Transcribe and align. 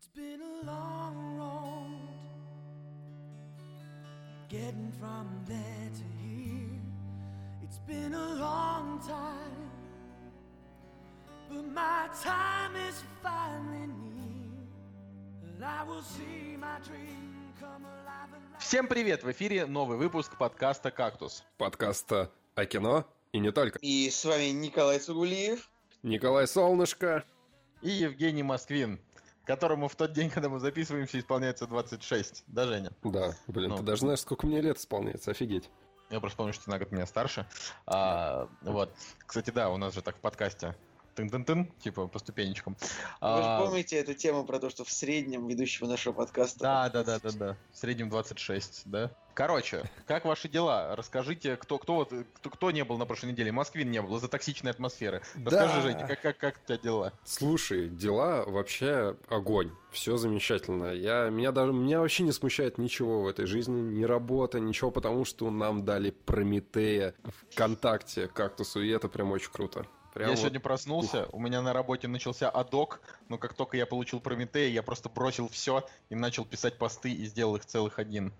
It's 0.00 0.08
been 0.16 0.40
a 0.40 0.66
long 0.66 1.36
road 1.36 1.92
getting 4.48 4.90
from 4.98 5.28
there 5.46 5.90
to 5.98 6.04
here. 6.24 6.80
It's 7.62 7.78
been 7.86 8.14
a 8.14 8.34
long 8.36 8.98
time, 9.06 9.68
but 11.50 11.66
my 11.66 12.08
time 12.22 12.74
is 12.88 13.04
finally 13.22 13.88
near. 13.88 15.68
I 15.68 15.84
will 15.84 16.00
see 16.00 16.56
my 16.56 16.78
dream 16.82 17.52
come 17.60 17.84
alive. 17.84 18.30
alive. 18.32 18.58
Всем 18.58 18.86
привет! 18.86 19.22
В 19.22 19.30
эфире 19.32 19.66
новый 19.66 19.98
выпуск 19.98 20.34
подкаста 20.38 20.90
«Кактус». 20.90 21.44
подкаста 21.58 22.30
о 22.54 22.64
кино 22.64 23.04
и 23.32 23.38
не 23.38 23.52
только. 23.52 23.78
И 23.80 24.08
с 24.08 24.24
вами 24.24 24.48
Николай 24.48 24.98
Сугулиев. 24.98 25.70
Николай 26.02 26.46
Солнышко. 26.46 27.22
И 27.82 27.90
Евгений 27.90 28.42
Москвин, 28.42 28.98
которому 29.44 29.88
в 29.88 29.96
тот 29.96 30.12
день, 30.12 30.30
когда 30.30 30.48
мы 30.48 30.58
записываемся, 30.60 31.18
исполняется 31.18 31.66
26. 31.66 32.44
Да, 32.46 32.66
Женя? 32.66 32.90
Да, 33.02 33.34
блин, 33.46 33.70
Ну. 33.70 33.76
ты 33.78 33.82
даже 33.82 34.00
знаешь, 34.00 34.20
сколько 34.20 34.46
мне 34.46 34.60
лет 34.60 34.78
исполняется, 34.78 35.30
офигеть. 35.30 35.70
Я 36.10 36.18
просто 36.20 36.36
помню, 36.38 36.52
что 36.52 36.64
ты 36.64 36.70
на 36.70 36.78
год 36.78 36.90
меня 36.90 37.06
старше. 37.06 37.46
А, 37.86 38.48
вот. 38.62 38.92
Кстати, 39.26 39.50
да, 39.50 39.70
у 39.70 39.76
нас 39.76 39.94
же 39.94 40.02
так 40.02 40.16
в 40.16 40.20
подкасте. 40.20 40.74
Тын-тын-тын, 41.28 41.70
типа 41.80 42.06
по 42.06 42.18
ступенечкам. 42.18 42.76
Вы 42.80 42.88
А, 43.20 43.58
же 43.60 43.64
помните 43.64 43.96
эту 43.96 44.14
тему 44.14 44.44
про 44.44 44.58
то, 44.58 44.70
что 44.70 44.84
в 44.84 44.90
среднем 44.90 45.46
ведущего 45.46 45.86
нашего 45.86 46.12
подкаста... 46.12 46.60
Да, 46.60 46.88
да, 46.90 47.04
да, 47.04 47.18
да, 47.20 47.30
да. 47.32 47.56
В 47.72 47.78
среднем 47.78 48.08
26, 48.08 48.82
да. 48.86 49.10
Короче, 49.34 49.84
как 50.06 50.24
ваши 50.24 50.48
дела? 50.48 50.94
Расскажите, 50.96 51.56
кто, 51.56 51.78
кто, 51.78 51.94
вот, 51.94 52.12
кто, 52.34 52.50
кто 52.50 52.70
не 52.72 52.84
был 52.84 52.98
на 52.98 53.06
прошлой 53.06 53.30
неделе? 53.30 53.52
Москвин 53.52 53.90
не 53.90 54.02
был 54.02 54.16
из-за 54.16 54.28
токсичной 54.28 54.70
атмосферы. 54.72 55.22
Расскажи, 55.44 55.74
Да. 55.76 55.80
Женя, 55.80 56.06
как, 56.06 56.20
как, 56.20 56.36
как 56.36 56.60
у 56.62 56.66
тебя 56.66 56.78
дела? 56.78 57.12
Слушай, 57.24 57.88
дела 57.88 58.44
вообще 58.44 59.16
огонь. 59.28 59.70
Все 59.92 60.16
замечательно. 60.16 60.92
Я, 60.92 61.30
меня, 61.30 61.52
даже, 61.52 61.72
меня 61.72 62.00
вообще 62.00 62.22
не 62.24 62.32
смущает 62.32 62.76
ничего 62.76 63.22
в 63.22 63.28
этой 63.28 63.46
жизни. 63.46 63.80
Ни 63.80 64.04
работа, 64.04 64.60
ничего, 64.60 64.90
потому 64.90 65.24
что 65.24 65.50
нам 65.50 65.84
дали 65.84 66.10
Прометея 66.10 67.14
ВКонтакте 67.52 68.28
кактусу, 68.28 68.82
и 68.82 68.88
это 68.90 69.08
прям 69.08 69.30
очень 69.32 69.50
круто. 69.50 69.86
Прям 70.12 70.28
я 70.28 70.34
вот- 70.34 70.40
сегодня 70.40 70.60
проснулся, 70.60 71.26
у 71.32 71.40
меня 71.40 71.62
на 71.62 71.72
работе 71.72 72.08
начался 72.08 72.50
адок, 72.50 73.19
но 73.30 73.38
как 73.38 73.54
только 73.54 73.76
я 73.76 73.86
получил 73.86 74.20
Прометея, 74.20 74.68
я 74.68 74.82
просто 74.82 75.08
бросил 75.08 75.48
все 75.48 75.86
и 76.10 76.16
начал 76.16 76.44
писать 76.44 76.76
посты 76.76 77.12
и 77.12 77.24
сделал 77.26 77.56
их 77.56 77.64
целых 77.64 77.98
один. 78.00 78.34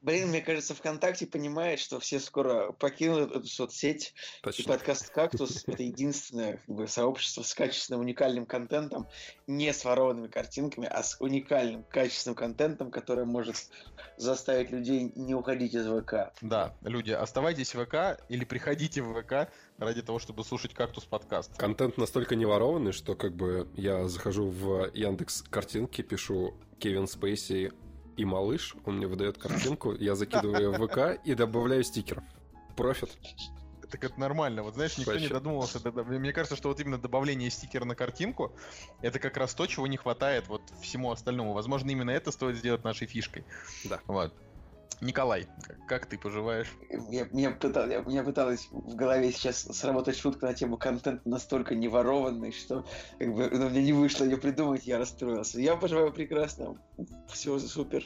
Блин, 0.00 0.28
мне 0.28 0.40
кажется, 0.40 0.74
ВКонтакте 0.74 1.26
понимает, 1.26 1.80
что 1.80 1.98
все 1.98 2.20
скоро 2.20 2.70
покинут 2.72 3.32
эту 3.32 3.46
соцсеть. 3.48 4.14
И 4.38 4.44
Точно. 4.44 4.64
подкаст 4.72 5.10
«Кактус»— 5.10 5.64
это 5.66 5.82
единственное 5.82 6.58
как 6.58 6.74
бы, 6.74 6.86
сообщество 6.86 7.42
с 7.42 7.52
качественным 7.52 8.00
уникальным 8.00 8.46
контентом, 8.46 9.08
не 9.48 9.72
с 9.72 9.84
ворованными 9.84 10.28
картинками, 10.28 10.86
а 10.86 11.02
с 11.02 11.16
уникальным 11.18 11.82
качественным 11.82 12.36
контентом, 12.36 12.92
который 12.92 13.24
может 13.24 13.56
заставить 14.16 14.70
людей 14.70 15.12
не 15.16 15.34
уходить 15.34 15.74
из 15.74 15.86
ВК. 15.86 16.32
Да, 16.40 16.76
люди, 16.82 17.10
оставайтесь 17.10 17.74
в 17.74 17.84
ВК 17.84 18.22
или 18.28 18.44
приходите 18.44 19.02
в 19.02 19.20
ВК 19.20 19.50
ради 19.78 20.02
того, 20.02 20.18
чтобы 20.20 20.44
слушать 20.44 20.74
кактус 20.74 21.04
подкаст. 21.04 21.56
Контент 21.56 21.98
настолько 21.98 22.36
не 22.36 22.44
ворованный, 22.44 22.92
что 22.92 23.16
как 23.16 23.34
бы 23.34 23.68
я 23.74 24.08
захожу 24.12 24.48
в 24.48 24.90
Яндекс 24.94 25.42
картинки, 25.42 26.02
пишу 26.02 26.54
Кевин 26.78 27.06
Спейси 27.06 27.72
и 28.16 28.24
малыш, 28.24 28.74
он 28.84 28.98
мне 28.98 29.06
выдает 29.06 29.38
картинку, 29.38 29.92
я 29.94 30.14
закидываю 30.14 30.56
ее 30.60 30.70
в 30.70 30.86
ВК 30.86 31.20
и 31.24 31.34
добавляю 31.34 31.82
стикеров. 31.82 32.24
Профит. 32.76 33.10
Так 33.90 34.04
это 34.04 34.18
нормально. 34.18 34.62
Вот 34.62 34.74
знаешь, 34.74 34.96
никто 34.96 35.12
не 35.12 35.18
Вообще. 35.18 35.34
додумывался. 35.34 35.78
до- 35.80 35.92
до- 35.92 36.04
Мне 36.04 36.32
кажется, 36.32 36.56
что 36.56 36.68
вот 36.70 36.80
именно 36.80 36.96
добавление 36.98 37.50
стикера 37.50 37.84
на 37.84 37.94
картинку 37.94 38.52
это 39.02 39.18
как 39.18 39.36
раз 39.36 39.54
то, 39.54 39.66
чего 39.66 39.86
не 39.86 39.98
хватает 39.98 40.48
вот 40.48 40.62
всему 40.80 41.10
остальному. 41.10 41.52
Возможно, 41.52 41.90
именно 41.90 42.10
это 42.10 42.30
стоит 42.32 42.56
сделать 42.56 42.84
нашей 42.84 43.06
фишкой. 43.06 43.44
Да. 43.84 44.00
Вот. 44.06 44.32
Николай, 45.00 45.46
как, 45.88 46.06
ты 46.06 46.18
поживаешь? 46.18 46.68
Я, 47.10 47.26
мне, 47.32 47.50
пытал- 47.50 47.88
я- 47.90 48.02
мне 48.02 48.22
пыталась 48.22 48.68
в 48.70 48.94
голове 48.94 49.32
сейчас 49.32 49.62
сработать 49.62 50.16
шутка 50.16 50.46
на 50.46 50.54
тему 50.54 50.76
контент 50.76 51.24
настолько 51.26 51.74
не 51.74 51.88
ворованный, 51.88 52.52
что 52.52 52.84
как 53.18 53.34
бы, 53.34 53.48
ну, 53.50 53.68
мне 53.70 53.82
не 53.82 53.92
вышло 53.92 54.24
ее 54.24 54.36
придумать, 54.36 54.86
я 54.86 54.98
расстроился. 54.98 55.60
Я 55.60 55.76
поживаю 55.76 56.12
прекрасно. 56.12 56.76
Все 57.28 57.58
супер. 57.58 58.04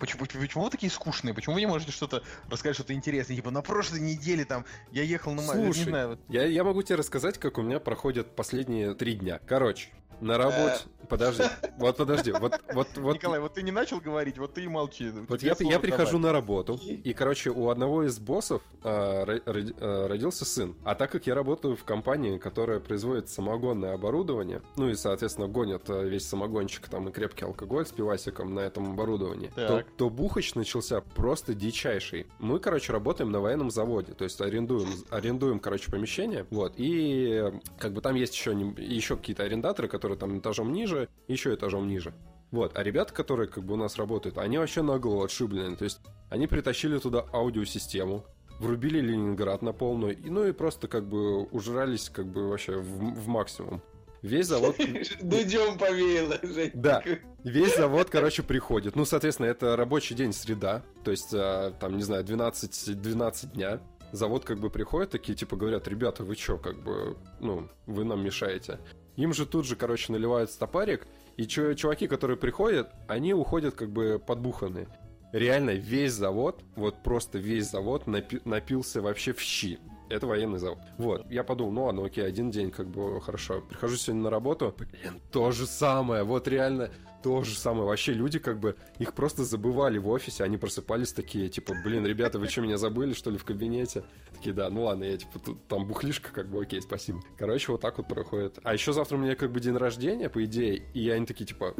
Почему, 0.00 0.20
почему, 0.20 0.42
почему 0.42 0.64
вы 0.64 0.70
такие 0.70 0.90
скучные? 0.90 1.32
Почему 1.32 1.54
вы 1.54 1.60
не 1.60 1.66
можете 1.66 1.92
что-то 1.92 2.22
рассказать, 2.50 2.74
что-то 2.74 2.94
интересное? 2.94 3.36
Типа 3.36 3.50
на 3.52 3.62
прошлой 3.62 4.00
неделе 4.00 4.44
там 4.44 4.64
я 4.90 5.02
ехал 5.04 5.32
на 5.34 5.42
ма- 5.42 5.54
не 5.54 5.64
Слушай, 5.72 5.84
знаю, 5.84 6.08
вот- 6.10 6.20
Я, 6.28 6.44
я 6.46 6.64
могу 6.64 6.82
тебе 6.82 6.96
рассказать, 6.96 7.38
как 7.38 7.58
у 7.58 7.62
меня 7.62 7.78
проходят 7.78 8.34
последние 8.34 8.94
три 8.94 9.14
дня. 9.14 9.38
Короче, 9.46 9.90
на 10.20 10.38
работе... 10.38 10.80
Подожди, 11.08 11.44
вот 11.78 11.96
подожди, 11.96 12.32
вот, 12.32 12.60
вот, 12.72 12.88
вот... 12.96 13.14
Николай, 13.14 13.40
вот 13.40 13.54
ты 13.54 13.62
не 13.62 13.70
начал 13.70 14.00
говорить, 14.00 14.38
вот 14.38 14.54
ты 14.54 14.64
и 14.64 14.68
молчи. 14.68 15.10
Вот 15.28 15.42
я, 15.42 15.54
я 15.60 15.78
прихожу 15.78 16.18
на 16.18 16.32
работу, 16.32 16.80
и, 16.82 17.12
короче, 17.12 17.50
у 17.50 17.68
одного 17.68 18.04
из 18.04 18.18
боссов 18.18 18.62
а, 18.82 19.24
а, 19.24 20.08
родился 20.08 20.44
сын. 20.44 20.74
А 20.84 20.94
так 20.94 21.12
как 21.12 21.26
я 21.26 21.34
работаю 21.34 21.76
в 21.76 21.84
компании, 21.84 22.38
которая 22.38 22.80
производит 22.80 23.28
самогонное 23.28 23.94
оборудование, 23.94 24.62
ну 24.76 24.88
и, 24.88 24.94
соответственно, 24.94 25.48
гонят 25.48 25.88
а, 25.88 26.02
весь 26.02 26.26
самогончик 26.26 26.88
там 26.88 27.08
и 27.08 27.12
крепкий 27.12 27.44
алкоголь 27.44 27.86
с 27.86 27.92
пивасиком 27.92 28.54
на 28.54 28.60
этом 28.60 28.92
оборудовании, 28.92 29.52
то, 29.54 29.84
то 29.96 30.10
бухач 30.10 30.54
начался 30.54 31.00
просто 31.00 31.54
дичайший. 31.54 32.26
Мы, 32.38 32.58
короче, 32.58 32.92
работаем 32.92 33.30
на 33.30 33.40
военном 33.40 33.70
заводе, 33.70 34.12
то 34.12 34.24
есть 34.24 34.40
арендуем, 34.40 34.88
арендуем, 35.10 35.60
короче, 35.60 35.90
помещение, 35.90 36.46
вот, 36.50 36.74
и 36.76 37.30
э, 37.30 37.52
как 37.78 37.92
бы 37.92 38.00
там 38.00 38.14
есть 38.14 38.34
еще, 38.34 38.52
еще 38.78 39.16
какие-то 39.16 39.44
арендаторы, 39.44 39.88
которые 39.88 40.05
там 40.14 40.38
этажом 40.38 40.72
ниже, 40.72 41.08
еще 41.26 41.52
этажом 41.52 41.88
ниже. 41.88 42.14
Вот, 42.52 42.78
а 42.78 42.82
ребята, 42.84 43.12
которые 43.12 43.48
как 43.48 43.64
бы 43.64 43.74
у 43.74 43.76
нас 43.76 43.96
работают, 43.96 44.38
они 44.38 44.58
вообще 44.58 44.82
нагло 44.82 45.24
отшиблены. 45.24 45.74
То 45.74 45.84
есть 45.84 46.00
они 46.30 46.46
притащили 46.46 46.98
туда 46.98 47.24
аудиосистему, 47.32 48.24
врубили 48.60 49.00
Ленинград 49.00 49.62
на 49.62 49.72
полную, 49.72 50.16
и, 50.16 50.30
ну 50.30 50.46
и 50.46 50.52
просто 50.52 50.88
как 50.88 51.08
бы 51.08 51.42
ужрались 51.44 52.08
как 52.08 52.26
бы 52.26 52.48
вообще 52.48 52.76
в, 52.76 53.14
в 53.14 53.28
максимум. 53.28 53.82
Весь 54.22 54.46
завод... 54.46 54.76
Дудем 55.20 55.78
повеяло, 55.78 56.38
Жень. 56.42 56.70
Да, 56.74 57.02
весь 57.44 57.76
завод, 57.76 58.10
короче, 58.10 58.42
приходит. 58.42 58.96
Ну, 58.96 59.04
соответственно, 59.04 59.46
это 59.46 59.76
рабочий 59.76 60.14
день 60.14 60.32
среда, 60.32 60.82
то 61.04 61.10
есть, 61.10 61.32
а, 61.32 61.72
там, 61.72 61.96
не 61.96 62.02
знаю, 62.02 62.24
12, 62.24 63.00
12 63.00 63.52
дня. 63.52 63.80
Завод 64.12 64.44
как 64.44 64.58
бы 64.58 64.70
приходит, 64.70 65.10
такие 65.10 65.34
типа 65.36 65.56
говорят, 65.56 65.86
ребята, 65.88 66.24
вы 66.24 66.36
чё, 66.36 66.58
как 66.58 66.82
бы, 66.82 67.16
ну, 67.40 67.68
вы 67.86 68.04
нам 68.04 68.24
мешаете. 68.24 68.78
Им 69.16 69.32
же 69.32 69.46
тут 69.46 69.66
же, 69.66 69.76
короче, 69.76 70.12
наливают 70.12 70.50
стопарик, 70.50 71.06
и 71.36 71.46
чуваки, 71.46 72.06
которые 72.06 72.36
приходят, 72.36 72.92
они 73.08 73.34
уходят 73.34 73.74
как 73.74 73.90
бы 73.90 74.22
подбуханные. 74.24 74.88
Реально 75.32 75.70
весь 75.70 76.12
завод, 76.12 76.62
вот 76.76 77.02
просто 77.02 77.38
весь 77.38 77.70
завод 77.70 78.04
напи- 78.06 78.40
напился 78.44 79.02
вообще 79.02 79.32
в 79.32 79.40
щи. 79.40 79.78
Это 80.08 80.26
военный 80.26 80.58
завод. 80.58 80.78
Вот, 80.98 81.30
я 81.30 81.44
подумал, 81.44 81.72
ну 81.72 81.84
ладно, 81.84 82.04
окей, 82.04 82.24
один 82.24 82.50
день, 82.50 82.70
как 82.70 82.88
бы, 82.88 83.20
хорошо. 83.20 83.60
Прихожу 83.60 83.96
сегодня 83.96 84.24
на 84.24 84.30
работу, 84.30 84.74
блин, 84.76 85.20
то 85.32 85.50
же 85.50 85.66
самое, 85.66 86.22
вот 86.22 86.48
реально 86.48 86.90
то 87.22 87.42
же 87.42 87.56
самое. 87.56 87.86
Вообще 87.86 88.12
люди 88.12 88.38
как 88.38 88.60
бы, 88.60 88.76
их 88.98 89.12
просто 89.12 89.44
забывали 89.44 89.98
в 89.98 90.08
офисе, 90.08 90.44
они 90.44 90.58
просыпались 90.58 91.12
такие, 91.12 91.48
типа, 91.48 91.74
блин, 91.84 92.06
ребята, 92.06 92.38
вы 92.38 92.46
что, 92.46 92.60
меня 92.60 92.76
забыли, 92.76 93.14
что 93.14 93.30
ли, 93.30 93.38
в 93.38 93.44
кабинете? 93.44 94.04
Такие, 94.32 94.54
да, 94.54 94.70
ну 94.70 94.84
ладно, 94.84 95.04
я, 95.04 95.16
типа, 95.16 95.40
тут, 95.40 95.66
там 95.66 95.86
бухлишка, 95.86 96.32
как 96.32 96.48
бы, 96.48 96.62
окей, 96.62 96.80
спасибо. 96.80 97.20
Короче, 97.36 97.72
вот 97.72 97.80
так 97.80 97.98
вот 97.98 98.06
проходит. 98.06 98.58
А 98.62 98.72
еще 98.72 98.92
завтра 98.92 99.16
у 99.16 99.18
меня, 99.18 99.34
как 99.34 99.50
бы, 99.50 99.58
день 99.58 99.76
рождения, 99.76 100.28
по 100.28 100.44
идее, 100.44 100.76
и 100.94 101.10
они 101.10 101.26
такие, 101.26 101.46
типа, 101.46 101.74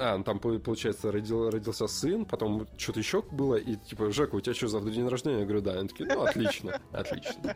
а, 0.00 0.16
ну 0.16 0.24
там, 0.24 0.38
по- 0.40 0.58
получается, 0.58 1.12
родил, 1.12 1.50
родился 1.50 1.86
сын, 1.86 2.24
потом 2.24 2.66
что-то 2.78 3.00
еще 3.00 3.22
было, 3.22 3.56
и 3.56 3.76
типа, 3.76 4.10
Жека, 4.10 4.34
у 4.34 4.40
тебя 4.40 4.54
что, 4.54 4.68
завтра 4.68 4.90
день 4.90 5.06
рождения? 5.06 5.40
Я 5.40 5.44
говорю, 5.44 5.60
да. 5.60 5.72
Они 5.78 5.88
такие, 5.88 6.08
ну, 6.08 6.22
отлично, 6.22 6.80
отлично. 6.90 7.54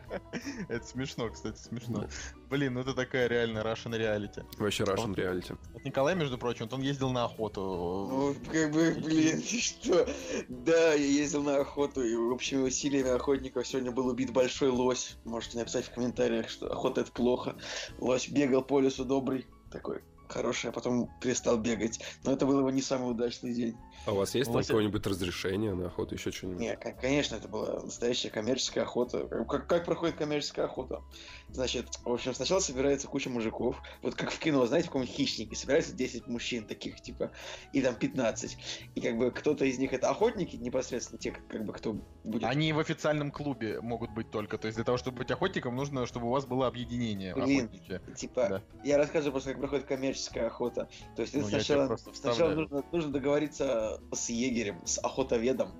Это 0.69 0.85
смешно, 0.85 1.29
кстати, 1.29 1.57
смешно. 1.57 2.07
Блин, 2.49 2.75
ну 2.75 2.81
это 2.81 2.93
такая 2.93 3.27
реально 3.27 3.59
Russian 3.59 3.97
reality. 3.97 4.45
Вообще 4.59 4.83
Russian 4.83 5.15
reality. 5.15 5.57
Вот 5.73 5.83
Николай, 5.83 6.15
между 6.15 6.37
прочим, 6.37 6.65
вот 6.65 6.73
он 6.73 6.81
ездил 6.81 7.09
на 7.09 7.25
охоту. 7.25 7.61
Ну, 7.61 8.35
как 8.51 8.71
бы, 8.71 8.95
блин, 9.03 9.41
что? 9.61 10.07
Да, 10.47 10.93
я 10.93 11.05
ездил 11.05 11.41
на 11.41 11.57
охоту, 11.57 12.03
и 12.03 12.13
общими 12.15 12.61
усилиями 12.61 13.09
охотников 13.09 13.65
сегодня 13.65 13.91
был 13.91 14.07
убит 14.07 14.31
большой 14.31 14.69
лось. 14.69 15.17
Можете 15.25 15.57
написать 15.57 15.85
в 15.85 15.93
комментариях, 15.93 16.49
что 16.49 16.71
охота 16.71 17.01
это 17.01 17.11
плохо. 17.11 17.55
Лось 17.97 18.29
бегал 18.29 18.61
по 18.63 18.79
лесу 18.79 19.03
добрый, 19.03 19.47
такой 19.71 20.01
хороший, 20.27 20.69
а 20.69 20.73
потом 20.73 21.09
перестал 21.21 21.57
бегать. 21.57 21.99
Но 22.23 22.31
это 22.31 22.45
был 22.45 22.59
его 22.59 22.69
не 22.69 22.81
самый 22.81 23.11
удачный 23.11 23.53
день. 23.53 23.77
А 24.05 24.11
у 24.11 24.15
вас 24.15 24.35
есть 24.35 24.47
там 24.51 24.55
Лося- 24.57 24.67
какое-нибудь 24.67 25.05
разрешение 25.07 25.73
на 25.73 25.87
охоту, 25.87 26.15
еще 26.15 26.31
что-нибудь? 26.31 26.59
Не, 26.59 26.75
кон- 26.75 26.93
конечно, 26.95 27.35
это 27.35 27.47
была 27.47 27.81
настоящая 27.81 28.29
коммерческая 28.29 28.83
охота. 28.83 29.25
Как, 29.49 29.67
как 29.67 29.85
проходит 29.85 30.15
коммерческая 30.15 30.65
охота? 30.65 31.01
Значит, 31.49 31.87
в 32.03 32.11
общем, 32.11 32.33
сначала 32.35 32.59
собирается 32.59 33.07
куча 33.07 33.29
мужиков. 33.29 33.81
Вот 34.03 34.13
как 34.15 34.31
в 34.31 34.37
кино, 34.39 34.65
знаете, 34.67 34.87
в 34.87 34.91
каком-нибудь 34.91 35.15
хищнике. 35.15 35.55
Собирается 35.55 35.93
10 35.93 36.27
мужчин 36.27 36.65
таких, 36.67 37.01
типа, 37.01 37.31
и 37.73 37.81
там 37.81 37.95
15. 37.95 38.57
И 38.93 39.01
как 39.01 39.17
бы 39.17 39.31
кто-то 39.31 39.65
из 39.65 39.77
них 39.79 39.91
это 39.93 40.09
охотники, 40.09 40.55
непосредственно 40.55 41.17
те, 41.19 41.31
как 41.31 41.65
бы, 41.65 41.73
кто 41.73 41.97
будет... 42.23 42.43
Они 42.43 42.73
в 42.73 42.79
официальном 42.79 43.31
клубе 43.31 43.81
могут 43.81 44.11
быть 44.11 44.29
только. 44.29 44.57
То 44.57 44.67
есть 44.67 44.75
для 44.75 44.85
того, 44.85 44.97
чтобы 44.97 45.17
быть 45.19 45.31
охотником, 45.31 45.75
нужно, 45.75 46.05
чтобы 46.05 46.27
у 46.27 46.31
вас 46.31 46.45
было 46.45 46.67
объединение 46.67 47.33
Блин. 47.33 47.65
охотники. 47.65 48.01
Типа, 48.15 48.47
Да. 48.49 48.61
я 48.83 48.97
рассказываю 48.97 49.31
просто, 49.31 49.51
как 49.51 49.59
проходит 49.61 49.85
коммерческая 49.85 50.47
охота. 50.47 50.87
То 51.15 51.21
есть 51.23 51.33
Ну, 51.33 51.43
сначала, 51.47 51.97
сначала 52.13 52.53
нужно, 52.53 52.83
нужно 52.91 53.11
договориться 53.11 53.94
с 54.11 54.29
егерем, 54.29 54.85
с 54.85 54.99
охотоведом, 54.99 55.71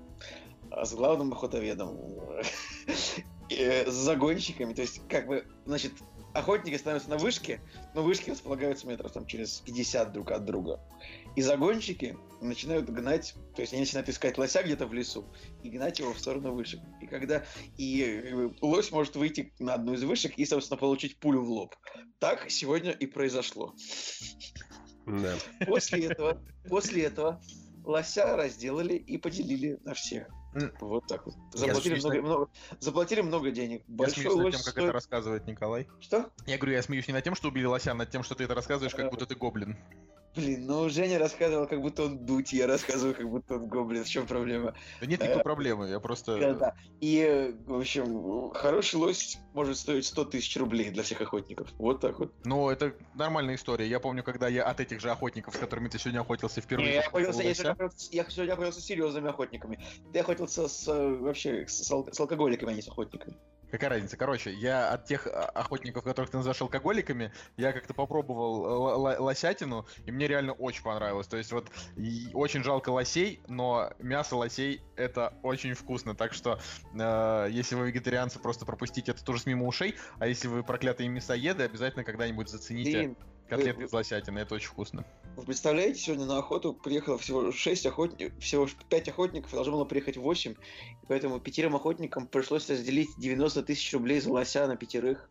а, 0.70 0.84
с 0.84 0.94
главным 0.94 1.32
охотоведом, 1.32 1.98
э, 3.50 3.90
с 3.90 3.94
загонщиками. 3.94 4.74
То 4.74 4.82
есть, 4.82 5.00
как 5.08 5.26
бы, 5.26 5.46
значит, 5.64 5.92
охотники 6.36 6.76
становятся 6.76 7.10
на 7.10 7.18
вышке, 7.18 7.60
но 7.94 8.02
вышки 8.02 8.30
располагаются 8.30 8.86
метров 8.86 9.12
там 9.12 9.26
через 9.26 9.60
50 9.60 10.12
друг 10.12 10.30
от 10.30 10.44
друга. 10.44 10.80
И 11.34 11.42
загонщики 11.42 12.16
начинают 12.40 12.88
гнать, 12.90 13.34
то 13.54 13.62
есть 13.62 13.72
они 13.72 13.82
начинают 13.82 14.08
искать 14.08 14.38
лося 14.38 14.62
где-то 14.62 14.86
в 14.86 14.94
лесу 14.94 15.24
и 15.62 15.70
гнать 15.70 15.98
его 15.98 16.12
в 16.12 16.18
сторону 16.18 16.52
вышек. 16.52 16.80
И 17.00 17.06
когда 17.06 17.44
и 17.76 18.02
э, 18.02 18.50
лось 18.60 18.90
может 18.90 19.16
выйти 19.16 19.52
на 19.58 19.74
одну 19.74 19.94
из 19.94 20.04
вышек 20.04 20.34
и, 20.36 20.44
собственно, 20.44 20.78
получить 20.78 21.18
пулю 21.18 21.42
в 21.42 21.50
лоб. 21.50 21.74
Так 22.18 22.50
сегодня 22.50 22.92
и 22.92 23.06
произошло. 23.06 23.74
Да. 25.06 25.34
После 25.66 26.06
этого, 26.06 26.42
после 26.68 27.04
этого 27.04 27.40
лося 27.86 28.36
разделали 28.36 28.94
и 28.94 29.16
поделили 29.16 29.78
на 29.84 29.94
всех. 29.94 30.28
Вот 30.80 31.06
так 31.06 31.26
вот. 31.26 31.34
Заплатили 31.52 31.94
много, 31.98 32.14
над- 32.16 32.24
много- 32.24 32.50
заплатили 32.80 33.20
много 33.20 33.50
денег. 33.50 33.82
Я 33.86 33.94
Большой 33.94 34.22
смеюсь 34.24 34.36
над 34.36 34.52
тем, 34.52 34.60
как 34.62 34.72
стоит- 34.72 34.84
это 34.84 34.92
рассказывает 34.92 35.46
Николай. 35.46 35.86
Что? 36.00 36.30
Я 36.46 36.56
говорю, 36.56 36.72
я 36.74 36.82
смеюсь 36.82 37.06
не 37.08 37.14
над 37.14 37.24
тем, 37.24 37.34
что 37.34 37.48
убили 37.48 37.66
лося, 37.66 37.90
а 37.92 37.94
над 37.94 38.10
тем, 38.10 38.22
что 38.22 38.34
ты 38.34 38.44
это 38.44 38.54
рассказываешь, 38.54 38.94
как 38.94 39.06
Э, 39.06 39.10
будто 39.10 39.26
ты 39.26 39.34
гоблин. 39.34 39.76
Блин, 40.36 40.66
ну 40.66 40.88
Женя 40.90 41.18
рассказывал, 41.18 41.66
как 41.66 41.80
будто 41.80 42.04
он 42.04 42.26
дуть, 42.26 42.52
я 42.52 42.66
рассказываю, 42.66 43.14
как 43.14 43.26
будто 43.28 43.54
он 43.54 43.68
гоблин. 43.68 44.04
В 44.04 44.08
чем 44.08 44.26
проблема? 44.26 44.74
Да 45.00 45.06
нет 45.06 45.22
никакой 45.22 45.42
проблемы, 45.42 45.88
я 45.88 45.98
просто... 45.98 46.38
Да, 46.38 46.52
да. 46.52 46.74
И, 47.00 47.54
в 47.66 47.78
общем, 47.78 48.50
хороший 48.50 48.96
лось 48.96 49.38
может 49.54 49.78
стоить 49.78 50.04
100 50.04 50.24
тысяч 50.26 50.54
рублей 50.58 50.90
для 50.90 51.02
всех 51.02 51.22
охотников. 51.22 51.72
Вот 51.78 52.00
так 52.00 52.18
вот. 52.18 52.34
Ну, 52.44 52.68
это 52.68 52.94
нормальная 53.14 53.54
история. 53.54 53.88
Я 53.88 53.98
помню, 53.98 54.22
когда 54.22 54.46
я 54.46 54.64
от 54.64 54.78
этих 54.78 55.00
же 55.00 55.10
охотников, 55.10 55.54
с 55.54 55.58
которыми 55.58 55.88
ты 55.88 55.98
сегодня 55.98 56.20
охотился 56.20 56.60
впервые... 56.60 56.88
Не, 56.88 56.94
я 56.96 57.00
охотился, 57.00 57.42
я 57.42 57.54
сегодня 57.54 57.72
охотился, 57.72 58.08
я 58.12 58.24
сегодня 58.28 58.52
охотился 58.52 58.80
с 58.82 58.84
серьезными 58.84 59.30
охотниками. 59.30 59.80
Ты 60.12 60.18
охотился 60.18 60.68
с 60.68 60.86
э, 60.86 61.16
вообще 61.16 61.66
с, 61.66 61.82
с 61.82 62.20
алкоголиками, 62.20 62.72
а 62.72 62.74
не 62.74 62.82
с 62.82 62.88
охотниками. 62.88 63.34
Какая 63.70 63.90
разница? 63.90 64.16
Короче, 64.16 64.52
я 64.52 64.90
от 64.90 65.06
тех 65.06 65.26
а, 65.26 65.46
охотников, 65.46 66.04
которых 66.04 66.30
ты 66.30 66.36
называешь 66.36 66.60
алкоголиками, 66.60 67.32
я 67.56 67.72
как-то 67.72 67.94
попробовал 67.94 69.06
э, 69.08 69.18
лосятину, 69.18 69.86
и 70.04 70.12
мне 70.12 70.28
реально 70.28 70.52
очень 70.52 70.82
понравилось. 70.82 71.26
То 71.26 71.36
есть 71.36 71.52
вот 71.52 71.70
очень 72.32 72.62
жалко 72.62 72.90
лосей, 72.90 73.40
но 73.48 73.90
мясо 73.98 74.36
лосей 74.36 74.82
это 74.96 75.34
очень 75.42 75.74
вкусно. 75.74 76.14
Так 76.14 76.32
что 76.32 76.60
э, 76.94 77.48
если 77.50 77.74
вы 77.74 77.88
вегетарианцы, 77.88 78.38
просто 78.38 78.64
пропустите 78.64 79.12
это 79.12 79.24
тоже 79.24 79.42
мимо 79.46 79.66
ушей, 79.66 79.96
а 80.18 80.26
если 80.26 80.48
вы 80.48 80.62
проклятые 80.62 81.08
мясоеды, 81.08 81.64
обязательно 81.64 82.04
когда-нибудь 82.04 82.48
зацените 82.48 82.98
Блин, 82.98 83.16
котлеты 83.48 83.84
из 83.84 83.92
лосятины, 83.92 84.38
это 84.40 84.54
очень 84.54 84.68
вкусно. 84.68 85.04
Вы 85.36 85.44
представляете, 85.44 86.00
сегодня 86.00 86.24
на 86.26 86.38
охоту 86.38 86.72
приехало 86.72 87.18
всего 87.18 87.52
6 87.52 87.86
охотников, 87.86 88.38
всего 88.42 88.66
5 88.88 89.08
охотников, 89.08 89.50
должно 89.52 89.74
было 89.74 89.84
приехать 89.84 90.16
8, 90.16 90.52
и 90.52 91.06
поэтому 91.06 91.40
пятерым 91.40 91.76
охотникам 91.76 92.26
пришлось 92.26 92.68
разделить 92.70 93.10
90 93.18 93.62
тысяч 93.62 93.92
рублей 93.92 94.20
за 94.20 94.30
лося 94.32 94.66
на 94.66 94.76
пятерых. 94.76 95.28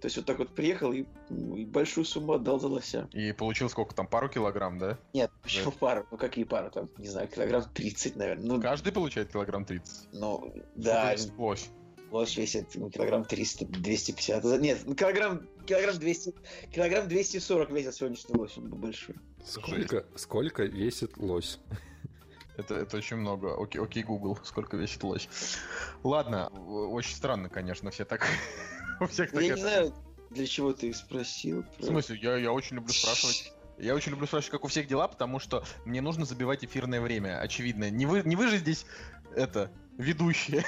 То 0.00 0.06
есть 0.06 0.16
вот 0.16 0.26
так 0.26 0.38
вот 0.38 0.54
приехал 0.54 0.92
и, 0.92 1.06
ну, 1.28 1.56
и 1.56 1.64
большую 1.64 2.04
сумму 2.04 2.34
отдал 2.34 2.60
за 2.60 2.68
лося. 2.68 3.08
И 3.12 3.32
получил 3.32 3.68
сколько 3.68 3.94
там, 3.94 4.06
пару 4.06 4.28
килограмм, 4.28 4.78
да? 4.78 4.96
Нет, 5.12 5.30
почему 5.42 5.72
пару? 5.72 6.06
Ну 6.12 6.16
какие 6.16 6.44
пары? 6.44 6.70
Там, 6.70 6.88
не 6.98 7.08
знаю, 7.08 7.26
килограмм 7.26 7.64
30, 7.74 8.14
наверное. 8.14 8.46
Ну, 8.46 8.60
Каждый 8.62 8.92
получает 8.92 9.32
килограмм 9.32 9.64
30. 9.64 10.08
ну 10.12 10.54
да, 10.76 11.00
Сколько 11.00 11.12
весит 11.16 11.38
лось? 11.38 11.68
лось 12.12 12.36
весит 12.36 12.68
ну, 12.76 12.90
килограмм 12.90 13.24
300, 13.24 13.66
250. 13.66 14.44
За- 14.44 14.58
Нет, 14.58 14.78
ну, 14.86 14.94
килограмм, 14.94 15.42
килограмм 15.68 15.98
200, 15.98 16.34
килограмм 16.72 17.08
240 17.08 17.70
весит 17.70 17.94
сегодняшний 17.94 18.34
лось, 18.34 18.56
он 18.56 18.68
был 18.68 18.78
большой. 18.78 19.16
Сколько, 19.44 20.06
сколько 20.16 20.64
весит 20.64 21.16
лось? 21.18 21.58
Это, 22.56 22.74
это 22.74 22.96
очень 22.96 23.16
много. 23.16 23.54
Окей, 23.62 23.80
окей, 23.80 24.02
Google, 24.02 24.38
сколько 24.42 24.76
весит 24.76 25.02
лось. 25.04 25.28
Ладно, 26.02 26.48
очень 26.48 27.14
странно, 27.14 27.48
конечно, 27.48 27.90
все 27.90 28.04
так... 28.04 28.26
У 29.00 29.06
всех 29.06 29.30
так 29.30 29.42
Я 29.42 29.46
не 29.46 29.52
это- 29.52 29.60
знаю, 29.60 29.94
для 30.30 30.46
чего 30.46 30.72
ты 30.72 30.92
спросил. 30.92 31.64
В 31.78 31.84
смысле, 31.84 32.18
я, 32.20 32.36
я 32.36 32.52
очень 32.52 32.76
люблю 32.76 32.92
спрашивать. 32.92 33.52
Я 33.78 33.94
очень 33.94 34.10
люблю 34.10 34.26
спрашивать, 34.26 34.50
как 34.50 34.64
у 34.64 34.68
всех 34.68 34.88
дела, 34.88 35.06
потому 35.06 35.38
что 35.38 35.64
мне 35.84 36.00
нужно 36.00 36.24
забивать 36.24 36.64
эфирное 36.64 37.00
время, 37.00 37.40
очевидно. 37.40 37.90
Не 37.90 38.06
вы, 38.06 38.22
не 38.24 38.34
вы 38.34 38.48
же 38.48 38.56
здесь, 38.56 38.86
это, 39.36 39.70
ведущие. 39.98 40.64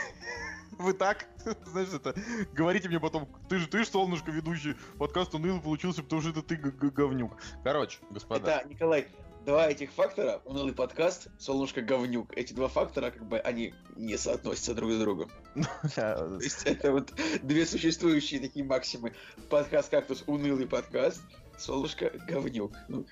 Вы 0.81 0.95
так, 0.95 1.27
знаешь, 1.67 1.91
это, 1.93 2.15
говорите 2.55 2.89
мне 2.89 2.99
потом, 2.99 3.29
ты 3.51 3.59
же, 3.59 3.69
ты 3.69 3.81
же, 3.81 3.87
солнышко, 3.87 4.31
ведущий, 4.31 4.77
подкаст 4.99 5.35
унылый 5.35 5.61
получился, 5.61 6.03
потому 6.03 6.23
что 6.23 6.31
это 6.31 6.43
ты 6.43 6.57
говнюк. 6.57 7.37
Короче, 7.63 7.99
господа. 8.09 8.61
Это, 8.61 8.69
Николай, 8.69 9.09
два 9.45 9.69
этих 9.69 9.93
фактора, 9.93 10.41
унылый 10.47 10.73
подкаст, 10.73 11.29
солнышко 11.39 11.83
говнюк, 11.83 12.35
эти 12.35 12.55
два 12.55 12.69
фактора, 12.69 13.11
как 13.11 13.27
бы, 13.27 13.39
они 13.41 13.75
не 13.95 14.17
соотносятся 14.17 14.75
друг 14.75 14.93
с 14.93 14.99
другом. 14.99 15.31
Да, 15.97 16.17
То 16.17 16.39
есть 16.41 16.65
это 16.65 16.93
вот 16.93 17.13
две 17.43 17.67
существующие 17.67 18.41
такие 18.41 18.65
максимы. 18.65 19.13
Подкаст 19.51 19.91
«Кактус»— 19.91 20.25
унылый 20.27 20.67
подкаст, 20.67 21.21
солнышко 21.61 22.11
говнюк. 22.27 22.73
Ну, 22.89 23.07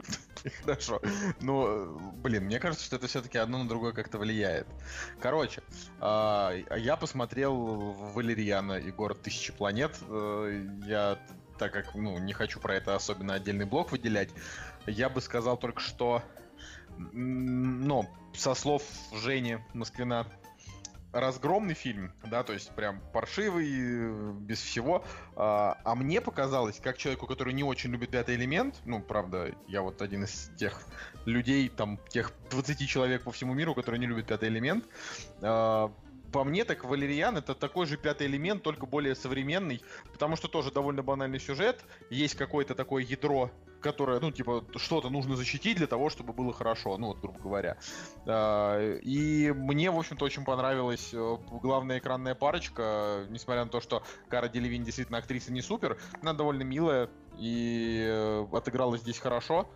Хорошо. 0.65 1.01
Ну, 1.41 1.99
блин, 2.23 2.45
мне 2.45 2.59
кажется, 2.59 2.85
что 2.85 2.97
это 2.97 3.07
все-таки 3.07 3.39
одно 3.39 3.63
на 3.63 3.69
другое 3.69 3.93
как-то 3.93 4.19
влияет. 4.19 4.67
Короче, 5.21 5.63
а, 6.01 6.55
я 6.77 6.97
посмотрел 6.97 7.55
Валерьяна 8.15 8.75
и 8.75 8.91
город 8.91 9.23
тысячи 9.23 9.53
планет. 9.53 9.97
Э, 10.09 10.67
Я, 10.87 11.19
так 11.59 11.73
как, 11.73 11.95
ну, 11.95 12.19
не 12.19 12.33
хочу 12.33 12.61
про 12.61 12.77
это 12.77 12.95
особенно 12.95 13.35
отдельный 13.35 13.67
блок 13.67 13.93
выделять, 13.93 14.31
я 14.87 15.09
бы 15.09 15.21
сказал 15.21 15.57
только, 15.57 15.81
что, 15.81 16.23
ну, 17.13 18.09
со 18.33 18.55
слов 18.55 18.83
Жени 19.13 19.59
Москвина, 19.75 20.27
разгромный 21.13 21.75
фильм, 21.75 22.13
да, 22.27 22.43
то 22.43 22.53
есть 22.53 22.71
прям 22.75 23.01
паршивый, 23.13 23.69
э, 23.71 24.33
без 24.41 24.61
всего. 24.61 25.05
А, 25.37 25.79
а 25.85 25.95
мне 25.95 26.21
показалось, 26.21 26.81
как 26.81 26.99
человеку, 26.99 27.27
который 27.27 27.55
не 27.55 27.65
очень 27.65 27.91
любит 27.91 28.11
пятый 28.11 28.35
элемент, 28.37 28.77
ну, 28.85 29.01
правда, 29.01 29.55
я 29.67 29.83
вот 29.83 30.03
один 30.03 30.25
из 30.25 30.51
тех 30.57 30.83
людей, 31.25 31.69
там, 31.69 31.99
тех 32.09 32.33
20 32.51 32.89
человек 32.89 33.23
по 33.23 33.33
всему 33.33 33.55
миру, 33.55 33.75
которые 33.75 34.01
не 34.01 34.07
любят 34.07 34.27
пятый 34.27 34.49
элемент, 34.49 34.85
а, 35.41 35.93
по 36.33 36.45
мне, 36.45 36.65
так 36.65 36.85
Валериан 36.85 37.39
это 37.39 37.55
такой 37.55 37.87
же 37.87 37.97
пятый 37.97 38.27
элемент, 38.27 38.63
только 38.63 38.87
более 38.87 39.15
современный, 39.15 39.83
потому 40.13 40.37
что 40.37 40.49
тоже 40.49 40.71
довольно 40.71 41.03
банальный 41.03 41.41
сюжет, 41.41 41.83
есть 42.11 42.35
какое-то 42.35 42.75
такое 42.75 43.03
ядро, 43.03 43.51
которое, 43.81 44.21
ну, 44.21 44.31
типа, 44.31 44.65
что-то 44.77 45.11
нужно 45.11 45.37
защитить 45.37 45.77
для 45.77 45.87
того, 45.87 46.11
чтобы 46.11 46.33
было 46.33 46.53
хорошо, 46.53 46.97
ну, 46.99 47.09
вот, 47.09 47.21
грубо 47.21 47.39
говоря. 47.39 47.79
А, 48.27 48.97
И 48.99 49.51
мне, 49.53 49.91
в 49.91 49.99
общем-то, 49.99 50.25
очень 50.25 50.45
понравилась 50.45 51.11
э, 51.13 51.37
главная 51.63 51.99
экранная 51.99 52.35
парочка, 52.35 53.27
несмотря 53.29 53.65
на 53.65 53.71
то, 53.71 53.81
что 53.81 54.03
Кара 54.29 54.49
Делевин 54.49 54.85
действительно 54.85 55.19
актриса 55.19 55.53
не 55.53 55.63
супер, 55.63 55.99
она 56.21 56.33
довольно 56.33 56.63
милая 56.63 57.09
и 57.39 58.05
э, 58.07 58.47
отыграла 58.53 58.99
здесь 58.99 59.19
хорошо. 59.19 59.69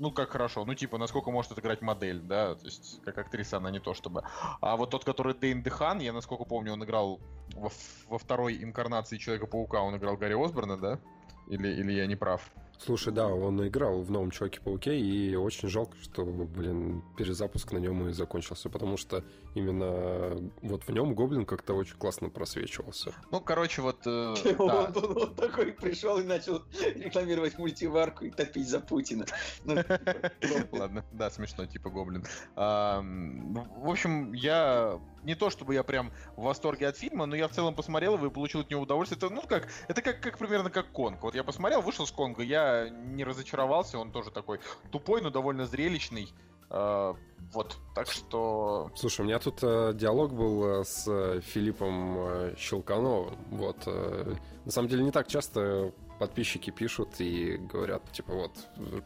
Ну, 0.00 0.10
как 0.10 0.30
хорошо, 0.30 0.64
ну, 0.64 0.74
типа, 0.74 0.98
насколько 0.98 1.30
может 1.30 1.52
отыграть 1.52 1.80
модель, 1.80 2.20
да, 2.20 2.56
то 2.56 2.64
есть, 2.64 3.00
как 3.04 3.16
актриса 3.16 3.58
она 3.58 3.70
не 3.70 3.78
то 3.78 3.94
чтобы. 3.94 4.24
А 4.60 4.76
вот 4.76 4.90
тот, 4.90 5.04
который 5.04 5.34
Дейн 5.34 5.62
Дехан, 5.62 6.00
я, 6.00 6.12
насколько 6.12 6.44
помню, 6.44 6.72
он 6.72 6.82
играл 6.82 7.20
во, 7.54 7.70
во 8.08 8.18
второй 8.18 8.60
инкарнации 8.62 9.18
Человека-паука, 9.18 9.80
он 9.80 9.96
играл 9.96 10.16
Гарри 10.16 10.34
Осборна, 10.34 10.76
да? 10.76 10.98
Или, 11.46 11.68
или 11.68 11.92
я 11.92 12.06
не 12.06 12.16
прав? 12.16 12.50
Слушай, 12.78 13.12
да, 13.12 13.28
он 13.28 13.66
играл 13.66 14.02
в 14.02 14.10
новом 14.10 14.30
Человеке-пауке, 14.30 14.98
и 14.98 15.34
очень 15.36 15.68
жалко, 15.68 15.96
что, 16.02 16.24
блин, 16.24 17.02
перезапуск 17.16 17.72
на 17.72 17.78
нем 17.78 18.08
и 18.08 18.12
закончился, 18.12 18.68
потому 18.68 18.96
что 18.96 19.24
именно 19.54 20.36
вот 20.60 20.84
в 20.84 20.90
нем 20.90 21.14
Гоблин 21.14 21.46
как-то 21.46 21.74
очень 21.74 21.96
классно 21.96 22.28
просвечивался. 22.28 23.12
Ну, 23.30 23.40
короче, 23.40 23.80
вот... 23.80 24.06
э, 24.06 24.34
Он, 24.58 24.66
да. 24.68 24.92
он- 24.94 25.16
он 25.22 25.34
такой 25.34 25.72
пришел 25.72 26.18
и 26.18 26.24
начал 26.24 26.62
рекламировать 26.94 27.58
мультиварку 27.58 28.24
и 28.26 28.30
топить 28.30 28.68
за 28.68 28.80
Путина. 28.80 29.24
Ну, 29.64 29.76
типа, 29.82 30.66
Ладно, 30.72 31.04
да, 31.12 31.30
смешно, 31.30 31.66
типа 31.66 31.90
гоблин. 31.90 32.24
В 32.56 33.88
общем, 33.90 34.32
я 34.32 35.00
не 35.24 35.34
то 35.34 35.50
чтобы 35.50 35.74
я 35.74 35.82
прям 35.82 36.12
в 36.36 36.42
восторге 36.42 36.88
от 36.88 36.96
фильма, 36.96 37.26
но 37.26 37.36
я 37.36 37.48
в 37.48 37.52
целом 37.52 37.74
посмотрел 37.74 38.14
его 38.14 38.26
и 38.26 38.30
получил 38.30 38.60
от 38.60 38.70
него 38.70 38.82
удовольствие. 38.82 39.16
Это, 39.18 39.30
ну 39.30 39.42
как, 39.42 39.68
это 39.88 40.02
как, 40.02 40.20
как 40.20 40.38
примерно 40.38 40.70
как 40.70 40.90
Конг. 40.92 41.22
Вот 41.22 41.34
я 41.34 41.44
посмотрел, 41.44 41.82
вышел 41.82 42.06
с 42.06 42.12
Конга, 42.12 42.42
я 42.42 42.88
не 42.88 43.24
разочаровался, 43.24 43.98
он 43.98 44.12
тоже 44.12 44.30
такой 44.30 44.60
тупой, 44.90 45.20
но 45.22 45.30
довольно 45.30 45.66
зрелищный. 45.66 46.32
А, 46.70 47.14
вот, 47.52 47.76
так 47.94 48.10
что... 48.10 48.90
Слушай, 48.96 49.20
у 49.20 49.24
меня 49.24 49.38
тут 49.38 49.60
э, 49.62 49.92
диалог 49.94 50.32
был 50.32 50.80
э, 50.80 50.84
с 50.84 51.06
э, 51.06 51.40
Филиппом 51.40 52.18
э, 52.18 52.54
Щелкановым. 52.58 53.36
Вот. 53.50 53.76
э, 53.86 54.34
на 54.64 54.70
самом 54.70 54.88
деле 54.88 55.04
не 55.04 55.12
так 55.12 55.28
часто 55.28 55.92
подписчики 56.18 56.70
пишут 56.70 57.20
и 57.20 57.56
говорят, 57.56 58.10
типа, 58.12 58.32
вот, 58.34 58.52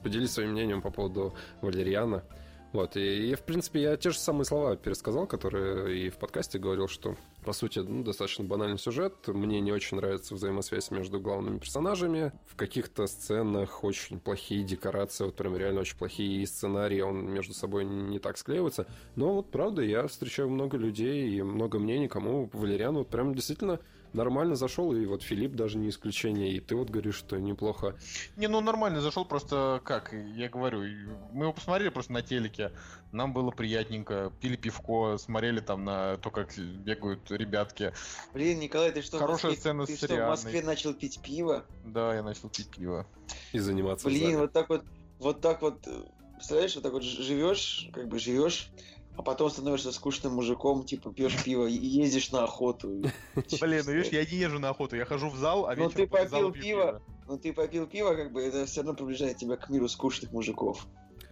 поделись 0.02 0.32
своим 0.32 0.52
мнением 0.52 0.82
по 0.82 0.90
поводу 0.90 1.34
Валериана. 1.60 2.24
Вот, 2.72 2.96
и, 2.96 3.30
и, 3.30 3.34
в 3.34 3.42
принципе, 3.42 3.80
я 3.80 3.96
те 3.96 4.10
же 4.10 4.18
самые 4.18 4.44
слова 4.44 4.76
пересказал, 4.76 5.26
которые 5.26 6.06
и 6.06 6.10
в 6.10 6.18
подкасте 6.18 6.58
говорил, 6.58 6.86
что, 6.86 7.16
по 7.44 7.52
сути, 7.54 7.78
ну, 7.78 8.04
достаточно 8.04 8.44
банальный 8.44 8.78
сюжет. 8.78 9.14
Мне 9.26 9.60
не 9.60 9.72
очень 9.72 9.96
нравится 9.96 10.34
взаимосвязь 10.34 10.90
между 10.90 11.18
главными 11.18 11.58
персонажами. 11.58 12.32
В 12.46 12.56
каких-то 12.56 13.06
сценах 13.06 13.84
очень 13.84 14.20
плохие 14.20 14.64
декорации, 14.64 15.24
вот 15.24 15.34
прям 15.34 15.56
реально 15.56 15.80
очень 15.80 15.96
плохие 15.96 16.46
сценарии, 16.46 17.00
он 17.00 17.30
между 17.30 17.54
собой 17.54 17.86
не 17.86 18.18
так 18.18 18.36
склеивается. 18.36 18.86
Но 19.16 19.32
вот, 19.32 19.50
правда, 19.50 19.80
я 19.80 20.06
встречаю 20.06 20.50
много 20.50 20.76
людей 20.76 21.30
и 21.30 21.42
много 21.42 21.78
мнений, 21.78 22.08
кому 22.08 22.50
Валериан 22.52 22.96
вот 22.96 23.08
прям 23.08 23.34
действительно 23.34 23.80
нормально 24.12 24.56
зашел, 24.56 24.94
и 24.94 25.04
вот 25.06 25.22
Филипп 25.22 25.52
даже 25.52 25.78
не 25.78 25.88
исключение, 25.90 26.52
и 26.52 26.60
ты 26.60 26.76
вот 26.76 26.90
говоришь, 26.90 27.16
что 27.16 27.38
неплохо. 27.38 27.96
Не, 28.36 28.48
ну 28.48 28.60
нормально 28.60 29.00
зашел, 29.00 29.24
просто 29.24 29.80
как, 29.84 30.12
я 30.12 30.48
говорю, 30.48 30.82
мы 31.32 31.44
его 31.44 31.52
посмотрели 31.52 31.88
просто 31.88 32.12
на 32.12 32.22
телеке, 32.22 32.72
нам 33.12 33.32
было 33.32 33.50
приятненько, 33.50 34.32
пили 34.40 34.56
пивко, 34.56 35.16
смотрели 35.18 35.60
там 35.60 35.84
на 35.84 36.16
то, 36.18 36.30
как 36.30 36.56
бегают 36.58 37.30
ребятки. 37.30 37.92
Блин, 38.34 38.60
Николай, 38.60 38.92
ты 38.92 39.02
что, 39.02 39.18
Хорошая 39.18 39.50
Москве, 39.52 39.60
сцена 39.60 39.86
ты 39.86 39.96
с 39.96 39.98
что, 39.98 40.14
в. 40.14 40.28
Москве 40.28 40.62
начал 40.62 40.94
пить 40.94 41.20
пиво? 41.22 41.64
Да, 41.84 42.14
я 42.14 42.22
начал 42.22 42.48
пить 42.48 42.68
пиво. 42.68 43.06
И 43.52 43.58
заниматься 43.58 44.06
в 44.06 44.10
Блин, 44.10 44.24
зале. 44.24 44.38
вот 44.38 44.52
так 44.52 44.68
вот, 44.68 44.84
вот 45.18 45.40
так 45.40 45.62
вот, 45.62 45.86
э, 45.86 46.02
представляешь, 46.34 46.74
вот 46.74 46.82
так 46.82 46.92
вот 46.92 47.02
живешь, 47.02 47.88
как 47.92 48.08
бы 48.08 48.18
живешь, 48.18 48.70
а 49.18 49.22
потом 49.22 49.50
становишься 49.50 49.90
скучным 49.90 50.34
мужиком, 50.34 50.84
типа 50.84 51.12
пьешь 51.12 51.42
пиво 51.42 51.66
и 51.66 51.72
ездишь 51.72 52.30
на 52.30 52.44
охоту. 52.44 52.88
Блин, 53.60 53.82
ну 53.84 53.92
видишь, 53.92 54.12
я 54.12 54.24
не 54.24 54.36
езжу 54.38 54.60
на 54.60 54.68
охоту, 54.68 54.94
я 54.94 55.04
хожу 55.04 55.28
в 55.28 55.36
зал, 55.36 55.66
а 55.66 55.74
Ну, 55.74 55.88
вечером 55.88 55.92
ты 55.94 56.06
попил 56.06 56.52
пиво. 56.52 57.02
Но 57.26 57.36
ты 57.36 57.52
попил 57.52 57.88
пиво, 57.88 58.14
как 58.14 58.32
бы 58.32 58.40
это 58.40 58.64
все 58.64 58.82
равно 58.82 58.94
приближает 58.94 59.36
тебя 59.36 59.56
к 59.56 59.68
миру 59.70 59.88
скучных 59.88 60.30
мужиков. 60.30 60.86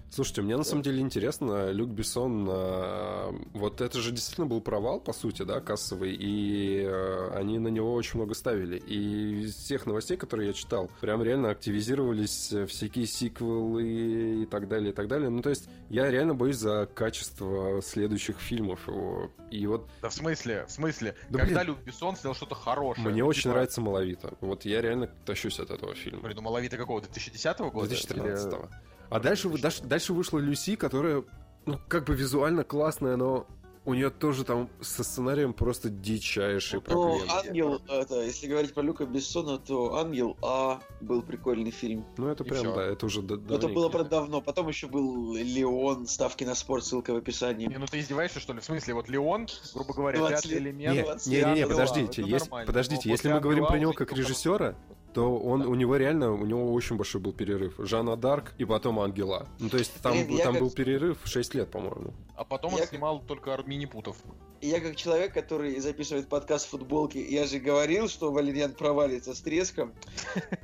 Слушайте, 0.09 0.41
мне 0.43 0.57
на 0.57 0.63
самом 0.65 0.83
деле 0.83 1.01
интересно, 1.01 1.71
Люк 1.73 1.91
Бессон, 1.91 2.47
э, 2.49 3.33
вот 3.53 3.81
это 3.81 4.01
же 4.01 4.13
действительно 4.13 4.47
был 4.47 4.61
провал, 4.61 4.99
по 5.01 5.13
сути, 5.13 5.43
да, 5.43 5.61
кассовый, 5.61 6.15
и 6.15 6.81
э, 6.87 7.31
они 7.35 7.59
на 7.59 7.69
него 7.69 7.93
очень 7.93 8.19
много 8.19 8.35
ставили. 8.35 8.79
И 8.79 9.43
из 9.43 9.57
всех 9.57 9.85
новостей, 9.85 10.17
которые 10.17 10.47
я 10.49 10.53
читал, 10.55 10.91
прям 11.01 11.23
реально 11.23 11.51
активизировались 11.51 12.53
э, 12.53 12.67
всякие 12.67 13.07
сиквелы 13.07 14.43
и 14.43 14.47
так 14.47 14.69
далее, 14.69 14.91
и 14.93 14.95
так 14.95 15.09
далее. 15.09 15.29
Ну, 15.29 15.43
то 15.43 15.51
есть, 15.51 15.69
я 15.91 16.11
реально 16.11 16.35
боюсь 16.35 16.57
за 16.57 16.89
качество 16.95 17.83
следующих 17.83 18.39
фильмов 18.39 18.87
его. 18.89 19.31
И 19.51 19.67
вот 19.67 19.87
Да 20.01 20.09
в 20.09 20.15
смысле, 20.15 20.65
в 20.67 20.71
смысле, 20.71 21.15
Да, 21.29 21.41
когда 21.41 21.61
блин. 21.63 21.75
Люк 21.75 21.85
Бессон 21.85 22.17
сделал 22.17 22.35
что-то 22.35 22.55
хорошее. 22.55 23.07
мне 23.09 23.23
ну, 23.23 23.29
очень 23.29 23.43
типа, 23.43 23.55
нравится 23.55 23.81
Малавита. 23.81 24.33
Вот 24.41 24.65
я 24.65 24.81
реально 24.81 25.09
тащусь 25.27 25.59
от 25.61 25.71
этого 25.71 25.95
фильма. 25.95 26.23
Блин, 26.23 26.37
ну 26.37 26.43
Малавита 26.43 26.77
какого? 26.79 27.01
2010 27.03 27.59
года? 27.59 27.89
2013 27.89 28.47
Или- 28.47 28.69
А 29.11 29.21
дальше, 29.21 29.49
вы- 29.49 29.59
дальше, 29.59 29.83
дальше 29.85 30.13
вышла 30.13 30.39
Люси, 30.39 30.77
которая, 30.77 31.25
ну, 31.65 31.79
как 31.89 32.05
бы 32.07 32.15
визуально 32.15 32.65
классная, 32.65 33.17
но 33.17 33.47
у 33.85 33.95
нее 33.95 34.11
тоже 34.11 34.43
там 34.45 34.69
со 34.81 35.05
сценарием 35.05 35.53
просто 35.53 35.89
дичайшие 35.91 36.81
Ну, 36.81 36.83
проблемы. 37.21 37.31
Ангел, 37.31 37.81
это, 37.89 38.21
если 38.23 38.49
говорить 38.49 38.75
про 38.75 38.83
Люка 38.83 39.07
Бессона, 39.07 39.59
то 39.59 39.95
Ангел 39.99 40.37
А 40.43 40.81
был 41.01 41.23
прикольный 41.23 41.71
фильм. 41.71 42.05
Ну, 42.17 42.27
это 42.27 42.43
И 42.43 42.49
прям, 42.49 42.65
да, 42.75 42.83
это 42.83 43.07
уже 43.07 43.23
д- 43.23 43.37
Но 43.37 43.55
это 43.55 43.69
было, 43.69 43.89
правда, 43.89 44.11
давно. 44.11 44.41
Потом 44.41 44.67
еще 44.67 44.89
был 44.89 45.37
Леон, 45.37 46.09
ставки 46.09 46.43
на 46.43 46.57
спорт, 46.57 46.85
ссылка 46.85 47.13
в 47.15 47.17
описании. 47.19 47.69
Не, 47.69 47.79
ну 47.79 47.87
ты 47.87 48.01
издеваешься, 48.01 48.41
что 48.41 48.55
ли? 48.55 48.59
В 48.61 48.65
смысле, 48.65 48.95
вот 48.95 49.09
Леон, 49.09 49.47
грубо 49.73 49.95
говоря, 49.95 50.19
20 50.19 50.43
пятый 50.43 50.53
лет. 50.55 50.63
элемент. 50.63 50.97
Не, 50.97 51.03
Двадцать 51.05 51.27
не, 51.33 51.55
не, 51.61 51.67
подождите, 51.69 52.23
это 52.23 52.31
есть- 52.31 52.51
подождите, 52.51 53.09
если 53.09 53.33
мы 53.33 53.39
говорим 53.39 53.67
про 53.67 53.79
него 53.79 53.93
как 53.93 54.13
режиссера, 54.13 54.75
то 55.17 55.35
он, 55.39 55.63
у 55.63 55.75
него 55.75 55.97
реально, 55.97 56.31
у 56.33 56.45
него 56.45 56.75
очень 56.75 56.97
большой 56.97 57.23
был 57.23 57.33
перерыв. 57.33 57.73
Жанна 57.79 58.17
Дарк 58.19 58.53
и 58.59 58.67
потом 58.67 59.01
Ангела. 59.01 59.49
Ну, 59.59 59.71
то 59.71 59.79
есть 59.79 59.95
там, 60.03 60.13
Блин, 60.13 60.39
там 60.43 60.53
как- 60.53 60.61
был 60.63 60.71
перерыв 60.71 61.17
6 61.25 61.55
лет, 61.55 61.71
по-моему. 61.71 62.13
А 62.37 62.45
потом 62.45 62.73
Я 62.73 62.75
он 62.77 62.81
как- 62.83 62.91
снимал 62.91 63.21
только 63.21 63.55
ар- 63.55 63.67
мини-путов. 63.67 64.19
И 64.61 64.69
я 64.69 64.79
как 64.81 64.95
человек, 64.97 65.33
который 65.33 65.81
записывает 65.81 66.29
подкаст 66.29 66.67
в 66.67 66.71
футболке, 66.71 67.25
я 67.25 67.47
же 67.47 67.59
говорил, 67.59 68.09
что 68.09 68.31
Валерьян 68.31 68.73
провалится 68.73 69.35
с 69.35 69.41
треском. 69.41 69.95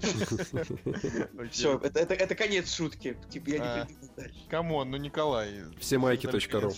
Все, 1.50 1.78
это, 1.82 2.34
конец 2.34 2.74
шутки. 2.74 3.16
Типа 3.30 3.48
я 3.50 3.62
А. 3.62 3.78
не 3.80 3.84
приду 3.86 4.12
дальше. 4.16 4.34
Come 4.50 4.73
on, 4.73 4.90
ну 4.90 4.96
Николай. 4.98 5.48
Все 5.80 5.96
майки.ру. 5.96 6.70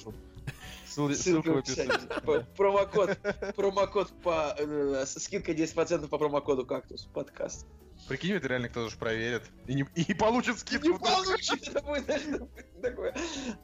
Ссыл- 0.94 1.12
Ссылка 1.14 1.42
Ссылка 1.42 1.52
в 1.52 1.58
описании. 1.58 2.46
Промокод, 2.56 3.18
промокод 3.56 4.12
по... 4.22 4.54
э, 4.58 5.04
скидка 5.06 5.52
10% 5.52 6.08
по 6.08 6.18
промокоду 6.18 6.64
«Кактус» 6.66 7.06
подкаст. 7.06 7.66
Прикинь, 8.08 8.32
это 8.32 8.48
реально 8.48 8.68
кто-то 8.68 8.90
же 8.90 8.96
проверит. 8.98 9.42
И, 9.66 9.74
не, 9.74 9.86
и 9.94 10.12
получит 10.14 10.58
скидку. 10.58 10.88
Не 10.88 10.98
получит, 10.98 11.68
это 11.68 11.80
будет 11.82 12.08
это 12.08 12.38
будет 12.44 12.64
такое. 12.82 13.14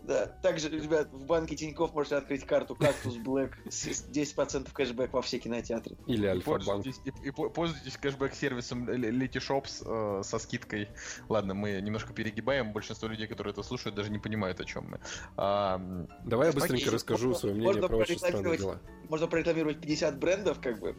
Да, 0.04 0.26
также, 0.26 0.70
ребят, 0.70 1.08
в 1.12 1.26
банке 1.26 1.56
Тинькофф 1.56 1.92
можете 1.92 2.16
открыть 2.16 2.46
карту 2.46 2.74
«Кактус 2.74 3.16
Блэк» 3.16 3.52
с 3.68 3.86
10% 4.08 4.72
кэшбэк 4.72 5.12
во 5.12 5.20
все 5.20 5.38
кинотеатры. 5.38 5.96
Или 6.06 6.26
Альфа-банк. 6.26 6.86
и, 6.86 6.92
и 7.24 7.30
по- 7.30 7.50
пользуйтесь 7.50 7.98
кэшбэк-сервисом 7.98 8.88
Letyshops 8.88 10.20
э, 10.20 10.22
со 10.22 10.38
скидкой. 10.38 10.88
Ладно, 11.28 11.52
мы 11.52 11.80
немножко 11.80 12.12
перегибаем. 12.14 12.72
Большинство 12.72 13.08
людей, 13.08 13.26
которые 13.26 13.52
это 13.52 13.62
слушают, 13.62 13.94
даже 13.94 14.10
не 14.10 14.18
понимают, 14.18 14.58
о 14.60 14.64
чем 14.64 14.86
мы. 14.90 15.00
А, 15.36 15.78
Давай 16.24 16.48
я 16.48 16.52
быстренько 16.54 16.90
расскажу 16.90 17.26
можно- 17.28 17.38
свое 17.40 17.54
мнение 17.54 17.72
можно 17.74 17.88
про 17.88 17.96
очень 17.98 18.16
странные 18.18 18.56
дела. 18.56 18.80
Можно 19.10 19.26
прорекламировать 19.26 19.80
50 19.80 20.18
брендов, 20.18 20.60
как 20.60 20.78
бы, 20.80 20.96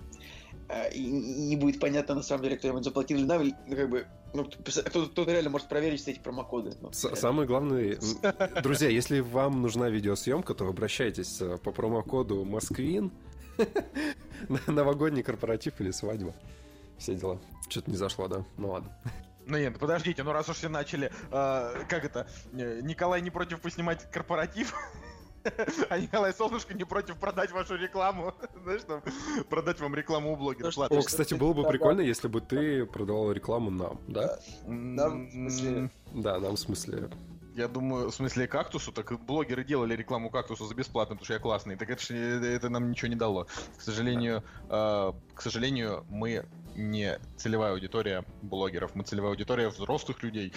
и 0.94 1.02
и 1.04 1.12
не 1.12 1.56
будет 1.58 1.80
понятно, 1.80 2.16
на 2.16 2.24
самом 2.24 2.44
деле, 2.44 2.58
кто 2.58 2.68
ему 2.68 2.82
заплатил 2.84 3.18
или 3.18 3.26
нам, 3.26 3.44
ну, 3.68 3.76
как 3.76 3.90
бы, 3.90 4.06
ну, 4.34 4.46
кто- 4.46 5.06
кто-то 5.08 5.32
реально 5.32 5.50
может 5.50 5.68
проверить 5.70 6.02
все 6.02 6.12
эти 6.12 6.20
промокоды. 6.20 6.74
ну, 6.82 6.92
С- 6.92 7.04
реально. 7.04 7.20
Самый 7.20 7.46
главный... 7.48 7.96
м, 7.96 8.62
Друзья, 8.64 8.90
если 8.90 9.20
вам 9.20 9.62
нужна 9.62 9.90
видеосъемка, 9.90 10.54
то 10.54 10.68
обращайтесь 10.68 11.42
э, 11.42 11.58
по 11.58 11.72
промокоду 11.72 12.46
Москвин. 12.46 13.12
На 14.50 14.60
Новогодний 14.74 15.24
корпоратив 15.24 15.80
или 15.82 15.92
свадьба. 15.92 16.34
Все 16.98 17.16
дела. 17.16 17.40
Что-то 17.70 17.92
не 17.92 17.98
зашло, 17.98 18.28
да? 18.28 18.44
Ну 18.58 18.70
ладно. 18.72 18.96
Ну 19.48 19.58
нет, 19.58 19.78
подождите, 19.80 20.24
ну 20.24 20.32
раз 20.34 20.48
уж 20.50 20.58
все 20.58 20.70
начали, 20.70 21.12
э, 21.32 21.84
как 21.90 22.06
это, 22.06 22.28
э, 22.54 22.80
Николай 22.84 23.22
не 23.22 23.32
против 23.32 23.60
поснимать 23.60 24.10
корпоратив, 24.12 24.74
а 25.90 26.00
Николай 26.00 26.34
Солнышко 26.34 26.74
не 26.74 26.84
против 26.84 27.18
продать 27.18 27.52
вашу 27.52 27.76
рекламу, 27.76 28.34
знаешь, 28.64 28.82
там, 28.84 29.02
продать 29.50 29.80
вам 29.80 29.96
рекламу 29.96 30.34
у 30.34 30.36
блогеров. 30.36 30.76
Ну 30.76 30.82
Ладно. 30.82 31.00
О, 31.00 31.02
кстати, 31.02 31.34
было 31.34 31.54
бы 31.54 31.68
прикольно, 31.68 32.02
если 32.02 32.28
бы 32.28 32.42
ты 32.42 32.86
продавал 32.86 33.32
рекламу 33.32 33.72
нам, 33.72 34.00
да? 34.08 34.40
Нам, 34.68 35.28
в 35.28 35.32
смысле, 35.32 35.90
Да, 36.14 36.40
нам 36.40 36.56
в 36.56 36.60
смысле. 36.60 37.10
Я 37.54 37.68
думаю, 37.68 38.10
в 38.10 38.16
смысле 38.16 38.48
кактусу, 38.48 38.94
так 38.94 39.12
блогеры 39.26 39.66
делали 39.66 39.94
рекламу 39.94 40.30
кактусу 40.30 40.66
за 40.66 40.74
бесплатно, 40.74 41.16
потому 41.16 41.26
что 41.26 41.34
я 41.34 41.40
классный. 41.40 41.76
Так 41.76 41.90
это, 41.90 42.02
э, 42.14 42.56
это 42.56 42.70
нам 42.70 42.90
ничего 42.90 43.10
не 43.10 43.18
дало. 43.18 43.48
К 43.78 43.82
сожалению, 43.82 44.42
э, 44.70 45.12
к 45.34 45.42
сожалению, 45.42 46.06
мы 46.10 46.46
не 46.76 47.20
целевая 47.38 47.74
аудитория 47.74 48.26
блогеров, 48.42 48.96
мы 48.96 49.04
целевая 49.04 49.32
аудитория 49.32 49.70
взрослых 49.70 50.24
людей, 50.24 50.54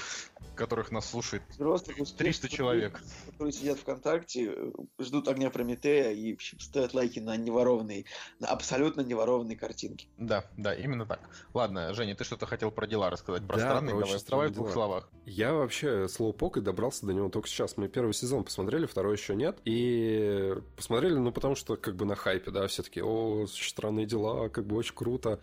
которых 0.55 0.91
нас 0.91 1.11
слушает 1.11 1.43
взрослых, 1.51 1.99
успешных 1.99 2.19
300 2.19 2.49
человек. 2.49 3.01
которые 3.27 3.53
сидят 3.53 3.79
ВКонтакте, 3.79 4.53
э, 4.55 4.73
ждут 5.01 5.29
огня 5.29 5.51
Прометея 5.51 6.13
и 6.13 6.37
ставят 6.39 6.95
лайки 6.95 7.19
на 7.19 7.37
неворованные, 7.37 8.05
на 8.41 8.49
абсолютно 8.49 9.01
неворованные 9.01 9.57
картинки. 9.57 10.09
Да, 10.19 10.45
да, 10.57 10.75
именно 10.75 11.07
так. 11.07 11.21
Ладно, 11.53 11.93
Женя, 11.95 12.15
ты 12.15 12.25
что-то 12.25 12.47
хотел 12.47 12.71
про 12.71 12.87
дела 12.87 13.11
рассказать, 13.11 13.47
про 13.47 13.57
Да, 13.57 13.63
странные, 13.63 13.97
про 13.97 14.05
давай, 14.07 14.21
давай 14.29 14.49
в 14.49 14.53
двух 14.53 14.67
дела. 14.67 14.75
словах. 14.75 15.09
Я 15.27 15.53
вообще 15.53 16.09
слоупок 16.09 16.57
и 16.57 16.61
добрался 16.61 17.07
до 17.07 17.13
него 17.13 17.29
только 17.29 17.49
сейчас. 17.49 17.77
Мы 17.77 17.89
первый 17.89 18.15
сезон 18.15 18.45
посмотрели, 18.45 18.87
второй 18.87 19.17
еще 19.17 19.35
нет. 19.35 19.59
И 19.65 20.55
посмотрели, 20.77 21.15
ну, 21.15 21.33
потому 21.33 21.55
что 21.55 21.77
как 21.77 21.97
бы 21.97 22.05
на 22.05 22.15
хайпе, 22.15 22.51
да, 22.51 22.67
все 22.67 22.83
таки 22.83 23.03
о, 23.03 23.47
странные 23.47 24.07
дела, 24.07 24.49
как 24.49 24.67
бы 24.67 24.77
очень 24.77 24.95
круто. 24.95 25.41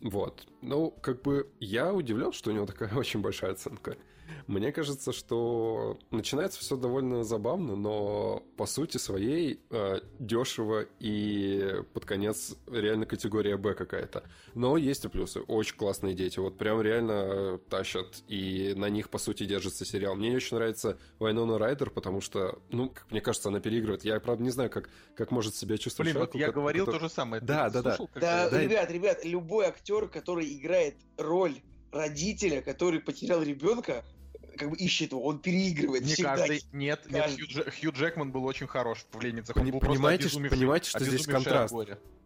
Вот. 0.00 0.46
Ну, 0.60 0.90
как 0.90 1.22
бы 1.22 1.50
я 1.60 1.92
удивлен, 1.92 2.32
что 2.32 2.50
у 2.50 2.52
него 2.52 2.66
такая 2.66 2.94
очень 2.96 3.20
большая 3.20 3.52
оценка. 3.52 3.96
Мне 4.46 4.72
кажется, 4.72 5.12
что 5.12 5.98
начинается 6.10 6.60
все 6.60 6.76
довольно 6.76 7.24
забавно, 7.24 7.76
но 7.76 8.42
по 8.56 8.66
сути 8.66 8.96
своей 8.98 9.60
э, 9.70 10.00
дешево 10.18 10.86
и 11.00 11.82
под 11.92 12.04
конец 12.04 12.56
реально 12.66 13.06
категория 13.06 13.56
Б 13.56 13.74
какая-то. 13.74 14.24
Но 14.54 14.76
есть 14.76 15.04
и 15.04 15.08
плюсы. 15.08 15.40
Очень 15.42 15.76
классные 15.76 16.14
дети. 16.14 16.38
Вот 16.38 16.58
прям 16.58 16.80
реально 16.82 17.58
тащат, 17.68 18.22
и 18.28 18.74
на 18.76 18.88
них, 18.88 19.10
по 19.10 19.18
сути, 19.18 19.44
держится 19.44 19.84
сериал. 19.84 20.14
Мне 20.14 20.34
очень 20.36 20.56
нравится 20.56 20.98
Вайнона 21.18 21.58
Райдер, 21.58 21.90
потому 21.90 22.20
что, 22.20 22.60
ну, 22.70 22.90
как 22.90 23.10
мне 23.10 23.20
кажется, 23.20 23.48
она 23.48 23.60
переигрывает. 23.60 24.04
Я, 24.04 24.18
правда, 24.20 24.42
не 24.42 24.50
знаю, 24.50 24.70
как, 24.70 24.90
как 25.14 25.30
может 25.30 25.54
себя 25.54 25.78
чувствовать 25.78 26.12
Блин, 26.12 26.20
вот 26.20 26.32
человек, 26.32 26.46
я 26.46 26.50
у 26.50 26.52
ко- 26.52 26.60
говорил 26.60 26.84
который- 26.86 27.00
то 27.00 27.08
же 27.08 27.12
самое. 27.12 27.40
Ты 27.40 27.46
Да, 27.46 27.70
да, 27.70 27.82
да. 27.82 27.96
как 27.96 28.10
Да, 28.20 28.44
я- 28.44 28.50
Да, 28.50 28.60
ребят, 28.60 28.90
ребят, 28.90 29.24
любой 29.24 29.66
актер, 29.66 30.08
который 30.08 30.52
играет 30.52 30.96
роль 31.16 31.56
родителя, 31.90 32.62
который 32.62 33.00
потерял 33.00 33.42
ребенка, 33.42 34.04
как 34.56 34.70
бы 34.70 34.76
ищет 34.76 35.12
его, 35.12 35.22
он 35.24 35.38
переигрывает 35.38 36.04
Не 36.04 36.14
всегда. 36.14 36.36
каждый. 36.36 36.62
Нет, 36.72 37.00
нет. 37.10 37.30
Хью, 37.36 37.46
Дж- 37.46 37.70
Хью 37.80 37.92
Джекман 37.92 38.30
был 38.32 38.44
очень 38.44 38.66
хорош 38.66 38.98
в 38.98 39.06
пленницах. 39.18 39.56
Он 39.56 39.70
был 39.70 39.80
просто 39.80 39.94
понимаете, 39.96 40.28
что- 40.28 40.40
понимаете, 40.40 40.90
что 40.90 41.04
здесь 41.04 41.26
контраст? 41.26 41.74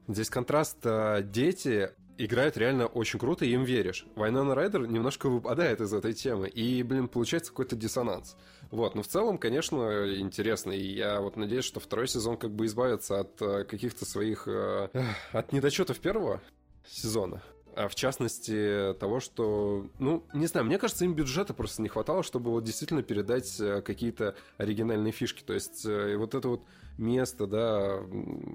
Здесь 0.08 0.30
контраст 0.30 0.76
э, 0.84 1.22
дети, 1.24 1.90
играют 2.16 2.56
реально 2.56 2.86
очень 2.86 3.18
круто, 3.18 3.44
и 3.44 3.50
им 3.50 3.64
веришь. 3.64 4.06
Вайнона 4.14 4.54
Райдер 4.54 4.86
немножко 4.86 5.28
выпадает 5.28 5.80
из 5.80 5.92
этой 5.92 6.12
темы, 6.12 6.48
и, 6.48 6.82
блин, 6.84 7.08
получается 7.08 7.50
какой-то 7.50 7.74
диссонанс. 7.74 8.36
Вот, 8.70 8.94
но 8.94 9.02
в 9.02 9.08
целом, 9.08 9.36
конечно, 9.36 10.16
интересно, 10.18 10.70
и 10.72 10.80
я 10.94 11.20
вот 11.20 11.36
надеюсь, 11.36 11.64
что 11.64 11.80
второй 11.80 12.06
сезон 12.08 12.36
как 12.36 12.52
бы 12.54 12.66
избавится 12.66 13.20
от 13.20 13.42
э, 13.42 13.64
каких-то 13.64 14.04
своих... 14.06 14.46
Э, 14.46 14.88
от 15.32 15.52
недочетов 15.52 15.98
первого 15.98 16.40
сезона. 16.88 17.42
А 17.76 17.88
в 17.88 17.94
частности 17.94 18.94
того, 18.98 19.20
что, 19.20 19.86
ну, 19.98 20.24
не 20.32 20.46
знаю, 20.46 20.64
мне 20.66 20.78
кажется, 20.78 21.04
им 21.04 21.12
бюджета 21.14 21.52
просто 21.52 21.82
не 21.82 21.88
хватало, 21.88 22.22
чтобы 22.22 22.50
вот 22.50 22.64
действительно 22.64 23.02
передать 23.02 23.60
э, 23.60 23.82
какие-то 23.82 24.34
оригинальные 24.56 25.12
фишки. 25.12 25.42
То 25.42 25.52
есть 25.52 25.84
э, 25.84 26.16
вот 26.16 26.34
это 26.34 26.48
вот 26.48 26.62
место, 26.96 27.46
да, 27.46 28.00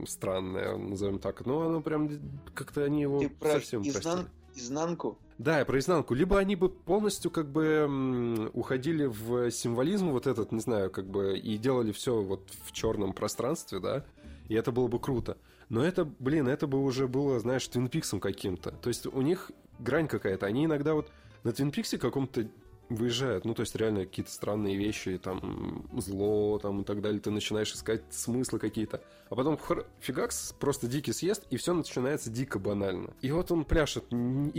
странное, 0.08 0.76
назовем 0.76 1.20
так, 1.20 1.46
ну, 1.46 1.62
оно 1.62 1.82
прям 1.82 2.10
как-то 2.56 2.84
они 2.84 3.02
его 3.04 3.20
Ты 3.20 3.30
про 3.30 3.52
совсем 3.52 3.84
изнан- 3.84 3.92
простили. 3.92 4.26
изнанку? 4.56 5.20
Да, 5.38 5.64
про 5.66 5.78
изнанку. 5.78 6.16
Либо 6.16 6.40
они 6.40 6.56
бы 6.56 6.70
полностью 6.70 7.30
как 7.30 7.48
бы 7.48 8.50
уходили 8.54 9.06
в 9.06 9.52
символизм 9.52 10.10
вот 10.10 10.26
этот, 10.26 10.52
не 10.52 10.60
знаю, 10.62 10.90
как 10.90 11.06
бы 11.06 11.38
и 11.38 11.58
делали 11.60 11.92
все 11.92 12.20
вот 12.22 12.50
в 12.66 12.72
черном 12.72 13.14
пространстве, 13.14 13.80
да, 13.80 14.04
и 14.50 14.56
это 14.56 14.72
было 14.72 14.88
бы 14.88 14.98
круто. 15.00 15.38
Но 15.72 15.86
это, 15.86 16.04
блин, 16.04 16.50
это 16.50 16.68
бы 16.68 16.84
уже 16.84 17.08
было, 17.08 17.40
знаешь, 17.40 17.66
Твин 17.66 17.88
Пиксом 17.88 18.20
каким-то. 18.20 18.72
То 18.72 18.90
есть 18.90 19.06
у 19.06 19.22
них 19.22 19.52
грань 19.80 20.10
какая-то. 20.10 20.46
Они 20.46 20.66
иногда 20.66 20.94
вот 20.94 21.10
на 21.46 21.54
Твин 21.54 21.72
Пиксе 21.72 21.98
каком-то 21.98 22.46
выезжают, 22.90 23.46
ну, 23.46 23.54
то 23.54 23.62
есть 23.62 23.74
реально 23.78 24.02
какие-то 24.02 24.30
странные 24.32 24.76
вещи, 24.76 25.18
там, 25.18 25.86
зло, 25.98 26.60
там, 26.60 26.82
и 26.82 26.84
так 26.84 27.00
далее, 27.02 27.22
ты 27.22 27.32
начинаешь 27.32 27.72
искать 27.74 28.02
смыслы 28.10 28.60
какие-то. 28.60 29.02
А 29.30 29.36
потом 29.36 29.56
хр- 29.56 29.86
фигакс, 30.02 30.54
просто 30.60 30.88
дикий 30.88 31.14
съезд, 31.14 31.48
и 31.50 31.56
все 31.56 31.74
начинается 31.74 32.30
дико 32.30 32.60
банально. 32.60 33.14
И 33.22 33.32
вот 33.32 33.50
он 33.50 33.64
пляшет 33.64 34.04
и 34.12 34.16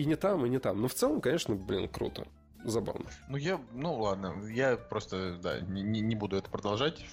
не 0.07 0.17
там, 0.17 0.47
и 0.47 0.49
не 0.49 0.61
там. 0.61 0.81
Но 0.81 0.89
в 0.89 0.95
целом, 0.95 1.21
конечно, 1.21 1.55
блин, 1.57 1.91
круто. 1.91 2.27
Забавно. 2.65 3.11
Ну, 3.29 3.37
я, 3.37 3.61
ну 3.75 4.01
ладно, 4.01 4.35
я 4.51 4.77
просто, 4.79 5.39
да, 5.43 5.61
не, 5.61 5.83
не- 6.01 6.17
буду 6.17 6.37
это 6.37 6.49
продолжать. 6.49 7.05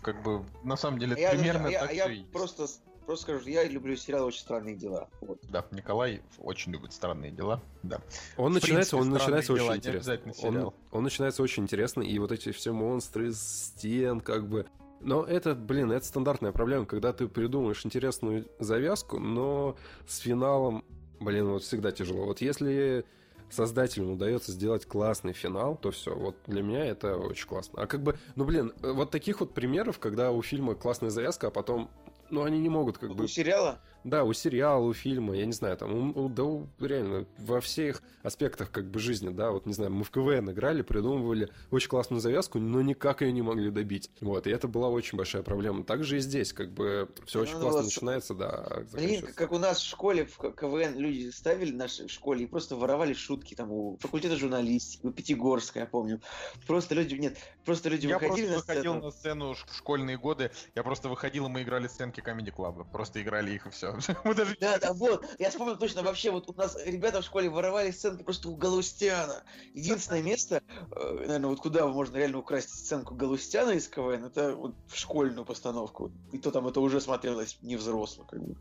Как 0.00 0.22
бы, 0.22 0.44
на 0.62 0.76
самом 0.76 1.00
деле, 1.00 1.16
я, 1.20 1.30
примерно 1.30 1.66
я- 1.66 1.80
так 1.80 1.92
я 1.92 2.06
и 2.08 2.18
есть. 2.18 2.30
просто, 2.30 2.66
просто 3.06 3.24
скажу, 3.24 3.48
я 3.48 3.64
люблю 3.64 3.96
сериалы 3.96 4.26
«Очень 4.26 4.40
странные 4.40 4.74
дела». 4.74 5.08
Вот. 5.20 5.38
Да, 5.50 5.64
Николай 5.70 6.22
очень 6.38 6.72
любит 6.72 6.92
странные 6.92 7.30
дела, 7.30 7.60
да. 7.82 8.00
Он 8.36 8.52
В 8.52 8.54
начинается, 8.54 8.96
принципе, 8.96 8.96
он 8.96 9.10
начинается 9.10 9.54
дела, 9.54 9.70
очень 9.70 9.78
интересно. 9.78 10.32
Он, 10.42 10.72
он 10.90 11.02
начинается 11.02 11.42
очень 11.42 11.62
интересно, 11.64 12.02
и 12.02 12.18
вот 12.18 12.32
эти 12.32 12.52
все 12.52 12.72
монстры 12.72 13.28
из 13.28 13.40
стен, 13.40 14.20
как 14.20 14.48
бы. 14.48 14.66
Но 15.00 15.24
это, 15.24 15.54
блин, 15.54 15.90
это 15.90 16.06
стандартная 16.06 16.52
проблема, 16.52 16.86
когда 16.86 17.12
ты 17.12 17.26
придумаешь 17.26 17.84
интересную 17.84 18.46
завязку, 18.60 19.18
но 19.18 19.76
с 20.06 20.18
финалом, 20.18 20.84
блин, 21.18 21.48
вот 21.48 21.64
всегда 21.64 21.90
тяжело. 21.90 22.24
Вот 22.26 22.40
если 22.40 23.04
создателям 23.52 24.12
удается 24.12 24.52
сделать 24.52 24.86
классный 24.86 25.32
финал, 25.32 25.76
то 25.76 25.90
все, 25.90 26.14
вот 26.14 26.36
для 26.46 26.62
меня 26.62 26.84
это 26.86 27.16
очень 27.16 27.46
классно. 27.46 27.82
А 27.82 27.86
как 27.86 28.02
бы, 28.02 28.16
ну 28.34 28.44
блин, 28.44 28.72
вот 28.80 29.10
таких 29.10 29.40
вот 29.40 29.54
примеров, 29.54 29.98
когда 29.98 30.30
у 30.30 30.42
фильма 30.42 30.74
классная 30.74 31.10
завязка, 31.10 31.48
а 31.48 31.50
потом, 31.50 31.90
ну 32.32 32.42
они 32.44 32.58
не 32.58 32.68
могут 32.68 32.98
как 32.98 33.14
бы 33.14 33.24
У 33.24 33.28
сериала? 33.28 33.80
да, 34.04 34.24
у 34.24 34.32
сериала, 34.32 34.82
у 34.84 34.92
фильма, 34.92 35.36
я 35.36 35.46
не 35.46 35.52
знаю, 35.52 35.76
там, 35.76 35.94
у- 36.16 36.24
у- 36.24 36.28
да, 36.28 36.42
у- 36.42 36.66
реально, 36.80 37.26
во 37.38 37.60
всех 37.60 38.02
аспектах 38.24 38.72
как 38.72 38.90
бы 38.90 38.98
жизни, 38.98 39.28
да, 39.28 39.52
вот, 39.52 39.64
не 39.66 39.74
знаю, 39.74 39.92
мы 39.92 40.02
в 40.02 40.10
КВН 40.10 40.50
играли, 40.50 40.82
придумывали 40.82 41.50
очень 41.70 41.88
классную 41.88 42.20
завязку, 42.20 42.58
но 42.58 42.82
никак 42.82 43.20
ее 43.22 43.30
не 43.32 43.42
могли 43.42 43.70
добить. 43.70 44.10
Вот, 44.20 44.46
и 44.46 44.50
это 44.50 44.66
была 44.66 44.88
очень 44.88 45.16
большая 45.18 45.42
проблема. 45.42 45.84
Также 45.84 46.16
и 46.16 46.20
здесь, 46.20 46.52
как 46.52 46.72
бы, 46.72 47.08
все 47.26 47.40
очень 47.42 47.54
Ну, 47.54 47.60
классно 47.60 47.78
вот, 47.82 47.84
начинается, 47.86 48.34
да, 48.34 48.82
Блин, 48.92 49.26
как 49.36 49.52
у 49.52 49.58
нас 49.58 49.78
в 49.80 49.86
школе 49.88 50.24
в 50.26 50.36
КВН 50.52 50.98
люди 50.98 51.30
ставили 51.30 51.70
в 51.70 51.76
нашей 51.76 52.08
школе 52.08 52.44
и 52.44 52.46
просто 52.46 52.74
воровали 52.76 53.12
шутки 53.12 53.54
там 53.54 53.70
у 53.70 53.98
факультета 54.00 54.36
журналистики, 54.36 55.06
у 55.06 55.12
Пятигорска, 55.12 55.80
я 55.80 55.86
помню. 55.86 56.20
Просто 56.66 56.94
люди, 56.94 57.14
нет, 57.14 57.36
просто 57.64 57.88
люди 57.88 58.06
Я 58.06 58.18
выходили 58.18 58.48
просто 58.48 58.52
на 58.52 58.58
выходил 58.58 58.92
сцену. 58.92 59.04
на 59.04 59.10
сцену 59.10 59.54
в 59.54 59.76
школьные 59.76 60.18
годы, 60.18 60.50
я 60.74 60.82
просто 60.82 61.08
выходил, 61.08 61.46
и 61.46 61.48
мы 61.48 61.62
играли 61.62 61.88
сценки 61.88 62.20
Comedy 62.20 62.54
Club. 62.54 62.86
Просто 62.90 63.22
играли 63.22 63.52
их 63.52 63.66
и 63.66 63.70
все. 63.70 63.96
Мы 64.24 64.34
даже 64.34 64.56
Да, 64.60 64.78
да, 64.78 64.92
вот, 64.92 65.26
я 65.38 65.50
вспомнил 65.50 65.76
точно, 65.76 66.02
вообще, 66.02 66.30
вот 66.30 66.48
у 66.48 66.54
нас 66.54 66.76
ребята 66.84 67.20
в 67.20 67.24
школе 67.24 67.48
воровали 67.48 67.90
сценки 67.90 68.22
просто 68.22 68.48
у 68.48 68.56
Галустяна. 68.56 69.42
Единственное 69.74 70.22
место, 70.22 70.62
э, 70.94 71.14
наверное, 71.20 71.48
вот 71.48 71.60
куда 71.60 71.86
можно 71.86 72.16
реально 72.16 72.38
украсть 72.38 72.70
сценку 72.70 73.14
Галустяна 73.14 73.70
из 73.70 73.88
КВН, 73.88 74.24
это 74.24 74.54
вот 74.54 74.74
в 74.88 74.96
школьную 74.96 75.44
постановку. 75.44 76.12
И 76.32 76.38
то 76.38 76.50
там 76.50 76.66
это 76.66 76.80
уже 76.80 77.00
смотрелось 77.00 77.58
не 77.62 77.76
взросло, 77.76 78.24
как 78.24 78.42
бы. 78.42 78.56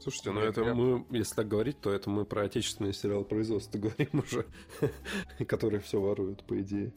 Слушайте, 0.00 0.30
ну 0.30 0.40
Блин, 0.40 0.50
это 0.50 0.74
мы, 0.74 1.06
если 1.10 1.34
так 1.34 1.48
говорить, 1.48 1.80
то 1.80 1.92
это 1.92 2.08
мы 2.08 2.24
про 2.24 2.44
отечественный 2.44 2.94
сериал 2.94 3.22
производства 3.24 3.78
говорим 3.78 4.24
уже, 4.26 4.46
которые 5.46 5.80
все 5.80 6.00
воруют, 6.00 6.42
по 6.44 6.58
идее. 6.60 6.92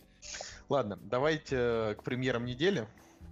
Ладно, 0.69 0.97
давайте 1.01 1.55
э, 1.57 1.95
к 1.95 2.03
премьерам 2.03 2.45
недели. 2.45 2.87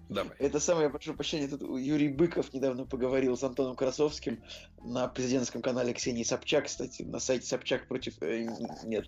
Давай. 0.09 0.35
Это 0.39 0.59
самое, 0.59 0.85
я 0.85 0.89
прошу 0.89 1.13
прощения, 1.13 1.47
тут 1.47 1.61
Юрий 1.61 2.09
Быков 2.09 2.53
недавно 2.53 2.85
поговорил 2.85 3.37
с 3.37 3.43
Антоном 3.43 3.77
Красовским 3.77 4.43
на 4.83 5.07
президентском 5.07 5.61
канале 5.61 5.93
Ксении 5.93 6.23
Собчак, 6.23 6.65
кстати, 6.65 7.03
на 7.03 7.19
сайте 7.19 7.47
Собчак 7.47 7.87
против... 7.87 8.21
э, 8.21 8.45
нет, 8.83 9.07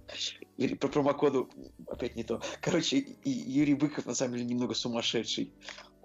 по 0.80 0.88
промокоду 0.88 1.50
опять 1.88 2.16
не 2.16 2.24
то. 2.24 2.42
Короче, 2.62 3.00
и 3.00 3.30
Юрий 3.30 3.74
Быков 3.74 4.06
на 4.06 4.14
самом 4.14 4.36
деле 4.36 4.46
немного 4.46 4.76
сумасшедший. 4.76 5.52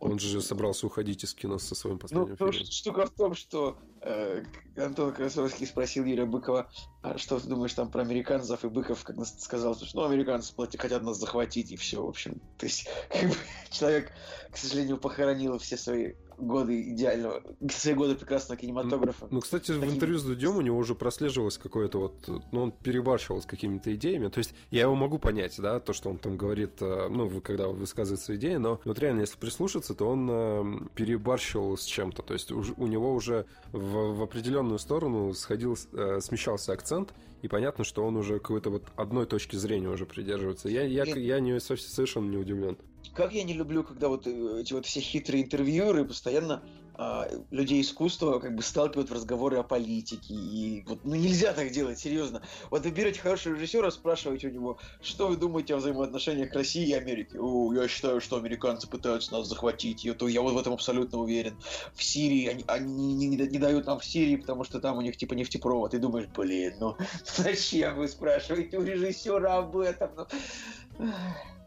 Он 0.01 0.19
же 0.19 0.41
собрался 0.41 0.87
уходить 0.87 1.25
из 1.25 1.35
кино 1.35 1.59
со 1.59 1.75
своим 1.75 1.95
Ну, 1.97 1.99
последним 2.01 2.29
потому 2.31 2.53
фильмом. 2.53 2.67
что 2.67 2.75
штука 2.77 3.07
в 3.07 3.11
том, 3.11 3.35
что 3.35 3.79
э, 4.01 4.45
Антон 4.77 5.13
Красовский 5.13 5.67
спросил 5.67 6.05
Юрия 6.05 6.25
Быкова, 6.25 6.71
а 7.03 7.19
что 7.19 7.41
ты 7.41 7.49
думаешь 7.49 7.75
там 7.75 7.91
про 7.91 8.03
американцев, 8.03 8.65
и 8.65 8.69
Быков 8.69 9.03
как 9.03 9.17
нас 9.17 9.35
сказал, 9.43 9.75
что 9.75 9.87
ну, 9.95 10.05
американцы 10.07 10.55
плати- 10.55 10.79
хотят 10.79 11.03
нас 11.03 11.19
захватить, 11.19 11.73
и 11.73 11.77
все, 11.77 12.01
в 12.05 12.09
общем. 12.09 12.41
То 12.59 12.67
есть, 12.67 12.87
как 13.11 13.29
бы, 13.29 13.35
человек, 13.71 14.13
к 14.53 14.57
сожалению, 14.57 14.99
похоронил 14.99 15.59
все 15.59 15.77
свои 15.77 16.13
годы 16.39 16.91
идеального, 16.93 17.43
все 17.69 17.95
годы 17.95 18.15
прекрасного 18.15 18.61
кинематографа. 18.61 19.27
Ну, 19.31 19.41
кстати, 19.41 19.73
в 19.73 19.81
Таким- 19.81 19.95
интервью 19.97 20.19
с 20.19 20.25
Дудем 20.25 20.57
у 20.57 20.61
него 20.61 20.79
уже 20.79 20.95
прослеживалось 20.95 21.59
какое-то 21.59 21.99
вот... 21.99 22.15
Ну, 22.53 22.63
он 22.63 22.73
перебарщивал 22.73 23.43
с 23.43 23.47
какими-то 23.47 23.95
идеями. 23.95 24.29
То 24.29 24.39
есть 24.39 24.55
я 24.71 24.83
его 24.83 24.95
могу 24.95 25.19
понять, 25.19 25.55
да, 25.59 25.81
то, 25.81 25.93
что 25.93 26.11
он 26.11 26.19
там 26.19 26.37
говорит, 26.37 26.81
э, 26.81 27.09
ну, 27.11 27.29
когда 27.41 27.69
высказывает 27.69 28.21
свои 28.21 28.37
идеи, 28.37 28.55
но 28.57 28.81
вот 28.85 28.99
реально, 28.99 29.21
если 29.21 29.37
прислушаться, 29.39 29.95
то 29.95 30.09
он 30.09 30.29
э, 30.31 30.65
перебарщивал 30.95 31.77
с 31.77 31.85
чем-то. 31.85 32.23
То 32.23 32.35
есть 32.35 32.53
уж- 32.53 32.75
у 32.77 32.87
него 32.87 33.13
уже 33.13 33.47
в, 33.73 34.15
в 34.15 34.23
определенную 34.23 34.79
сторону 34.79 35.33
сходил, 35.35 35.77
э, 35.93 36.21
смещался 36.21 36.73
акцент, 36.73 37.13
и 37.43 37.49
понятно, 37.49 37.85
что 37.85 38.05
он 38.05 38.17
уже 38.17 38.41
какой-то 38.41 38.71
вот 38.71 38.85
одной 38.97 39.25
точки 39.27 39.55
зрения 39.57 39.89
уже 39.89 40.07
придерживается. 40.07 40.69
Я, 40.69 40.83
я, 40.83 41.05
я 41.05 41.39
не, 41.41 41.61
совершенно 41.61 42.29
не 42.29 42.37
удивлен. 42.37 42.77
Как 43.15 43.33
я 43.33 43.43
не 43.43 43.53
люблю, 43.53 43.85
когда 43.85 44.09
вот 44.09 44.27
э, 44.27 44.61
эти 44.61 44.73
вот 44.73 44.87
все 44.87 45.01
хитрые 45.01 45.45
интервьюеры 45.45 46.05
постоянно 46.05 46.63
а, 47.01 47.29
людей 47.53 47.81
искусства 47.81 48.41
как 48.41 48.57
бы 48.57 48.63
сталкивают 48.63 49.09
в 49.09 49.15
разговоры 49.15 49.57
о 49.59 49.63
политике. 49.63 50.35
И 50.35 50.85
вот, 50.85 51.05
ну 51.05 51.15
нельзя 51.15 51.53
так 51.53 51.71
делать, 51.71 52.01
серьезно. 52.01 52.43
Вот 52.73 52.85
вы 52.85 52.91
берете 52.91 53.21
хорошего 53.21 53.55
режиссера, 53.55 53.93
спрашиваете 53.93 54.49
у 54.49 54.51
него, 54.51 54.81
что 55.01 55.29
вы 55.29 55.37
думаете 55.37 55.75
о 55.75 55.77
взаимоотношениях 55.77 56.53
России 56.53 56.89
и 56.89 56.93
Америки? 56.93 57.37
О, 57.39 57.73
я 57.73 57.87
считаю, 57.87 58.21
что 58.21 58.37
американцы 58.37 58.89
пытаются 58.89 59.33
нас 59.33 59.47
захватить, 59.47 60.05
и 60.05 60.13
то 60.13 60.27
я 60.27 60.43
вот 60.43 60.55
в 60.55 60.59
этом 60.59 60.73
абсолютно 60.73 61.19
уверен. 61.19 61.57
В 61.95 62.03
Сирии 62.03 62.49
они, 62.49 62.65
они 62.67 63.15
не, 63.15 63.29
не- 63.29 63.47
не 63.47 63.59
дают 63.59 63.87
нам 63.87 64.01
в 64.01 64.05
Сирии, 64.05 64.35
потому 64.35 64.65
что 64.65 64.81
там 64.81 64.99
у 64.99 65.01
них 65.01 65.17
типа 65.17 65.35
нефтепровод. 65.35 65.95
И 65.95 65.99
думаешь, 65.99 66.27
блин, 66.35 66.75
ну 66.81 66.97
зачем 67.37 67.97
вы 67.97 68.09
спрашиваете 68.09 68.77
у 68.77 68.83
режиссера 68.83 69.59
об 69.59 69.77
этом? 69.77 70.11
Ну, 70.17 70.27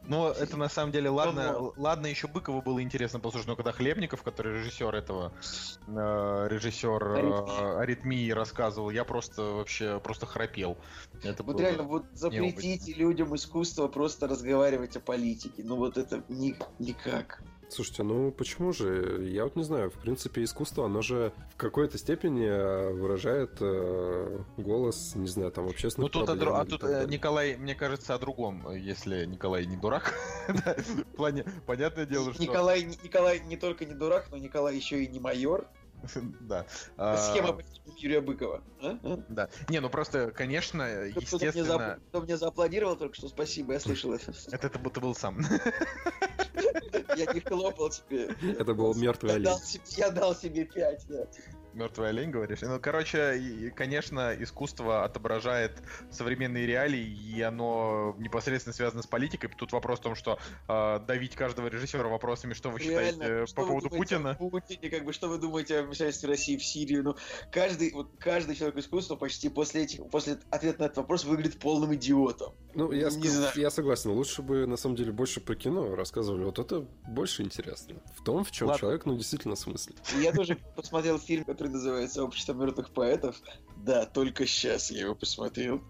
Но 0.03 0.31
это 0.31 0.57
на 0.57 0.69
самом 0.69 0.91
деле, 0.91 1.09
ладно, 1.09 1.53
Ладно. 1.53 1.71
ладно, 1.77 2.07
еще 2.07 2.27
Быкову 2.27 2.61
было 2.61 2.81
интересно 2.81 3.19
послушать, 3.19 3.47
но 3.47 3.55
когда 3.55 3.71
Хлебников, 3.71 4.23
который 4.23 4.59
режиссер 4.59 4.93
этого, 4.95 5.33
э, 5.87 6.47
режиссер 6.49 7.03
э, 7.03 7.77
Аритмии. 7.79 8.31
рассказывал, 8.31 8.89
я 8.89 9.03
просто 9.03 9.43
вообще 9.43 9.99
просто 9.99 10.25
храпел. 10.25 10.77
Это 11.23 11.43
Вот 11.43 11.59
реально, 11.59 11.83
вот 11.83 12.05
запретите 12.13 12.93
людям 12.93 13.35
искусство 13.35 13.87
просто 13.87 14.27
разговаривать 14.27 14.95
о 14.95 14.99
политике. 14.99 15.63
Ну 15.63 15.75
вот 15.75 15.97
это 15.97 16.23
ни- 16.29 16.55
никак. 16.79 17.41
Слушайте, 17.71 18.03
ну 18.03 18.31
почему 18.31 18.73
же? 18.73 19.25
Я 19.31 19.45
вот 19.45 19.55
не 19.55 19.63
знаю. 19.63 19.91
В 19.91 19.93
принципе, 19.93 20.43
искусство, 20.43 20.85
оно 20.85 21.01
же 21.01 21.31
в 21.53 21.55
какой-то 21.55 21.97
степени 21.97 22.45
э, 22.45 22.91
выражает 22.91 23.57
э, 23.61 24.39
голос, 24.57 25.13
не 25.15 25.27
знаю, 25.27 25.51
там, 25.51 25.65
Ну 25.65 25.71
общественных 25.71 26.11
тут, 26.11 26.23
о 26.23 26.25
проблем 26.25 26.49
дру- 26.49 26.59
а 26.59 26.63
или 26.63 26.69
тут 26.69 26.83
э. 26.83 27.05
Николай, 27.07 27.55
мне 27.55 27.73
кажется, 27.73 28.13
о 28.13 28.19
другом, 28.19 28.69
если 28.73 29.25
Николай 29.25 29.65
не 29.65 29.77
дурак. 29.77 30.13
В 30.47 31.15
плане, 31.15 31.45
понятное 31.65 32.05
дело, 32.05 32.33
что... 32.33 32.43
Николай, 32.43 32.83
Николай 32.83 33.39
не 33.39 33.55
только 33.55 33.85
не 33.85 33.93
дурак, 33.93 34.27
но 34.31 34.37
Николай 34.37 34.75
еще 34.75 35.03
и 35.03 35.07
не 35.07 35.21
майор. 35.21 35.65
Да. 36.41 36.65
Схема 37.17 37.59
Юрия 37.97 38.21
Быкова. 38.21 38.63
А? 38.81 38.97
Да. 39.29 39.49
Не, 39.69 39.79
ну 39.79 39.89
просто, 39.89 40.31
конечно, 40.31 40.83
естественно... 40.83 41.99
кто 42.09 42.21
мне 42.21 42.37
зааплодировал 42.37 42.95
только 42.95 43.15
что, 43.15 43.27
спасибо, 43.27 43.73
я 43.73 43.79
слышал 43.79 44.13
это. 44.13 44.33
Это 44.51 44.69
ты 44.69 44.79
будто 44.79 44.99
был 44.99 45.15
сам. 45.15 45.39
Я 47.15 47.33
не 47.33 47.39
хлопал 47.39 47.89
тебе. 47.89 48.35
Это 48.57 48.73
был 48.73 48.93
мертвый 48.95 49.35
олень. 49.35 49.49
я 49.97 50.09
дал 50.09 50.35
себе 50.35 50.65
пять, 50.65 51.05
да. 51.07 51.27
Мертвый 51.73 52.09
олень, 52.09 52.31
говоришь? 52.31 52.61
Ну, 52.61 52.79
короче, 52.79 53.37
и, 53.37 53.69
конечно, 53.69 54.35
искусство 54.37 55.03
отображает 55.03 55.81
современные 56.09 56.65
реалии, 56.65 57.05
и 57.05 57.41
оно 57.41 58.15
непосредственно 58.19 58.73
связано 58.73 59.01
с 59.01 59.07
политикой. 59.07 59.49
Тут 59.57 59.71
вопрос 59.71 59.99
в 59.99 60.01
том, 60.01 60.15
что 60.15 60.39
э, 60.67 60.99
давить 61.07 61.35
каждого 61.35 61.67
режиссера 61.67 62.07
вопросами, 62.07 62.53
что 62.53 62.69
вы 62.69 62.79
Реально, 62.79 63.11
считаете 63.11 63.45
что 63.45 63.61
по 63.61 63.67
поводу 63.67 63.89
Путина. 63.89 64.35
Путине, 64.35 64.89
как 64.89 65.05
бы, 65.05 65.13
что 65.13 65.27
вы 65.29 65.37
думаете 65.37 65.79
о 65.79 65.83
вмешательстве 65.83 66.29
России 66.29 66.57
в 66.57 66.63
Сирию? 66.63 67.03
Ну, 67.03 67.15
каждый, 67.51 67.91
вот, 67.93 68.11
каждый 68.19 68.55
человек 68.55 68.77
искусства 68.77 69.15
почти 69.15 69.49
после 69.49 69.83
этих, 69.83 70.05
после 70.09 70.37
ответа 70.49 70.81
на 70.81 70.85
этот 70.85 70.97
вопрос 70.97 71.23
выглядит 71.25 71.59
полным 71.59 71.93
идиотом. 71.95 72.53
Ну, 72.73 72.91
я, 72.91 73.09
не 73.09 73.27
знаю. 73.27 73.51
я 73.55 73.69
согласен. 73.69 74.11
Лучше 74.11 74.41
бы, 74.41 74.65
на 74.65 74.77
самом 74.77 74.95
деле, 74.95 75.11
больше 75.11 75.41
про 75.41 75.55
кино 75.55 75.95
рассказывали. 75.95 76.43
Вот 76.43 76.59
это 76.59 76.81
больше 77.07 77.43
интересно. 77.43 77.95
В 78.17 78.23
том, 78.23 78.43
в 78.43 78.51
чем 78.51 78.67
Ладно. 78.67 78.79
человек, 78.79 79.05
ну, 79.05 79.17
действительно 79.17 79.55
смыслит. 79.55 79.97
Я 80.19 80.31
тоже 80.31 80.57
посмотрел 80.75 81.19
фильм, 81.19 81.45
который 81.61 81.73
называется 81.73 82.23
«Общество 82.23 82.53
мертвых 82.53 82.89
поэтов». 82.89 83.39
Да, 83.77 84.07
только 84.07 84.47
сейчас 84.47 84.89
я 84.89 85.01
его 85.01 85.13
посмотрел. 85.13 85.83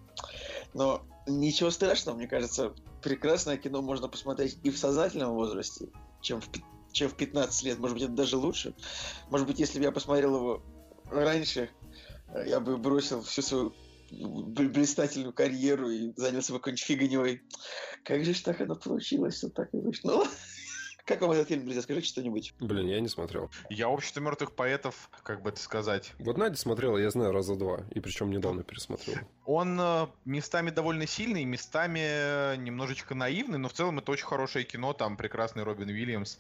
Но 0.74 1.08
ничего 1.28 1.70
страшного, 1.70 2.18
мне 2.18 2.28
кажется, 2.28 2.74
прекрасное 3.02 3.56
кино 3.56 3.82
можно 3.82 4.10
посмотреть 4.10 4.58
и 4.64 4.70
в 4.70 4.78
сознательном 4.78 5.32
возрасте, 5.32 5.88
чем 6.22 6.42
в, 6.42 6.50
чем 6.92 7.10
в 7.10 7.16
15 7.16 7.64
лет. 7.64 7.80
Может 7.80 7.96
быть, 7.96 8.04
это 8.04 8.12
даже 8.12 8.36
лучше. 8.36 8.76
Может 9.30 9.48
быть, 9.48 9.60
если 9.60 9.80
бы 9.80 9.86
я 9.86 9.94
посмотрел 9.94 10.36
его 10.36 10.64
раньше, 11.10 11.70
я 12.46 12.60
бы 12.60 12.76
бросил 12.76 13.22
всю 13.22 13.42
свою 13.42 13.74
блистательную 14.12 15.32
карьеру 15.32 15.90
и 15.90 16.12
занялся 16.18 16.52
бы 16.52 16.60
какой-нибудь 16.60 16.84
фигней. 16.84 17.42
Как 18.04 18.26
же 18.26 18.34
ж 18.34 18.42
так 18.42 18.60
оно 18.60 18.76
получилось, 18.76 19.38
что 19.38 19.50
так 19.50 19.74
и 19.74 19.78
вышло. 19.78 20.12
Ну, 20.12 20.26
как 21.12 21.22
вам 21.22 21.32
этот 21.32 21.50
фильм, 21.50 21.64
друзья? 21.64 21.82
Скажите 21.82 22.08
что-нибудь. 22.08 22.54
Блин, 22.60 22.88
я 22.88 23.00
не 23.02 23.10
смотрел. 23.10 23.50
Я 23.70 23.90
«Общество 23.90 24.22
мертвых 24.22 24.54
поэтов», 24.54 25.10
как 25.24 25.42
бы 25.42 25.50
это 25.50 25.60
сказать. 25.60 26.14
Вот 26.20 26.38
Надя 26.38 26.56
смотрела, 26.56 26.98
я 26.98 27.10
знаю, 27.10 27.32
раза 27.34 27.56
два. 27.56 27.82
И 27.92 28.00
причем 28.00 28.32
недавно 28.32 28.64
пересмотрел. 28.64 29.18
Он 29.46 29.78
э, 29.80 30.08
местами 30.26 30.70
довольно 30.70 31.06
сильный, 31.06 31.44
местами 31.44 32.00
э, 32.02 32.56
немножечко 32.56 33.14
наивный, 33.14 33.58
но 33.58 33.68
в 33.68 33.74
целом 33.74 34.00
это 34.00 34.12
очень 34.12 34.26
хорошее 34.26 34.64
кино. 34.64 34.94
Там 34.94 35.18
прекрасный 35.18 35.64
Робин 35.64 35.90
Уильямс. 35.90 36.38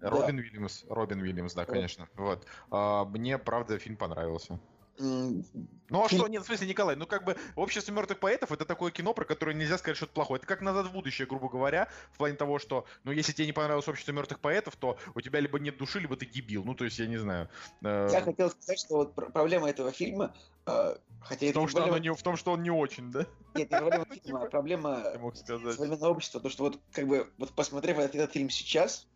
Робин 0.00 0.36
да. 0.36 0.42
Уильямс, 0.42 0.84
Робин 0.88 1.20
Уильямс, 1.22 1.54
да, 1.54 1.64
конечно. 1.64 2.08
Вот. 2.16 2.44
А, 2.70 3.04
мне, 3.04 3.38
правда, 3.38 3.78
фильм 3.78 3.96
понравился. 3.96 4.58
Ну 4.98 6.04
а 6.04 6.08
что, 6.08 6.28
нет, 6.28 6.42
в 6.42 6.46
смысле, 6.46 6.68
Николай, 6.68 6.96
ну 6.96 7.06
как 7.06 7.24
бы 7.24 7.36
«Общество 7.54 7.92
мертвых 7.92 8.18
поэтов» 8.18 8.52
это 8.52 8.64
такое 8.64 8.90
кино, 8.90 9.14
про 9.14 9.24
которое 9.24 9.54
нельзя 9.54 9.78
сказать 9.78 9.96
что-то 9.96 10.12
плохое. 10.12 10.38
Это 10.38 10.46
как 10.46 10.60
«Назад 10.60 10.86
в 10.86 10.92
будущее», 10.92 11.26
грубо 11.26 11.48
говоря, 11.48 11.88
в 12.12 12.18
плане 12.18 12.36
того, 12.36 12.58
что, 12.58 12.86
ну 13.04 13.12
если 13.12 13.32
тебе 13.32 13.46
не 13.46 13.52
понравилось 13.52 13.88
«Общество 13.88 14.12
мертвых 14.12 14.40
поэтов», 14.40 14.76
то 14.76 14.98
у 15.14 15.20
тебя 15.20 15.40
либо 15.40 15.58
нет 15.58 15.76
души, 15.76 16.00
либо 16.00 16.16
ты 16.16 16.26
дебил. 16.26 16.64
Ну 16.64 16.74
то 16.74 16.84
есть, 16.84 16.98
я 16.98 17.06
не 17.06 17.16
знаю. 17.16 17.48
Э, 17.82 18.08
я 18.10 18.20
хотел 18.20 18.50
сказать, 18.50 18.78
что 18.78 18.96
вот 18.96 19.14
проблема 19.14 19.68
этого 19.68 19.92
фильма, 19.92 20.34
э, 20.66 20.96
хотя 21.20 21.46
в 21.48 21.52
том, 21.52 21.68
что 21.68 21.78
проблема... 21.78 22.00
не, 22.00 22.12
в 22.12 22.22
том, 22.22 22.36
что 22.36 22.52
он 22.52 22.62
не 22.62 22.70
очень, 22.70 23.10
да? 23.10 23.26
Нет, 23.54 23.70
не 23.70 23.78
проблема 23.78 24.06
фильма, 24.24 24.42
а 24.42 24.46
проблема 24.46 25.02
современного 25.34 26.10
общества. 26.10 26.40
То, 26.40 26.48
что 26.48 26.64
вот 26.64 26.80
как 26.92 27.06
бы, 27.06 27.30
вот 27.38 27.50
посмотрев 27.52 27.98
этот, 27.98 28.14
этот 28.14 28.32
фильм 28.32 28.50
сейчас, 28.50 29.06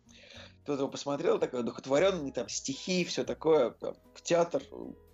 кто-то 0.63 0.81
его 0.81 0.91
посмотрел, 0.91 1.39
такой 1.39 1.61
одухотворенный, 1.61 2.31
там, 2.31 2.49
стихи, 2.49 3.05
все 3.05 3.23
такое, 3.23 3.71
там, 3.71 3.95
в 4.13 4.21
театр, 4.21 4.61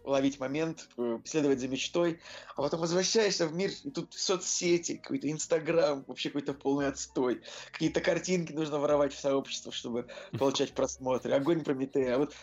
ловить 0.03 0.39
момент, 0.39 0.89
э, 0.97 1.19
следовать 1.25 1.59
за 1.59 1.67
мечтой, 1.67 2.19
а 2.55 2.61
потом 2.61 2.79
возвращаешься 2.81 3.47
в 3.47 3.53
мир, 3.53 3.71
и 3.83 3.89
тут 3.89 4.13
соцсети, 4.13 4.97
какой-то 4.97 5.31
Инстаграм, 5.31 6.03
вообще 6.07 6.29
какой-то 6.29 6.53
полный 6.53 6.87
отстой. 6.87 7.41
Какие-то 7.71 8.01
картинки 8.01 8.51
нужно 8.53 8.79
воровать 8.79 9.13
в 9.13 9.19
сообщество, 9.19 9.71
чтобы 9.71 10.07
получать 10.37 10.71
просмотры. 10.75 11.33
Огонь 11.33 11.63
Прометея. 11.63 12.15
А 12.15 12.17
вот 12.19 12.33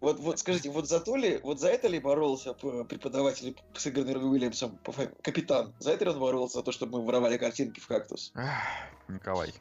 вот, 0.00 0.20
вот 0.20 0.38
скажите, 0.38 0.70
вот 0.70 0.88
за 0.88 1.00
то 1.00 1.16
ли, 1.16 1.40
вот 1.42 1.58
за 1.58 1.68
это 1.68 1.88
ли 1.88 1.98
боролся 1.98 2.52
преподаватель, 2.52 3.56
сыгранный 3.74 4.12
Робби 4.12 4.26
Уильямсом, 4.26 4.78
капитан? 5.22 5.74
За 5.78 5.92
это 5.92 6.04
ли 6.04 6.10
он 6.10 6.18
боролся, 6.18 6.58
за 6.58 6.62
то, 6.62 6.70
чтобы 6.72 6.98
мы 6.98 7.06
воровали 7.06 7.38
картинки 7.38 7.80
в 7.80 7.86
кактус? 7.86 8.32
Николай, 9.08 9.54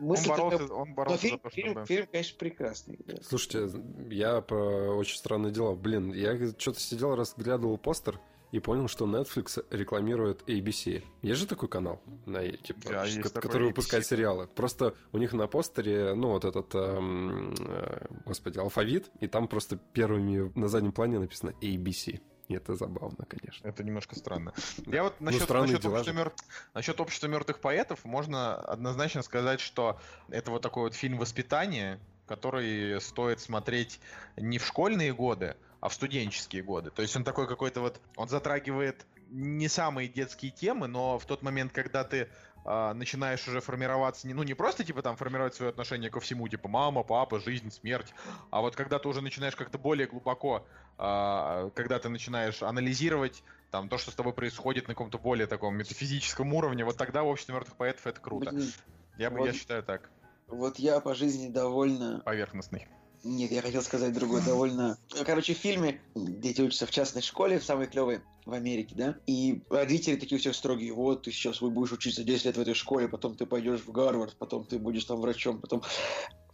Мысль 0.00 0.30
он 0.30 0.36
боролся, 0.36 0.74
он 0.74 0.94
боролся 0.94 1.18
фильм, 1.18 1.36
за 1.36 1.42
то, 1.42 1.50
чтобы... 1.50 1.72
фильм, 1.72 1.86
фильм, 1.86 2.06
конечно, 2.10 2.38
прекрасный. 2.38 2.98
Да. 3.06 3.14
Слушайте, 3.22 3.70
я 4.10 4.40
по 4.40 4.54
очень 4.54 5.16
странные 5.16 5.52
дела. 5.52 5.74
Блин, 5.74 6.12
я 6.12 6.36
что-то 6.58 6.80
сидел, 6.80 7.14
разглядывал 7.14 7.78
постер 7.78 8.20
и 8.52 8.60
понял, 8.60 8.88
что 8.88 9.06
Netflix 9.06 9.64
рекламирует 9.70 10.42
ABC. 10.48 11.02
Есть 11.22 11.40
же 11.40 11.46
такой 11.46 11.68
канал, 11.68 12.00
на, 12.26 12.48
типа, 12.50 12.80
да, 12.84 13.06
который 13.40 13.68
выпускает 13.68 14.04
ABC. 14.04 14.08
сериалы. 14.08 14.46
Просто 14.46 14.94
у 15.12 15.18
них 15.18 15.32
на 15.32 15.46
постере, 15.46 16.14
ну, 16.14 16.28
вот 16.28 16.44
этот, 16.44 16.74
эм, 16.74 17.54
э, 17.58 18.06
господи, 18.24 18.58
алфавит, 18.58 19.10
и 19.20 19.26
там 19.26 19.48
просто 19.48 19.76
первыми 19.76 20.52
на 20.58 20.68
заднем 20.68 20.92
плане 20.92 21.18
написано 21.18 21.52
ABC. 21.60 22.20
И 22.48 22.54
это 22.56 22.74
забавно, 22.74 23.24
конечно. 23.26 23.66
Это 23.66 23.84
немножко 23.84 24.16
странно. 24.16 24.52
Я 24.86 25.04
вот 25.04 25.20
насчет, 25.20 25.48
ну, 25.48 25.60
насчет, 25.62 25.84
общества, 25.84 26.12
мер... 26.12 26.32
насчет 26.74 27.00
общества 27.00 27.26
мертвых 27.26 27.60
поэтов 27.60 28.04
можно 28.04 28.56
однозначно 28.56 29.22
сказать, 29.22 29.60
что 29.60 29.98
это 30.28 30.50
вот 30.50 30.62
такой 30.62 30.84
вот 30.84 30.94
фильм 30.94 31.18
воспитания, 31.18 32.00
который 32.26 33.00
стоит 33.00 33.40
смотреть 33.40 34.00
не 34.36 34.58
в 34.58 34.66
школьные 34.66 35.12
годы, 35.14 35.56
а 35.80 35.88
в 35.88 35.94
студенческие 35.94 36.62
годы. 36.62 36.90
То 36.90 37.02
есть 37.02 37.14
он 37.16 37.24
такой 37.24 37.46
какой-то 37.46 37.80
вот, 37.80 38.00
он 38.16 38.28
затрагивает 38.28 39.06
не 39.28 39.68
самые 39.68 40.08
детские 40.08 40.50
темы, 40.50 40.86
но 40.86 41.18
в 41.18 41.26
тот 41.26 41.42
момент, 41.42 41.72
когда 41.72 42.04
ты 42.04 42.28
э, 42.66 42.92
начинаешь 42.94 43.46
уже 43.48 43.60
формироваться, 43.60 44.26
не, 44.26 44.34
ну 44.34 44.42
не 44.42 44.54
просто 44.54 44.84
типа 44.84 45.02
там 45.02 45.16
формировать 45.16 45.54
свое 45.54 45.70
отношение 45.70 46.10
ко 46.10 46.20
всему, 46.20 46.48
типа 46.48 46.68
мама, 46.68 47.02
папа, 47.02 47.40
жизнь, 47.40 47.70
смерть, 47.70 48.12
а 48.50 48.60
вот 48.60 48.76
когда 48.76 48.98
ты 48.98 49.08
уже 49.08 49.20
начинаешь 49.20 49.56
как-то 49.56 49.78
более 49.78 50.06
глубоко 50.06 50.66
а, 50.98 51.70
когда 51.74 51.98
ты 51.98 52.08
начинаешь 52.08 52.62
анализировать 52.62 53.42
там 53.70 53.88
то, 53.88 53.98
что 53.98 54.10
с 54.10 54.14
тобой 54.14 54.32
происходит 54.32 54.88
на 54.88 54.94
каком-то 54.94 55.18
более 55.18 55.46
таком 55.46 55.76
метафизическом 55.76 56.52
уровне, 56.54 56.84
вот 56.84 56.96
тогда 56.96 57.22
в 57.22 57.28
обществе 57.28 57.54
мертвых 57.54 57.76
поэтов 57.76 58.06
это 58.06 58.20
круто. 58.20 58.50
Блин, 58.50 58.72
я, 59.18 59.30
вот, 59.30 59.46
я 59.46 59.52
считаю 59.52 59.82
так. 59.82 60.08
Вот 60.46 60.78
я 60.78 61.00
по 61.00 61.14
жизни 61.14 61.48
довольно... 61.48 62.20
Поверхностный. 62.24 62.88
Нет, 63.24 63.50
я 63.50 63.60
хотел 63.60 63.82
сказать 63.82 64.12
другое, 64.14 64.42
довольно... 64.42 64.98
Короче, 65.24 65.54
в 65.54 65.58
фильме 65.58 66.00
дети 66.14 66.62
учатся 66.62 66.86
в 66.86 66.90
частной 66.90 67.22
школе, 67.22 67.58
в 67.58 67.64
самой 67.64 67.88
клевой 67.88 68.20
в 68.46 68.52
Америке, 68.52 68.94
да, 68.96 69.16
и 69.26 69.60
родители 69.68 70.16
такие 70.16 70.38
все 70.38 70.52
строгие, 70.52 70.92
вот, 70.92 71.24
ты 71.24 71.32
сейчас 71.32 71.60
будешь 71.60 71.92
учиться 71.92 72.24
10 72.24 72.44
лет 72.46 72.56
в 72.56 72.60
этой 72.60 72.74
школе, 72.74 73.08
потом 73.08 73.36
ты 73.36 73.44
пойдешь 73.44 73.80
в 73.80 73.90
Гарвард, 73.90 74.36
потом 74.38 74.64
ты 74.64 74.78
будешь 74.78 75.04
там 75.04 75.20
врачом, 75.20 75.60
потом 75.60 75.82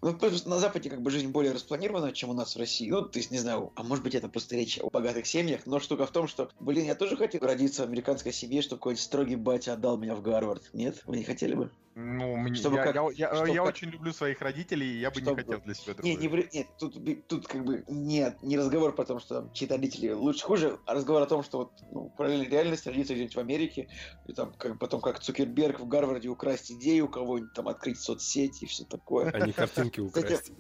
ну, 0.03 0.19
на 0.47 0.59
Западе 0.59 0.91
как 0.91 1.01
бы 1.01 1.13
жизнь 1.13 1.29
более 1.29 1.53
распланирована, 1.53 2.11
чем 2.11 2.31
у 2.31 2.33
нас 2.33 2.57
в 2.57 2.59
России. 2.59 2.91
Ну, 2.91 3.03
то 3.03 3.19
есть, 3.21 3.31
не 3.31 3.39
знаю, 3.39 3.73
а 3.77 3.85
может 3.85 4.03
быть 4.03 4.17
это 4.17 4.29
просто 4.29 4.57
речь 4.57 4.81
о 4.81 4.91
богатых 4.91 5.27
семьях, 5.27 5.61
но 5.65 5.79
штука 5.79 6.07
в 6.07 6.11
том, 6.11 6.27
что, 6.27 6.51
блин, 6.59 6.87
я 6.87 6.97
тоже 6.97 7.17
хотел 7.17 7.41
родиться 7.43 7.83
в 7.83 7.87
американской 7.87 8.33
семье, 8.33 8.63
чтобы 8.63 8.81
какой-нибудь 8.81 9.05
строгий 9.05 9.37
батя 9.37 9.75
отдал 9.75 9.97
меня 9.99 10.17
в 10.17 10.23
Гарвард. 10.23 10.71
Нет? 10.73 11.03
Вы 11.07 11.19
не 11.19 11.25
хотели 11.25 11.55
бы? 11.55 11.71
Ну, 11.95 12.37
мне, 12.37 12.55
чтобы 12.55 12.77
я, 12.77 12.85
как, 12.85 12.95
я, 12.95 13.03
я, 13.15 13.35
чтобы 13.35 13.49
я 13.51 13.57
как... 13.57 13.67
очень 13.67 13.91
люблю 13.91 14.13
своих 14.13 14.41
родителей, 14.41 14.89
и 14.89 15.01
я 15.01 15.11
бы 15.11 15.21
чтобы... 15.21 15.31
не 15.31 15.37
хотел 15.37 15.61
для 15.61 15.75
себя 15.75 15.95
другое. 15.95 16.17
Нет, 16.17 16.21
не, 16.23 16.59
нет 16.59 16.67
тут, 16.79 17.29
тут 17.29 17.47
как 17.47 17.65
бы 17.65 17.85
нет, 17.87 18.43
не 18.43 18.59
разговор 18.59 18.95
про 18.95 19.05
то, 19.05 19.21
что 19.21 19.51
чьи-то 19.53 19.75
родители 19.75 20.11
лучше 20.11 20.45
хуже, 20.45 20.79
а 20.87 20.95
разговор 20.95 21.23
о 21.23 21.27
том, 21.27 21.43
что 21.43 21.59
вот 21.59 21.73
ну, 21.91 22.11
параллельная 22.17 22.49
реальность 22.49 22.87
родиться 22.87 23.15
где-нибудь 23.15 23.37
в 23.37 23.41
Америке, 23.41 23.89
и 24.27 24.33
там 24.33 24.53
как, 24.55 24.79
потом 24.79 25.01
как 25.01 25.21
Цукерберг 25.21 25.81
в 25.81 25.89
Гарварде 25.89 26.29
украсть 26.29 26.73
идею 26.73 27.07
у 27.07 27.09
кого-нибудь, 27.09 27.53
там 27.55 27.69
открыть 27.69 27.99
соцсети 27.99 28.65
и 28.65 28.67
все 28.67 28.85
такое. 28.85 29.31
А 29.31 29.47
не 29.47 29.53
картинки 29.53 30.01
украсть. 30.01 30.53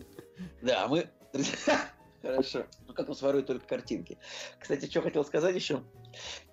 Да, 0.62 0.88
мы... 0.88 1.08
Хорошо. 2.22 2.66
Ну 2.86 2.94
как 2.94 3.08
он 3.08 3.16
сворует 3.16 3.46
только 3.46 3.66
картинки. 3.66 4.16
Кстати, 4.58 4.88
что 4.88 5.02
хотел 5.02 5.24
сказать 5.24 5.56
еще? 5.56 5.82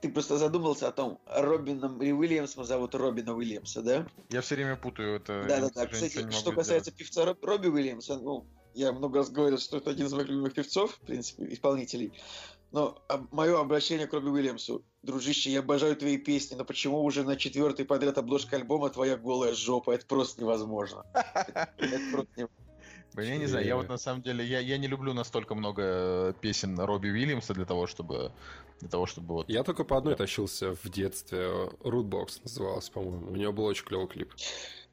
Ты 0.02 0.10
просто 0.10 0.38
задумался 0.38 0.88
о 0.88 0.92
том, 0.92 1.20
Робином 1.28 2.02
и 2.02 2.12
Уильямсом 2.12 2.64
зовут 2.64 2.96
Робина 2.96 3.36
Уильямса, 3.36 3.84
да? 3.84 4.08
Я 4.30 4.42
все 4.42 4.56
время 4.56 4.78
путаю 4.78 5.18
это. 5.18 5.46
Да-да-да. 5.48 5.86
Кстати, 5.86 6.30
что 6.32 6.52
касается 6.54 6.92
сделать. 6.92 6.98
певца 6.98 7.36
Робби 7.42 7.68
Уильямса, 7.68 8.18
ну, 8.18 8.48
я 8.74 8.92
много 8.92 9.20
раз 9.20 9.30
говорил, 9.30 9.60
что 9.60 9.78
это 9.78 9.92
один 9.92 10.08
из 10.08 10.14
моих 10.14 10.28
любимых 10.28 10.54
певцов, 10.54 10.96
в 10.96 11.02
принципе, 11.02 11.54
исполнителей. 11.54 12.14
Но 12.72 13.02
а, 13.08 13.26
мое 13.32 13.60
обращение 13.60 14.08
к 14.08 14.14
Робби 14.14 14.30
Уильямсу. 14.30 14.84
Дружище, 15.02 15.50
я 15.50 15.60
обожаю 15.60 15.96
твои 15.96 16.18
песни, 16.18 16.56
но 16.56 16.66
почему 16.66 17.04
уже 17.04 17.24
на 17.24 17.36
четвертый 17.36 17.86
подряд 17.86 18.18
обложка 18.18 18.58
альбома 18.58 18.90
твоя 18.90 19.18
голая 19.18 19.54
жопа? 19.54 19.92
Это 19.92 20.06
просто 20.06 20.42
невозможно. 20.42 21.06
Это 21.14 22.00
просто 22.12 22.32
невозможно. 22.36 22.70
Я 23.18 23.38
не 23.38 23.48
знаю, 23.48 23.66
я 23.66 23.76
вот 23.76 23.90
на 23.90 23.98
самом 23.98 24.22
деле, 24.22 24.46
я, 24.46 24.60
я 24.60 24.78
не 24.78 24.88
люблю 24.88 25.14
настолько 25.14 25.56
много 25.56 25.82
э, 25.84 26.34
песен 26.40 26.80
Робби 26.80 27.10
Уильямса 27.10 27.54
для 27.54 27.66
того, 27.66 27.88
чтобы 27.88 28.32
для 28.80 28.90
того, 28.90 29.06
чтобы 29.06 29.34
вот... 29.34 29.50
Я 29.50 29.64
только 29.64 29.84
по 29.84 29.98
одной 29.98 30.16
тащился 30.16 30.76
в 30.76 30.90
детстве. 30.90 31.40
Rootbox 31.82 32.42
называлась, 32.44 32.90
по-моему. 32.90 33.32
У 33.32 33.36
него 33.36 33.52
был 33.52 33.66
очень 33.66 33.86
клевый 33.86 34.08
клип. 34.08 34.34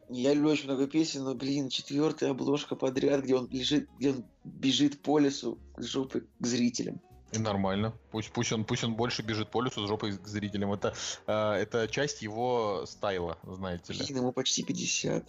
Я 0.08 0.34
люблю 0.34 0.50
очень 0.50 0.64
много 0.66 0.86
песен, 0.86 1.24
но, 1.24 1.34
блин, 1.34 1.68
четвертая 1.68 2.30
обложка 2.30 2.76
подряд, 2.76 3.22
где 3.22 3.36
он 3.36 3.48
лежит, 3.50 3.88
где 3.98 4.10
он 4.10 4.24
бежит 4.44 5.02
по 5.02 5.18
лесу 5.18 5.58
с 5.76 5.84
жопой 5.84 6.24
к 6.38 6.46
зрителям. 6.46 7.00
И 7.32 7.38
нормально. 7.38 7.92
Пусть, 8.10 8.30
пусть, 8.30 8.52
он, 8.52 8.64
пусть 8.64 8.84
он 8.84 8.94
больше 8.94 9.22
бежит 9.22 9.50
по 9.50 9.60
лесу 9.60 9.84
с 9.84 9.88
жопой 9.88 10.16
к 10.16 10.26
зрителям. 10.26 10.72
Это, 10.72 10.94
э, 11.26 11.32
это 11.32 11.88
часть 11.88 12.22
его 12.22 12.84
стайла, 12.86 13.38
знаете 13.42 13.92
ли. 13.92 14.04
Блин, 14.04 14.18
ему 14.18 14.32
почти 14.32 14.62
50. 14.62 15.24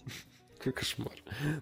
Какой 0.58 0.72
кошмар. 0.72 1.12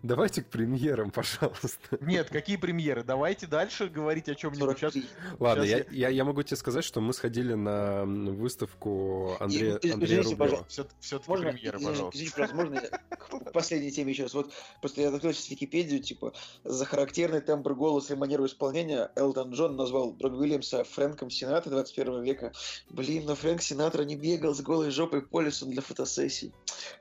Давайте 0.03 0.43
к 0.43 0.47
премьерам, 0.49 1.11
пожалуйста. 1.11 1.99
Нет, 2.01 2.31
какие 2.31 2.57
премьеры? 2.57 3.03
Давайте 3.05 3.47
дальше 3.47 3.89
говорить 3.89 4.29
о 4.31 4.35
чем-нибудь. 4.35 4.79
Сейчас... 4.79 4.95
43. 4.95 5.05
Ладно, 5.39 5.63
я, 5.65 5.79
Сейчас 5.81 5.93
я, 5.93 6.09
я 6.09 6.25
могу 6.25 6.43
тебе 6.43 6.57
сказать, 6.57 6.83
что 6.85 7.01
мы 7.03 7.13
сходили 7.13 7.53
на 7.53 8.05
выставку 8.07 9.37
Андрея, 9.39 9.77
И- 9.77 9.89
и- 9.89 9.91
Андрея 9.91 10.21
извините, 10.21 10.31
Рублева. 10.31 10.39
пожалуйста. 10.67 10.89
Все-таки 11.01 11.31
Можно, 11.31 11.53
премьеры, 11.53 11.79
пожалуйста. 11.79 12.17
извините, 12.17 12.37
пожалуйста, 12.37 12.57
можно 12.57 12.75
я 12.75 12.91
к 13.51 13.53
последней 13.53 13.91
теме 13.91 14.13
еще 14.13 14.23
раз? 14.25 14.35
Вот 14.35 14.53
просто 14.81 15.01
я 15.03 15.09
открыл 15.15 15.33
сейчас 15.35 15.51
Википедию, 15.51 16.01
типа, 16.01 16.33
за 16.65 16.85
характерный 16.87 17.41
тембр 17.43 17.75
голоса 17.75 18.15
и 18.15 18.17
манеру 18.17 18.47
исполнения 18.47 19.11
Элтон 19.15 19.53
Джон 19.53 19.77
назвал 19.77 20.17
Робби 20.21 20.37
Уильямса 20.37 20.85
Фрэнком 20.85 21.29
Синатра 21.31 21.71
21 21.71 22.23
века. 22.23 22.53
Блин, 22.89 23.25
но 23.27 23.35
Фрэнк 23.35 23.61
Синатра 23.61 24.03
не 24.05 24.17
бегал 24.17 24.55
с 24.55 24.61
голой 24.63 24.91
жопой 24.91 25.21
по 25.23 25.43
лесу 25.43 25.67
для 25.67 25.83
фотосессий. 25.83 26.55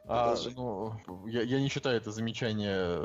А, 0.07 0.35
ну, 0.55 0.93
я, 1.27 1.41
я 1.41 1.59
не 1.61 1.69
считаю 1.85 1.97
это 1.97 2.11
замечание 2.11 2.99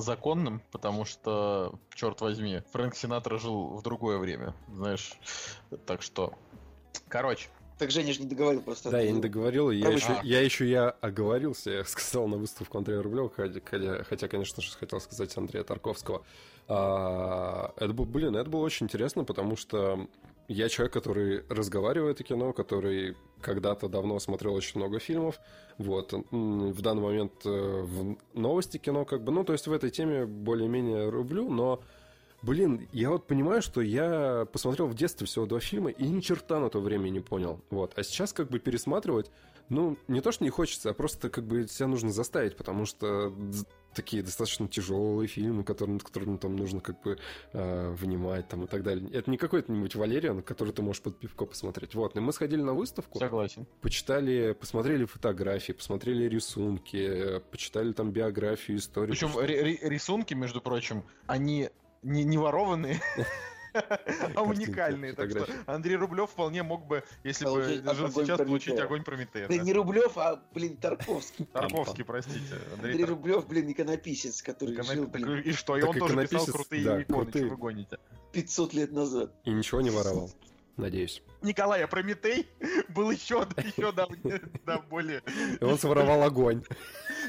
законным, 0.00 0.62
потому 0.70 1.04
что, 1.04 1.78
черт 1.94 2.22
возьми, 2.22 2.62
Фрэнк 2.72 2.94
Синатра 2.94 3.36
жил 3.36 3.76
в 3.76 3.82
другое 3.82 4.16
время, 4.16 4.54
знаешь. 4.74 5.12
Так 5.84 6.00
что, 6.00 6.32
короче, 7.08 7.48
Так 7.78 7.90
Женя 7.90 8.14
же 8.14 8.20
не 8.22 8.28
договорил 8.28 8.62
просто. 8.62 8.90
Да, 8.90 9.00
я 9.00 9.12
не 9.12 9.20
договорил, 9.20 9.70
и 9.70 9.76
я 9.76 9.88
еще, 9.90 10.18
я 10.22 10.40
еще 10.40 10.66
я 10.70 10.90
оговорился, 11.02 11.70
я 11.70 11.84
сказал 11.84 12.26
на 12.26 12.38
выставку 12.38 12.78
Андрея 12.78 13.02
Рублева, 13.02 13.28
хотя, 13.28 13.60
хотя- 13.62 14.04
хотя, 14.04 14.28
конечно 14.28 14.62
же, 14.62 14.72
хотел 14.78 14.98
сказать 15.00 15.36
Андрея 15.36 15.64
Тарковского. 15.64 16.22
А, 16.68 17.72
это 17.76 17.92
был, 17.92 18.06
блин, 18.06 18.34
это 18.36 18.48
было 18.48 18.60
очень 18.62 18.86
интересно, 18.86 19.24
потому 19.24 19.56
что 19.56 20.06
я 20.48 20.68
человек, 20.68 20.92
который 20.92 21.44
разговаривает 21.48 22.20
о 22.20 22.24
кино, 22.24 22.52
который 22.52 23.16
когда-то 23.40 23.88
давно 23.88 24.18
смотрел 24.18 24.54
очень 24.54 24.78
много 24.80 24.98
фильмов, 24.98 25.40
вот, 25.78 26.12
в 26.12 26.82
данный 26.82 27.02
момент 27.02 27.32
э, 27.44 27.48
в 27.48 28.16
новости 28.34 28.78
кино, 28.78 29.04
как 29.04 29.24
бы, 29.24 29.32
ну, 29.32 29.44
то 29.44 29.52
есть 29.52 29.66
в 29.66 29.72
этой 29.72 29.90
теме 29.90 30.26
более-менее 30.26 31.08
рублю, 31.08 31.50
но 31.50 31.82
Блин, 32.42 32.88
я 32.92 33.10
вот 33.10 33.28
понимаю, 33.28 33.62
что 33.62 33.80
я 33.80 34.48
посмотрел 34.52 34.88
в 34.88 34.94
детстве 34.94 35.28
всего 35.28 35.46
два 35.46 35.60
фильма 35.60 35.90
и 35.90 36.08
ни 36.08 36.20
черта 36.20 36.58
на 36.58 36.70
то 36.70 36.80
время 36.80 37.08
не 37.08 37.20
понял. 37.20 37.60
Вот. 37.70 37.92
А 37.96 38.02
сейчас 38.02 38.32
как 38.32 38.48
бы 38.48 38.58
пересматривать, 38.58 39.30
ну, 39.68 39.96
не 40.08 40.20
то, 40.20 40.32
что 40.32 40.44
не 40.44 40.50
хочется, 40.50 40.90
а 40.90 40.94
просто 40.94 41.30
как 41.30 41.44
бы 41.44 41.66
себя 41.66 41.88
нужно 41.88 42.12
заставить, 42.12 42.56
потому 42.56 42.86
что 42.86 43.32
такие 43.94 44.22
достаточно 44.22 44.68
тяжелые 44.68 45.28
фильмы, 45.28 45.64
которые, 45.64 45.94
над 45.94 46.02
которыми 46.02 46.36
там 46.36 46.56
нужно 46.56 46.80
как 46.80 47.00
бы 47.02 47.18
э, 47.52 47.90
внимать 47.92 48.48
там 48.48 48.64
и 48.64 48.66
так 48.66 48.82
далее. 48.82 49.08
Это 49.12 49.30
не 49.30 49.36
какой-то-нибудь 49.36 49.94
Валериан, 49.94 50.42
который 50.42 50.72
ты 50.72 50.82
можешь 50.82 51.02
под 51.02 51.18
пивко 51.18 51.46
посмотреть. 51.46 51.94
Вот, 51.94 52.16
и 52.16 52.20
мы 52.20 52.32
сходили 52.32 52.62
на 52.62 52.74
выставку, 52.74 53.18
согласен. 53.18 53.66
почитали, 53.80 54.52
посмотрели 54.52 55.04
фотографии, 55.04 55.72
посмотрели 55.72 56.28
рисунки, 56.28 57.40
почитали 57.50 57.92
там 57.92 58.10
биографию, 58.10 58.78
историю. 58.78 59.10
Причем 59.10 59.38
рисунки, 59.88 60.34
между 60.34 60.60
прочим, 60.60 61.04
они 61.26 61.70
не, 62.02 62.24
не 62.24 62.38
ворованные, 62.38 63.00
а 64.34 64.42
уникальные. 64.42 65.14
Так 65.14 65.30
что. 65.30 65.46
Андрей 65.66 65.96
Рублев 65.96 66.30
вполне 66.30 66.62
мог 66.62 66.86
бы, 66.86 67.02
если 67.24 67.44
бы 67.46 67.62
жил 67.94 68.10
сейчас, 68.10 68.38
получить 68.38 68.78
огонь 68.78 69.02
Прометея. 69.04 69.48
Да 69.48 69.56
да. 69.56 69.62
не 69.62 69.72
Рублев, 69.72 70.16
а, 70.18 70.42
блин, 70.52 70.76
Тарковский. 70.76 71.46
Тарковский, 71.46 72.04
простите. 72.04 72.58
Андрей 72.74 73.04
Рублев, 73.04 73.46
блин, 73.46 73.70
иконописец, 73.70 74.42
который 74.42 74.74
Икона- 74.76 74.94
жил, 74.94 75.06
блин, 75.06 75.40
И 75.40 75.52
что? 75.52 75.76
И 75.76 75.82
он 75.82 75.98
тоже 75.98 76.26
писал 76.26 76.46
крутые 76.46 76.84
да, 76.84 77.02
иконы, 77.02 77.22
крутые. 77.24 77.44
что 77.46 77.54
вы 77.54 77.60
гоните? 77.60 77.98
500 78.32 78.74
лет 78.74 78.92
назад. 78.92 79.32
И 79.44 79.50
ничего 79.50 79.80
не 79.80 79.90
воровал, 79.90 80.30
надеюсь. 80.76 81.22
Николай, 81.42 81.82
а 81.82 81.86
Прометей 81.86 82.46
был 82.88 83.10
еще, 83.10 83.46
еще 83.56 83.92
да, 83.92 84.06
да, 84.66 84.78
более, 84.78 85.22
И 85.60 85.64
он 85.64 85.78
своровал 85.78 86.22
огонь. 86.22 86.62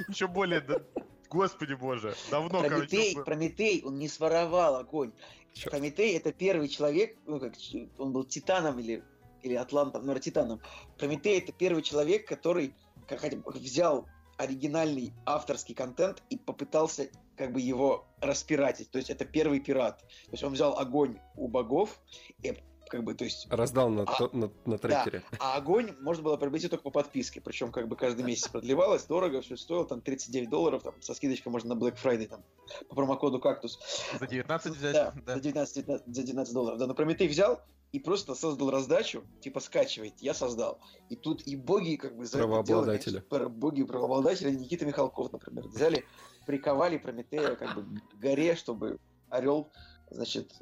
еще 0.07 0.27
более, 0.27 0.61
да, 0.61 0.81
господи 1.29 1.73
боже, 1.73 2.15
давно, 2.31 2.61
короче, 2.61 2.75
Прометей, 2.87 3.15
был- 3.15 3.23
Прометей, 3.23 3.81
он 3.83 3.97
не 3.97 4.07
своровал 4.07 4.75
огонь. 4.77 5.11
Чёрт. 5.53 5.71
Прометей 5.71 6.17
это 6.17 6.31
первый 6.31 6.67
человек, 6.67 7.17
ну 7.25 7.39
как, 7.39 7.53
он 7.97 8.11
был 8.11 8.23
титаном 8.23 8.79
или, 8.79 9.03
или 9.41 9.53
атлантом, 9.53 10.01
наверное, 10.01 10.21
титаном. 10.21 10.61
Прометей 10.97 11.39
это 11.39 11.51
первый 11.51 11.83
человек, 11.83 12.27
который 12.27 12.73
как, 13.07 13.19
хотя 13.19 13.37
бы 13.37 13.51
взял 13.51 14.07
оригинальный 14.37 15.13
авторский 15.25 15.75
контент 15.75 16.23
и 16.29 16.37
попытался 16.37 17.09
как 17.37 17.53
бы 17.53 17.61
его 17.61 18.07
распиратить. 18.19 18.89
То 18.91 18.97
есть 18.97 19.09
это 19.09 19.25
первый 19.25 19.59
пират. 19.59 19.99
То 19.99 20.31
есть 20.31 20.43
он 20.43 20.53
взял 20.53 20.77
огонь 20.77 21.19
у 21.35 21.47
богов 21.47 21.99
и 22.41 22.57
как 22.93 23.03
бы, 23.03 23.15
то 23.15 23.23
есть 23.23 23.47
Раздал 23.49 23.89
на, 23.89 24.03
А, 24.03 24.29
на, 24.33 24.51
на 24.65 24.77
трекере. 24.77 25.23
а 25.39 25.55
огонь 25.57 25.95
можно 25.99 26.21
было 26.23 26.37
приобрести 26.37 26.67
только 26.67 26.83
по 26.83 26.91
подписке. 26.91 27.41
Причем 27.41 27.71
как 27.71 27.87
бы 27.87 27.95
каждый 27.95 28.23
месяц 28.23 28.47
продлевалось, 28.47 29.03
дорого, 29.05 29.41
все 29.41 29.57
стоило, 29.57 29.83
там 29.83 29.99
39 30.01 30.47
долларов, 30.47 30.83
там, 30.83 30.93
со 31.01 31.15
скидочкой 31.15 31.51
можно 31.51 31.73
на 31.73 31.79
Black 31.79 31.97
Friday, 32.01 32.27
там, 32.27 32.43
по 32.89 32.95
промокоду 32.95 33.39
кактус. 33.39 33.79
за 34.19 34.27
19 34.27 34.75
взять, 34.77 34.93
Да, 34.93 35.13
да. 35.25 35.33
За, 35.35 35.41
19, 35.41 35.75
19 35.75 36.15
за 36.15 36.21
19 36.23 36.53
долларов. 36.53 36.77
Да, 36.77 36.85
но 36.85 36.93
Прометей 36.93 37.27
взял 37.27 37.61
и 37.91 37.99
просто 37.99 38.35
создал 38.35 38.69
раздачу, 38.69 39.23
типа 39.41 39.59
скачивайте, 39.59 40.15
я 40.23 40.35
создал. 40.35 40.79
И 41.09 41.15
тут 41.15 41.41
и 41.47 41.55
боги 41.55 41.95
как 41.95 42.15
бы 42.15 42.25
это 42.25 42.33
дело, 42.37 42.47
Правообладатели. 42.47 43.23
конечно, 43.27 43.49
боги 43.49 43.83
правообладатели, 43.83 44.51
Никита 44.51 44.85
Михалков, 44.85 45.31
например, 45.31 45.67
взяли, 45.67 46.05
приковали 46.45 46.97
Прометея 46.97 47.55
как 47.55 47.73
бы 47.75 47.99
к 47.99 48.19
горе, 48.19 48.55
чтобы 48.55 48.99
орел 49.29 49.71
значит, 50.13 50.53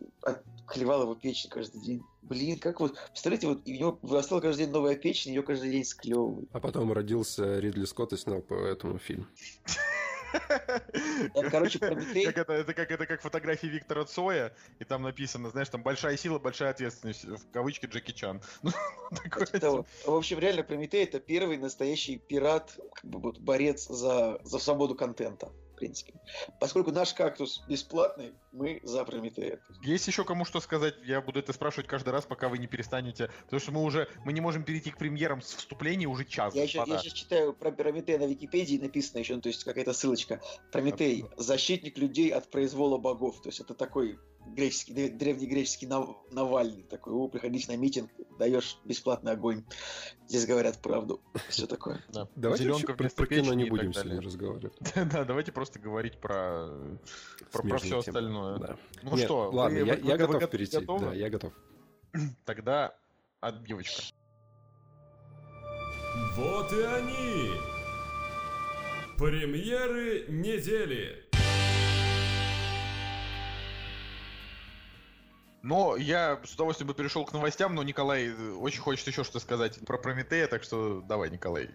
клевал 0.68 1.04
его 1.04 1.16
печень 1.16 1.50
каждый 1.50 1.82
день. 1.82 2.04
Блин, 2.22 2.60
как 2.60 2.80
вот, 2.80 2.98
представляете, 3.10 3.48
вот 3.48 3.68
у 3.68 3.70
него 3.70 4.00
вырастала 4.02 4.40
каждый 4.40 4.66
день 4.66 4.74
новая 4.74 4.96
печень, 4.96 5.32
ее 5.32 5.44
каждый 5.44 5.72
день 5.72 5.84
склевывают. 5.84 6.50
А 6.54 6.60
потом 6.60 6.92
родился 6.94 7.60
Ридли 7.60 7.86
Скотт 7.86 8.14
и 8.14 8.18
снял 8.18 8.42
по 8.42 8.54
этому 8.54 8.98
фильм. 8.98 9.28
Короче, 11.52 11.80
Прометей... 11.80 12.26
Как 12.26 12.38
это, 12.38 12.54
это, 12.54 12.74
как, 12.74 12.92
это 12.92 13.06
как 13.06 13.22
фотографии 13.22 13.68
Виктора 13.68 14.06
Цоя, 14.06 14.54
и 14.80 14.86
там 14.86 15.04
написано, 15.04 15.50
знаешь, 15.50 15.70
там 15.70 15.84
большая 15.84 16.18
сила, 16.18 16.40
большая 16.40 16.72
ответственность, 16.72 17.26
в 17.26 17.52
кавычке 17.52 17.88
Джеки 17.88 18.12
Чан. 18.12 18.42
Ну, 18.64 18.72
такое. 19.24 19.86
В 20.06 20.16
общем, 20.16 20.40
реально, 20.40 20.64
Прометей 20.64 21.04
это 21.04 21.20
первый 21.20 21.58
настоящий 21.58 22.18
пират, 22.18 22.80
как 22.94 23.06
бы 23.06 23.20
вот 23.20 23.40
борец 23.40 23.88
за, 23.88 24.40
за 24.44 24.60
свободу 24.60 24.96
контента, 24.96 25.52
принципе. 25.82 26.14
Поскольку 26.60 26.92
наш 26.92 27.14
кактус 27.14 27.64
бесплатный, 27.68 28.34
мы 28.52 28.80
за 28.84 29.04
Прометея. 29.04 29.60
Есть 29.82 30.08
еще 30.08 30.24
кому 30.24 30.46
что 30.46 30.60
сказать, 30.60 30.94
я 31.04 31.22
буду 31.22 31.40
это 31.40 31.54
спрашивать 31.54 31.88
каждый 31.88 32.10
раз, 32.10 32.26
пока 32.26 32.50
вы 32.50 32.60
не 32.60 32.68
перестанете, 32.68 33.32
потому 33.46 33.60
что 33.60 33.72
мы 33.72 33.84
уже, 33.84 34.08
мы 34.24 34.32
не 34.32 34.42
можем 34.42 34.64
перейти 34.64 34.92
к 34.92 34.98
премьерам 34.98 35.42
с 35.42 35.56
вступления 35.56 36.06
уже 36.08 36.26
час. 36.26 36.54
Я, 36.54 36.64
еще, 36.64 36.84
я 36.86 37.00
сейчас 37.00 37.14
читаю 37.14 37.54
про 37.54 37.72
Прометея 37.72 38.20
на 38.20 38.28
Википедии, 38.28 38.78
написано 38.78 39.20
еще, 39.20 39.36
ну, 39.36 39.42
то 39.42 39.50
есть 39.50 39.64
какая-то 39.64 39.94
ссылочка. 39.94 40.40
Прометей– 40.72 41.26
защитник 41.38 41.98
людей 41.98 42.30
от 42.30 42.52
произвола 42.52 43.00
богов. 43.00 43.42
То 43.42 43.50
есть 43.50 43.60
это 43.60 43.74
такой 43.74 44.20
греческий, 44.48 44.94
древ- 44.94 45.18
древнегреческий 45.18 45.88
Нав- 45.88 46.18
Навальный. 46.32 46.84
Такой, 46.84 47.14
о, 47.14 47.28
приходите 47.28 47.72
на 47.72 47.78
митинг, 47.78 48.10
даешь 48.40 48.78
бесплатный 48.86 49.32
огонь. 49.34 49.64
Здесь 50.28 50.46
говорят 50.46 50.82
правду. 50.82 51.22
Все 51.50 51.68
такое. 51.68 52.04
Да. 52.10 52.28
Давайте 52.36 52.64
Зеленка 52.64 52.92
вообще 52.92 53.10
про, 53.16 53.26
кино 53.28 53.54
не 53.54 53.66
будем 53.70 53.94
сегодня 53.94 54.22
разговаривать. 54.22 54.74
Да, 55.12 55.24
давайте 55.26 55.52
просто 55.52 55.80
говорить 55.80 56.20
про, 56.20 56.70
про, 57.52 57.78
все 57.78 58.00
остальное. 58.00 58.58
Да. 58.60 58.78
Ну 59.04 59.12
Нет, 59.16 59.26
что, 59.26 59.50
ладно, 59.52 59.80
вы- 59.80 59.86
я, 59.88 59.94
вы- 59.96 60.00
я 60.08 60.12
вы 60.14 60.18
готов 60.18 60.42
го- 60.42 60.48
перейти. 60.48 60.78
готовы? 60.80 61.06
Да, 61.06 61.14
я 61.14 61.30
готов. 61.30 61.54
Тогда 62.46 62.96
отбивочка. 63.40 64.02
Вот 66.36 66.72
и 66.74 66.82
они! 66.82 67.52
Премьеры 69.18 70.26
недели! 70.30 71.21
Но 75.64 75.96
я 75.96 76.40
с 76.44 76.54
удовольствием 76.56 76.88
бы 76.88 76.94
перешел 76.96 77.24
к 77.24 77.34
новостям, 77.34 77.76
но 77.76 77.84
Николай 77.84 78.30
э, 78.30 78.52
очень 78.54 78.82
хочет 78.82 79.06
еще 79.08 79.24
что 79.24 79.40
сказать 79.40 79.80
про 79.86 79.98
Прометея, 79.98 80.48
так 80.48 80.64
что 80.64 81.02
давай, 81.02 81.30
Николай. 81.30 81.70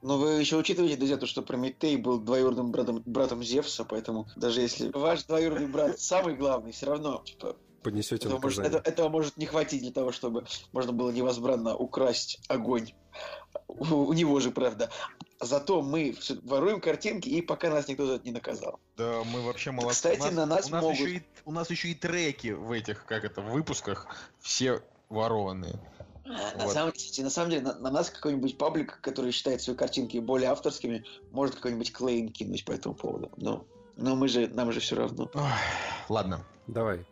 Но 0.00 0.16
вы 0.18 0.32
еще 0.40 0.56
учитываете, 0.56 0.96
друзья, 0.96 1.16
то, 1.18 1.26
что 1.26 1.42
Прометей 1.42 1.96
был 1.96 2.18
двоюродным 2.18 2.70
братом, 2.72 3.02
братом 3.04 3.42
Зевса, 3.42 3.84
поэтому 3.84 4.26
даже 4.36 4.62
если 4.62 4.90
ваш 4.90 5.24
двоюродный 5.24 5.66
брат 5.68 6.00
самый 6.00 6.34
главный, 6.34 6.72
все 6.72 6.86
равно 6.86 7.22
типа, 7.24 7.56
Поднесете 7.82 8.26
этого, 8.26 8.40
может, 8.40 8.64
это- 8.64 8.78
этого 8.78 9.08
может 9.10 9.36
не 9.36 9.46
хватить 9.46 9.82
для 9.82 9.92
того, 9.92 10.12
чтобы 10.12 10.46
можно 10.72 10.92
было 10.92 11.10
невозбранно 11.10 11.76
украсть 11.76 12.40
огонь. 12.48 12.92
У, 13.68 13.84
у 13.84 14.12
него 14.12 14.40
же, 14.40 14.50
правда. 14.50 14.90
Зато 15.40 15.82
мы 15.82 16.16
воруем 16.44 16.80
картинки, 16.80 17.28
и 17.28 17.42
пока 17.42 17.68
нас 17.70 17.88
никто 17.88 18.06
за 18.06 18.14
это 18.14 18.24
не 18.24 18.32
наказал. 18.32 18.80
Да, 18.96 19.22
мы 19.24 19.42
вообще 19.42 19.70
молодцы. 19.70 19.96
Кстати, 19.96 20.20
у 20.20 20.24
нас, 20.24 20.32
на 20.34 20.46
нас 20.46 20.68
у 20.68 20.70
нас 20.70 20.82
могут. 20.82 20.98
еще 20.98 21.16
и 21.16 21.22
у 21.44 21.52
нас 21.52 21.70
еще 21.70 21.88
и 21.88 21.94
треки 21.94 22.48
в 22.48 22.72
этих, 22.72 23.04
как 23.04 23.24
это, 23.24 23.42
в 23.42 23.50
выпусках 23.50 24.06
все 24.40 24.82
ворованные. 25.08 25.78
А, 26.24 26.56
На, 26.56 26.64
Вот. 26.64 26.72
самом, 26.72 26.92
кстати, 26.92 27.20
на 27.20 27.30
самом 27.30 27.50
деле, 27.50 27.62
на, 27.62 27.74
на 27.78 27.90
нас 27.90 28.10
какой-нибудь 28.10 28.58
паблик, 28.58 28.98
который 29.00 29.30
считает 29.30 29.60
свои 29.62 29.76
картинки 29.76 30.18
более 30.18 30.50
авторскими, 30.50 31.04
может 31.30 31.54
какой-нибудь 31.56 31.92
клейм 31.92 32.30
кинуть 32.30 32.64
по 32.64 32.72
этому 32.72 32.94
поводу. 32.94 33.30
Но, 33.36 33.64
но 33.96 34.16
мы 34.16 34.28
же, 34.28 34.48
нам 34.48 34.72
же 34.72 34.80
все 34.80 34.96
равно. 34.96 35.30
Ой, 35.34 35.42
ладно. 36.08 36.44
Давай. 36.66 37.04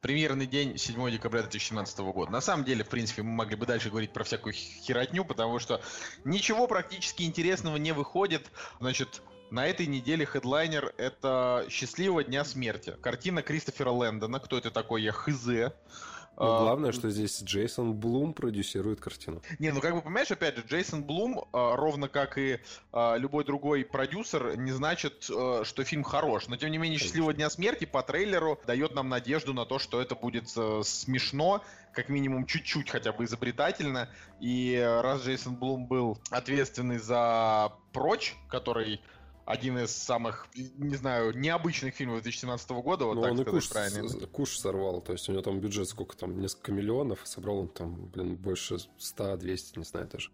Премьерный 0.00 0.46
день 0.46 0.78
7 0.78 1.10
декабря 1.10 1.40
2017 1.42 1.98
года. 1.98 2.30
На 2.30 2.40
самом 2.40 2.64
деле, 2.64 2.84
в 2.84 2.88
принципе, 2.88 3.22
мы 3.22 3.30
могли 3.30 3.56
бы 3.56 3.66
дальше 3.66 3.90
говорить 3.90 4.12
про 4.12 4.24
всякую 4.24 4.52
херотню, 4.52 5.24
потому 5.24 5.58
что 5.58 5.80
ничего 6.24 6.66
практически 6.66 7.22
интересного 7.22 7.76
не 7.76 7.92
выходит. 7.92 8.50
Значит, 8.78 9.22
на 9.50 9.66
этой 9.66 9.86
неделе 9.86 10.26
хедлайнер— 10.26 10.92
это 10.96 11.66
«Счастливого 11.70 12.24
дня 12.24 12.44
смерти». 12.44 12.96
Картина 13.00 13.42
Кристофера 13.42 13.90
Лэндона. 13.90 14.40
Кто 14.40 14.58
это 14.58 14.70
такой, 14.70 15.02
я 15.02 15.12
хз. 15.12 15.48
Ну, 16.38 16.58
главное, 16.58 16.92
что 16.92 17.10
здесь 17.10 17.42
Джейсон 17.42 17.94
Блум 17.94 18.34
продюсирует 18.34 19.00
картину. 19.00 19.42
Не, 19.58 19.70
ну 19.70 19.80
как 19.80 19.94
бы 19.94 20.02
понимаешь, 20.02 20.30
опять 20.30 20.56
же, 20.56 20.62
Джейсон 20.66 21.02
Блум, 21.02 21.44
а, 21.52 21.76
ровно 21.76 22.08
как 22.08 22.36
и 22.36 22.60
а, 22.92 23.16
любой 23.16 23.44
другой 23.44 23.84
продюсер, 23.84 24.56
не 24.58 24.72
значит, 24.72 25.24
что 25.24 25.84
фильм 25.84 26.02
хорош. 26.04 26.48
Но 26.48 26.56
тем 26.56 26.70
не 26.70 26.78
менее, 26.78 26.98
«Счастливого 26.98 27.32
дня 27.32 27.48
смерти» 27.48 27.86
по 27.86 28.02
трейлеру 28.02 28.60
дает 28.66 28.94
нам 28.94 29.08
надежду 29.08 29.54
на 29.54 29.64
то, 29.64 29.78
что 29.78 30.00
это 30.00 30.14
будет 30.14 30.44
э, 30.56 30.82
смешно, 30.84 31.62
как 31.92 32.08
минимум 32.08 32.46
чуть-чуть 32.46 32.90
хотя 32.90 33.12
бы 33.12 33.24
изобретательно. 33.24 34.10
И 34.40 34.74
э, 34.74 35.00
раз 35.00 35.22
Джейсон 35.22 35.56
Блум 35.56 35.86
был 35.86 36.18
ответственный 36.30 36.98
за 36.98 37.72
«Прочь», 37.92 38.36
который 38.48 39.00
один 39.46 39.78
из 39.78 39.92
самых, 39.92 40.48
не 40.54 40.96
знаю, 40.96 41.34
необычных 41.38 41.94
фильмов 41.94 42.22
2017 42.22 42.70
года, 42.72 43.04
вот 43.06 43.14
Ну, 43.14 43.22
так 43.22 43.32
он 43.32 43.40
и 43.40 43.44
куш, 43.44 43.68
правильно. 43.68 44.26
куш 44.26 44.58
сорвал. 44.58 45.00
То 45.00 45.12
есть 45.12 45.28
у 45.28 45.32
него 45.32 45.42
там 45.42 45.60
бюджет 45.60 45.88
сколько 45.88 46.16
там, 46.16 46.40
несколько 46.40 46.72
миллионов, 46.72 47.20
собрал 47.24 47.58
он 47.58 47.68
там, 47.68 48.06
блин, 48.08 48.34
больше 48.36 48.76
100-200, 48.98 49.78
не 49.78 49.84
знаю 49.84 50.08
даже. 50.12 50.30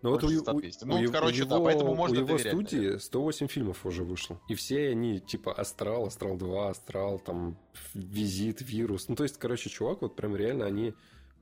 Но 0.00 0.10
вот 0.10 0.24
у, 0.24 0.26
у- 0.26 0.30
100-200. 0.30 0.78
Ну, 0.84 1.00
у, 1.00 1.12
короче, 1.12 1.42
у 1.44 1.46
да, 1.46 1.54
его, 1.56 1.64
поэтому 1.64 1.94
можно 1.94 2.16
у 2.16 2.20
его 2.20 2.36
доверять, 2.36 2.52
студии 2.52 2.96
108 2.98 3.46
фильмов 3.48 3.84
уже 3.86 4.02
вышло. 4.02 4.40
И 4.48 4.54
все 4.54 4.88
они 4.88 5.20
типа 5.20 5.52
Астрал, 5.52 6.06
Астрал 6.06 6.36
2, 6.36 6.70
Астрал, 6.70 7.18
там, 7.18 7.58
Визит, 7.94 8.60
Вирус. 8.62 9.08
Ну, 9.08 9.14
то 9.14 9.22
есть, 9.24 9.38
короче, 9.38 9.70
чувак, 9.70 10.00
вот 10.02 10.16
прям 10.16 10.34
реально 10.36 10.66
они 10.66 10.94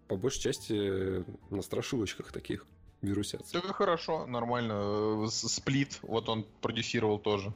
по 0.08 0.16
большей 0.16 0.40
части 0.42 1.24
на 1.50 1.62
страшилочках 1.62 2.32
таких 2.32 2.66
вирусятся. 3.02 3.52
Так 3.60 3.64
и 3.70 3.72
хорошо, 3.72 4.26
нормально. 4.26 5.24
Э, 5.24 5.28
Сплит, 5.30 5.98
вот 6.02 6.28
он 6.28 6.46
продюсировал 6.60 7.18
тоже. 7.18 7.52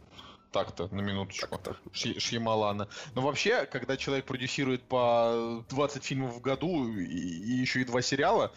Так-то, 0.52 0.88
на 0.94 1.00
минуточку. 1.00 1.60
Ши- 1.92 2.18
Шьямалана. 2.20 2.88
Но 3.14 3.22
вообще, 3.22 3.66
когда 3.66 3.96
человек 3.96 4.24
продюсирует 4.26 4.82
по 4.84 5.64
20 5.68 6.04
фильмов 6.04 6.34
в 6.36 6.40
году 6.40 6.88
и, 6.96 7.04
и 7.04 7.50
еще 7.52 7.80
и 7.82 7.84
два 7.84 8.00
сериала, 8.00 8.52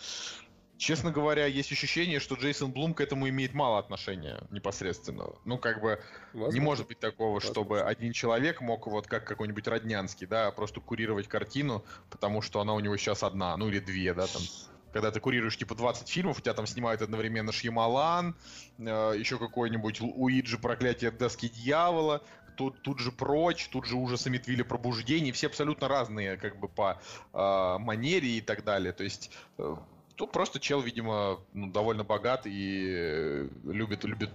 честно 0.77 1.11
говоря, 1.11 1.45
есть 1.45 1.71
ощущение, 1.73 2.19
что 2.21 2.35
Джейсон 2.35 2.71
Блум 2.71 2.93
к 2.93 3.01
этому 3.01 3.27
имеет 3.27 3.53
мало 3.53 3.79
отношения 3.79 4.41
непосредственного. 4.49 5.37
Ну, 5.43 5.57
как 5.57 5.81
бы, 5.81 5.99
не 6.33 6.39
Возможно. 6.39 6.61
может 6.63 6.87
быть 6.87 6.99
такого, 6.99 7.33
Возможно. 7.33 7.51
чтобы 7.51 7.81
один 7.81 8.13
человек 8.13 8.61
мог, 8.61 8.87
вот 8.87 9.07
как 9.07 9.25
какой-нибудь 9.27 9.67
Роднянский, 9.67 10.25
да, 10.27 10.51
просто 10.51 10.79
курировать 10.79 11.27
картину, 11.27 11.83
потому 12.09 12.41
что 12.41 12.61
она 12.61 12.75
у 12.75 12.79
него 12.79 12.95
сейчас 12.95 13.23
одна, 13.23 13.57
ну 13.57 13.67
или 13.67 13.79
две, 13.79 14.13
да, 14.13 14.27
там. 14.27 14.41
Когда 14.91 15.11
ты 15.11 15.19
курируешь 15.19 15.57
типа 15.57 15.75
20 15.75 16.07
фильмов, 16.09 16.39
у 16.39 16.41
тебя 16.41 16.53
там 16.53 16.65
снимают 16.65 17.01
одновременно 17.01 17.51
Шьямалан, 17.51 18.35
э, 18.77 18.83
еще 19.17 19.37
какой-нибудь 19.37 20.01
Уиджи 20.01 20.57
проклятие 20.57 21.11
доски 21.11 21.49
дьявола, 21.49 22.23
тут, 22.59 22.81
тут 22.81 22.99
же 22.99 23.11
прочь, 23.11 23.69
тут 23.69 23.85
же 23.85 23.95
ужас 23.95 24.27
Амитвилля 24.27 24.65
пробуждение, 24.65 25.31
все 25.31 25.47
абсолютно 25.47 25.87
разные 25.87 26.35
как 26.35 26.59
бы 26.59 26.67
по 26.67 26.99
э, 27.33 27.77
манере 27.79 28.29
и 28.37 28.41
так 28.41 28.65
далее. 28.65 28.91
То 28.91 29.05
есть 29.05 29.31
э, 29.57 29.75
тут 30.15 30.33
просто 30.33 30.59
чел, 30.59 30.81
видимо, 30.81 31.39
ну, 31.53 31.71
довольно 31.71 32.03
богат 32.03 32.45
и 32.45 32.85
э, 32.89 33.47
любит, 33.63 34.03
любит 34.03 34.31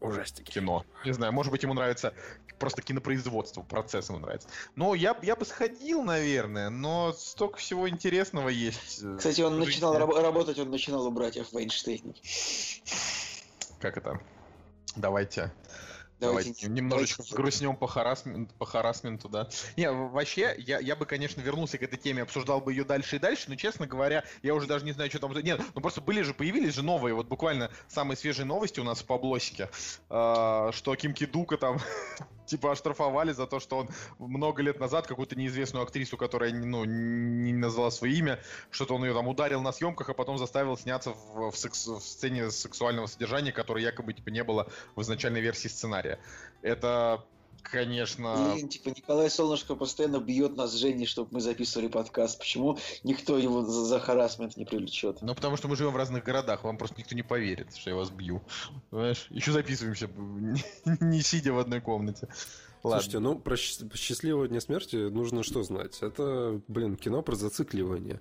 Ужастики. 0.00 0.52
кино. 0.52 0.84
Не 1.04 1.12
знаю, 1.12 1.32
может 1.32 1.50
быть, 1.50 1.62
ему 1.62 1.74
нравится 1.74 2.12
просто 2.58 2.82
кинопроизводство, 2.82 3.62
процесс 3.62 4.08
ему 4.08 4.18
нравится. 4.18 4.48
Но 4.74 4.94
я, 4.94 5.16
я 5.22 5.36
бы 5.36 5.44
сходил, 5.44 6.02
наверное, 6.02 6.70
но 6.70 7.12
столько 7.12 7.58
всего 7.58 7.88
интересного 7.88 8.48
есть. 8.48 9.02
э, 9.02 9.16
Кстати, 9.16 9.40
он 9.40 9.58
начинал 9.58 9.96
раб- 9.98 10.14
работать, 10.14 10.58
он 10.58 10.70
начинал 10.70 11.06
у 11.06 11.10
братьев 11.10 11.52
Вайнштейна. 11.52 12.14
Как 13.80 13.96
это? 13.96 14.20
Давайте. 14.96 15.52
Давайте, 16.18 16.50
Давайте, 16.50 16.68
немножечко 16.68 17.18
давайте- 17.18 17.34
взгрустнем 17.34 17.76
по, 17.76 17.86
харасмент, 17.86 18.52
по 18.54 18.64
харасменту, 18.64 19.28
да. 19.28 19.48
Не, 19.76 19.90
вообще, 19.90 20.54
я, 20.58 20.78
я 20.78 20.96
бы, 20.96 21.04
конечно, 21.04 21.42
вернулся 21.42 21.76
к 21.76 21.82
этой 21.82 21.98
теме, 21.98 22.22
обсуждал 22.22 22.60
бы 22.60 22.72
ее 22.72 22.84
дальше 22.84 23.16
и 23.16 23.18
дальше, 23.18 23.44
но, 23.48 23.56
честно 23.56 23.86
говоря, 23.86 24.24
я 24.42 24.54
уже 24.54 24.66
даже 24.66 24.84
не 24.84 24.92
знаю, 24.92 25.10
что 25.10 25.18
там... 25.18 25.32
Нет, 25.32 25.60
ну 25.74 25.80
просто 25.80 26.00
были 26.00 26.22
же, 26.22 26.32
появились 26.32 26.74
же 26.74 26.82
новые, 26.82 27.14
вот 27.14 27.26
буквально 27.26 27.70
самые 27.88 28.16
свежие 28.16 28.46
новости 28.46 28.80
у 28.80 28.84
нас 28.84 29.00
в 29.00 29.04
Паблосике, 29.04 29.68
э, 30.08 30.70
что 30.72 30.96
Ким 30.96 31.12
Кидука 31.12 31.58
там 31.58 31.78
типа 32.46 32.72
оштрафовали 32.72 33.32
за 33.32 33.46
то, 33.46 33.60
что 33.60 33.78
он 33.78 33.88
много 34.18 34.62
лет 34.62 34.80
назад 34.80 35.06
какую-то 35.06 35.36
неизвестную 35.36 35.82
актрису, 35.82 36.16
которая 36.16 36.52
ну, 36.52 36.84
не 36.84 37.52
назвала 37.52 37.90
свое 37.90 38.14
имя, 38.14 38.40
что-то 38.70 38.94
он 38.94 39.04
ее 39.04 39.12
там 39.12 39.28
ударил 39.28 39.60
на 39.60 39.72
съемках, 39.72 40.08
а 40.08 40.14
потом 40.14 40.38
заставил 40.38 40.76
сняться 40.76 41.10
в, 41.10 41.50
в 41.50 41.56
секс- 41.56 41.86
в 41.86 42.00
сцене 42.00 42.50
сексуального 42.50 43.06
содержания, 43.06 43.52
которой 43.52 43.82
якобы 43.82 44.12
типа 44.14 44.30
не 44.30 44.44
было 44.44 44.70
в 44.94 45.02
изначальной 45.02 45.40
версии 45.40 45.68
сценария. 45.68 46.18
Это, 46.62 47.24
конечно... 47.70 48.54
И, 48.56 48.66
типа, 48.66 48.88
Николай 48.90 49.30
Солнышко 49.30 49.74
постоянно 49.74 50.18
бьет 50.18 50.56
нас 50.56 50.72
с 50.72 50.76
Женей, 50.76 51.06
чтобы 51.06 51.28
мы 51.32 51.40
записывали 51.40 51.88
подкаст. 51.88 52.38
Почему 52.38 52.78
никто 53.04 53.38
его 53.38 53.62
за, 53.62 53.84
за 53.84 54.00
харасмент 54.00 54.56
не 54.56 54.64
привлечет? 54.64 55.22
Ну, 55.22 55.34
потому 55.34 55.56
что 55.56 55.68
мы 55.68 55.76
живем 55.76 55.92
в 55.92 55.96
разных 55.96 56.24
городах, 56.24 56.64
вам 56.64 56.78
просто 56.78 56.96
никто 56.98 57.14
не 57.14 57.22
поверит, 57.22 57.74
что 57.76 57.90
я 57.90 57.96
вас 57.96 58.10
бью. 58.10 58.42
Понимаешь? 58.90 59.26
Еще 59.30 59.52
записываемся, 59.52 60.08
не, 61.00 61.22
сидя 61.22 61.52
в 61.52 61.58
одной 61.58 61.80
комнате. 61.80 62.28
Ладно. 62.82 63.00
Слушайте, 63.00 63.18
ну 63.18 63.38
про 63.38 63.56
счаст- 63.56 63.96
счастливого 63.96 64.46
дня 64.46 64.60
смерти 64.60 64.96
нужно 64.96 65.42
что 65.42 65.62
знать? 65.62 65.98
Это, 66.02 66.60
блин, 66.68 66.96
кино 66.96 67.22
про 67.22 67.34
зацикливание. 67.34 68.20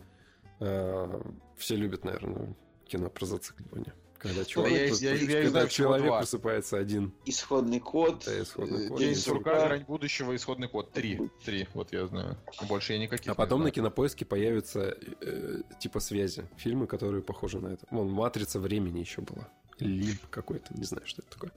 Э, 0.60 1.22
Все 1.58 1.76
любят, 1.76 2.04
наверное, 2.04 2.56
кино 2.88 3.10
про 3.10 3.26
зацикливание. 3.26 3.94
Когда 4.18 4.44
человек, 4.46 4.94
я- 4.96 5.14
я- 5.14 5.16
я 5.16 5.28
когда 5.28 5.50
знаю 5.50 5.68
всего 5.68 5.88
человек 5.88 6.08
два. 6.08 6.18
просыпается 6.20 6.78
один. 6.78 7.14
Исходный 7.26 7.80
код. 7.80 8.24
Да, 8.26 8.42
исходный 8.42 8.86
э, 8.86 8.90
код. 8.90 9.00
День 9.00 9.16
сурка, 9.16 9.52
сурка. 9.52 9.68
грань 9.68 9.84
будущего, 9.84 10.36
исходный 10.36 10.68
код. 10.68 10.92
Три. 10.92 11.20
Три, 11.44 11.68
вот 11.74 11.94
я 11.94 12.08
знаю. 12.08 12.38
Больше 12.68 12.94
я 12.94 13.00
никаких 13.00 13.32
А 13.32 13.36
потом 13.36 13.60
не 13.60 13.64
на 13.66 13.68
знаю. 13.68 13.74
кинопоиске 13.74 14.26
появятся 14.26 14.98
э, 15.22 15.62
типа 15.80 16.00
связи. 16.00 16.48
Фильмы, 16.58 16.88
которые 16.88 17.22
похожи 17.22 17.60
на 17.60 17.68
это. 17.68 17.86
Вон, 17.92 18.10
Матрица 18.10 18.60
времени 18.60 19.00
еще 19.00 19.22
была. 19.22 19.48
Лимб 19.80 20.22
какой-то, 20.30 20.74
не 20.78 20.86
знаю, 20.86 21.06
что 21.06 21.22
это 21.22 21.32
такое. 21.32 21.52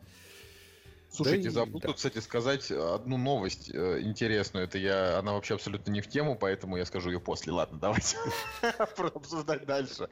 Слушайте, 1.11 1.49
Да 1.49 1.55
забыл 1.55 1.81
да. 1.81 1.93
кстати, 1.93 2.19
сказать 2.19 2.71
одну 2.71 3.17
новость 3.17 3.71
э, 3.73 4.01
интересную. 4.03 4.65
Это 4.65 4.79
я, 4.79 5.19
она 5.19 5.33
вообще 5.33 5.55
абсолютно 5.55 5.91
не 5.91 6.01
в 6.01 6.09
тему, 6.09 6.37
поэтому 6.37 6.77
я 6.77 6.85
скажу 6.85 7.11
ее 7.11 7.21
после. 7.21 7.53
Ладно, 7.53 7.79
давайте 7.79 8.17
обсуждать 9.15 9.65
дальше. 9.65 10.09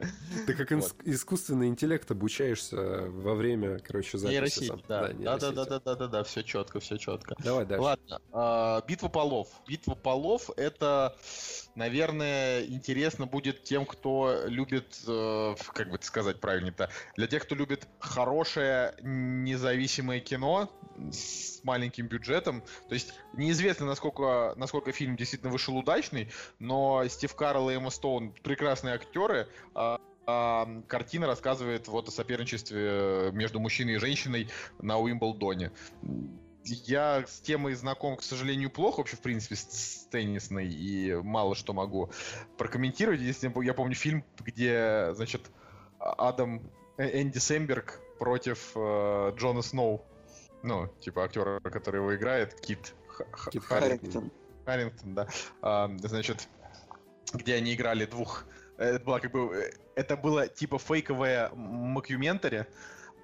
Ты 0.47 0.55
как 0.55 0.73
искусственный 0.73 1.69
интеллект 1.69 2.11
обучаешься 2.11 2.77
во 2.77 3.35
время, 3.35 3.79
короче, 3.79 4.19
записи. 4.19 4.73
Да. 4.89 5.09
Да, 5.09 5.39
да, 5.39 5.53
да, 5.53 5.65
да, 5.65 5.81
да, 5.81 5.95
да, 5.95 6.07
да, 6.07 6.25
все 6.25 6.43
четко, 6.43 6.81
все 6.81 6.97
четко. 6.97 7.35
Давай 7.39 7.67
дальше. 7.67 7.83
Ладно, 7.83 8.23
а, 8.33 8.83
битва 8.87 9.09
полов. 9.09 9.49
Битва 9.69 9.95
полов 9.95 10.51
это, 10.57 11.17
наверное, 11.75 12.65
интересно 12.65 13.27
будет 13.27 13.65
тем, 13.65 13.85
кто 13.85 14.45
любит, 14.47 14.99
э, 15.07 15.55
как 15.73 15.91
бы 15.91 15.97
это 15.97 16.07
сказать 16.07 16.41
правильно-то, 16.41 16.91
для 17.17 17.27
тех, 17.27 17.43
кто 17.43 17.55
любит 17.55 17.87
хорошее 17.99 18.95
независимое 19.03 20.21
кино 20.21 20.71
с 21.11 21.63
маленьким 21.65 22.07
бюджетом. 22.07 22.63
То 22.89 22.95
есть 22.95 23.15
неизвестно, 23.35 23.87
насколько, 23.87 24.55
насколько 24.57 24.93
фильм 24.93 25.17
действительно 25.17 25.53
вышел 25.53 25.77
удачный, 25.77 26.31
но 26.59 27.07
Стив 27.09 27.35
Карл 27.35 27.71
и 27.71 27.75
Эмма 27.75 27.91
Стоун 27.91 28.33
прекрасные 28.43 28.95
актеры. 28.95 29.49
а, 29.75 30.01
а, 30.27 30.83
картина 30.89 31.27
рассказывает 31.27 31.89
вот 31.89 32.09
о 32.09 32.11
соперничестве 32.11 33.31
между 33.33 33.61
мужчиной 33.61 33.95
и 33.95 33.99
женщиной 33.99 34.49
на 34.81 34.99
Уимблдоне. 34.99 35.71
Я 36.65 37.25
с 37.29 37.41
темой 37.41 37.75
знаком, 37.75 38.17
к 38.17 38.25
сожалению, 38.25 38.71
плохо 38.71 38.99
вообще, 38.99 39.15
в 39.17 39.21
принципе, 39.21 39.55
с, 39.55 39.61
с 39.61 40.07
теннисной, 40.07 40.67
и 40.67 41.15
мало 41.15 41.55
что 41.55 41.73
могу 41.73 42.11
прокомментировать. 42.59 43.21
Если 43.21 43.53
я 43.65 43.73
помню 43.73 43.95
фильм, 43.95 44.25
где, 44.41 45.11
значит, 45.15 45.43
Адам 46.01 46.61
Э- 46.99 47.23
Энди 47.23 47.39
Сэмберг 47.39 48.01
против 48.19 48.73
э, 48.75 49.33
Джона 49.37 49.63
Сноу. 49.63 50.05
Ну, 50.66 50.88
типа 51.00 51.24
актера, 51.24 51.61
который 51.61 52.00
его 52.00 52.14
играет, 52.16 52.61
Кит, 52.61 52.92
Кит 53.52 53.62
Харрингтон. 53.64 54.33
Харрингтон. 54.64 55.14
Да. 55.14 55.29
А, 55.62 55.88
значит, 56.02 56.48
где 57.33 57.55
они 57.55 57.72
играли 57.74 58.05
двух... 58.05 58.44
Это 58.76 59.05
была 59.05 59.20
как 59.20 59.31
бы... 59.31 59.55
э, 59.55 59.70
Это 59.94 60.16
было 60.16 60.48
типа 60.48 60.79
фейковое 60.79 61.50
макюментари 61.55 62.66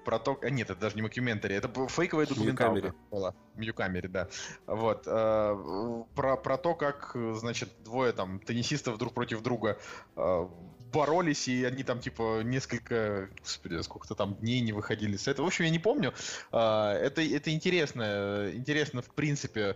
про 0.05 0.19
то... 0.19 0.39
а, 0.41 0.49
Нет, 0.49 0.69
это 0.69 0.79
даже 0.79 0.95
не 0.95 1.01
макюментари, 1.01 1.55
это 1.55 1.67
фейковая 1.89 2.25
документалка. 2.27 2.95
Была. 3.11 3.35
Мьюкамери, 3.55 4.07
да. 4.07 4.29
Вот. 4.65 5.03
э, 5.05 6.03
Про, 6.15 6.37
про 6.37 6.57
то, 6.57 6.75
как, 6.75 7.11
э, 7.15 7.33
значит, 7.33 7.69
двое 7.83 8.13
там 8.13 8.39
теннисистов 8.39 8.97
друг 8.97 9.13
против 9.13 9.41
друга 9.41 9.77
э, 10.15 10.47
боролись, 10.93 11.47
и 11.47 11.65
они 11.65 11.83
там, 11.83 11.99
типа, 11.99 12.41
несколько, 12.43 13.29
господи, 13.41 13.81
сколько-то 13.81 14.15
там 14.15 14.35
дней 14.35 14.61
не 14.61 14.71
выходили 14.71 15.17
с 15.17 15.27
этого. 15.27 15.45
В 15.45 15.47
общем, 15.47 15.65
я 15.65 15.71
не 15.71 15.79
помню. 15.79 16.13
А, 16.51 16.93
Это, 16.93 17.21
это 17.21 17.51
интересно. 17.51 18.51
Интересно, 18.53 19.01
в 19.01 19.09
принципе, 19.09 19.75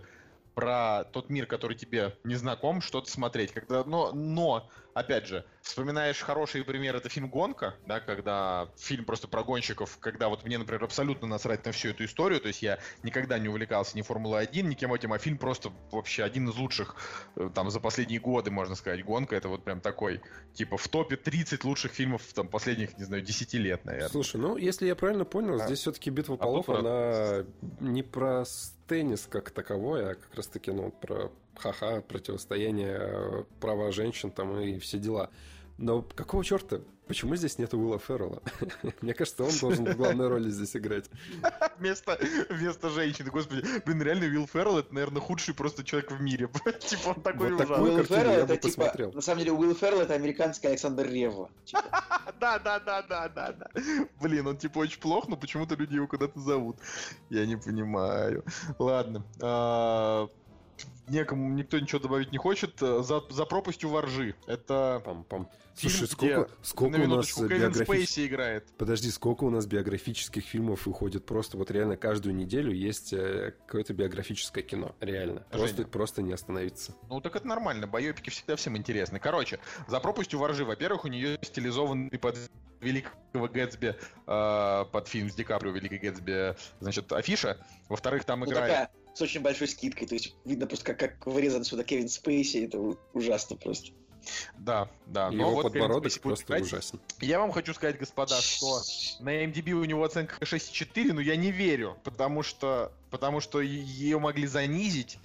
про 0.58 1.04
тот 1.12 1.30
мир, 1.30 1.46
который 1.46 1.76
тебе 1.76 2.16
не 2.24 2.34
знаком, 2.34 2.80
что-то 2.80 3.08
смотреть. 3.08 3.52
Когда, 3.52 3.84
но, 3.84 4.10
но, 4.10 4.68
опять 4.92 5.28
же, 5.28 5.44
вспоминаешь 5.62 6.20
хороший 6.20 6.64
пример, 6.64 6.96
это 6.96 7.08
фильм 7.08 7.28
«Гонка», 7.28 7.76
да, 7.86 8.00
когда 8.00 8.68
фильм 8.76 9.04
просто 9.04 9.28
про 9.28 9.44
гонщиков, 9.44 9.98
когда 10.00 10.28
вот 10.28 10.42
мне, 10.44 10.58
например, 10.58 10.82
абсолютно 10.82 11.28
насрать 11.28 11.64
на 11.64 11.70
всю 11.70 11.90
эту 11.90 12.04
историю, 12.06 12.40
то 12.40 12.48
есть 12.48 12.60
я 12.60 12.80
никогда 13.04 13.38
не 13.38 13.48
увлекался 13.48 13.96
ни 13.96 14.02
Формулой-1, 14.02 14.62
ни 14.62 14.74
кем 14.74 14.92
этим, 14.92 15.12
а 15.12 15.18
фильм 15.18 15.38
просто 15.38 15.70
вообще 15.92 16.24
один 16.24 16.48
из 16.48 16.56
лучших 16.56 16.96
э, 17.36 17.50
там 17.54 17.70
за 17.70 17.78
последние 17.78 18.18
годы, 18.18 18.50
можно 18.50 18.74
сказать, 18.74 19.04
«Гонка», 19.04 19.36
это 19.36 19.48
вот 19.48 19.62
прям 19.62 19.80
такой, 19.80 20.20
типа 20.54 20.76
в 20.76 20.88
топе 20.88 21.14
30 21.14 21.62
лучших 21.62 21.92
фильмов 21.92 22.22
там 22.34 22.48
последних, 22.48 22.98
не 22.98 23.04
знаю, 23.04 23.22
10 23.22 23.54
лет, 23.54 23.84
наверное. 23.84 24.08
Слушай, 24.08 24.40
ну, 24.40 24.56
если 24.56 24.88
я 24.88 24.96
правильно 24.96 25.24
понял, 25.24 25.60
А. 25.60 25.66
здесь 25.66 25.78
все-таки 25.78 26.10
битва 26.10 26.34
А 26.34 26.38
полов, 26.38 26.68
она 26.68 27.44
не 27.78 28.02
про 28.02 28.44
теннис 28.88 29.28
как 29.30 29.50
таковой, 29.50 30.10
а 30.10 30.14
как 30.14 30.34
раз-таки, 30.34 30.72
ну, 30.72 30.90
про 30.90 31.30
ха-ха, 31.56 32.00
противостояние 32.00 32.96
э, 32.98 33.44
права 33.60 33.92
женщин 33.92 34.30
там 34.30 34.58
и 34.58 34.78
все 34.78 34.98
дела. 34.98 35.30
Но 35.76 36.02
какого 36.02 36.44
черта? 36.44 36.80
Почему 37.08 37.36
здесь 37.36 37.58
нет 37.58 37.72
Уилла 37.74 37.98
Феррелла? 37.98 38.42
Мне 39.00 39.14
кажется, 39.14 39.44
он 39.44 39.50
должен 39.60 39.86
в 39.86 39.96
главной 39.96 40.28
роли 40.28 40.50
здесь 40.50 40.76
играть. 40.76 41.06
Вместо, 41.78 42.18
вместо 42.50 42.90
женщины, 42.90 43.30
господи, 43.30 43.64
блин, 43.84 44.02
реально 44.02 44.26
Уилл 44.26 44.46
Феррелл 44.46 44.78
это, 44.78 44.94
наверное, 44.94 45.22
худший 45.22 45.54
просто 45.54 45.84
человек 45.84 46.10
в 46.10 46.20
мире. 46.20 46.48
типа 46.80 47.08
он 47.08 47.22
такой 47.22 47.52
Вот 47.52 47.64
ужасный. 47.64 47.84
Уилл 47.84 48.04
Феррелл 48.04 48.30
я 48.30 48.38
это 48.38 48.46
бы 48.46 48.56
типа, 48.56 48.68
посмотрел. 48.68 49.12
на 49.12 49.20
самом 49.22 49.38
деле 49.40 49.52
Уилл 49.52 49.74
Феррелл 49.74 50.00
это 50.00 50.14
американский 50.14 50.66
Александр 50.68 51.08
Ревва. 51.08 51.48
Типа, 51.64 51.82
Да, 52.40 52.58
да, 52.58 52.78
да, 52.78 53.02
да, 53.02 53.28
да, 53.28 53.52
да. 53.52 53.70
Блин, 54.20 54.46
он 54.46 54.56
типа 54.58 54.78
очень 54.78 55.00
плох, 55.00 55.28
но 55.28 55.36
почему-то 55.36 55.74
люди 55.74 55.94
его 55.94 56.06
куда-то 56.06 56.38
зовут. 56.40 56.76
Я 57.30 57.46
не 57.46 57.56
понимаю. 57.56 58.44
Ладно. 58.78 59.24
Некому, 61.08 61.52
никто 61.54 61.78
ничего 61.78 62.00
добавить 62.00 62.32
не 62.32 62.38
хочет. 62.38 62.78
За, 62.80 63.22
за 63.28 63.44
пропастью 63.44 63.90
воржи. 63.90 64.34
Это 64.46 65.02
Пам-пам. 65.04 65.48
фильм, 65.74 65.92
Слушай, 65.92 65.98
где, 65.98 66.06
сколько, 66.06 66.50
сколько 66.62 66.98
на 66.98 67.04
у 67.04 67.16
нас 67.16 67.38
биографических... 67.38 68.26
Играет. 68.26 68.66
Подожди, 68.76 69.10
сколько 69.10 69.44
у 69.44 69.50
нас 69.50 69.66
биографических 69.66 70.44
фильмов 70.44 70.86
выходит 70.86 71.24
просто 71.24 71.56
вот 71.56 71.70
реально 71.70 71.96
каждую 71.96 72.34
неделю 72.34 72.72
есть 72.72 73.12
э, 73.12 73.54
какое-то 73.66 73.94
биографическое 73.94 74.62
кино. 74.62 74.94
Реально. 75.00 75.44
Просто, 75.50 75.78
Женя. 75.78 75.88
просто 75.88 76.22
не 76.22 76.32
остановиться. 76.32 76.94
Ну 77.08 77.20
так 77.20 77.36
это 77.36 77.46
нормально, 77.46 77.86
боепики 77.86 78.30
всегда 78.30 78.56
всем 78.56 78.76
интересны. 78.76 79.18
Короче, 79.18 79.60
за 79.86 80.00
пропастью 80.00 80.38
воржи, 80.38 80.64
во-первых, 80.64 81.04
у 81.04 81.08
нее 81.08 81.38
стилизованный 81.42 82.18
под 82.18 82.36
Великого 82.80 83.48
Гэтсби, 83.48 83.96
э, 84.26 84.84
под 84.92 85.08
фильм 85.08 85.30
с 85.30 85.34
Ди 85.34 85.44
Каприо 85.44 85.72
Великий 85.72 85.98
Гэтсби, 85.98 86.56
значит, 86.80 87.12
афиша. 87.12 87.58
Во-вторых, 87.88 88.24
там 88.24 88.40
ну, 88.40 88.46
играет... 88.46 88.70
такая, 88.70 88.90
с 89.18 89.22
очень 89.22 89.40
большой 89.40 89.68
скидкой. 89.68 90.06
То 90.06 90.14
есть 90.14 90.34
видно 90.44 90.66
просто, 90.66 90.86
как, 90.86 90.98
как 90.98 91.26
вырезан 91.26 91.64
сюда 91.64 91.84
Кевин 91.84 92.08
Спейси. 92.08 92.66
Это 92.66 92.78
ужасно 93.12 93.56
просто. 93.56 93.90
Да, 94.58 94.90
да. 95.06 95.30
но 95.30 95.44
Его 95.44 95.54
вот 95.54 95.62
подбородок 95.64 96.12
Спейси 96.12 96.22
просто 96.22 96.44
играть. 96.44 96.62
ужасен. 96.62 97.00
Я 97.20 97.40
вам 97.40 97.50
хочу 97.50 97.74
сказать, 97.74 97.98
господа, 97.98 98.40
что 98.40 98.80
на 99.20 99.44
MDB 99.44 99.72
у 99.72 99.84
него 99.84 100.04
оценка 100.04 100.36
6,4, 100.40 101.12
но 101.12 101.20
я 101.20 101.36
не 101.36 101.50
верю, 101.50 101.98
потому 102.04 102.42
что, 102.42 102.92
потому 103.10 103.40
что 103.40 103.60
ее 103.60 104.18
могли 104.18 104.46
занизить 104.46 105.18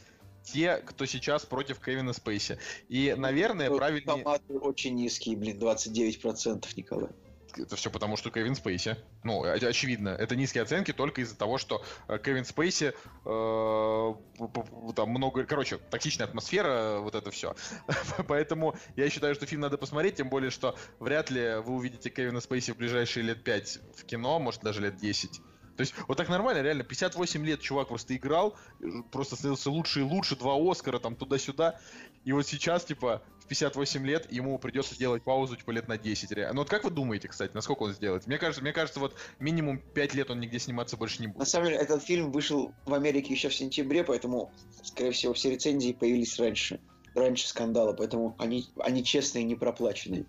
те, 0.44 0.78
кто 0.78 1.06
сейчас 1.06 1.46
против 1.46 1.80
Кевина 1.80 2.14
Спейси. 2.14 2.58
И, 2.90 3.14
наверное, 3.18 3.70
Ну, 3.70 3.78
правильнее... 3.78 4.06
Томаты 4.06 4.58
очень 4.60 4.96
низкие, 4.96 5.38
блин, 5.38 5.58
29%, 5.58 6.66
Николай. 6.76 7.10
Это 7.58 7.76
все 7.76 7.90
потому, 7.90 8.18
что 8.18 8.32
Кевин 8.32 8.56
Спейси. 8.56 8.98
Ну, 9.24 9.44
оч- 9.46 9.66
очевидно, 9.66 10.10
это 10.10 10.36
низкие 10.36 10.64
оценки 10.64 10.94
только 10.94 11.22
из-за 11.22 11.38
того, 11.38 11.58
что 11.58 11.84
э, 12.08 12.18
Кевин 12.18 12.46
Спейси, 12.46 12.94
э, 13.26 14.14
там 14.96 15.10
много, 15.10 15.44
короче, 15.46 15.78
токсичная 15.78 16.28
атмосфера, 16.28 17.00
вот 17.00 17.16
это 17.16 17.32
все. 17.32 17.56
Поэтому 18.28 18.76
я 18.96 19.10
считаю, 19.10 19.36
что 19.36 19.46
фильм 19.46 19.62
надо 19.62 19.78
посмотреть, 19.78 20.16
тем 20.16 20.30
более, 20.30 20.52
что 20.52 20.76
вряд 21.00 21.30
ли 21.30 21.56
вы 21.64 21.76
увидите 21.76 22.10
Кевина 22.10 22.42
Спейси 22.42 22.72
в 22.72 22.78
ближайшие 22.78 23.24
лет 23.24 23.44
5 23.44 23.80
в 23.98 24.06
кино, 24.06 24.40
может 24.40 24.62
даже 24.62 24.82
лет 24.82 24.98
10. 24.98 25.42
То 25.76 25.82
есть 25.82 25.94
вот 26.08 26.18
так 26.18 26.30
нормально, 26.30 26.62
реально, 26.62 26.84
58 26.84 27.46
лет 27.46 27.60
чувак 27.62 27.88
просто 27.88 28.16
играл, 28.16 28.56
просто 29.12 29.36
становился 29.36 29.72
лучше 29.72 30.02
и 30.02 30.04
лучше, 30.04 30.36
два 30.36 30.56
Оскара 30.56 31.00
там 31.00 31.16
туда-сюда, 31.16 31.80
и 32.26 32.32
вот 32.32 32.48
сейчас, 32.48 32.86
типа, 32.86 33.24
в 33.40 33.48
58 33.48 34.06
лет 34.06 34.32
ему 34.32 34.58
придется 34.58 34.98
делать 34.98 35.24
паузу, 35.24 35.58
типа, 35.58 35.72
лет 35.72 35.88
на 35.88 35.98
10. 35.98 36.32
реально. 36.32 36.54
Ну 36.54 36.62
вот 36.62 36.70
как 36.70 36.84
вы 36.84 36.92
думаете, 36.92 37.28
кстати, 37.28 37.52
насколько 37.54 37.84
он 37.84 37.94
сделает? 37.94 38.28
Мне 38.28 38.38
кажется, 38.38 38.62
мне 38.62 38.72
кажется, 38.72 39.00
вот 39.00 39.16
минимум 39.40 39.80
5 39.80 40.14
лет 40.14 40.30
он 40.30 40.40
нигде 40.40 40.60
сниматься 40.60 40.96
больше 40.96 41.22
не 41.22 41.28
На 41.28 41.34
будет. 41.34 41.48
самом 41.50 41.68
деле, 41.68 41.80
этот 41.80 42.04
фильм 42.04 42.32
вышел 42.32 42.74
в 42.86 42.94
Америке 42.94 43.34
еще 43.34 43.50
в 43.50 43.56
сентябре, 43.56 44.04
поэтому, 44.04 44.52
скорее 44.84 45.12
всего, 45.12 45.34
все 45.34 45.52
рецензии 45.52 45.92
появились 45.92 46.40
раньше. 46.40 46.80
Раньше 47.16 47.48
скандала, 47.48 47.94
поэтому 47.94 48.36
они, 48.40 48.66
они 48.80 49.04
честные, 49.04 49.44
не 49.44 49.56
проплаченные. 49.56 50.26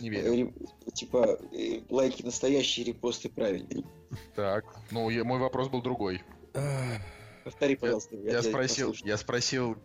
Не 0.00 0.08
верю. 0.10 0.54
Типа, 0.94 1.38
э, 1.52 1.80
лайки 1.90 2.22
настоящие, 2.22 2.86
репосты 2.86 3.28
правильные. 3.28 3.84
Так, 4.34 4.64
ну 4.90 5.10
я- 5.10 5.24
мой 5.24 5.38
вопрос 5.38 5.68
был 5.68 5.82
другой. 5.82 6.22
Повтори, 7.44 7.76
пожалуйста. 7.76 8.16
Я 8.16 8.22
тебя 8.30 8.42
спросил, 8.42 8.86
послушал. 8.88 9.06
я 9.06 9.16
спросил, 9.18 9.76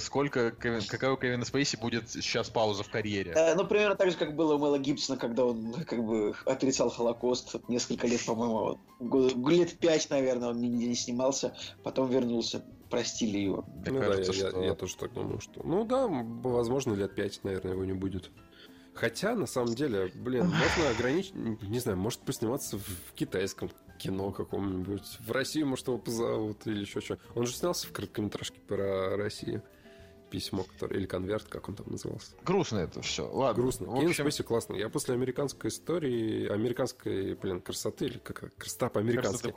сколько, 0.00 0.52
какая 0.52 1.10
у 1.10 1.16
Кевина 1.16 1.44
Спейси 1.44 1.74
будет 1.76 2.08
сейчас 2.08 2.48
пауза 2.48 2.84
в 2.84 2.90
карьере. 2.90 3.32
Э, 3.34 3.56
Ну, 3.56 3.66
примерно 3.66 3.96
так 3.96 4.12
же, 4.12 4.16
как 4.16 4.36
было 4.36 4.54
у 4.54 4.58
Мэла 4.58 4.78
Гибсона, 4.78 5.18
когда 5.18 5.44
он 5.46 5.72
как 5.84 6.04
бы 6.04 6.36
отрицал 6.46 6.90
Холокост. 6.90 7.56
Несколько 7.66 8.06
лет, 8.06 8.24
по-моему, 8.24 8.58
вот, 8.58 8.78
год- 9.00 9.34
лет 9.50 9.76
пять, 9.80 10.08
наверное, 10.10 10.50
он 10.50 10.60
нигде 10.60 10.86
не 10.86 10.94
снимался, 10.94 11.56
потом 11.82 12.08
вернулся, 12.08 12.64
простили 12.88 13.38
его. 13.38 13.64
Мне 13.86 13.92
ну 13.92 14.00
кажется, 14.00 14.32
да, 14.32 14.38
я, 14.38 14.48
что... 14.50 14.60
я- 14.60 14.66
я 14.68 14.74
тоже 14.74 14.96
так 14.96 15.12
думаю, 15.12 15.40
что... 15.40 15.60
Ну 15.64 15.84
да, 15.84 16.06
возможно, 16.08 16.94
лет 16.94 17.14
пять, 17.14 17.42
наверное, 17.44 17.72
его 17.72 17.84
не 17.84 17.92
будет. 17.92 18.30
Хотя, 18.94 19.34
на 19.34 19.46
самом 19.46 19.74
деле, 19.74 20.10
блин, 20.14 20.46
можно 20.46 20.90
ограничить... 20.90 21.34
Не 21.34 21.78
знаю, 21.78 21.98
может 21.98 22.20
посниматься 22.20 22.78
в 22.78 23.12
китайском 23.14 23.70
кино 23.98 24.32
каком-нибудь. 24.32 25.18
В 25.20 25.30
Россию, 25.30 25.66
может, 25.66 25.86
его 25.86 25.98
позовут 25.98 26.66
или 26.66 26.80
еще 26.80 27.00
что. 27.00 27.18
Он 27.34 27.46
же 27.46 27.52
снялся 27.52 27.86
в 27.86 27.92
короткометражке 27.92 28.60
про 28.60 29.16
Россию. 29.16 29.62
Письмо, 30.30 30.64
которое... 30.64 30.96
Или 30.96 31.06
конверт, 31.06 31.44
как 31.48 31.68
он 31.68 31.74
там 31.74 31.86
назывался. 31.88 32.32
Грустно 32.44 32.78
это 32.78 33.02
все. 33.02 33.28
Ладно. 33.30 33.62
Грустно. 33.62 33.86
В 33.86 33.94
Кевин 33.94 34.10
общем, 34.10 34.24
Спейси 34.24 34.42
классный. 34.42 34.78
Я 34.78 34.88
после 34.88 35.14
американской 35.14 35.70
истории, 35.70 36.46
американской, 36.48 37.34
блин, 37.34 37.60
красоты, 37.60 38.06
или 38.06 38.18
как 38.18 38.54
красота 38.56 38.88
по-американски. 38.88 39.54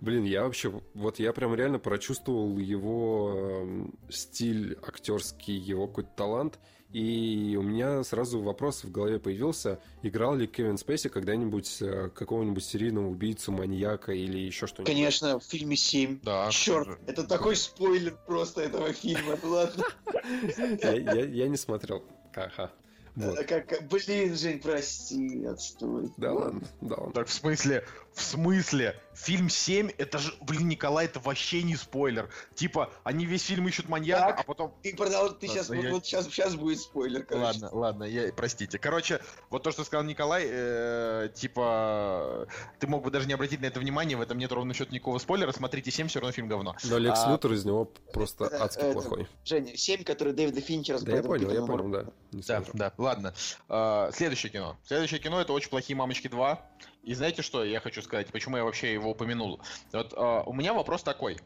Блин, 0.00 0.24
я 0.24 0.44
вообще, 0.44 0.72
вот 0.94 1.18
я 1.18 1.32
прям 1.32 1.54
реально 1.54 1.78
прочувствовал 1.78 2.58
его 2.58 3.32
эм, 3.34 3.94
стиль 4.10 4.78
актерский, 4.82 5.56
его 5.56 5.86
какой-то 5.86 6.10
талант. 6.16 6.58
И 6.92 7.56
у 7.58 7.62
меня 7.62 8.04
сразу 8.04 8.40
вопрос 8.40 8.84
в 8.84 8.90
голове 8.90 9.18
появился, 9.18 9.80
играл 10.02 10.34
ли 10.34 10.46
Кевин 10.46 10.76
Спейси 10.76 11.08
когда-нибудь 11.08 11.80
э, 11.80 12.10
какого-нибудь 12.14 12.62
серийного 12.62 13.08
убийцу, 13.08 13.50
маньяка 13.50 14.12
или 14.12 14.38
еще 14.38 14.66
что-нибудь? 14.66 14.92
Конечно, 14.92 15.38
в 15.38 15.44
фильме 15.44 15.76
7. 15.76 16.20
Да. 16.22 16.50
Черт, 16.50 16.98
это 17.06 17.24
такой 17.24 17.56
спойлер 17.56 18.18
просто 18.26 18.60
этого 18.62 18.92
фильма. 18.92 19.38
Ну 19.42 19.50
Ладно. 19.50 19.84
Я, 21.32 21.48
не 21.48 21.56
смотрел. 21.56 22.04
Ага. 22.34 22.70
Вот. 23.14 23.38
Э, 23.38 23.44
как- 23.44 23.88
блин, 23.88 24.36
Жень, 24.36 24.58
прости, 24.60 25.44
отстой. 25.44 26.10
Да 26.16 26.32
ладно, 26.32 26.62
да 26.80 26.96
ладно. 26.96 27.12
Так, 27.12 27.28
в 27.28 27.32
смысле, 27.32 27.84
в 28.14 28.20
смысле? 28.22 28.98
Фильм 29.14 29.50
7, 29.50 29.90
это 29.98 30.18
же, 30.18 30.32
блин, 30.40 30.68
Николай, 30.68 31.04
это 31.04 31.20
вообще 31.20 31.62
не 31.62 31.76
спойлер. 31.76 32.30
Типа, 32.54 32.90
они 33.04 33.26
весь 33.26 33.44
фильм 33.44 33.68
ищут 33.68 33.88
маньяка, 33.88 34.28
Так. 34.28 34.40
а 34.40 34.42
потом... 34.42 34.74
Ты 34.82 34.96
продал, 34.96 35.30
ты 35.32 35.46
сейчас, 35.48 35.68
вот, 35.68 35.76
я- 35.76 35.90
вот 35.90 36.06
сейчас, 36.06 36.24
сейчас 36.26 36.54
будет 36.56 36.80
спойлер, 36.80 37.22
короче. 37.22 37.44
Ладно, 37.60 37.68
ладно, 37.72 38.04
я, 38.04 38.32
простите. 38.32 38.78
Короче, 38.78 39.20
вот 39.50 39.62
то, 39.62 39.70
что 39.70 39.84
сказал 39.84 40.04
Николай, 40.04 40.44
э, 40.48 41.28
типа, 41.34 42.48
ты 42.78 42.86
мог 42.86 43.04
бы 43.04 43.10
даже 43.10 43.26
не 43.26 43.34
обратить 43.34 43.60
на 43.60 43.66
это 43.66 43.80
внимание, 43.80 44.16
в 44.16 44.22
этом 44.22 44.38
нет 44.38 44.50
ровно 44.50 44.72
счет 44.74 44.90
никакого 44.92 45.18
спойлера, 45.18 45.52
смотрите 45.52 45.90
7, 45.90 46.08
все 46.08 46.20
равно 46.20 46.32
фильм 46.32 46.48
говно. 46.48 46.74
Но 46.84 46.98
Лекс 46.98 47.20
А- 47.24 47.30
Лютер 47.30 47.52
из 47.52 47.64
него 47.64 47.84
просто 48.12 48.46
Это- 48.46 48.64
адски 48.64 48.80
это- 48.80 48.92
плохой. 48.94 49.28
Женя, 49.44 49.76
7, 49.76 50.04
который 50.04 50.32
Дэвида 50.32 50.60
Финчера 50.62 50.98
Да 51.00 51.16
я 51.16 51.22
понял, 51.22 51.50
я 51.50 51.62
понял, 51.62 51.88
да. 51.90 52.04
Да, 52.32 52.62
да, 52.72 52.92
ладно. 52.96 53.34
А, 53.68 54.10
следующее 54.12 54.50
кино. 54.50 54.78
Следующее 54.86 55.20
кино 55.20 55.40
это 55.40 55.52
«Очень 55.52 55.68
плохие 55.70 55.96
мамочки 55.96 56.28
2». 56.28 56.58
И 57.02 57.14
знаете, 57.14 57.42
что 57.42 57.64
я 57.64 57.80
хочу 57.80 58.00
сказать? 58.02 58.28
Почему 58.28 58.56
я 58.56 58.64
вообще 58.64 58.92
его 58.92 59.10
упомянул? 59.10 59.60
Вот 59.92 60.14
а, 60.16 60.42
у 60.42 60.52
меня 60.52 60.72
вопрос 60.72 61.02
такой. 61.02 61.38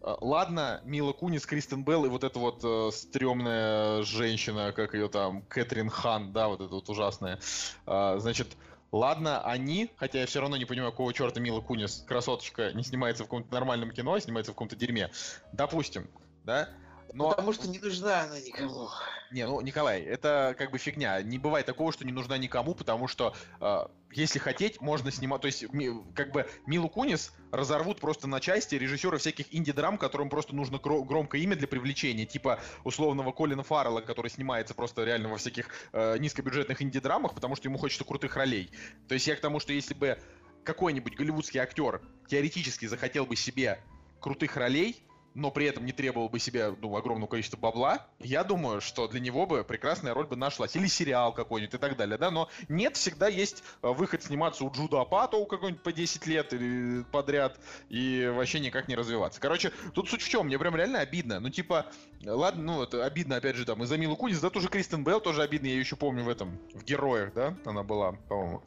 А, 0.00 0.16
Ладно, 0.20 0.80
Мила 0.84 1.12
Кунис, 1.12 1.44
Кристен 1.44 1.84
Белл 1.84 2.04
и 2.04 2.08
вот 2.08 2.22
эта 2.22 2.38
вот 2.38 2.60
э, 2.62 2.90
стрёмная 2.92 4.02
женщина, 4.02 4.72
как 4.72 4.94
ее 4.94 5.08
там, 5.08 5.42
Кэтрин 5.42 5.90
Хан, 5.90 6.32
да, 6.32 6.48
вот 6.48 6.60
эта 6.60 6.72
вот 6.72 6.88
ужасная. 6.88 7.40
А, 7.84 8.18
значит, 8.18 8.56
ладно, 8.92 9.40
они, 9.42 9.90
хотя 9.96 10.20
я 10.20 10.26
все 10.26 10.40
равно 10.40 10.56
не 10.56 10.66
понимаю, 10.66 10.92
какого 10.92 11.12
черта 11.12 11.40
Мила 11.40 11.60
Кунис, 11.60 12.04
красоточка, 12.06 12.72
не 12.72 12.84
снимается 12.84 13.24
в 13.24 13.26
каком-то 13.26 13.52
нормальном 13.52 13.90
кино, 13.90 14.14
а 14.14 14.20
снимается 14.20 14.52
в 14.52 14.54
каком-то 14.54 14.76
дерьме. 14.76 15.10
Допустим, 15.52 16.08
да? 16.44 16.68
Но 17.12 17.30
Потому 17.30 17.52
что 17.52 17.68
не 17.68 17.80
нужна 17.80 18.22
она 18.22 18.38
никому. 18.38 18.88
Не, 19.32 19.46
ну, 19.46 19.60
Николай, 19.62 20.02
это 20.02 20.54
как 20.58 20.70
бы 20.70 20.78
фигня. 20.78 21.22
Не 21.22 21.38
бывает 21.38 21.64
такого, 21.64 21.90
что 21.90 22.04
не 22.04 22.12
нужна 22.12 22.36
никому, 22.36 22.74
потому 22.74 23.08
что 23.08 23.34
э, 23.60 23.86
если 24.12 24.38
хотеть, 24.38 24.80
можно 24.80 25.10
снимать... 25.10 25.40
То 25.40 25.46
есть, 25.46 25.72
ми, 25.72 25.90
как 26.14 26.32
бы 26.32 26.46
Милу 26.66 26.90
Кунис 26.90 27.32
разорвут 27.50 27.98
просто 27.98 28.26
на 28.26 28.40
части 28.40 28.74
режиссеры 28.74 29.16
всяких 29.16 29.46
инди-драм, 29.54 29.96
которым 29.96 30.28
просто 30.28 30.54
нужно 30.54 30.76
гро- 30.76 31.02
громкое 31.02 31.40
имя 31.40 31.56
для 31.56 31.66
привлечения, 31.66 32.26
типа 32.26 32.60
условного 32.84 33.32
Колина 33.32 33.62
Фаррелла, 33.62 34.02
который 34.02 34.30
снимается 34.30 34.74
просто 34.74 35.04
реально 35.04 35.30
во 35.30 35.38
всяких 35.38 35.70
э, 35.92 36.18
низкобюджетных 36.18 36.82
инди-драмах, 36.82 37.34
потому 37.34 37.56
что 37.56 37.68
ему 37.68 37.78
хочется 37.78 38.04
крутых 38.04 38.36
ролей. 38.36 38.70
То 39.08 39.14
есть 39.14 39.26
я 39.26 39.34
к 39.34 39.40
тому, 39.40 39.60
что 39.60 39.72
если 39.72 39.94
бы 39.94 40.18
какой-нибудь 40.62 41.16
голливудский 41.16 41.58
актер 41.58 42.02
теоретически 42.28 42.84
захотел 42.84 43.24
бы 43.24 43.34
себе 43.34 43.80
крутых 44.20 44.56
ролей, 44.56 45.02
но 45.34 45.50
при 45.50 45.66
этом 45.66 45.84
не 45.86 45.92
требовал 45.92 46.28
бы 46.28 46.38
себе 46.38 46.74
ну, 46.80 46.96
огромного 46.96 47.28
количества 47.28 47.56
бабла, 47.56 48.06
я 48.18 48.44
думаю, 48.44 48.80
что 48.80 49.08
для 49.08 49.20
него 49.20 49.46
бы 49.46 49.64
прекрасная 49.64 50.14
роль 50.14 50.26
бы 50.26 50.36
нашлась. 50.36 50.76
Или 50.76 50.86
сериал 50.86 51.32
какой-нибудь 51.32 51.74
и 51.74 51.78
так 51.78 51.96
далее, 51.96 52.18
да, 52.18 52.30
но 52.30 52.48
нет, 52.68 52.96
всегда 52.96 53.28
есть 53.28 53.62
э, 53.82 53.88
выход 53.88 54.22
сниматься 54.22 54.64
у 54.64 54.70
Джуда 54.70 55.00
Апатоу 55.00 55.46
какой-нибудь 55.46 55.82
по 55.82 55.92
10 55.92 56.26
лет 56.26 56.52
или 56.52 57.02
подряд 57.10 57.58
и 57.88 58.30
вообще 58.34 58.60
никак 58.60 58.88
не 58.88 58.94
развиваться. 58.94 59.40
Короче, 59.40 59.72
тут 59.94 60.08
суть 60.08 60.22
в 60.22 60.28
чем, 60.28 60.46
мне 60.46 60.58
прям 60.58 60.76
реально 60.76 61.00
обидно. 61.00 61.40
Ну, 61.40 61.50
типа, 61.50 61.86
ладно, 62.24 62.62
ну, 62.62 62.82
это 62.82 63.04
обидно, 63.04 63.36
опять 63.36 63.56
же, 63.56 63.64
там, 63.64 63.82
из-за 63.82 63.98
Милу 63.98 64.16
Кунис, 64.16 64.40
да, 64.40 64.50
тоже 64.50 64.68
Кристен 64.68 65.04
Белл 65.04 65.20
тоже 65.20 65.42
обидно, 65.42 65.66
я 65.66 65.78
еще 65.78 65.96
помню 65.96 66.24
в 66.24 66.28
этом, 66.28 66.58
в 66.74 66.84
Героях, 66.84 67.32
да, 67.34 67.56
она 67.64 67.82
была, 67.82 68.12
по-моему. 68.28 68.62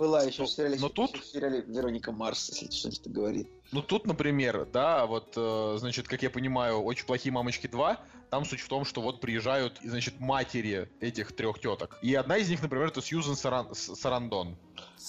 Была 0.00 0.22
еще 0.22 0.44
в 0.44 0.48
сериале, 0.48 0.78
Но 0.80 0.88
тут- 0.88 1.14
в 1.18 1.24
сериале 1.26 1.60
Вероника 1.60 2.10
Марс, 2.10 2.48
если 2.48 2.70
что-нибудь 2.74 3.06
говорит. 3.08 3.48
Ну 3.70 3.82
тут, 3.82 4.06
например, 4.06 4.64
да, 4.64 5.04
вот, 5.04 5.34
э, 5.36 5.76
значит, 5.78 6.08
как 6.08 6.22
я 6.22 6.30
понимаю, 6.30 6.80
очень 6.80 7.04
плохие 7.04 7.30
мамочки 7.34 7.66
2. 7.66 7.98
Там 8.30 8.46
суть 8.46 8.60
в 8.60 8.68
том, 8.68 8.86
что 8.86 9.02
вот 9.02 9.20
приезжают, 9.20 9.78
значит, 9.84 10.18
матери 10.18 10.88
этих 11.00 11.36
трех 11.36 11.60
теток. 11.60 11.98
И 12.00 12.14
одна 12.14 12.38
из 12.38 12.48
них, 12.48 12.62
например, 12.62 12.86
это 12.86 13.02
Сьюзен 13.02 13.34
Саран- 13.34 13.74
С- 13.74 13.94
Сарандон. 13.94 14.56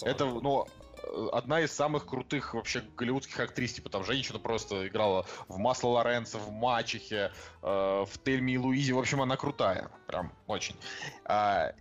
Это, 0.01 0.25
ну, 0.25 0.67
э, 1.03 1.27
одна 1.31 1.61
из 1.61 1.71
самых 1.71 2.05
крутых 2.05 2.53
вообще 2.53 2.83
голливудских 2.97 3.39
актрис, 3.39 3.71
типа 3.71 3.89
там 3.89 4.03
женщина 4.03 4.39
просто 4.39 4.89
играла 4.89 5.25
в 5.47 5.57
Масло 5.57 5.87
Лоренцо, 5.87 6.37
в 6.37 6.51
Мачехе, 6.51 7.31
э, 7.61 7.65
в 8.05 8.11
Тельме 8.25 8.55
и 8.55 8.57
Луизе, 8.57 8.91
в 8.91 8.99
общем, 8.99 9.21
она 9.21 9.37
крутая, 9.37 9.89
прям 10.07 10.33
очень. 10.47 10.75
А, 11.23 11.71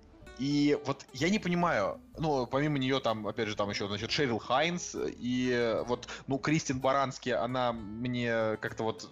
и 0.40 0.78
вот 0.86 1.04
я 1.12 1.28
не 1.28 1.38
понимаю, 1.38 2.00
ну, 2.16 2.46
помимо 2.46 2.78
нее 2.78 2.98
там, 3.00 3.26
опять 3.26 3.46
же, 3.48 3.56
там 3.56 3.68
еще, 3.68 3.86
значит, 3.86 4.10
Шерил 4.10 4.38
Хайнс, 4.38 4.96
и 4.98 5.82
вот, 5.86 6.08
ну, 6.26 6.38
Кристин 6.38 6.80
Барански, 6.80 7.28
она 7.28 7.72
мне 7.74 8.56
как-то 8.62 8.84
вот... 8.84 9.10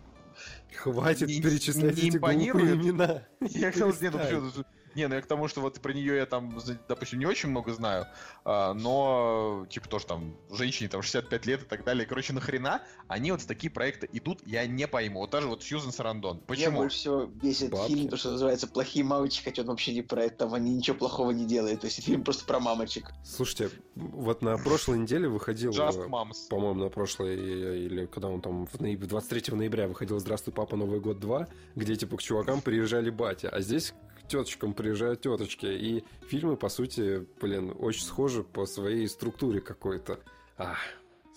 Хватит 0.75 1.29
Не- 1.29 1.43
перечислять 1.43 1.97
не 1.97 2.09
эти 2.09 2.17
глупые 2.17 2.37
импонирует. 2.47 2.77
имена. 2.77 3.23
Я 3.41 3.73
к 3.73 3.79
тому, 3.79 3.93
что- 3.93 4.05
не, 4.05 4.11
ну, 4.11 4.51
не, 4.99 5.09
ну 5.09 5.15
я 5.15 5.23
к 5.23 5.27
тому, 5.27 5.49
что 5.49 5.61
вот 5.61 5.81
про 5.81 5.93
нее 5.93 6.17
я 6.17 6.27
там, 6.27 6.59
допустим, 6.89 7.19
не 7.19 7.27
очень 7.27 7.49
много 7.49 7.73
знаю, 7.73 8.07
а, 8.45 8.75
но, 8.75 9.67
типа, 9.71 9.89
тоже 9.89 10.07
там, 10.07 10.37
женщине 10.51 10.89
там 10.89 11.03
65 11.03 11.47
лет 11.47 11.63
и 11.63 11.65
так 11.65 11.85
далее. 11.85 12.05
Короче, 12.07 12.33
нахрена 12.33 12.83
они 13.07 13.31
вот 13.31 13.41
в 13.41 13.47
такие 13.47 13.71
проекты 13.71 14.09
идут, 14.13 14.41
я 14.45 14.67
не 14.67 14.87
пойму. 14.87 15.21
Вот 15.21 15.31
даже 15.31 15.49
вот 15.49 15.63
Сьюзен 15.63 15.93
Сарандон. 15.93 16.37
Меня 16.37 16.47
Почему? 16.47 16.77
больше 16.79 16.97
всего 16.97 17.27
бесит 17.27 17.71
Бабки. 17.71 17.93
фильм, 17.93 18.09
то, 18.09 18.17
что 18.17 18.33
называется 18.33 18.67
«Плохие 18.67 19.05
мамочки», 19.05 19.45
хотя 19.45 19.63
он 19.63 19.69
вообще 19.69 19.95
не 19.95 20.03
про 20.03 20.25
это, 20.25 20.39
там 20.39 20.55
они 20.55 20.75
ничего 20.75 20.97
плохого 20.97 21.31
не 21.31 21.47
делают. 21.47 21.81
То 21.81 21.87
есть 21.87 22.03
фильм 22.03 22.25
просто 22.25 22.45
про 22.45 22.61
мамочек. 22.61 23.11
Слушайте, 23.25 23.71
вот 23.95 24.43
на 24.43 24.59
прошлой 24.59 24.99
неделе 24.99 25.29
выходил... 25.29 25.71
Just 25.71 26.05
э, 26.05 26.09
Moms. 26.09 26.49
по-моему, 26.51 26.85
на 26.85 26.91
прошлой, 26.91 27.37
э, 27.37 27.79
или 27.79 28.07
когда 28.07 28.29
он 28.29 28.41
там, 28.41 28.67
в 28.67 28.81
ноябре, 28.81 29.09
23 29.09 29.57
ноября 29.57 29.87
выходил 29.89 30.19
«Здравствуй, 30.19 30.53
папа, 30.53 30.77
Новый 30.77 31.01
год 31.01 31.19
2», 31.19 31.49
где, 31.77 31.97
типа, 31.97 32.17
к 32.17 32.23
чувакам 32.23 32.61
приезжали 32.61 33.11
батя, 33.11 33.49
а 33.49 33.61
здесь 33.61 33.95
теточкам 34.29 34.75
приезжают 34.75 35.23
теточки, 35.23 35.67
и 35.67 36.05
фильмы, 36.29 36.57
по 36.57 36.69
сути, 36.69 37.27
блин, 37.41 37.75
очень 37.79 38.05
схожи 38.05 38.43
по 38.43 38.67
своей 38.67 39.09
структуре 39.09 39.61
какой-то. 39.61 40.21
Ах, 40.57 40.79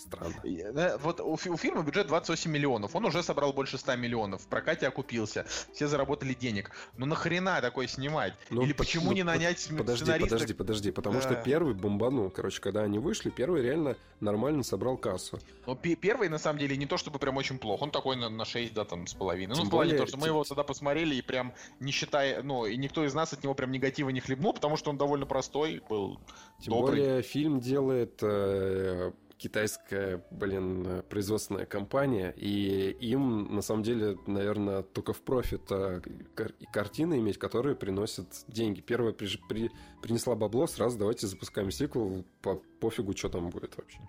странно. 0.02 0.97
Вот 1.02 1.20
у, 1.20 1.34
у 1.34 1.58
фильма 1.58 1.84
бюджет 1.84 2.08
28 2.08 2.52
миллионов, 2.52 2.95
он 2.95 3.06
уже 3.06 3.24
собрал 3.24 3.54
больше 3.54 3.78
100 3.78 3.95
миллионов, 3.95 4.41
в 4.41 4.47
прокате 4.47 4.88
окупился, 4.88 5.45
все 5.74 5.88
заработали 5.88 6.34
денег. 6.34 6.72
Ну 6.97 7.06
нахрена 7.06 7.62
такое 7.62 7.88
снимать? 7.88 8.34
Ну, 8.49 8.62
Или 8.64 8.74
по- 8.74 8.80
почему 8.80 9.06
ну, 9.08 9.12
не 9.14 9.24
нанять 9.24 9.68
Подожди, 9.78 10.04
сценариста? 10.04 10.36
подожди, 10.36 10.54
подожди, 10.54 10.91
потому 10.91 11.22
что 11.22 11.30
Да. 11.30 11.36
первый 11.41 11.74
бомбанул. 11.74 12.30
Короче, 12.30 12.60
когда 12.62 12.82
они 12.82 12.99
вышли, 12.99 13.30
первый 13.30 13.62
реально 13.62 13.95
нормально 14.20 14.64
собрал 14.64 14.97
кассу. 14.97 15.39
Но 15.66 15.76
пе- 15.76 15.95
первый, 15.95 16.30
на 16.30 16.38
самом 16.38 16.60
деле, 16.60 16.76
не 16.78 16.86
то 16.86 16.97
чтобы 16.97 17.20
прям 17.20 17.38
очень 17.38 17.58
плохо. 17.60 17.84
Он 17.84 17.91
такой 17.91 18.16
на, 18.16 18.30
на 18.30 18.45
6, 18.45 18.74
да, 18.74 18.86
там, 18.86 19.08
с 19.08 19.14
половиной. 19.14 19.56
Тем 19.56 19.64
ну, 19.64 19.70
в 19.70 19.72
плане 19.72 19.91
более- 19.91 20.02
то, 20.02 20.08
что 20.08 20.18
мы 20.18 20.28
его 20.28 20.43
тогда 20.43 20.64
посмотрели 20.64 21.16
и 21.16 21.22
прям 21.22 21.54
не 21.80 21.91
считая, 21.91 22.41
ну, 22.43 22.66
и 22.66 22.78
никто 22.78 23.06
из 23.06 23.14
нас 23.14 23.34
от 23.34 23.43
него 23.43 23.54
прям 23.54 23.72
негатива 23.72 24.10
не 24.10 24.20
хлебнул, 24.20 24.54
потому 24.54 24.78
что 24.78 24.89
он 24.89 24.97
довольно 24.97 25.26
простой 25.26 25.82
был. 25.89 26.20
Тем 26.60 26.74
Добрый. 26.74 26.99
более 27.02 27.22
фильм 27.22 27.60
делает 27.60 28.20
э, 28.22 29.12
китайская, 29.42 30.24
блин, 30.30 31.04
производственная 31.10 31.66
компания, 31.66 32.32
и 32.38 32.92
им, 33.02 33.56
на 33.56 33.62
самом 33.64 33.82
деле, 33.84 34.18
наверное, 34.28 34.84
только 34.84 35.14
в 35.14 35.22
профит 35.22 35.64
э, 35.72 36.02
кар- 36.36 36.54
картины 36.72 37.18
иметь, 37.20 37.39
которые 37.39 37.76
приносят 37.76 38.28
деньги. 38.48 38.82
Первая 38.82 39.14
приж- 39.14 39.39
при- 39.50 39.72
принесла 40.02 40.36
бабло, 40.36 40.68
сразу 40.68 40.98
давайте 41.00 41.26
запускаем 41.26 41.72
сиквел, 41.72 42.24
по 42.42 42.62
пофигу, 42.80 43.18
что 43.18 43.30
там 43.30 43.50
будет 43.50 43.76
вообще. 43.78 44.00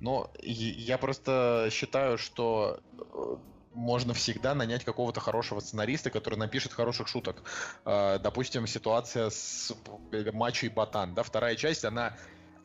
Но 0.00 0.30
я 0.42 0.98
просто 0.98 1.68
считаю, 1.70 2.18
что 2.18 2.80
э, 2.98 3.36
можно 3.72 4.12
всегда 4.12 4.54
нанять 4.54 4.84
какого-то 4.84 5.20
хорошего 5.20 5.60
сценариста, 5.60 6.10
который 6.10 6.38
напишет 6.38 6.72
хороших 6.72 7.08
шуток. 7.08 7.42
Э, 7.86 8.18
Допустим, 8.18 8.66
ситуация 8.66 9.30
с 9.30 9.72
э, 10.12 10.30
Мачо 10.32 10.66
и 10.66 10.68
Ботан, 10.68 11.14
да, 11.14 11.22
вторая 11.22 11.56
часть, 11.56 11.84
она 11.86 12.16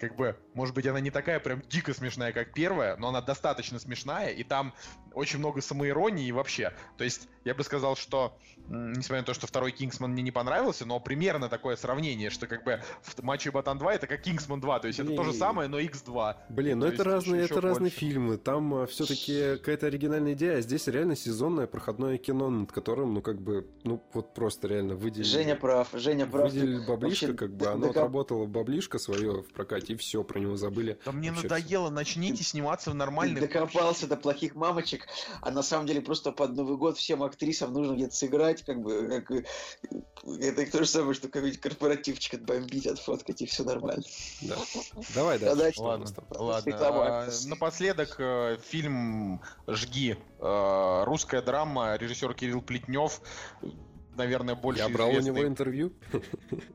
как 0.08 0.18
бы, 0.18 0.38
может 0.54 0.76
быть, 0.76 0.86
она 0.86 1.00
не 1.00 1.12
такая 1.12 1.40
прям 1.40 1.62
дико 1.70 1.94
смешная, 1.94 2.34
как 2.34 2.54
первая, 2.54 2.98
но 2.98 3.08
она 3.10 3.22
достаточно 3.22 3.80
смешная, 3.80 4.30
и 4.30 4.44
там 4.44 4.74
очень 5.14 5.40
много 5.40 5.62
самоиронии 5.62 6.28
и 6.28 6.32
вообще. 6.32 6.74
То 6.98 7.04
есть, 7.04 7.28
я 7.46 7.54
бы 7.54 7.64
сказал, 7.64 7.96
что, 7.96 8.38
несмотря 8.68 9.18
на 9.20 9.24
то, 9.26 9.34
что 9.34 9.48
второй 9.48 9.72
Кингсман 9.72 10.12
мне 10.12 10.22
не 10.22 10.32
понравился, 10.32 10.86
но 10.86 11.00
примерно 11.00 11.50
такое 11.50 11.76
сравнение, 11.76 12.30
что 12.30 12.48
как 12.48 12.64
бы 12.64 12.82
в 13.02 13.22
Мачо 13.24 13.50
и 13.50 13.54
Ботан 13.54 13.78
2 13.78 13.94
это 13.96 14.08
как 14.08 14.22
Кингсман 14.22 14.60
2, 14.62 14.80
то 14.80 14.88
есть 14.88 15.00
это 15.00 15.16
то 15.16 15.24
же 15.24 15.34
самое, 15.34 15.68
но 15.70 15.80
X2. 15.80 16.36
Блин, 16.50 16.80
ну 16.80 16.88
То 16.88 16.94
это 16.94 17.04
разные, 17.04 17.44
еще- 17.44 17.54
это 17.54 17.62
разные 17.62 17.90
больше. 17.92 17.98
фильмы. 17.98 18.38
Там 18.38 18.88
все-таки 18.88 19.58
какая-то 19.58 19.88
оригинальная 19.88 20.34
идея, 20.34 20.58
а 20.58 20.62
здесь 20.62 20.88
реально 20.88 21.16
сезонное 21.16 21.68
проходное 21.68 22.18
кино, 22.18 22.50
над 22.50 22.72
которым, 22.72 23.14
ну 23.14 23.22
как 23.22 23.42
бы, 23.42 23.68
ну 23.84 24.02
вот 24.14 24.34
просто 24.34 24.68
реально 24.68 24.96
выделили. 24.96 25.28
Женя 25.28 25.56
прав, 25.56 25.90
Женя 25.94 26.26
прав. 26.26 26.52
Выделили 26.52 26.78
баблишко, 26.86 27.28
вообще 27.28 27.34
как 27.38 27.56
бы 27.56 27.68
оно 27.68 27.88
докоп- 27.88 27.90
отработало 27.92 28.46
баблишко 28.46 29.00
свое 29.00 29.42
в 29.44 29.52
прокате, 29.54 29.94
и 29.94 29.96
все, 29.96 30.24
про 30.24 30.40
него 30.40 30.56
забыли. 30.56 30.98
Да 31.06 31.12
мне 31.12 31.32
Вообще 31.32 31.48
надоело, 31.48 31.90
начните 31.90 32.44
сниматься 32.44 32.90
в 32.90 32.94
Ты 32.94 32.98
нормальных... 33.00 33.42
докопался 33.42 34.08
до 34.08 34.16
плохих 34.16 34.56
мамочек, 34.56 35.03
а 35.42 35.52
на 35.52 35.64
самом 35.64 35.88
деле 35.88 36.02
просто 36.02 36.32
под 36.32 36.56
Новый 36.56 36.78
год 36.78 36.98
всем 36.98 37.24
актрисам 37.24 37.74
нужно 37.74 37.94
где-то 37.96 38.16
сыграть, 38.16 38.64
как 38.64 38.82
бы, 38.82 39.08
как, 39.08 39.32
э, 39.32 39.44
это 40.40 40.72
то 40.72 40.80
же 40.80 40.86
самое, 40.86 41.14
что 41.14 41.28
какой-нибудь 41.28 41.60
корпоративчик 41.60 42.36
отбомбить, 42.36 42.88
отфоткать, 42.88 43.42
и 43.42 43.46
все 43.46 43.64
нормально. 43.64 44.04
Да. 44.42 44.56
Давай 45.16 45.40
Да, 45.40 45.56
дальше. 45.56 45.80
у 45.82 45.84
Ладно, 45.84 46.06
ладно. 46.32 46.78
А. 46.80 47.30
Напоследок 47.46 48.16
э, 48.20 48.58
фильм 48.66 49.42
«Жги». 49.68 50.18
Э, 50.40 51.04
Русская 51.06 51.42
драма, 51.42 51.96
режиссер 51.96 52.34
Кирилл 52.34 52.62
Плетнев. 52.62 53.22
Наверное, 54.16 54.54
больше 54.54 54.84
Я 54.84 54.90
брал 54.90 55.08
у 55.08 55.12
известный. 55.14 55.32
него 55.34 55.48
интервью. 55.48 55.94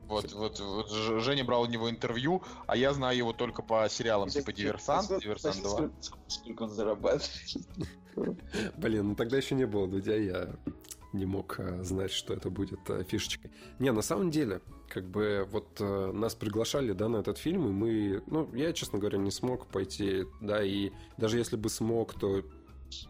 Вот, 0.07 0.33
вот, 0.33 0.59
вот 0.59 0.89
Женя 0.91 1.45
брал 1.45 1.61
у 1.61 1.65
него 1.67 1.89
интервью, 1.89 2.43
а 2.67 2.75
я 2.75 2.91
знаю 2.93 3.15
его 3.15 3.31
только 3.31 3.61
по 3.61 3.87
сериалам 3.87 4.27
типа 4.29 4.51
«Диверсант», 4.51 5.07
«Диверсант 5.21 5.55
2». 5.57 5.69
сколько- 6.01 6.19
Сколько 6.27 6.63
он 6.63 6.69
зарабатывает? 6.71 7.29
Блин, 8.77 9.09
ну 9.09 9.15
тогда 9.15 9.37
еще 9.37 9.55
не 9.55 9.65
было 9.65 9.87
Дудя, 9.87 10.15
я 10.15 10.55
не 11.13 11.25
мог 11.25 11.59
э, 11.59 11.83
знать, 11.83 12.11
что 12.11 12.33
это 12.33 12.49
будет 12.49 12.79
э, 12.89 13.03
фишечкой. 13.03 13.51
Не, 13.79 13.91
на 13.91 14.01
самом 14.01 14.29
деле, 14.29 14.61
как 14.87 15.09
бы 15.09 15.47
вот 15.51 15.77
э, 15.79 16.11
нас 16.11 16.35
приглашали, 16.35 16.91
да, 16.93 17.09
на 17.09 17.17
этот 17.17 17.37
фильм, 17.37 17.67
и 17.67 17.71
мы, 17.71 18.23
ну, 18.27 18.53
я, 18.53 18.73
честно 18.73 18.99
говоря, 18.99 19.17
не 19.17 19.31
смог 19.31 19.67
пойти, 19.67 20.25
да, 20.41 20.63
и 20.63 20.91
даже 21.17 21.37
если 21.37 21.55
бы 21.55 21.69
смог, 21.69 22.13
то 22.13 22.43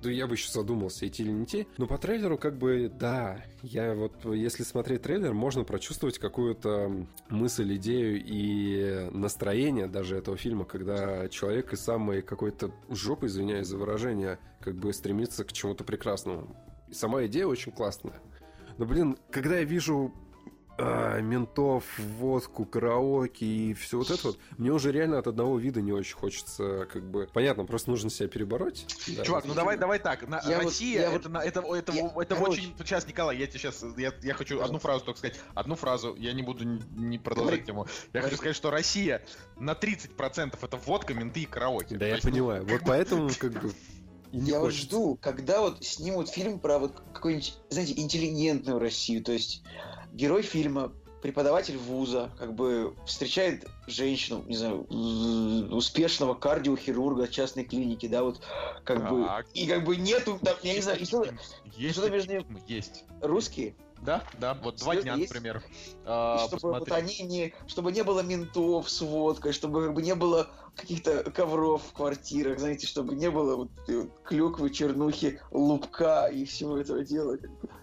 да 0.01 0.11
я 0.11 0.27
бы 0.27 0.35
еще 0.35 0.51
задумался, 0.51 1.07
идти 1.07 1.23
или 1.23 1.31
не 1.31 1.43
идти. 1.43 1.67
Но 1.77 1.87
по 1.87 1.97
трейлеру, 1.97 2.37
как 2.37 2.57
бы, 2.57 2.91
да, 2.93 3.43
я 3.61 3.93
вот, 3.93 4.25
если 4.25 4.63
смотреть 4.63 5.03
трейлер, 5.03 5.33
можно 5.33 5.63
прочувствовать 5.63 6.17
какую-то 6.17 7.07
мысль, 7.29 7.75
идею 7.75 8.21
и 8.23 9.09
настроение 9.11 9.87
даже 9.87 10.17
этого 10.17 10.37
фильма, 10.37 10.65
когда 10.65 11.27
человек 11.29 11.73
из 11.73 11.81
самой 11.81 12.21
какой-то 12.21 12.71
жопы, 12.89 13.27
извиняюсь 13.27 13.67
за 13.67 13.77
выражение, 13.77 14.39
как 14.59 14.75
бы 14.75 14.93
стремится 14.93 15.43
к 15.43 15.53
чему-то 15.53 15.83
прекрасному. 15.83 16.55
И 16.87 16.93
сама 16.93 17.25
идея 17.25 17.45
очень 17.45 17.71
классная. 17.71 18.19
Но, 18.77 18.85
блин, 18.85 19.17
когда 19.29 19.57
я 19.57 19.63
вижу 19.63 20.13
а, 20.81 21.19
ментов, 21.21 21.83
водку, 21.97 22.65
караоке 22.65 23.45
и 23.45 23.73
все 23.73 23.97
вот 23.97 24.09
это 24.11 24.27
вот, 24.27 24.39
мне 24.57 24.71
уже 24.71 24.91
реально 24.91 25.19
от 25.19 25.27
одного 25.27 25.57
вида 25.59 25.81
не 25.81 25.91
очень 25.91 26.15
хочется, 26.15 26.87
как 26.91 27.03
бы... 27.09 27.27
Понятно, 27.33 27.65
просто 27.65 27.89
нужно 27.89 28.09
себя 28.09 28.27
перебороть. 28.29 28.85
да. 29.15 29.23
Чувак, 29.23 29.45
ну 29.45 29.53
давай, 29.53 29.77
давай 29.77 29.99
так. 29.99 30.27
На, 30.27 30.41
Я 30.47 30.57
вот- 30.57 30.65
Россия, 30.65 31.01
я 31.01 31.13
это, 31.13 31.29
вот- 31.29 31.41
это, 31.43 31.59
это, 31.75 31.91
я- 31.91 32.11
это 32.21 32.35
короче. 32.35 32.51
очень. 32.61 32.75
Сейчас, 32.77 33.07
Николай, 33.07 33.37
я 33.37 33.47
тебе 33.47 33.59
сейчас. 33.59 33.83
Я, 33.97 34.13
я 34.23 34.33
хочу 34.33 34.61
одну 34.61 34.79
фразу 34.79 35.05
только 35.05 35.19
сказать. 35.19 35.39
Одну 35.53 35.75
фразу. 35.75 36.15
Я 36.17 36.33
не 36.33 36.43
буду 36.43 36.63
не- 36.63 37.19
продолжать 37.19 37.65
тему. 37.65 37.87
Я 38.13 38.21
хочу 38.21 38.37
сказать, 38.37 38.55
что 38.55 38.71
Россия 38.71 39.21
на 39.57 39.73
30% 39.73 40.57
это 40.61 40.77
водка, 40.77 41.13
менты 41.13 41.41
и 41.41 41.45
караоке. 41.45 41.95
Да, 41.95 41.99
То 41.99 42.05
я 42.05 42.11
есть, 42.15 42.23
понимаю. 42.23 42.65
Вот 42.65 42.81
поэтому, 42.85 43.29
как 43.37 43.53
бы, 43.61 43.71
Я 44.31 44.59
вот 44.59 44.71
жду, 44.73 45.17
когда 45.19 45.59
вот 45.61 45.83
снимут 45.83 46.29
фильм 46.29 46.59
про 46.59 46.77
вот 46.77 47.01
какую-нибудь, 47.13 47.57
знаете, 47.69 47.93
интеллигентную 47.99 48.77
Россию. 48.77 49.23
То 49.23 49.31
есть 49.31 49.63
герой 50.13 50.41
фильма, 50.41 50.91
преподаватель 51.21 51.77
вуза, 51.77 52.31
как 52.37 52.53
бы 52.55 52.95
встречает 53.05 53.65
женщину, 53.87 54.43
не 54.47 54.55
знаю, 54.55 54.83
успешного 55.71 56.33
кардиохирурга 56.33 57.27
частной 57.27 57.65
клиники, 57.65 58.07
да, 58.07 58.23
вот 58.23 58.41
как 58.83 59.09
бы. 59.09 59.25
Так. 59.25 59.47
И 59.53 59.67
как 59.67 59.83
бы 59.83 59.97
нету, 59.97 60.39
там, 60.41 60.55
я 60.63 60.73
не 60.75 60.81
знаю, 60.81 60.99
и 60.99 61.05
что- 61.05 61.25
Есть 61.75 61.93
что-то 61.95 62.07
такие 62.07 62.11
между 62.11 62.33
ним- 62.33 62.43
фильмы, 62.43 62.61
Есть. 62.67 63.03
русские. 63.21 63.75
Да, 64.01 64.23
да, 64.39 64.53
вот 64.53 64.77
два 64.77 64.93
Серьезно, 64.93 65.01
дня, 65.01 65.15
есть? 65.15 65.33
например. 65.33 65.63
А, 66.05 66.47
чтобы 66.47 66.69
вот 66.69 66.79
посмотри. 66.85 66.93
они 66.93 67.19
не, 67.27 67.53
чтобы 67.67 67.91
не 67.91 68.03
было 68.03 68.21
ментов 68.21 68.89
с 68.89 69.01
водкой, 69.01 69.51
чтобы 69.51 69.85
как 69.85 69.93
бы 69.93 70.01
не 70.01 70.15
было 70.15 70.47
каких-то 70.75 71.29
ковров 71.31 71.83
в 71.83 71.93
квартирах, 71.93 72.59
знаете, 72.59 72.87
чтобы 72.87 73.15
не 73.15 73.29
было 73.29 73.55
вот, 73.57 73.71
вот 73.87 74.09
клюквы, 74.23 74.69
чернухи, 74.69 75.41
лупка 75.51 76.27
и 76.27 76.45
всего 76.45 76.77
этого 76.77 77.03
дела. 77.03 77.37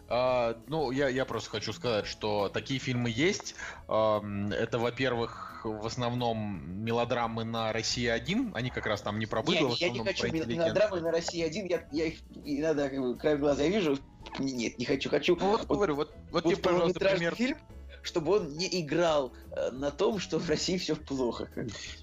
А, 0.08 0.56
ну, 0.68 0.90
я, 0.90 1.08
я 1.08 1.24
просто 1.24 1.50
хочу 1.50 1.72
сказать, 1.72 2.06
что 2.06 2.48
такие 2.48 2.78
фильмы 2.80 3.10
есть. 3.10 3.54
Ам, 3.88 4.48
Это, 4.52 4.78
во-первых, 4.78 5.55
в 5.72 5.86
основном 5.86 6.82
мелодрамы 6.84 7.44
на 7.44 7.72
России 7.72 8.06
1. 8.06 8.52
Они 8.54 8.70
как 8.70 8.86
раз 8.86 9.02
там 9.02 9.18
не 9.18 9.26
про 9.26 9.42
быдло, 9.42 9.68
в 9.74 9.78
я 9.78 9.90
не 9.90 10.00
хочу 10.00 10.26
мелодрамы 10.26 11.00
на 11.00 11.10
России 11.10 11.42
один, 11.42 11.66
я, 11.66 11.86
я 11.92 12.06
их 12.06 12.20
иногда 12.44 12.88
как 12.88 13.00
бы 13.00 13.16
краем 13.16 13.40
глаза 13.40 13.64
вижу. 13.64 13.98
Нет, 14.38 14.78
не 14.78 14.84
хочу, 14.84 15.08
хочу. 15.08 15.36
Ну, 15.36 15.50
вот, 15.50 15.66
Вот- 15.66 15.76
говорю, 15.76 15.94
вот, 15.94 16.14
вот 16.30 16.44
вот 16.44 16.52
тебе, 16.52 16.62
пожалуйста, 16.62 17.00
пример. 17.00 17.34
фильм, 17.34 17.58
чтобы 18.02 18.36
он 18.36 18.56
не 18.56 18.80
играл 18.80 19.32
э, 19.52 19.70
на 19.70 19.90
том, 19.90 20.18
что 20.18 20.38
в 20.38 20.48
России 20.48 20.78
все 20.78 20.96
плохо. 20.96 21.48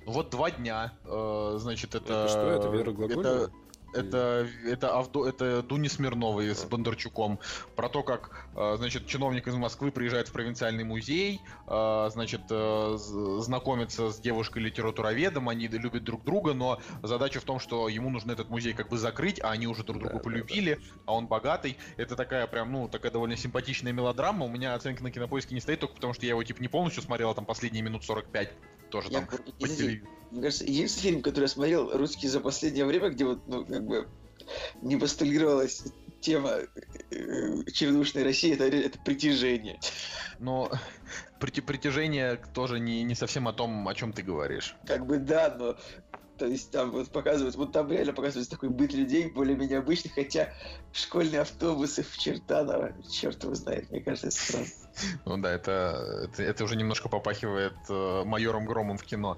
Вот 0.05 0.29
два 0.29 0.51
дня, 0.51 0.93
э, 1.05 1.55
значит, 1.59 1.95
это... 1.95 2.25
Это 2.25 2.27
что, 2.29 2.51
это 2.51 2.67
Вера 2.69 2.91
Глаголева? 2.91 3.21
Это, 3.21 3.51
это, 3.93 4.97
Авдо, 4.97 5.27
это 5.27 5.61
Дуни 5.63 5.87
Смирновой 5.87 6.53
с 6.55 6.63
Бондарчуком. 6.65 7.39
Про 7.75 7.89
то, 7.89 8.03
как, 8.03 8.47
э, 8.55 8.75
значит, 8.77 9.07
чиновник 9.07 9.47
из 9.47 9.55
Москвы 9.55 9.91
приезжает 9.91 10.27
в 10.27 10.31
провинциальный 10.31 10.83
музей, 10.83 11.41
э, 11.67 12.09
значит, 12.11 12.41
э, 12.49 12.97
знакомится 12.97 14.11
с 14.11 14.19
девушкой-литературоведом, 14.19 15.49
они 15.49 15.67
любят 15.67 16.03
друг 16.03 16.23
друга, 16.23 16.53
но 16.53 16.79
задача 17.01 17.39
в 17.39 17.43
том, 17.43 17.59
что 17.59 17.87
ему 17.89 18.09
нужно 18.09 18.31
этот 18.31 18.49
музей 18.49 18.73
как 18.73 18.89
бы 18.89 18.97
закрыть, 18.97 19.39
а 19.41 19.51
они 19.51 19.67
уже 19.67 19.83
друг 19.83 19.99
друга 19.99 20.15
Да, 20.15 20.19
да, 20.19 20.23
полюбили, 20.23 20.79
а 21.05 21.13
он 21.13 21.27
богатый. 21.27 21.77
Это 21.97 22.15
такая 22.15 22.47
прям, 22.47 22.71
ну, 22.71 22.87
такая 22.87 23.11
довольно 23.11 23.37
симпатичная 23.37 23.91
мелодрама. 23.91 24.45
У 24.45 24.49
меня 24.49 24.73
оценка 24.75 25.03
на 25.03 25.11
кинопоиске 25.11 25.55
не 25.55 25.61
стоит, 25.61 25.79
только 25.79 25.95
потому 25.95 26.13
что 26.13 26.25
я 26.25 26.31
его, 26.31 26.43
типа, 26.43 26.61
не 26.61 26.67
полностью 26.67 27.03
смотрел, 27.03 27.29
а 27.29 27.35
там 27.35 27.45
последние 27.45 27.83
минут 27.83 28.03
45 28.03 28.51
тоже 28.93 29.09
Я, 29.09 29.21
там 29.21 29.27
по 29.27 29.35
извините, 29.57 29.75
телевизору. 29.75 30.11
мне 30.29 30.41
кажется, 30.43 30.65
единственный 30.65 31.01
фильм, 31.01 31.21
который 31.23 31.45
я 31.45 31.47
смотрел 31.47 31.97
русский 31.97 32.27
за 32.27 32.39
последнее 32.39 32.85
время, 32.85 33.09
где 33.09 33.25
вот, 33.25 33.39
ну, 33.47 33.65
как 33.65 33.83
бы 33.85 34.07
не 34.83 34.97
постулировалась 34.97 35.83
тема 36.21 36.51
э, 37.09 37.63
чернушной 37.73 38.23
России, 38.23 38.53
это, 38.53 38.65
это 38.65 38.99
притяжение. 39.03 39.79
Но 40.37 40.71
прити- 41.39 41.63
притяжение 41.63 42.39
тоже 42.53 42.79
не, 42.79 43.01
не 43.03 43.15
совсем 43.15 43.47
о 43.47 43.53
том, 43.53 43.87
о 43.87 43.95
чем 43.95 44.13
ты 44.13 44.21
говоришь. 44.21 44.75
Как 44.85 45.07
бы 45.07 45.17
да, 45.17 45.55
но 45.57 45.75
то 46.37 46.45
есть 46.45 46.69
там 46.69 46.91
вот 46.91 47.11
показывают, 47.11 47.55
вот 47.55 47.71
там 47.71 47.91
реально 47.91 48.13
показывается 48.13 48.51
такой 48.51 48.69
быт 48.69 48.93
людей 48.93 49.31
более-менее 49.31 49.79
обычных, 49.79 50.13
хотя 50.13 50.53
школьные 50.91 51.41
автобусы 51.41 52.03
в 52.03 52.15
Чертаново, 52.15 52.93
черт 53.09 53.43
его 53.43 53.55
знает, 53.55 53.89
мне 53.89 54.01
кажется, 54.01 54.29
странно. 54.29 54.67
Ну 55.25 55.37
да, 55.37 55.51
это, 55.51 56.27
это, 56.31 56.43
это 56.43 56.63
уже 56.63 56.75
немножко 56.75 57.09
попахивает 57.09 57.73
э, 57.89 58.23
майором 58.25 58.65
Громом 58.65 58.97
в 58.97 59.03
кино. 59.03 59.37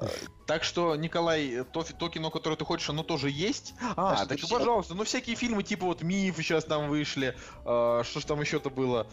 Э, 0.00 0.08
Так 0.46 0.64
что, 0.64 0.96
Николай, 0.96 1.64
то, 1.72 1.82
то 1.82 2.08
кино, 2.08 2.30
которое 2.30 2.56
ты 2.56 2.64
хочешь, 2.64 2.88
оно 2.90 3.02
тоже 3.02 3.30
есть. 3.30 3.74
А, 3.96 4.22
А 4.22 4.26
так 4.26 4.38
что, 4.38 4.48
пожалуйста, 4.48 4.94
ну 4.94 5.04
всякие 5.04 5.36
фильмы, 5.36 5.62
типа 5.62 5.86
вот 5.86 6.02
Миф 6.02 6.36
сейчас 6.36 6.64
там 6.64 6.88
вышли. 6.88 7.36
э, 7.64 8.02
что 8.04 8.20
ж 8.20 8.24
там 8.24 8.40
еще-то 8.40 8.70
было? 8.70 9.06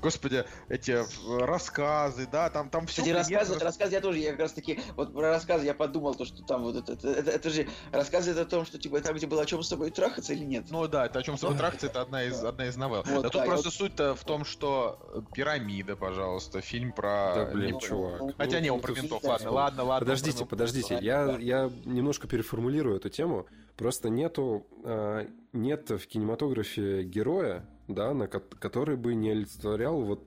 Господи, 0.00 0.44
эти 0.68 0.92
э, 0.92 1.44
рассказы, 1.44 2.28
да, 2.30 2.50
там, 2.50 2.70
там 2.70 2.86
все. 2.86 3.02
Кстати, 3.02 3.16
рассказы, 3.16 3.58
рассказы 3.58 3.94
я 3.94 4.00
тоже, 4.00 4.18
я 4.18 4.30
как 4.30 4.40
раз 4.40 4.52
таки, 4.52 4.78
вот 4.96 5.12
про 5.12 5.30
рассказы 5.30 5.66
я 5.66 5.74
подумал, 5.74 6.14
то, 6.14 6.24
что 6.24 6.42
там 6.44 6.62
вот 6.62 6.76
это, 6.76 6.92
это, 6.92 7.08
это, 7.08 7.30
это 7.32 7.50
же 7.50 7.66
рассказы 7.90 8.30
это 8.30 8.42
о 8.42 8.44
том, 8.44 8.64
что 8.64 8.78
типа 8.78 9.00
там, 9.00 9.16
где 9.16 9.26
было 9.26 9.42
о 9.42 9.46
чем 9.46 9.62
с 9.62 9.68
тобой 9.68 9.90
трахаться 9.90 10.32
или 10.32 10.44
нет. 10.44 10.66
Ну 10.70 10.86
да, 10.86 11.06
это 11.06 11.18
о 11.18 11.22
чем 11.22 11.36
с 11.36 11.40
тобой 11.40 11.56
трахаться, 11.56 11.86
это 11.86 12.02
одна 12.02 12.22
из, 12.22 12.42
одна 12.44 12.66
из 12.66 12.76
новелл. 12.76 13.02
Вот, 13.06 13.22
да 13.22 13.22
да, 13.22 13.28
тут 13.30 13.44
просто 13.44 13.68
вот- 13.68 13.74
суть-то 13.74 14.14
в 14.14 14.24
том, 14.24 14.44
что 14.44 15.00
э, 15.14 15.20
пирамида, 15.34 15.96
пожалуйста, 15.96 16.60
фильм 16.60 16.92
про. 16.92 17.32
Да, 17.34 17.44
блин, 17.46 17.74
Лев- 17.74 17.82
чувак. 17.82 18.36
Хотя 18.36 18.58
Ну, 18.58 18.62
не, 18.62 18.70
он 18.70 18.76
ну, 18.76 18.82
про 18.82 18.92
ментов, 18.92 19.22
да. 19.22 19.28
ладно, 19.30 19.50
ладно, 19.50 19.84
ладно. 19.84 20.06
Подождите, 20.06 20.38
про- 20.38 20.46
подождите, 20.46 20.94
ладно, 20.94 21.06
я, 21.06 21.26
ладно. 21.26 21.42
я 21.42 21.70
немножко 21.84 22.28
переформулирую 22.28 22.96
эту 22.96 23.08
тему. 23.08 23.46
Просто 23.76 24.10
нету, 24.10 24.66
а, 24.84 25.26
нет 25.52 25.90
в 25.90 26.06
кинематографе 26.06 27.02
героя, 27.04 27.64
да, 27.88 28.14
на, 28.14 28.28
ко- 28.28 28.40
который 28.60 28.96
бы 28.96 29.14
не 29.14 29.30
олицетворял 29.30 30.00
вот 30.02 30.24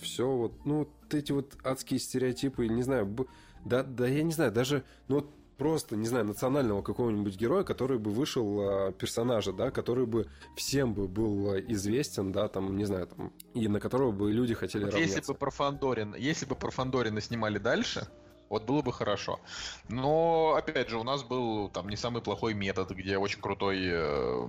все 0.00 0.28
вот, 0.30 0.64
ну, 0.64 0.78
вот 0.78 1.14
эти 1.14 1.32
вот 1.32 1.56
адские 1.64 2.00
стереотипы, 2.00 2.66
не 2.68 2.82
знаю, 2.82 3.06
б- 3.06 3.26
да, 3.64 3.82
да, 3.82 4.06
я 4.06 4.22
не 4.22 4.32
знаю, 4.32 4.52
даже, 4.52 4.84
ну, 5.08 5.16
вот 5.16 5.30
просто, 5.56 5.96
не 5.96 6.06
знаю, 6.06 6.24
национального 6.24 6.82
какого-нибудь 6.82 7.36
героя, 7.36 7.64
который 7.64 7.98
бы 7.98 8.12
вышел 8.12 8.60
а, 8.60 8.92
персонажа, 8.92 9.52
да, 9.52 9.72
который 9.72 10.06
бы 10.06 10.28
всем 10.56 10.94
бы 10.94 11.08
был 11.08 11.50
а, 11.50 11.58
известен, 11.58 12.30
да, 12.30 12.46
там, 12.46 12.76
не 12.76 12.84
знаю, 12.84 13.08
там, 13.08 13.32
и 13.54 13.66
на 13.66 13.80
которого 13.80 14.12
бы 14.12 14.30
люди 14.32 14.54
хотели 14.54 14.84
Вот 14.84 14.92
равняться. 14.94 15.16
если 15.18 15.32
бы 15.32 15.36
про 15.38 15.50
Фандорин, 15.50 16.14
если 16.14 16.46
бы 16.46 16.54
про 16.54 16.70
Фандорина 16.70 17.20
снимали 17.20 17.58
дальше, 17.58 18.06
вот 18.48 18.64
было 18.64 18.82
бы 18.82 18.92
хорошо. 18.92 19.40
Но, 19.88 20.54
опять 20.56 20.88
же, 20.88 20.98
у 20.98 21.02
нас 21.04 21.22
был 21.22 21.68
там 21.68 21.88
не 21.88 21.96
самый 21.96 22.22
плохой 22.22 22.54
метод, 22.54 22.90
где 22.90 23.18
очень 23.18 23.40
крутой 23.40 23.78
э, 23.82 24.48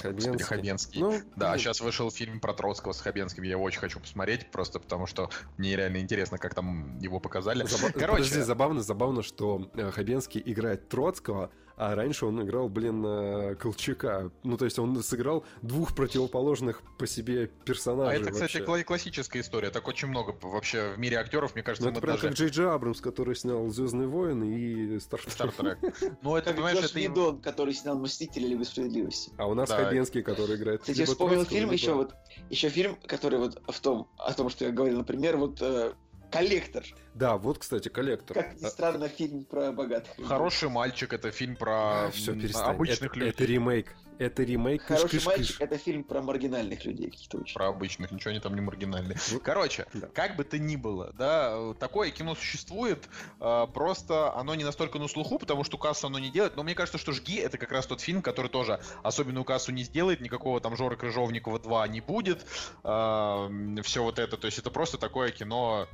Хабенский. 0.00 0.44
Хабенский. 0.44 1.00
Ну, 1.00 1.20
Да, 1.36 1.50
блин, 1.50 1.58
сейчас 1.60 1.80
вышел 1.80 2.10
фильм 2.10 2.40
про 2.40 2.52
Троцкого 2.54 2.92
с 2.92 3.00
Хабенским, 3.00 3.42
я 3.42 3.52
его 3.52 3.62
очень 3.62 3.80
хочу 3.80 4.00
посмотреть, 4.00 4.50
просто 4.50 4.80
потому 4.80 5.06
что 5.06 5.30
мне 5.56 5.76
реально 5.76 5.98
интересно, 5.98 6.38
как 6.38 6.54
там 6.54 6.98
его 6.98 7.20
показали. 7.20 7.64
Заба- 7.64 7.92
Короче, 7.92 8.22
Подожди, 8.24 8.40
забавно, 8.40 8.80
забавно, 8.82 9.22
что 9.22 9.70
э, 9.74 9.90
Хабенский 9.90 10.42
играет 10.44 10.88
Троцкого, 10.88 11.50
а 11.76 11.94
раньше 11.94 12.26
он 12.26 12.42
играл, 12.42 12.68
блин, 12.68 13.56
Колчака. 13.56 14.30
Ну, 14.42 14.56
то 14.56 14.64
есть 14.64 14.78
он 14.78 15.02
сыграл 15.02 15.44
двух 15.62 15.94
противоположных 15.94 16.82
по 16.98 17.06
себе 17.06 17.44
а 17.44 17.64
персонажей. 17.66 18.20
это, 18.20 18.30
кстати, 18.30 18.58
вообще. 18.58 18.72
кла- 18.80 18.84
классическая 18.84 19.40
история. 19.40 19.70
Так 19.70 19.86
очень 19.88 20.08
много 20.08 20.36
вообще 20.42 20.92
в 20.94 20.98
мире 20.98 21.18
актеров, 21.18 21.54
мне 21.54 21.62
кажется, 21.62 21.84
Ну, 21.86 21.90
мы 21.90 21.98
это 21.98 22.00
прям 22.00 22.16
даже... 22.16 22.28
как 22.28 22.36
Джей 22.36 22.48
Джей 22.48 22.68
Абрамс, 22.70 23.00
который 23.00 23.36
снял 23.36 23.68
Звездные 23.68 24.08
войны 24.08 24.44
и 24.44 24.98
Стартрек. 25.00 25.32
Стартрек. 25.32 25.78
Ну, 26.22 26.36
это, 26.36 26.52
понимаешь, 26.52 26.78
это... 26.78 26.98
Видон, 26.98 27.40
который 27.40 27.74
снял 27.74 27.98
«Мстители» 27.98 28.46
Либо 28.46 28.62
справедливости. 28.64 29.32
А 29.36 29.46
у 29.46 29.54
нас. 29.54 29.70
Хабенский, 29.70 30.22
который 30.22 30.56
играет 30.56 30.80
Кстати, 30.80 31.04
вспомнил 31.04 31.44
фильм 31.44 31.64
либо- 31.64 31.72
еще 31.74 31.92
вот, 31.94 32.14
еще 32.48 32.68
фильм, 32.68 32.96
который 33.06 33.38
вот 33.38 33.60
в 33.66 33.80
том, 33.80 34.08
о 34.18 34.32
том, 34.32 34.48
что 34.48 34.64
я 34.64 34.70
говорил, 34.70 34.98
например, 34.98 35.36
вот 35.36 35.58
э, 35.60 35.92
«Коллектор». 36.30 36.84
Да, 37.14 37.38
вот, 37.38 37.58
кстати, 37.58 37.88
коллектор. 37.88 38.36
Как 38.36 38.60
ни 38.60 38.64
А, 38.66 38.68
странно, 38.68 39.08
фильм 39.08 39.44
про 39.44 39.72
богатых. 39.72 40.18
людей. 40.18 40.28
Хороший 40.28 40.68
мальчик, 40.68 41.12
это 41.14 41.30
фильм 41.30 41.56
про 41.56 42.10
Все, 42.12 42.32
м, 42.32 42.40
перестань. 42.40 42.74
обычных 42.74 43.10
это, 43.12 43.18
людей. 43.18 43.30
это 43.30 43.44
ремейк. 43.44 43.96
Это 44.18 44.42
ремейк. 44.44 44.82
Хороший 44.82 45.18
кыш-кыш-кыш. 45.18 45.26
мальчик 45.26 45.60
это 45.60 45.78
фильм 45.78 46.02
про 46.04 46.22
маргинальных 46.22 46.84
людей 46.86 47.10
каких-то 47.10 47.38
очень. 47.38 47.54
Про 47.54 47.68
обычных, 47.68 48.10
ничего 48.10 48.30
они 48.30 48.40
там 48.40 48.54
не 48.54 48.62
маргинальные. 48.62 49.18
Короче, 49.42 49.86
да. 49.92 50.08
как 50.08 50.36
бы 50.36 50.44
то 50.44 50.58
ни 50.58 50.76
было, 50.76 51.12
да, 51.18 51.74
такое 51.74 52.10
кино 52.10 52.34
существует, 52.34 53.08
э, 53.40 53.66
просто 53.74 54.34
оно 54.34 54.54
не 54.54 54.64
настолько 54.64 54.98
на 54.98 55.08
слуху, 55.08 55.38
потому 55.38 55.64
что 55.64 55.76
кассу 55.78 56.06
оно 56.06 56.18
не 56.18 56.30
делает, 56.30 56.56
но 56.56 56.62
мне 56.62 56.74
кажется, 56.74 56.96
что 56.98 57.12
«Жги»— 57.12 57.36
это 57.36 57.58
как 57.58 57.72
раз 57.72 57.86
тот 57.86 58.00
фильм, 58.00 58.22
который 58.22 58.48
тоже 58.50 58.80
особенную 59.02 59.44
кассу 59.44 59.70
не 59.72 59.84
сделает, 59.84 60.20
никакого 60.22 60.60
там 60.62 60.76
Жоры 60.76 60.96
Крыжовникова 60.96 61.58
2 61.58 61.86
не 61.88 62.00
будет, 62.00 62.42
все 62.82 64.02
вот 64.02 64.18
это, 64.18 64.36
то 64.38 64.46
есть 64.46 64.58
это 64.58 64.70
просто 64.70 64.96
такое 64.98 65.30
кино 65.30 65.86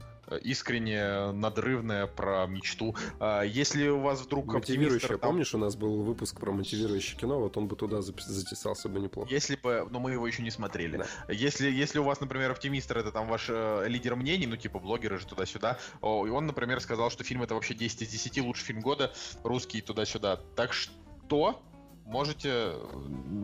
искренне 0.42 1.32
надрывное 1.32 2.06
про 2.06 2.46
мечту. 2.46 2.94
А, 3.20 3.42
Если 3.42 3.88
у 3.88 4.00
вас 4.00 4.20
вдруг 4.20 4.46
Мотивирующее. 4.52 5.18
там- 5.18 5.30
Помнишь, 5.30 5.54
у 5.54 5.58
нас 5.58 5.76
был 5.76 6.02
выпуск 6.02 6.38
про 6.38 6.52
мотивирующее 6.52 7.18
кино, 7.18 7.40
вот 7.40 7.56
он 7.56 7.68
бы 7.68 7.76
туда 7.76 8.02
затесался 8.02 8.88
бы 8.88 9.00
неплохо. 9.00 9.28
Если 9.30 9.56
бы, 9.56 9.86
но 9.90 10.00
мы 10.00 10.12
его 10.12 10.26
еще 10.26 10.42
не 10.42 10.50
смотрели. 10.50 10.98
Да. 10.98 11.06
Если, 11.32 11.70
если 11.70 11.98
у 11.98 12.04
вас, 12.04 12.20
например, 12.20 12.50
оптимистр 12.50 12.98
это 12.98 13.10
там 13.12 13.28
ваш 13.28 13.46
э, 13.48 13.84
лидер 13.88 14.16
мнений, 14.16 14.46
ну 14.46 14.56
типа 14.56 14.78
блогеры 14.78 15.18
же 15.18 15.26
туда-сюда, 15.26 15.78
и 16.02 16.06
он, 16.06 16.46
например, 16.46 16.80
сказал, 16.80 17.10
что 17.10 17.24
фильм 17.24 17.42
это 17.42 17.54
вообще 17.54 17.74
10 17.74 18.02
из 18.02 18.08
10 18.08 18.40
лучший 18.40 18.64
фильм 18.64 18.80
года, 18.80 19.12
русский 19.42 19.80
туда-сюда. 19.80 20.40
Так 20.56 20.72
что 20.72 21.62
можете, 22.04 22.48
э, 22.50 22.94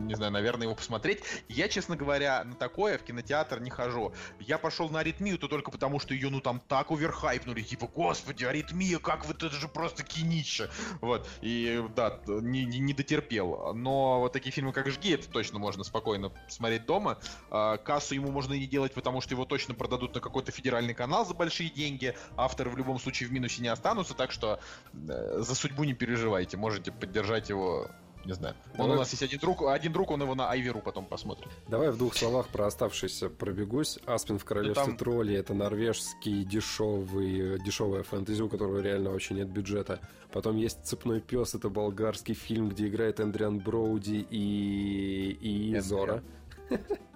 не 0.07 0.15
знаю, 0.15 0.31
наверное, 0.31 0.63
его 0.63 0.75
посмотреть. 0.75 1.21
Я, 1.47 1.67
честно 1.67 1.95
говоря, 1.95 2.43
на 2.43 2.55
такое 2.55 2.97
в 2.97 3.03
кинотеатр 3.03 3.59
не 3.59 3.69
хожу. 3.69 4.13
Я 4.39 4.57
пошел 4.57 4.89
на 4.89 4.99
аритмию, 4.99 5.37
то 5.37 5.47
только 5.47 5.71
потому, 5.71 5.99
что 5.99 6.13
ее, 6.13 6.29
ну, 6.29 6.41
там 6.41 6.61
так 6.67 6.91
оверхайпнули, 6.91 7.61
типа, 7.61 7.87
господи, 7.87 8.45
аритмия, 8.45 8.99
как 8.99 9.25
вот 9.25 9.43
это 9.43 9.55
же 9.55 9.67
просто 9.67 10.03
кинище. 10.03 10.69
Вот, 11.01 11.27
и, 11.41 11.83
да, 11.95 12.19
не, 12.27 12.65
не, 12.65 12.79
не 12.79 12.93
дотерпел. 12.93 13.73
Но 13.73 14.19
вот 14.19 14.33
такие 14.33 14.51
фильмы, 14.51 14.73
как 14.73 14.89
«Жги», 14.89 15.11
это 15.11 15.29
точно 15.29 15.59
можно 15.59 15.83
спокойно 15.83 16.31
смотреть 16.47 16.85
дома. 16.85 17.17
А, 17.49 17.77
кассу 17.77 18.15
ему 18.15 18.31
можно 18.31 18.53
и 18.53 18.59
не 18.59 18.67
делать, 18.67 18.93
потому 18.93 19.21
что 19.21 19.33
его 19.33 19.45
точно 19.45 19.73
продадут 19.73 20.15
на 20.15 20.21
какой-то 20.21 20.51
федеральный 20.51 20.93
канал 20.93 21.25
за 21.25 21.33
большие 21.33 21.69
деньги. 21.69 22.15
Авторы 22.35 22.69
в 22.69 22.77
любом 22.77 22.99
случае 22.99 23.29
в 23.29 23.31
минусе 23.31 23.61
не 23.61 23.67
останутся, 23.67 24.13
так 24.13 24.31
что 24.31 24.59
э, 24.93 25.37
за 25.39 25.55
судьбу 25.55 25.83
не 25.83 25.93
переживайте, 25.93 26.57
можете 26.57 26.91
поддержать 26.91 27.49
его 27.49 27.89
не 28.25 28.33
знаю. 28.33 28.55
Он 28.73 28.77
Давай. 28.77 28.95
у 28.95 28.99
нас 28.99 29.11
есть 29.11 29.23
один 29.23 29.39
друг, 29.39 29.63
один 29.63 29.91
друг, 29.93 30.11
он 30.11 30.21
его 30.21 30.35
на 30.35 30.49
Айверу 30.49 30.81
потом 30.81 31.05
посмотрит. 31.05 31.47
Давай 31.67 31.91
в 31.91 31.97
двух 31.97 32.15
словах 32.15 32.47
про 32.49 32.67
оставшийся 32.67 33.29
пробегусь. 33.29 33.97
Аспин 34.05 34.37
в 34.39 34.45
королевстве 34.45 34.85
там- 34.85 34.97
троллей 34.97 35.37
это 35.37 35.53
норвежский 35.53 36.43
дешевый, 36.43 37.59
дешевая 37.63 38.03
фэнтези, 38.03 38.41
у 38.41 38.49
которого 38.49 38.79
реально 38.79 39.11
вообще 39.11 39.33
нет 39.33 39.49
бюджета. 39.49 39.99
Потом 40.31 40.57
есть 40.57 40.85
Цепной 40.85 41.21
пес, 41.21 41.55
это 41.55 41.69
болгарский 41.69 42.35
фильм, 42.35 42.69
где 42.69 42.87
играет 42.87 43.19
Эндриан 43.19 43.59
Броуди 43.59 44.25
и, 44.29 45.31
и 45.41 45.67
Эндриан. 45.67 45.83
Зора. 45.83 46.23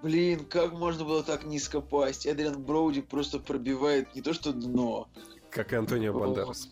Блин, 0.02 0.46
как 0.46 0.74
можно 0.74 1.06
было 1.06 1.24
так 1.24 1.44
низко 1.46 1.80
пасть? 1.80 2.26
Эдриан 2.26 2.62
Броуди 2.62 3.02
просто 3.02 3.40
пробивает 3.40 4.16
не 4.16 4.22
то 4.22 4.34
что 4.34 4.52
дно. 4.52 5.08
Как 5.54 5.74
и 5.74 5.76
Антонио. 5.76 6.14
Бандерас. 6.14 6.70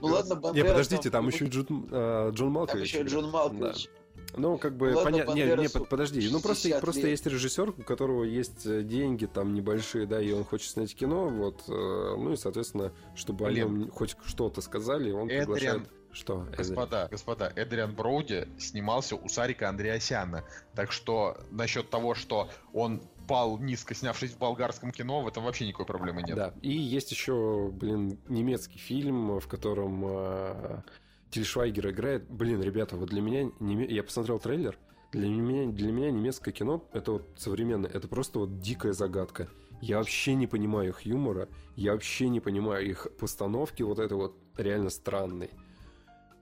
Ну 0.00 0.08
ладно, 0.08 0.34
Не, 0.34 0.40
Бандерас 0.40 0.70
подождите, 0.70 1.10
там 1.10 1.28
еще 1.28 1.46
и 1.46 1.48
Джон, 1.48 1.86
Джон 1.90 2.34
Там 2.34 2.52
Малкович. 2.52 2.94
еще. 2.94 3.02
Джон 3.02 3.30
Малкович. 3.30 3.88
Ну, 4.36 4.58
как 4.58 4.76
бы, 4.76 4.92
Ну 4.92 5.04
понятно. 5.04 5.32
Не, 5.32 5.44
не, 5.44 5.68
подожди. 5.68 6.28
Ну, 6.30 6.40
просто, 6.40 6.64
60 6.64 6.80
просто 6.80 7.06
есть 7.08 7.26
режиссер, 7.26 7.70
у 7.70 7.82
которого 7.82 8.24
есть 8.24 8.66
э, 8.66 8.82
деньги 8.82 9.26
там 9.26 9.54
небольшие, 9.54 10.06
да, 10.06 10.20
и 10.20 10.32
он 10.32 10.44
хочет 10.44 10.70
снять 10.70 10.94
кино, 10.94 11.28
вот. 11.28 11.62
э, 11.68 11.72
Ну 12.16 12.32
и, 12.32 12.36
соответственно, 12.36 12.92
чтобы 13.14 13.46
Блин. 13.46 13.66
о 13.66 13.70
нем 13.70 13.90
хоть 13.90 14.16
что-то 14.26 14.60
сказали, 14.60 15.10
он 15.10 15.28
Эдриан. 15.28 15.40
приглашает... 15.46 15.82
Что? 16.12 16.42
Эдриан? 16.42 16.56
Господа, 16.56 17.08
господа, 17.10 17.52
Эдриан 17.56 17.94
Броуди 17.94 18.48
снимался 18.58 19.16
у 19.16 19.28
Сарика 19.28 19.68
Андреасяна. 19.68 20.44
Так 20.74 20.92
что 20.92 21.36
насчет 21.50 21.90
того, 21.90 22.14
что 22.14 22.48
он 22.72 23.02
пал 23.28 23.58
низко, 23.58 23.94
снявшись 23.94 24.32
в 24.32 24.38
болгарском 24.38 24.90
кино, 24.90 25.22
в 25.22 25.28
этом 25.28 25.44
вообще 25.44 25.66
никакой 25.68 25.86
проблемы 25.86 26.22
нет. 26.22 26.36
Да. 26.36 26.54
И 26.62 26.72
есть 26.72 27.12
еще, 27.12 27.70
блин, 27.72 28.18
немецкий 28.28 28.78
фильм, 28.78 29.38
в 29.38 29.46
котором 29.46 30.02
э, 30.04 30.82
Тиль 31.30 31.44
Швайгер 31.44 31.90
играет. 31.90 32.28
Блин, 32.28 32.60
ребята, 32.62 32.96
вот 32.96 33.10
для 33.10 33.20
меня... 33.20 33.42
неме- 33.60 33.86
Я 33.88 34.02
посмотрел 34.02 34.40
трейлер. 34.40 34.78
Для 35.12 35.28
меня, 35.28 35.70
для 35.72 35.92
меня 35.92 36.10
немецкое 36.10 36.52
кино, 36.52 36.84
это 36.92 37.12
вот 37.12 37.28
современное, 37.36 37.90
это 37.90 38.08
просто 38.08 38.40
вот 38.40 38.60
дикая 38.60 38.92
загадка. 38.92 39.48
Я 39.80 39.98
вообще 39.98 40.34
не 40.34 40.46
понимаю 40.46 40.90
их 40.90 41.02
юмора, 41.02 41.48
я 41.76 41.92
вообще 41.92 42.28
не 42.28 42.40
понимаю 42.40 42.86
их 42.86 43.06
постановки, 43.18 43.82
вот 43.82 44.00
это 44.00 44.16
вот 44.16 44.36
реально 44.56 44.90
странный. 44.90 45.50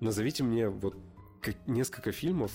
Назовите 0.01 0.43
мне 0.43 0.68
вот 0.68 0.97
несколько 1.66 2.11
фильмов 2.11 2.51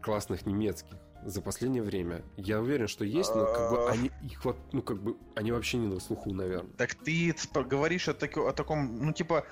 классных 0.00 0.46
немецких 0.46 0.96
за 1.24 1.42
последнее 1.42 1.82
время. 1.82 2.22
Я 2.36 2.60
уверен, 2.60 2.88
что 2.88 3.04
есть, 3.04 3.34
но 3.34 3.46
как 3.46 3.70
бы 3.70 3.90
они 3.90 4.10
их 4.22 4.44
ну 4.72 4.82
как 4.82 5.02
бы 5.02 5.16
они 5.34 5.52
вообще 5.52 5.78
не 5.78 5.86
на 5.86 6.00
слуху, 6.00 6.32
наверное. 6.32 6.70
Так 6.76 6.94
ты 6.94 7.34
говоришь 7.54 8.08
о, 8.08 8.14
тако- 8.14 8.48
о 8.48 8.52
таком, 8.52 9.04
ну 9.04 9.12
типа, 9.12 9.44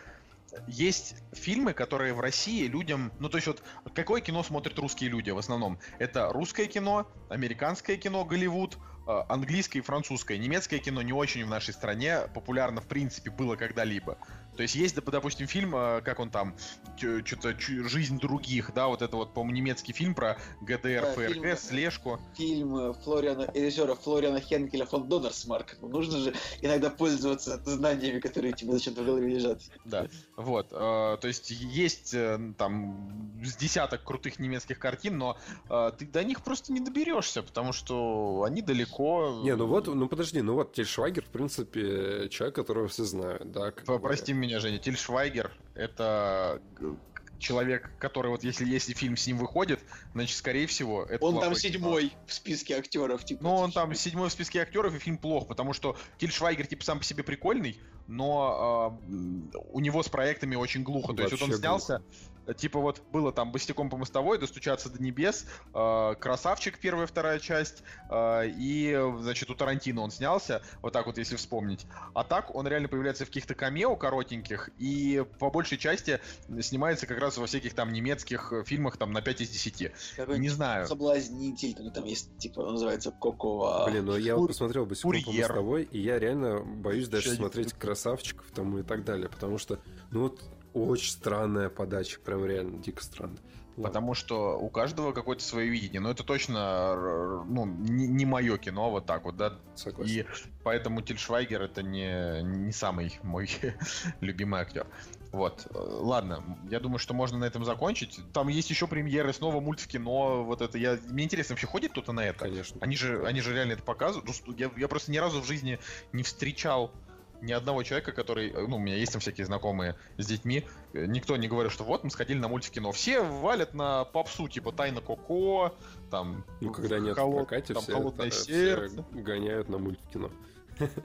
есть 0.67 1.17
фильмы, 1.33 1.73
которые 1.73 2.15
в 2.15 2.21
России 2.21 2.67
людям, 2.67 3.13
ну 3.19 3.29
то 3.29 3.37
есть 3.39 3.47
вот 3.47 3.63
какое 3.95 4.21
кино 4.21 4.43
смотрят 4.43 4.79
русские 4.79 5.11
люди 5.11 5.31
в 5.31 5.39
основном? 5.39 5.79
Это 5.99 6.33
русское 6.33 6.67
кино, 6.67 7.07
американское 7.29 7.97
кино, 7.97 8.25
Голливуд, 8.25 8.79
э, 9.07 9.23
английское 9.29 9.81
и 9.81 9.83
французское. 9.83 10.39
Немецкое 10.39 10.79
кино 10.79 11.03
не 11.03 11.13
очень 11.13 11.45
в 11.45 11.49
нашей 11.49 11.75
стране 11.75 12.23
популярно 12.35 12.81
в 12.81 12.87
принципе 12.87 13.31
было 13.31 13.57
когда-либо. 13.57 14.19
То 14.59 14.63
есть 14.63 14.75
есть, 14.75 14.97
доп- 14.97 15.13
допустим, 15.13 15.47
фильм, 15.47 15.77
э, 15.77 16.01
как 16.01 16.19
он 16.19 16.31
там, 16.31 16.57
что-то 16.97 17.55
«Жизнь 17.61 18.19
других», 18.19 18.75
да, 18.75 18.89
вот 18.89 19.03
это 19.03 19.17
вот, 19.17 19.33
по-моему, 19.33 19.55
немецкий 19.55 19.93
фильм 19.93 20.17
про 20.17 20.37
ГДР, 20.63 21.01
Да, 21.03 21.13
ФРГ, 21.13 21.33
фильм- 21.33 21.57
слежку. 21.57 22.19
Фильм 22.37 22.77
э, 22.77 22.93
Флориана, 23.05 23.49
режиссера 23.55 23.95
Флориана 23.95 24.41
Хенкеля 24.41 24.85
фон 24.85 25.09
Доннерсмарк. 25.09 25.77
Ну, 25.81 25.87
Нужно 25.87 26.19
же 26.19 26.35
иногда 26.61 26.91
пользоваться 26.91 27.63
знаниями, 27.65 28.19
которые 28.19 28.53
тебе 28.53 28.73
зачем-то 28.73 29.03
в 29.03 29.07
голове 29.07 29.29
лежат. 29.29 29.63
Да, 29.85 30.09
вот, 30.37 30.73
э, 30.73 31.19
то 31.21 31.29
есть 31.29 31.53
есть 31.53 32.13
э, 32.15 32.53
там 32.59 33.41
с 33.45 33.55
десяток 33.57 34.03
крутых 34.03 34.41
немецких 34.41 34.81
картин, 34.81 35.19
но 35.19 35.39
э, 35.71 35.93
ты 35.97 36.05
до 36.05 36.25
них 36.25 36.43
просто 36.43 36.73
не 36.73 36.81
доберешься, 36.81 37.45
потому 37.45 37.73
что 37.73 38.43
они 38.45 38.63
далеко. 38.63 39.41
Не, 39.45 39.55
ну 39.55 39.69
вот, 39.69 39.87
ну 39.87 40.09
подожди, 40.09 40.43
ну 40.43 40.55
вот 40.55 40.73
Тель 40.73 40.85
Швайгер, 40.87 41.25
в 41.25 41.31
принципе, 41.31 42.29
человек, 42.29 42.57
которого 42.57 42.89
все 42.89 43.05
знают, 43.05 43.53
да. 43.53 43.71
бы. 43.71 44.01
Прости 44.01 44.33
меня, 44.49 44.61
Женя, 44.61 44.79
Тиль 44.79 44.97
Швайгер 44.97 45.53
это 45.75 46.61
г- 46.79 46.97
человек, 47.39 47.91
который 47.99 48.31
вот 48.31 48.43
если 48.43 48.67
если 48.67 48.95
фильм 48.95 49.17
с 49.17 49.27
ним 49.27 49.39
выходит, 49.39 49.81
значит, 50.13 50.37
скорее 50.37 50.67
всего, 50.67 51.05
это 51.05 51.25
Он 51.25 51.35
там 51.35 51.51
плохое 51.53 51.61
кино. 51.61 51.73
седьмой 51.73 52.13
в 52.27 52.33
списке 52.33 52.77
актеров. 52.77 53.25
Типа, 53.25 53.43
Ну, 53.45 53.55
он 53.55 53.71
там 53.73 53.95
седьмой 53.95 54.29
в 54.29 54.33
списке 54.33 54.61
актеров, 54.61 54.95
и 54.95 54.99
фильм 54.99 55.19
плох, 55.19 55.47
потому 55.47 55.73
что 55.73 55.97
Тиль 56.19 56.33
Швайгер, 56.33 56.67
типа, 56.67 56.85
сам 56.85 56.99
по 56.99 57.05
себе 57.05 57.23
прикольный, 57.23 57.81
но 58.09 58.99
э, 59.09 59.57
у 59.71 59.81
него 59.81 60.03
с 60.03 60.09
проектами 60.09 60.57
очень 60.57 60.83
глухо. 60.83 61.13
То 61.15 61.23
есть 61.23 61.33
вот 61.33 61.43
он 61.43 61.49
Вообще 61.51 61.61
снялся, 61.61 62.03
э, 62.11 62.38
типа 62.55 62.81
вот 62.81 63.03
было 63.13 63.33
там 63.33 63.53
«Босиком 63.53 63.91
по 63.91 63.97
мостовой», 63.97 64.39
«Достучаться 64.39 64.89
до 64.91 65.03
небес», 65.03 65.47
э, 65.75 66.15
«Красавчик» 66.19 66.79
первая, 66.79 67.07
вторая 67.07 67.39
часть, 67.39 67.83
э, 68.11 68.49
и, 68.49 68.99
значит, 69.21 69.51
у 69.51 69.55
Тарантино 69.55 70.03
он 70.03 70.11
снялся, 70.11 70.63
вот 70.83 70.93
так 70.93 71.07
вот, 71.07 71.19
если 71.19 71.37
вспомнить. 71.37 71.87
А 72.15 72.25
так 72.25 72.55
он 72.55 72.67
реально 72.67 72.89
появляется 72.89 73.25
в 73.25 73.29
каких-то 73.29 73.55
камео 73.55 73.97
коротеньких, 73.97 74.71
и 74.79 75.25
по 75.39 75.51
большей 75.51 75.79
части 75.79 76.21
снимается 76.61 77.07
как 77.07 77.19
раз 77.19 77.39
во 77.39 77.47
всяких 77.47 77.75
там 77.75 77.93
немецких 77.93 78.53
э, 78.53 78.65
фильмах 78.65 78.97
там 78.97 79.13
на 79.13 79.23
5 79.23 79.41
из 79.43 79.51
10. 79.51 79.93
какой-нибудь 80.17 80.39
Не 80.41 80.49
знаю. 80.49 80.87
Соблазнитель, 80.87 81.75
там, 81.75 81.91
там 81.91 82.05
есть, 82.05 82.37
типа, 82.39 82.61
он 82.61 82.73
называется 82.73 83.11
Кокова. 83.11 83.87
Блин, 83.91 84.05
ну 84.07 84.17
я 84.17 84.35
вот 84.35 84.41
Кур- 84.43 84.49
посмотрел 84.49 84.87
«Босиком 84.87 85.13
по 85.13 85.25
курьер. 85.25 85.49
мостовой», 85.49 85.83
и 85.85 85.99
я 86.01 86.19
реально 86.19 86.61
боюсь 86.61 87.09
даже 87.09 87.31
Чё, 87.31 87.35
смотреть 87.37 87.73
«Красавчиков» 87.73 88.47
там 88.55 88.77
и 88.79 88.83
так 88.83 89.05
далее, 89.05 89.29
потому 89.29 89.59
что, 89.59 89.79
ну 90.11 90.23
вот, 90.23 90.41
очень 90.75 91.11
странная 91.11 91.69
подача, 91.69 92.19
прям 92.21 92.45
реально 92.45 92.79
дико 92.79 93.03
странная. 93.03 93.43
Потому 93.83 94.15
что 94.15 94.59
у 94.59 94.69
каждого 94.69 95.13
какое-то 95.13 95.43
свое 95.43 95.69
видение. 95.69 96.01
Но 96.01 96.11
это 96.11 96.25
точно 96.25 97.45
ну, 97.47 97.65
не, 97.67 98.09
не 98.09 98.27
мое 98.27 98.59
кино, 98.59 98.91
вот 98.91 99.07
так 99.07 99.25
вот, 99.25 99.37
да. 99.37 99.55
Согласен. 99.77 100.21
И 100.21 100.27
поэтому 100.65 101.01
Тиль 101.03 101.19
Швайгер 101.19 101.63
это 101.63 101.83
не, 101.83 102.43
не 102.43 102.73
самый 102.73 103.19
мой 103.23 103.49
любимый 104.21 104.61
актер. 104.61 104.87
Вот. 105.31 105.67
Ладно, 105.73 106.59
я 106.71 106.81
думаю, 106.81 106.99
что 106.99 107.15
можно 107.15 107.39
на 107.39 107.45
этом 107.45 107.65
закончить. 107.65 108.19
Там 108.33 108.49
есть 108.49 108.71
еще 108.71 108.87
премьеры, 108.87 109.33
снова 109.33 109.61
мульт 109.61 109.81
в 109.81 109.87
кино. 109.87 110.43
Вот 110.43 110.63
это 110.63 110.79
я. 110.79 110.99
Мне 111.09 111.25
интересно, 111.25 111.53
вообще 111.53 111.67
ходит 111.67 111.93
кто-то 111.93 112.13
на 112.13 112.25
это? 112.25 112.41
Конечно. 112.41 112.79
Они 112.81 112.97
же, 112.97 113.25
они 113.27 113.41
же 113.41 113.53
реально 113.55 113.73
это 113.73 113.83
показывают. 113.83 114.29
Ну, 114.47 114.55
Я, 114.55 114.71
я 114.77 114.89
просто 114.89 115.13
ни 115.13 115.19
разу 115.19 115.41
в 115.41 115.47
жизни 115.47 115.79
не 116.13 116.23
встречал 116.23 116.93
ни 117.41 117.53
одного 117.53 117.83
человека, 117.83 118.13
который, 118.13 118.51
э, 118.51 118.67
ну, 118.67 118.77
у 118.77 118.79
меня 118.79 118.97
есть 118.97 119.13
там 119.13 119.21
всякие 119.21 119.47
знакомые 119.47 119.97
с 120.17 120.27
детьми, 120.27 120.65
э, 120.93 121.07
никто 121.07 121.37
не 121.37 121.49
говорит, 121.49 121.73
что 121.73 121.85
вот 121.85 122.05
мы 122.05 122.11
сходили 122.11 122.39
на 122.39 122.49
мультик 122.49 122.73
кино. 122.73 122.93
Все 122.93 123.21
валят 123.23 123.75
на 123.75 124.05
попсу, 124.05 124.49
типа 124.49 124.73
Тайна 124.73 125.01
Коко, 125.01 125.75
там 126.11 126.45
Ну, 126.61 126.73
когда 126.73 126.99
нет 126.99 127.17
холод- 127.17 127.47
прокате, 127.49 127.75
там 127.75 127.83
все, 127.83 127.93
холодное 127.93 128.31
все 128.31 128.45
сердце, 128.45 129.05
гоняют 129.13 129.69
на 129.69 129.79
мультикино. 129.79 130.31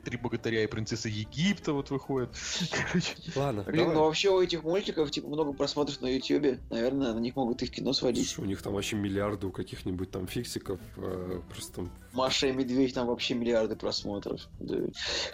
Три 0.03 0.17
богатыря 0.17 0.63
и 0.63 0.67
принцесса 0.67 1.09
Египта 1.09 1.73
вот 1.73 1.89
выходят. 1.89 2.29
Короче, 2.71 3.15
Ладно, 3.35 3.63
Блин, 3.63 3.77
давай. 3.77 3.93
ну 3.95 4.03
вообще 4.05 4.29
у 4.29 4.41
этих 4.41 4.63
мультиков, 4.63 5.11
типа, 5.11 5.27
много 5.27 5.53
просмотров 5.53 6.01
на 6.01 6.07
Ютьюбе. 6.07 6.59
Наверное, 6.69 7.13
на 7.13 7.19
них 7.19 7.35
могут 7.35 7.61
их 7.63 7.71
кино 7.71 7.93
сводить. 7.93 8.27
Слушай, 8.29 8.45
у 8.45 8.47
них 8.47 8.61
там 8.61 8.73
вообще 8.73 8.95
миллиарды 8.95 9.47
у 9.47 9.51
каких-нибудь 9.51 10.11
там 10.11 10.27
фиксиков. 10.27 10.79
э, 10.97 11.41
просто 11.49 11.73
там 11.73 11.91
Маша 12.13 12.47
и 12.47 12.51
Медведь, 12.51 12.93
там 12.93 13.07
вообще 13.07 13.33
миллиарды 13.33 13.75
просмотров. 13.75 14.41
Да. 14.59 14.77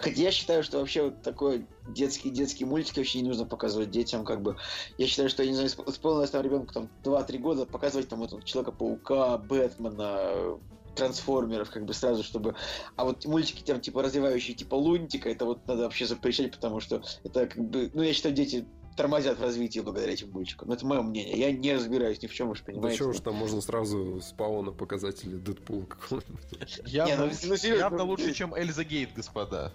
Хотя 0.00 0.22
я 0.22 0.30
считаю, 0.30 0.62
что 0.62 0.78
вообще 0.78 1.04
вот 1.04 1.22
такой 1.22 1.66
детский 1.88 2.30
детский 2.30 2.64
мультик 2.64 2.96
вообще 2.96 3.20
не 3.20 3.28
нужно 3.28 3.44
показывать 3.44 3.90
детям, 3.90 4.24
как 4.24 4.40
бы. 4.42 4.56
Я 4.96 5.06
считаю, 5.06 5.28
что, 5.28 5.42
я 5.42 5.48
не 5.50 5.54
знаю, 5.56 5.68
исп- 5.68 5.90
исполнилось 5.90 6.30
там 6.30 6.42
ребенку 6.42 6.72
там 6.72 6.88
2-3 7.04 7.38
года, 7.38 7.66
показывать 7.66 8.08
там 8.08 8.20
вот 8.20 8.44
Человека-паука, 8.44 9.36
Бэтмена, 9.38 10.58
трансформеров, 10.94 11.70
как 11.70 11.84
бы 11.84 11.94
сразу, 11.94 12.22
чтобы... 12.22 12.54
А 12.96 13.04
вот 13.04 13.24
мультики 13.24 13.62
там, 13.62 13.80
типа, 13.80 14.02
развивающие, 14.02 14.54
типа, 14.54 14.74
Лунтика, 14.74 15.28
это 15.28 15.44
вот 15.44 15.66
надо 15.66 15.82
вообще 15.82 16.06
запрещать, 16.06 16.52
потому 16.52 16.80
что 16.80 17.02
это, 17.24 17.46
как 17.46 17.64
бы... 17.64 17.90
Ну, 17.94 18.02
я 18.02 18.12
считаю, 18.12 18.34
дети 18.34 18.66
тормозят 18.96 19.38
в 19.38 19.42
развитии 19.42 19.80
благодаря 19.80 20.12
этим 20.12 20.30
мультикам. 20.30 20.68
Но 20.68 20.74
это 20.74 20.86
мое 20.86 21.02
мнение. 21.02 21.38
Я 21.38 21.52
не 21.52 21.72
разбираюсь 21.74 22.20
ни 22.22 22.26
в 22.26 22.34
чем 22.34 22.50
уж, 22.50 22.60
Да 22.60 22.66
понимаете? 22.66 22.98
чего 22.98 23.10
уж 23.10 23.20
там 23.20 23.34
можно 23.34 23.60
сразу 23.60 24.20
с 24.20 24.32
Пауна 24.32 24.72
показать 24.72 25.24
или 25.24 25.36
Дэдпула 25.36 25.86
какого-нибудь. 25.86 26.80
Явно, 26.86 27.16
ну, 27.16 27.24
лучше- 27.24 27.68
ну, 27.68 27.76
явно 27.76 27.98
ну, 27.98 28.06
лучше, 28.06 28.34
чем 28.34 28.54
Эльза 28.54 28.84
Гейт, 28.84 29.14
господа. 29.14 29.72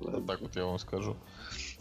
Вот 0.00 0.26
так 0.26 0.40
вот 0.40 0.54
я 0.56 0.64
вам 0.64 0.78
скажу. 0.78 1.16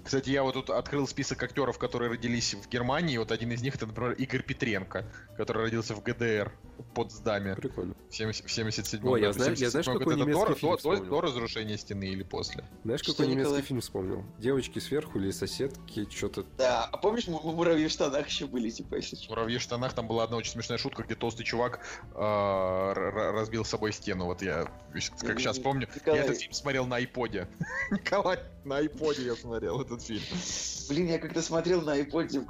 Кстати, 0.04 0.30
я 0.30 0.44
вот 0.44 0.54
тут 0.54 0.70
открыл 0.70 1.06
список 1.06 1.44
актеров, 1.44 1.78
которые 1.78 2.10
родились 2.10 2.54
в 2.54 2.70
Германии. 2.70 3.18
Вот 3.18 3.34
один 3.34 3.52
из 3.52 3.62
них, 3.62 3.76
это, 3.76 3.88
например, 3.88 4.14
Игорь 4.14 4.42
Петренко, 4.42 5.06
который 5.36 5.64
родился 5.64 5.96
в 5.96 6.02
ГДР, 6.02 6.54
под 6.94 7.12
Сдаме, 7.12 7.56
Прикольно. 7.56 7.96
в 8.10 8.16
70 8.16 8.46
в 8.46 8.52
77 8.52 9.08
Ой, 9.08 9.22
я 9.22 9.34
знаю- 9.34 9.52
я 9.56 9.70
знаешь, 9.70 9.86
77 9.86 10.00
какой. 10.00 10.14
Это 10.16 10.24
немецкий 10.24 10.46
до, 10.48 10.56
фильм 10.56 10.72
до- 10.72 10.78
вспомнил? 10.78 11.06
до 11.06 11.22
разрушения 11.22 11.78
стены 11.78 12.04
или 12.10 12.24
после? 12.24 12.64
Знаешь, 12.84 13.02
Что, 13.02 13.12
какой 13.12 13.26
немецкий 13.28 13.42
Николай? 13.44 13.62
фильм 13.62 13.82
вспомнил? 13.82 14.26
Девочки 14.40 14.80
сверху 14.80 15.18
или 15.20 15.32
соседки, 15.32 16.08
что-то... 16.10 16.44
Да, 16.58 16.86
а 16.86 16.98
помнишь, 16.98 17.28
мы 17.28 17.40
муравьи 17.42 17.88
в 17.88 17.92
штанах 17.92 18.28
еще 18.28 18.46
были, 18.48 18.70
типа, 18.70 18.96
если 18.96 19.16
В 19.16 19.20
что? 19.20 19.30
«Муравьи 19.32 19.58
в 19.58 19.62
штанах» 19.62 19.94
там 19.94 20.08
была 20.08 20.24
одна 20.24 20.38
очень 20.38 20.52
смешная 20.52 20.78
шутка, 20.78 21.04
где 21.04 21.16
толстый 21.16 21.44
чувак 21.44 21.80
э, 22.16 22.20
р- 22.20 23.34
разбил 23.34 23.64
с 23.66 23.70
собой 23.70 23.94
стену. 23.94 24.26
Вот 24.26 24.42
я, 24.42 24.66
как 25.22 25.40
сейчас 25.40 25.60
помню, 25.60 25.88
Николай. 25.94 26.20
я 26.20 26.26
этот 26.26 26.38
фильм 26.40 26.54
смотрел 26.54 26.86
на 26.88 26.98
айподе. 26.98 27.48
Николай, 27.92 28.40
на 28.66 28.78
айподе 28.78 29.24
я 29.26 29.36
смотрел 29.36 29.82
этот 29.82 30.02
фильм. 30.02 30.22
Блин, 30.90 31.08
я 31.08 31.20
как-то 31.20 31.42
смотрел 31.42 31.82
на 31.82 32.00
iPod, 32.00 32.48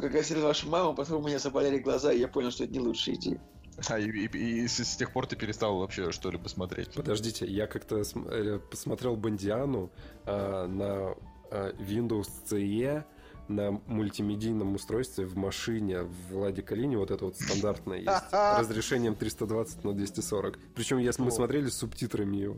как 0.00 0.14
я 0.14 0.22
встретил 0.22 0.44
вашу 0.44 0.68
маму, 0.68 0.94
потом 0.94 1.22
у 1.22 1.26
меня 1.26 1.38
заболели 1.38 1.78
глаза, 1.78 2.12
и 2.12 2.18
я 2.18 2.28
понял, 2.28 2.50
что 2.50 2.64
это 2.64 2.72
не 2.72 2.80
лучшая 2.80 3.14
идея. 3.16 3.40
А, 3.88 3.98
и, 3.98 4.08
и- 4.10 4.62
и 4.62 4.68
с, 4.68 4.96
тех 4.96 5.12
пор 5.12 5.26
ты 5.26 5.36
перестал 5.36 5.78
вообще 5.78 6.10
что-либо 6.12 6.48
смотреть. 6.48 6.94
Подождите, 6.94 7.46
я 7.46 7.66
как-то 7.66 8.02
э, 8.14 8.58
посмотрел 8.70 9.16
Бондиану 9.16 9.90
а, 10.24 10.66
на 10.66 11.14
а, 11.50 11.72
Windows 11.78 12.28
CE 12.48 13.04
на 13.48 13.80
мультимедийном 13.86 14.74
устройстве 14.74 15.26
в 15.26 15.36
машине 15.36 16.02
в 16.02 16.32
Владе 16.32 16.62
Калине, 16.62 16.98
вот 16.98 17.10
это 17.10 17.24
вот 17.24 17.36
стандартное 17.36 17.98
есть, 17.98 18.24
разрешением 18.32 19.14
320 19.14 19.84
на 19.84 19.92
240. 19.92 20.58
Причем 20.74 20.98
я, 20.98 21.12
мы 21.18 21.30
смотрели 21.30 21.68
с 21.68 21.78
субтитрами 21.78 22.36
его. 22.36 22.56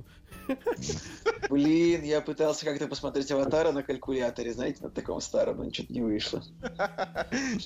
Блин, 1.50 2.02
я 2.02 2.20
пытался 2.20 2.64
как-то 2.64 2.86
посмотреть 2.86 3.30
«Аватара» 3.30 3.72
на 3.72 3.82
калькуляторе, 3.82 4.52
знаете, 4.52 4.82
на 4.82 4.90
таком 4.90 5.20
старом, 5.20 5.58
но 5.58 5.72
что-то 5.72 5.92
не 5.92 6.00
вышло. 6.00 6.42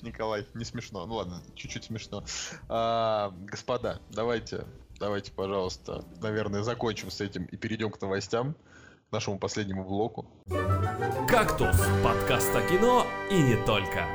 Николай, 0.03 0.47
не 0.55 0.65
смешно. 0.65 1.07
Ну 1.07 1.15
ладно, 1.15 1.43
чуть-чуть 1.55 1.85
смешно. 1.85 2.25
А, 2.69 3.35
господа, 3.47 4.01
давайте, 4.11 4.67
давайте, 4.99 5.33
пожалуйста, 5.33 6.05
наверное, 6.21 6.63
закончим 6.63 7.11
с 7.11 7.21
этим 7.21 7.45
и 7.47 7.57
перейдем 7.57 7.91
к 7.91 8.01
новостям, 8.01 8.57
нашему 9.13 9.39
последнему 9.39 9.85
блоку. 9.85 10.27
«Кактус»— 11.29 11.77
подкаст 12.05 12.55
о 12.57 12.63
кино 12.63 13.07
и 13.31 13.41
не 13.41 13.57
только. 13.65 14.07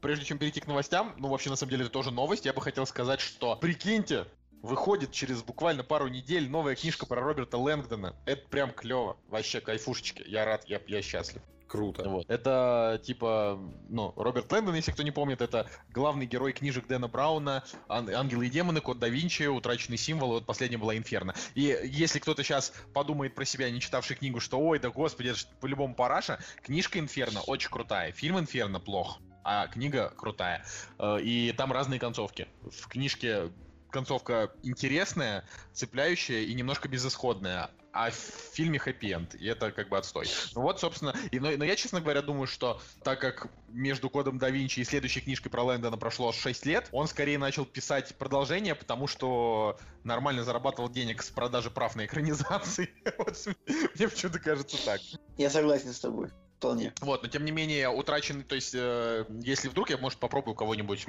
Прежде 0.00 0.24
чем 0.24 0.38
перейти 0.38 0.60
к 0.60 0.66
новостям, 0.66 1.14
ну 1.16 1.28
вообще 1.28 1.48
на 1.48 1.56
самом 1.56 1.70
деле 1.70 1.84
это 1.84 1.92
тоже 1.92 2.10
новость, 2.10 2.44
я 2.44 2.52
бы 2.52 2.60
хотел 2.60 2.86
сказать, 2.86 3.20
что 3.20 3.54
прикиньте, 3.56 4.26
выходит 4.62 5.12
через 5.12 5.42
буквально 5.42 5.84
пару 5.84 6.08
недель 6.08 6.48
новая 6.48 6.74
книжка 6.74 7.06
про 7.06 7.20
Роберта 7.20 7.58
Лэнгдона. 7.58 8.16
Это 8.26 8.48
прям 8.48 8.72
клево, 8.72 9.16
вообще 9.28 9.60
кайфушечки. 9.60 10.24
Я 10.26 10.44
рад, 10.44 10.64
я, 10.66 10.80
я 10.86 11.02
счастлив. 11.02 11.42
Круто. 11.72 12.06
Вот. 12.06 12.28
Это 12.28 13.00
типа, 13.02 13.58
ну, 13.88 14.12
Роберт 14.16 14.52
Лэндон, 14.52 14.74
если 14.74 14.92
кто 14.92 15.02
не 15.02 15.10
помнит, 15.10 15.40
это 15.40 15.66
главный 15.88 16.26
герой 16.26 16.52
книжек 16.52 16.86
Дэна 16.86 17.08
Брауна, 17.08 17.64
Ан- 17.88 18.14
Ангелы 18.14 18.46
и 18.46 18.50
демоны, 18.50 18.82
Код 18.82 18.98
да 18.98 19.08
Винчи, 19.08 19.44
Утраченный 19.44 19.96
символ, 19.96 20.28
вот 20.32 20.44
последняя 20.44 20.76
была 20.76 20.94
Инферно. 20.98 21.34
И 21.54 21.62
если 21.84 22.18
кто-то 22.18 22.42
сейчас 22.44 22.74
подумает 22.92 23.34
про 23.34 23.46
себя, 23.46 23.70
не 23.70 23.80
читавший 23.80 24.16
книгу, 24.16 24.38
что 24.38 24.60
ой, 24.60 24.80
да 24.80 24.90
господи, 24.90 25.28
это 25.28 25.38
по-любому 25.62 25.94
параша, 25.94 26.38
книжка 26.62 26.98
Инферно 26.98 27.40
очень 27.40 27.70
крутая, 27.70 28.12
фильм 28.12 28.38
Инферно 28.38 28.78
плох, 28.78 29.18
а 29.42 29.66
книга 29.68 30.12
крутая. 30.14 30.66
Э, 30.98 31.20
И 31.22 31.52
там 31.52 31.72
разные 31.72 31.98
концовки. 31.98 32.48
В 32.60 32.86
книжке 32.86 33.50
концовка 33.88 34.52
интересная, 34.62 35.44
цепляющая 35.72 36.40
и 36.42 36.52
немножко 36.52 36.86
безысходная. 36.88 37.70
А 37.92 38.10
в 38.10 38.14
фильме 38.14 38.78
хэппи-энд, 38.78 39.34
и 39.34 39.46
это 39.46 39.70
как 39.70 39.90
бы 39.90 39.98
отстой. 39.98 40.26
Ну 40.54 40.62
вот, 40.62 40.80
собственно, 40.80 41.14
и, 41.30 41.38
но, 41.38 41.50
но 41.56 41.64
я, 41.64 41.76
честно 41.76 42.00
говоря, 42.00 42.22
думаю, 42.22 42.46
что 42.46 42.80
так 43.04 43.20
как 43.20 43.48
между 43.68 44.08
Кодом 44.08 44.38
да 44.38 44.48
Винчи 44.48 44.80
и 44.80 44.84
следующей 44.84 45.20
книжкой 45.20 45.50
про 45.50 45.62
Лэндона 45.62 45.98
прошло 45.98 46.32
6 46.32 46.66
лет, 46.66 46.88
он 46.92 47.06
скорее 47.06 47.36
начал 47.36 47.66
писать 47.66 48.14
продолжение, 48.16 48.74
потому 48.74 49.06
что 49.06 49.78
нормально 50.04 50.42
зарабатывал 50.42 50.88
денег 50.88 51.22
с 51.22 51.30
продажи 51.30 51.70
прав 51.70 51.94
на 51.94 52.06
экранизации. 52.06 52.88
Мне 53.94 54.08
почему-то 54.08 54.38
кажется 54.38 54.82
так. 54.84 55.00
Я 55.36 55.50
согласен 55.50 55.92
с 55.92 56.00
тобой, 56.00 56.30
вполне. 56.62 56.92
Вот, 57.00 57.22
но 57.22 57.28
тем 57.28 57.44
не 57.44 57.50
менее, 57.50 57.88
утраченный, 57.88 58.44
то 58.44 58.54
есть, 58.54 58.72
э, 58.74 59.24
если 59.42 59.68
вдруг 59.68 59.90
я, 59.90 59.98
может, 59.98 60.20
попробую 60.20 60.54
кого-нибудь 60.54 61.06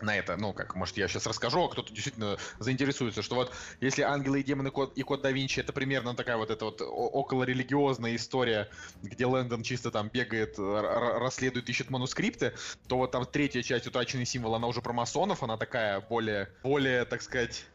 на 0.00 0.16
это, 0.16 0.36
ну, 0.36 0.54
как, 0.54 0.74
может, 0.74 0.96
я 0.96 1.08
сейчас 1.08 1.26
расскажу, 1.26 1.64
а 1.64 1.68
кто-то 1.68 1.92
действительно 1.92 2.38
заинтересуется, 2.58 3.20
что 3.20 3.34
вот, 3.34 3.52
если 3.80 4.00
ангелы 4.00 4.40
и 4.40 4.42
демоны 4.42 4.70
код, 4.70 4.96
и 4.96 5.02
код 5.02 5.20
да 5.20 5.30
Винчи, 5.30 5.60
это 5.60 5.74
примерно 5.74 6.14
такая 6.14 6.38
вот 6.38 6.50
эта 6.50 6.64
вот 6.64 6.80
околорелигиозная 6.80 8.16
история, 8.16 8.70
где 9.02 9.26
Лэндон 9.26 9.62
чисто 9.62 9.90
там 9.90 10.08
бегает, 10.08 10.58
расследует, 10.58 11.68
ищет 11.68 11.90
манускрипты, 11.90 12.54
то 12.88 12.96
вот 12.96 13.10
там 13.10 13.26
третья 13.26 13.62
часть 13.62 13.86
утраченный 13.86 14.24
символ, 14.24 14.54
она 14.54 14.66
уже 14.66 14.80
про 14.80 14.94
масонов, 14.94 15.42
она 15.42 15.58
такая 15.58 16.00
более, 16.00 16.48
более, 16.62 17.04
так 17.04 17.20
сказать, 17.20 17.66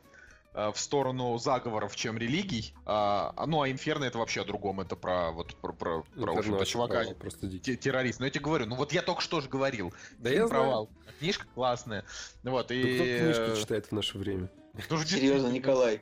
в 0.74 0.80
сторону 0.80 1.38
заговоров, 1.38 1.95
чем 1.95 2.18
религий. 2.18 2.74
А, 2.86 3.34
а, 3.36 3.45
ну, 3.45 3.62
а 3.62 3.70
Инферно 3.70 4.05
это 4.05 4.18
вообще 4.18 4.41
о 4.41 4.45
другом. 4.45 4.82
Это 4.82 4.95
про 4.95 5.32
вот 5.32 5.55
про, 5.55 5.74
про, 5.74 6.03
про, 6.03 6.34
в 6.34 6.38
общем-то, 6.38 6.66
чувака, 6.66 7.03
Просто 7.20 7.47
дикий. 7.47 7.76
те- 7.76 7.78
террорист. 7.78 8.20
Но 8.20 8.26
я 8.26 8.32
тебе 8.32 8.43
говорю, 8.43 8.66
ну 8.66 8.76
вот 8.76 8.91
я 8.93 9.01
только 9.01 9.22
что 9.22 9.41
же 9.41 9.49
говорил. 9.49 9.93
Да 10.18 10.30
Фильм 10.30 10.41
я 10.43 10.47
знаю. 10.47 10.64
провал. 10.64 10.89
Книжка 11.20 11.45
классная. 11.53 12.05
Вот, 12.43 12.72
и... 12.72 12.95
кто 12.95 13.03
э, 13.03 13.20
книжки 13.20 13.62
читает 13.62 13.86
в 13.88 13.91
наше 13.91 14.18
время? 14.18 14.49
Ну, 14.90 14.98
Серьезно. 15.04 15.48
Николай. 15.48 16.02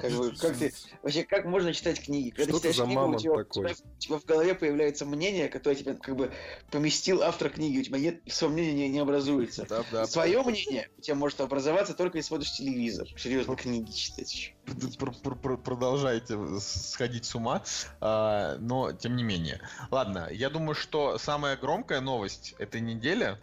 Как, 0.00 0.12
бы, 0.12 0.32
как 0.36 0.56
ты... 0.56 0.72
Вообще, 1.02 1.24
как 1.24 1.44
можно 1.44 1.72
читать 1.72 2.00
книги? 2.02 2.30
Когда 2.30 2.44
Что 2.52 2.60
ты 2.60 2.72
читаешь 2.72 2.76
за 2.76 2.84
книгу, 2.84 3.08
у 3.08 3.18
тебя, 3.18 3.32
у 3.32 3.36
такой? 3.38 3.74
тебя- 3.74 3.84
у 3.96 3.98
тебя 3.98 4.18
в 4.18 4.24
голове 4.24 4.54
появляется 4.54 5.04
мнение, 5.06 5.48
которое 5.48 5.76
тебе 5.76 5.94
как 5.94 6.16
бы 6.16 6.32
поместил 6.70 7.22
автор 7.22 7.50
книги. 7.50 7.78
У 7.80 7.82
тебя 7.82 7.98
нет, 7.98 8.20
своего 8.26 8.54
мнения 8.54 8.74
не, 8.74 8.88
не 8.88 8.98
образуется. 9.00 9.66
Да, 9.68 9.84
да. 9.90 10.06
Свое 10.06 10.42
мнение 10.42 10.88
у 10.98 11.00
тебя 11.00 11.14
может 11.16 11.40
образоваться 11.40 11.94
только 11.94 12.18
если 12.18 12.28
смотришь 12.28 12.52
телевизор. 12.52 13.08
Серьезно, 13.16 13.56
книги 13.56 13.90
читать 13.90 14.32
еще. 14.32 14.52
Пр- 14.98 15.14
пр- 15.22 15.36
пр- 15.36 15.56
продолжаете 15.58 16.38
сходить 16.60 17.24
с 17.24 17.34
ума, 17.34 17.62
а, 18.00 18.56
но 18.58 18.92
тем 18.92 19.16
не 19.16 19.22
менее. 19.22 19.60
Ладно, 19.90 20.28
я 20.30 20.50
думаю, 20.50 20.74
что 20.74 21.18
самая 21.18 21.56
громкая 21.56 22.00
новость 22.00 22.54
этой 22.58 22.80
недели, 22.80 23.38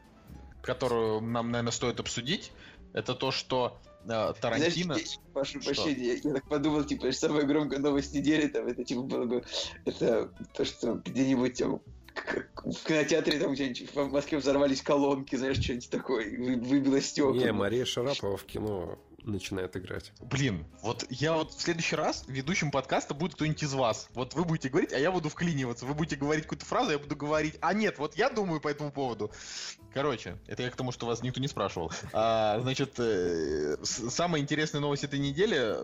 которую 0.62 1.22
нам, 1.22 1.52
наверное, 1.52 1.72
стоит 1.72 2.00
обсудить, 2.00 2.52
это 2.94 3.16
то, 3.16 3.32
что 3.32 3.80
а, 4.08 4.34
Тарантино... 4.34 4.96
Знаешь, 4.96 5.14
я- 5.14 5.32
прошу 5.34 5.60
прощения, 5.60 6.06
я, 6.06 6.14
я 6.14 6.34
так 6.34 6.48
подумал, 6.48 6.84
типа, 6.84 7.12
самая 7.12 7.44
громкая 7.44 7.80
новость 7.80 8.14
недели, 8.14 8.48
там, 8.48 8.68
это, 8.68 8.84
типа, 8.84 9.02
было 9.02 9.26
бы, 9.26 9.44
это 9.86 10.32
то, 10.54 10.66
что 10.66 10.96
где-нибудь 11.06 11.58
там, 11.58 11.82
в 12.64 12.88
кинотеатре 12.88 13.40
там 13.40 13.54
где-нибудь 13.54 13.94
в 13.94 14.12
Москве 14.12 14.38
взорвались 14.38 14.82
колонки, 14.82 15.36
знаешь, 15.36 15.58
что-нибудь 15.62 15.90
такое, 15.90 16.26
вы- 16.38 16.56
выбило 16.58 17.02
стекла. 17.02 17.34
Не, 17.34 17.52
Мария 17.52 17.86
Шарапова 17.86 18.38
в 18.38 18.44
кино 18.46 19.00
начинает 19.26 19.76
играть. 19.78 20.12
Блин, 20.20 20.66
вот 20.82 21.06
я 21.10 21.34
вот 21.34 21.54
в 21.54 21.62
следующий 21.62 21.96
раз 21.96 22.26
ведущим 22.28 22.72
подкаста 22.72 23.14
будет 23.14 23.36
кто-нибудь 23.36 23.64
из 23.64 23.74
вас. 23.74 24.10
Вот 24.14 24.34
вы 24.34 24.44
будете 24.44 24.68
говорить, 24.68 24.92
а 24.92 25.00
я 25.00 25.12
буду 25.14 25.30
вклиниваться. 25.30 25.86
Вы 25.86 25.94
будете 25.94 26.18
говорить 26.18 26.44
какую-то 26.44 26.66
фразу, 26.66 26.92
я 26.92 27.00
буду 27.00 27.16
говорить, 27.16 27.56
а 27.62 27.74
нет, 27.74 28.00
вот 28.00 28.16
я 28.18 28.30
думаю 28.30 28.60
по 28.60 28.68
этому 28.68 28.92
поводу. 28.92 29.32
Короче, 29.94 30.38
это 30.48 30.64
я 30.64 30.72
к 30.72 30.76
тому, 30.76 30.92
что 30.92 31.06
вас 31.06 31.22
никто 31.22 31.40
не 31.40 31.48
спрашивал. 31.48 31.92
А, 32.14 32.60
значит, 32.62 32.96
э, 32.98 33.78
самая 33.84 34.42
интересная 34.42 34.82
новость 34.82 35.04
этой 35.04 35.20
недели, 35.20 35.76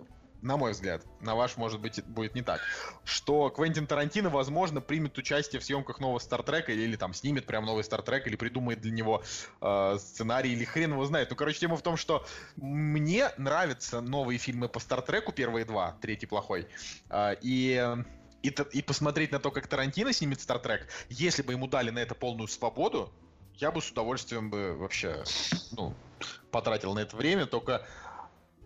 на 0.41 0.57
мой 0.57 0.72
взгляд, 0.72 1.03
на 1.22 1.36
ваш, 1.36 1.57
может 1.57 1.80
быть, 1.80 2.03
будет 2.05 2.34
не 2.34 2.41
так, 2.41 2.60
что 3.03 3.49
Квентин 3.49 3.86
Тарантино, 3.86 4.30
возможно, 4.30 4.82
примет 4.82 5.18
участие 5.18 5.60
в 5.60 5.64
съемках 5.64 5.99
нового 5.99 6.18
Стартрека 6.18 6.72
или, 6.72 6.82
или 6.82 6.95
там 6.95 7.14
снимет 7.14 7.45
прям 7.45 7.66
новый 7.66 7.84
Стартрек 7.84 8.26
или 8.26 8.36
придумает 8.36 8.82
для 8.82 8.91
него 8.91 9.22
э, 9.62 9.97
сценарий 9.99 10.53
или 10.53 10.64
хрен 10.66 10.93
его 10.93 11.05
знает. 11.05 11.30
Ну, 11.30 11.36
короче, 11.36 11.60
тема 11.60 11.78
в 11.78 11.84
том, 11.84 11.95
что 11.95 12.26
мне 12.55 13.30
нравятся 13.38 14.01
новые 14.01 14.39
фильмы 14.39 14.70
по 14.70 14.80
Стартреку, 14.80 15.34
первые 15.34 15.66
два, 15.66 15.97
третий 16.01 16.26
плохой. 16.26 16.68
А, 17.10 17.34
и, 17.41 17.95
и, 18.41 18.55
и 18.72 18.82
посмотреть 18.82 19.32
на 19.32 19.39
то, 19.39 19.51
как 19.51 19.68
Тарантино 19.68 20.14
снимет 20.14 20.41
Стартрек, 20.41 20.88
если 21.10 21.43
бы 21.43 21.53
ему 21.53 21.68
дали 21.68 21.91
на 21.91 21.99
это 21.99 22.16
полную 22.16 22.47
свободу, 22.47 23.14
я 23.60 23.72
бы 23.72 23.82
с 23.82 23.91
удовольствием 23.91 24.49
бы 24.49 24.76
вообще, 24.76 25.24
ну, 25.72 25.95
потратил 26.51 26.93
на 26.93 26.99
это 26.99 27.16
время, 27.16 27.45
только 27.45 27.86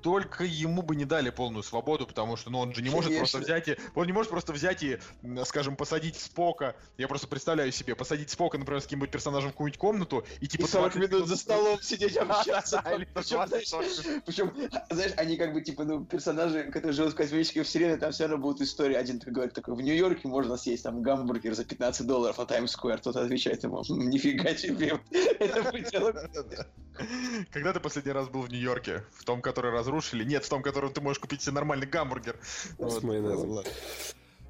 только 0.04 0.44
ему 0.44 0.82
бы 0.82 0.96
не 0.96 1.06
дали 1.06 1.30
полную 1.30 1.64
свободу, 1.64 2.06
потому 2.06 2.36
что, 2.36 2.50
ну, 2.50 2.60
он 2.60 2.76
же 2.76 2.82
не 2.82 2.90
может 2.90 3.18
просто 3.18 3.38
Конечно. 3.38 3.56
взять 3.56 3.68
и... 3.70 3.82
Он 3.96 4.06
не 4.06 4.12
может 4.12 4.30
просто 4.30 4.52
взять 4.52 4.84
и, 4.84 5.00
скажем, 5.46 5.78
посадить 5.78 6.18
Спока, 6.20 6.76
я 6.98 7.08
просто 7.08 7.28
представляю 7.28 7.72
себе, 7.72 7.96
посадить 7.96 8.30
Спока, 8.30 8.58
например, 8.58 8.82
с 8.82 8.84
каким-нибудь 8.84 9.12
персонажем 9.12 9.50
в 9.50 9.54
какую-нибудь 9.54 9.80
комнату, 9.80 10.26
и 10.42 10.48
типа 10.48 10.64
И 10.64 10.68
40 10.68 10.94
20 10.94 11.12
минут 11.12 11.28
за 11.28 11.38
столом 11.38 11.82
сидеть 11.82 12.18
общаться. 12.18 12.84
Причем, 13.14 13.48
20 13.48 14.84
знаешь, 14.90 15.14
они 15.18 15.38
как 15.38 15.54
бы, 15.54 15.62
типа, 15.62 15.86
ну, 15.86 16.04
персонажи, 16.04 16.66
которые 16.66 16.94
живут 16.94 17.14
в 17.14 17.16
космической 17.16 17.64
вселенной, 17.64 17.98
там 17.98 18.12
все 18.12 18.24
равно 18.24 18.38
будут 18.38 18.62
истории. 18.62 18.96
Один 18.96 19.20
такой 19.20 19.34
говорит, 19.34 19.54
такой, 19.54 19.76
в 19.76 19.82
Нью-Йорке 19.82 20.28
можно 20.28 20.58
съесть 20.58 20.84
там 20.84 21.02
гамбургер 21.02 21.54
за 21.54 21.64
15 21.64 22.06
долларов 22.06 22.38
на 22.38 22.46
Таймс-сквер. 22.46 23.00
Тот 23.00 23.16
отвечает 23.16 23.64
ему, 23.64 23.84
«М, 23.90 24.10
нифига 24.10 24.54
себе. 24.56 25.00
Это 25.40 25.72
пределы. 25.72 26.14
Когда 27.52 27.74
ты 27.74 27.80
последний 27.80 28.12
раз 28.12 28.28
был 28.28 28.42
в 28.42 28.50
Нью-Йорке? 28.50 29.04
В 29.14 29.24
том, 29.24 29.42
который 29.42 29.72
разрушили? 29.94 30.24
Нет, 30.24 30.46
в 30.46 30.50
том, 30.50 30.62
котором 30.62 30.92
ты 30.92 31.02
можешь 31.02 31.20
купить 31.20 31.42
себе 31.42 31.54
нормальный 31.54 31.88
гамбургер. 31.88 32.38
С 32.42 32.76
Вот. 32.78 33.04
майонезом. 33.04 33.64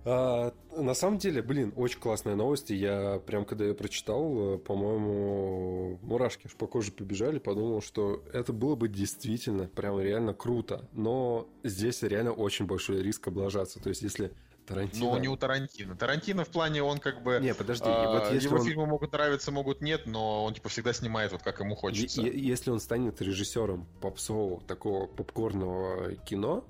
А, 0.06 0.54
на 0.76 0.94
самом 0.96 1.18
деле, 1.18 1.42
блин, 1.42 1.72
очень 1.78 2.00
классная 2.00 2.36
новость. 2.36 2.72
и 2.72 2.76
Я 2.76 3.22
прям, 3.26 3.46
когда 3.46 3.66
ее 3.66 3.74
прочитал, 3.74 4.56
э, 4.56 4.58
по-моему, 4.58 5.98
мурашки 6.02 6.48
аж 6.48 6.56
по 6.56 6.68
коже 6.68 6.92
побежали, 6.92 7.40
подумал, 7.40 7.82
что 7.82 8.22
это 8.34 8.52
было 8.52 8.76
бы 8.76 8.90
действительно 8.90 9.68
прям 9.68 10.00
реально 10.02 10.34
круто. 10.34 10.90
Но 10.92 11.48
здесь 11.64 12.04
реально 12.04 12.34
очень 12.34 12.66
большой 12.66 13.02
риск 13.02 13.28
облажаться. 13.28 13.80
То 13.82 13.90
есть, 13.90 14.02
если 14.02 14.34
Тарантино... 14.66 15.06
Но 15.12 15.18
не 15.18 15.28
у 15.28 15.36
Тарантино. 15.38 15.96
Тарантино 15.96 16.46
в 16.46 16.50
плане, 16.50 16.84
он 16.84 17.00
как 17.00 17.22
бы... 17.24 17.40
Не, 17.42 17.54
подожди, 17.54 17.86
а, 17.88 18.20
вот 18.20 18.34
если 18.34 18.48
его 18.48 18.58
он... 18.58 18.66
фильмы 18.66 18.86
могут 18.86 19.12
нравиться, 19.12 19.52
могут 19.52 19.82
нет, 19.82 20.06
но 20.06 20.44
он 20.44 20.54
типа 20.54 20.70
всегда 20.70 20.94
снимает 20.94 21.32
вот 21.32 21.44
как 21.44 21.60
ему 21.60 21.76
хочется. 21.76 22.22
Е- 22.22 22.40
Если 22.40 22.70
он 22.72 22.80
станет 22.80 23.22
режиссером 23.22 23.86
попсового 24.02 24.62
такого 24.62 25.08
попкорного 25.08 26.16
кино, 26.16 26.66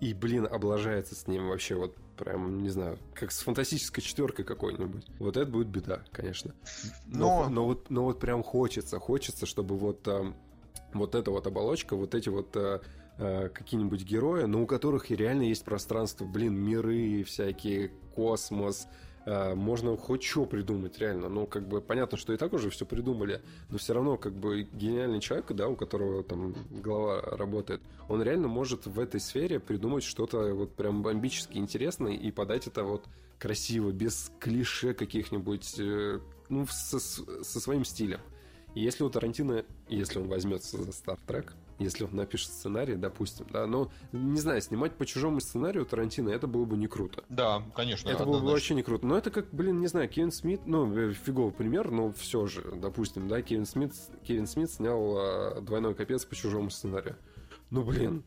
и, 0.00 0.14
блин, 0.14 0.48
облажается 0.50 1.14
с 1.14 1.28
ним 1.28 1.48
вообще 1.48 1.76
вот 1.76 1.94
прям, 2.16 2.60
не 2.60 2.70
знаю, 2.70 2.98
как 3.14 3.30
с 3.30 3.38
фантастической 3.40 4.02
четверкой 4.02 4.44
какой-нибудь. 4.44 5.06
Вот 5.20 5.36
это 5.36 5.46
будет 5.48 5.68
беда, 5.68 6.02
конечно. 6.10 6.54
Но, 7.06 7.44
Но- 7.44 7.48
но, 7.48 7.64
вот, 7.66 7.88
но 7.90 8.04
вот 8.04 8.18
прям 8.18 8.42
хочется, 8.42 8.98
хочется, 8.98 9.46
чтобы 9.46 9.76
вот, 9.78 10.06
а, 10.08 10.34
вот 10.92 11.14
эта 11.14 11.30
вот 11.30 11.46
оболочка, 11.46 11.94
вот 11.94 12.14
эти 12.16 12.28
вот 12.28 12.48
а, 12.56 12.80
а, 13.18 13.48
какие-нибудь 13.48 14.04
герои, 14.04 14.44
но 14.44 14.62
у 14.62 14.66
которых 14.66 15.10
реально 15.10 15.42
есть 15.42 15.64
пространство, 15.64 16.24
блин, 16.24 16.54
миры 16.54 17.24
всякие, 17.24 17.90
космос, 18.14 18.86
а, 19.24 19.54
можно 19.54 19.96
хоть 19.96 20.22
что 20.22 20.46
придумать, 20.46 20.98
реально. 20.98 21.28
Ну, 21.28 21.46
как 21.46 21.66
бы 21.66 21.80
понятно, 21.80 22.18
что 22.18 22.32
и 22.32 22.36
так 22.36 22.52
уже 22.52 22.70
все 22.70 22.84
придумали, 22.84 23.42
но 23.70 23.78
все 23.78 23.92
равно, 23.94 24.16
как 24.16 24.32
бы, 24.32 24.62
гениальный 24.62 25.20
человек, 25.20 25.52
да, 25.52 25.68
у 25.68 25.76
которого 25.76 26.22
там 26.24 26.54
голова 26.70 27.20
работает, 27.20 27.80
он 28.08 28.22
реально 28.22 28.48
может 28.48 28.86
в 28.86 28.98
этой 28.98 29.20
сфере 29.20 29.60
придумать 29.60 30.04
что-то 30.04 30.54
вот 30.54 30.74
прям 30.74 31.02
бомбически 31.02 31.58
интересное 31.58 32.12
и 32.12 32.30
подать 32.30 32.66
это 32.66 32.82
вот 32.84 33.06
красиво, 33.38 33.90
без 33.90 34.30
клише 34.40 34.94
каких-нибудь, 34.94 35.74
э, 35.78 36.20
ну, 36.48 36.66
со, 36.68 36.98
со 36.98 37.60
своим 37.60 37.84
стилем. 37.84 38.20
И 38.74 38.80
если 38.80 39.04
у 39.04 39.10
Тарантино, 39.10 39.64
если 39.88 40.18
он 40.18 40.28
возьмется 40.28 40.82
за 40.82 40.92
Стартрек, 40.92 41.54
если 41.82 42.04
он 42.04 42.14
напишет 42.14 42.48
сценарий, 42.48 42.94
допустим, 42.94 43.46
да, 43.50 43.66
но, 43.66 43.90
не 44.12 44.40
знаю, 44.40 44.60
снимать 44.60 44.94
по 44.94 45.06
чужому 45.06 45.40
сценарию 45.40 45.84
Тарантино, 45.84 46.30
это 46.30 46.46
было 46.46 46.64
бы 46.64 46.76
не 46.76 46.86
круто. 46.86 47.24
Да, 47.28 47.62
конечно. 47.74 48.08
Это 48.08 48.24
было 48.24 48.40
бы 48.40 48.46
вообще 48.46 48.74
не 48.74 48.82
круто. 48.82 49.06
Но 49.06 49.16
это 49.16 49.30
как, 49.30 49.46
блин, 49.52 49.80
не 49.80 49.86
знаю, 49.86 50.08
Кевин 50.08 50.32
Смит, 50.32 50.62
ну, 50.66 50.92
э, 50.96 51.12
фиговый 51.12 51.52
пример, 51.52 51.90
но 51.90 52.12
все 52.12 52.46
же, 52.46 52.62
допустим, 52.76 53.28
да, 53.28 53.42
Кевин 53.42 53.66
Смит, 53.66 53.92
Кевин 54.26 54.46
Смит 54.46 54.70
снял 54.70 55.16
э, 55.18 55.60
«Двойной 55.60 55.94
капец» 55.94 56.24
по 56.24 56.34
чужому 56.34 56.70
сценарию. 56.70 57.16
Ну, 57.70 57.82
блин, 57.84 58.24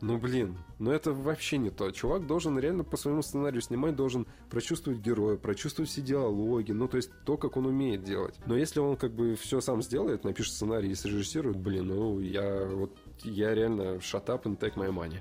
ну, 0.00 0.18
блин, 0.18 0.56
ну 0.78 0.92
это 0.92 1.12
вообще 1.12 1.58
не 1.58 1.70
то. 1.70 1.90
Чувак 1.90 2.26
должен 2.26 2.58
реально 2.58 2.84
по 2.84 2.96
своему 2.96 3.22
сценарию 3.22 3.60
снимать, 3.60 3.96
должен 3.96 4.26
прочувствовать 4.48 5.00
героя, 5.00 5.36
прочувствовать 5.36 5.90
все 5.90 6.00
диалоги, 6.00 6.72
ну, 6.72 6.86
то 6.88 6.96
есть 6.96 7.10
то, 7.24 7.36
как 7.36 7.56
он 7.56 7.66
умеет 7.66 8.04
делать. 8.04 8.34
Но 8.46 8.56
если 8.56 8.80
он 8.80 8.96
как 8.96 9.12
бы 9.12 9.34
все 9.34 9.60
сам 9.60 9.82
сделает, 9.82 10.24
напишет 10.24 10.54
сценарий 10.54 10.90
и 10.90 10.94
срежиссирует, 10.94 11.56
блин, 11.56 11.88
ну, 11.88 12.20
я 12.20 12.66
вот, 12.66 12.96
я 13.24 13.54
реально 13.54 13.96
shut 13.96 14.26
up 14.26 14.44
and 14.44 14.58
take 14.58 14.74
my 14.74 14.90
money. 14.90 15.18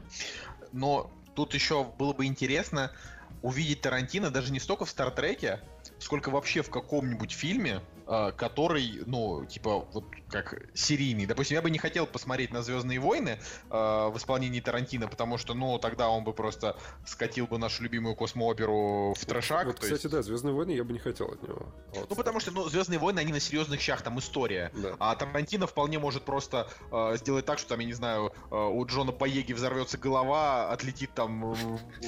Но 0.72 1.12
тут 1.36 1.54
еще 1.54 1.86
было 1.98 2.14
бы 2.14 2.26
интересно 2.26 2.92
увидеть 3.42 3.82
Тарантино 3.82 4.30
даже 4.30 4.52
не 4.52 4.60
столько 4.60 4.86
в 4.86 4.90
Стартреке, 4.90 5.62
сколько 6.00 6.30
вообще 6.30 6.62
в 6.62 6.70
каком-нибудь 6.70 7.32
фильме, 7.32 7.82
который, 8.32 9.02
ну, 9.06 9.46
типа, 9.46 9.80
вот 9.92 10.06
как 10.30 10.62
серийный. 10.74 11.26
Допустим, 11.26 11.56
я 11.56 11.62
бы 11.62 11.70
не 11.70 11.78
хотел 11.78 12.06
посмотреть 12.08 12.52
на 12.52 12.62
Звездные 12.62 13.00
войны 13.00 13.40
а, 13.70 14.10
в 14.10 14.18
исполнении 14.18 14.60
Тарантино, 14.60 15.08
потому 15.08 15.38
что, 15.38 15.54
ну, 15.54 15.78
тогда 15.80 16.10
он 16.10 16.24
бы 16.24 16.34
просто 16.34 16.76
скатил 17.06 17.48
бы 17.48 17.58
нашу 17.58 17.84
любимую 17.84 18.16
космооперу 18.16 19.14
в 19.14 19.26
трешак. 19.26 19.66
Вот, 19.68 19.76
кстати, 19.80 19.94
есть- 19.94 20.10
да, 20.10 20.22
Звездные 20.22 20.54
войны 20.54 20.72
я 20.72 20.84
бы 20.84 20.94
не 20.94 21.00
хотел 21.00 21.28
от 21.28 21.42
него. 21.44 21.68
Вот. 21.94 22.10
Ну, 22.10 22.16
потому 22.16 22.40
что, 22.40 22.52
ну, 22.52 22.68
Звездные 22.70 23.00
войны, 23.00 23.20
они 23.20 23.32
на 23.34 23.40
серьезных 23.40 23.80
щах, 23.82 24.02
там 24.02 24.20
история. 24.20 24.72
Да. 24.76 24.96
А 25.00 25.16
Тарантино 25.16 25.68
вполне 25.68 26.00
может 26.00 26.24
просто 26.24 26.68
э, 26.92 27.18
сделать 27.18 27.46
так, 27.46 27.60
что 27.60 27.70
там, 27.70 27.80
я 27.80 27.86
не 27.86 27.94
знаю, 27.94 28.34
э, 28.52 28.56
у 28.56 28.86
Джона 28.86 29.12
Поеги 29.12 29.54
взорвется 29.54 29.98
голова, 29.98 30.72
отлетит 30.72 31.12
там, 31.14 31.56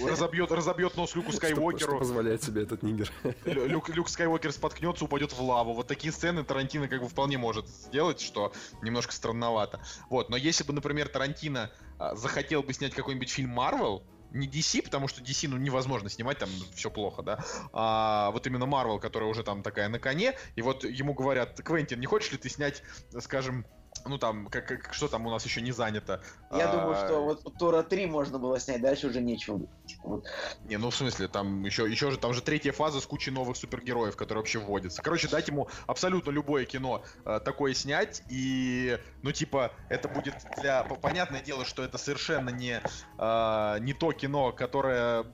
разобьет, 0.05 0.51
разобьет 0.51 0.95
нос 0.97 1.15
Люку 1.15 1.31
Что, 1.31 1.39
что 1.39 1.47
Скайуокеру, 1.47 1.99
позволяет 1.99 2.43
себе 2.43 2.63
этот 2.63 2.83
нигер. 2.83 3.11
Лю- 3.45 3.65
Люк, 3.67 3.89
Люк 3.89 4.09
Скайуокер 4.09 4.51
споткнется, 4.51 5.05
упадет 5.05 5.31
в 5.33 5.41
лаву. 5.41 5.73
Вот 5.73 5.87
такие 5.89 6.13
сцены 6.13 6.43
Тарантино 6.43 6.87
как 6.87 7.01
бы 7.01 7.09
вполне 7.09 7.37
может 7.37 7.67
сделать, 7.67 8.21
что 8.21 8.53
немножко 8.81 9.11
странновато. 9.11 9.81
Вот, 10.09 10.29
но 10.29 10.37
если 10.37 10.63
бы, 10.63 10.71
например, 10.71 11.09
Тарантино 11.09 11.71
а, 11.97 12.15
захотел 12.15 12.63
бы 12.63 12.71
снять 12.71 12.93
какой-нибудь 12.93 13.29
фильм 13.29 13.49
Марвел, 13.49 14.03
не 14.31 14.47
DC, 14.47 14.83
потому 14.83 15.07
что 15.07 15.21
DC, 15.21 15.47
ну, 15.47 15.57
невозможно 15.57 16.07
снимать, 16.07 16.37
там 16.37 16.49
все 16.75 16.91
плохо, 16.91 17.23
да. 17.23 17.43
А 17.73 18.29
вот 18.31 18.45
именно 18.45 18.65
Marvel, 18.65 18.99
которая 18.99 19.27
уже 19.27 19.43
там 19.43 19.63
такая 19.63 19.89
на 19.89 19.99
коне, 19.99 20.35
и 20.55 20.61
вот 20.61 20.83
ему 20.83 21.13
говорят, 21.13 21.59
Квентин, 21.63 21.99
не 21.99 22.05
хочешь 22.05 22.31
ли 22.31 22.37
ты 22.37 22.47
снять, 22.47 22.83
скажем, 23.19 23.65
ну 24.05 24.17
там, 24.17 24.47
как, 24.47 24.67
как- 24.67 24.93
что 24.93 25.07
там 25.07 25.25
у 25.25 25.29
нас 25.29 25.45
еще 25.45 25.61
не 25.61 25.71
занято? 25.71 26.21
Я 26.51 26.69
А, 26.69 26.71
думаю, 26.71 26.95
что 26.95 27.21
вот 27.23 27.57
Тора 27.57 27.83
3 27.83 28.05
можно 28.05 28.39
было 28.39 28.59
снять, 28.59 28.81
дальше 28.81 29.07
уже 29.07 29.21
нечего. 29.21 29.61
Вот. 30.03 30.25
Не, 30.63 30.77
ну 30.77 30.89
в 30.89 30.95
смысле, 30.95 31.27
там 31.27 31.63
еще, 31.63 31.89
еще 31.89 32.11
же, 32.11 32.17
там 32.17 32.33
же 32.33 32.41
третья 32.41 32.71
фаза 32.71 32.99
с 33.01 33.05
кучей 33.07 33.31
новых 33.31 33.57
супергероев, 33.57 34.15
которые 34.15 34.41
вообще 34.41 34.59
вводятся. 34.59 35.01
Короче, 35.01 35.27
дать 35.27 35.47
ему 35.47 35.67
абсолютно 35.87 36.31
любое 36.31 36.65
кино 36.65 37.03
э, 37.25 37.39
такое 37.43 37.73
снять, 37.73 38.21
и, 38.29 38.99
ну, 39.21 39.31
типа, 39.31 39.71
это 39.89 40.07
будет 40.07 40.35
для... 40.61 40.83
по- 40.83 40.95
Понятное 40.95 41.41
дело, 41.41 41.65
что 41.65 41.83
это 41.83 41.97
совершенно 41.97 42.49
не, 42.49 42.81
э, 43.17 43.77
не 43.81 43.93
то 43.93 44.11
кино, 44.11 44.51
которое 44.51 45.25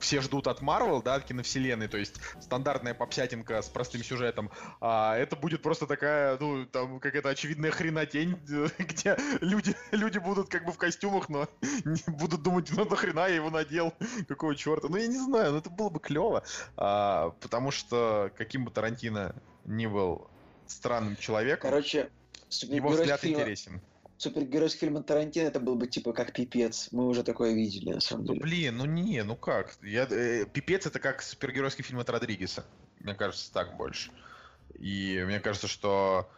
все 0.00 0.20
ждут 0.20 0.46
от 0.46 0.60
Марвел, 0.60 1.02
да, 1.02 1.14
от 1.14 1.24
киновселенной, 1.24 1.88
то 1.88 1.96
есть 1.96 2.20
стандартная 2.40 2.94
попсятинка 2.94 3.62
с 3.62 3.68
простым 3.68 4.02
сюжетом, 4.02 4.50
а 4.80 5.16
это 5.16 5.36
будет 5.36 5.62
просто 5.62 5.86
такая, 5.86 6.36
ну, 6.38 6.66
там, 6.66 7.00
какая-то 7.00 7.30
очевидная 7.30 7.70
хренотень, 7.70 8.38
где 8.78 9.16
люди, 9.40 9.74
люди 9.92 10.18
будут 10.18 10.48
как 10.48 10.64
бы 10.64 10.72
в 10.72 10.78
костюмах, 10.78 11.28
но 11.28 11.48
не 11.84 12.02
будут 12.06 12.42
думать, 12.42 12.70
ну 12.72 12.84
нахрена 12.84 13.26
я 13.28 13.36
его 13.36 13.50
надел, 13.50 13.94
какого 14.28 14.54
черта. 14.54 14.88
Ну 14.88 14.96
я 14.96 15.06
не 15.06 15.18
знаю, 15.18 15.52
ну 15.52 15.58
это 15.58 15.70
было 15.70 15.88
бы 15.88 16.00
клево, 16.00 16.44
а, 16.76 17.30
потому 17.40 17.70
что 17.70 18.30
каким 18.36 18.64
бы 18.64 18.70
Тарантино 18.70 19.34
ни 19.64 19.86
был 19.86 20.28
странным 20.66 21.16
человеком, 21.16 21.70
Короче, 21.70 22.10
его 22.62 22.90
взгляд 22.90 23.20
фильм, 23.20 23.34
интересен. 23.34 23.80
Супергеройский 24.24 24.80
фильм 24.80 24.96
от 24.96 25.06
Тарантино 25.06 25.46
это 25.46 25.60
был 25.60 25.76
бы 25.76 25.86
типа 25.86 26.12
как 26.12 26.32
пипец. 26.32 26.88
Мы 26.92 27.06
уже 27.06 27.22
такое 27.22 27.52
видели, 27.52 27.92
на 27.92 28.00
самом 28.00 28.24
Ну 28.24 28.32
деле. 28.32 28.42
блин, 28.42 28.76
ну 28.78 28.84
не, 28.86 29.22
ну 29.22 29.36
как? 29.36 29.76
Я, 29.82 30.06
э, 30.10 30.46
Пипец 30.46 30.86
это 30.86 30.98
как 30.98 31.22
супергеройский 31.22 31.84
фильм 31.84 32.00
от 32.00 32.10
Родригеса. 32.10 32.64
Мне 33.00 33.14
кажется, 33.14 33.52
так 33.52 33.76
больше. 33.76 34.10
И 34.78 35.22
мне 35.26 35.38
кажется, 35.40 35.68
что 35.68 36.28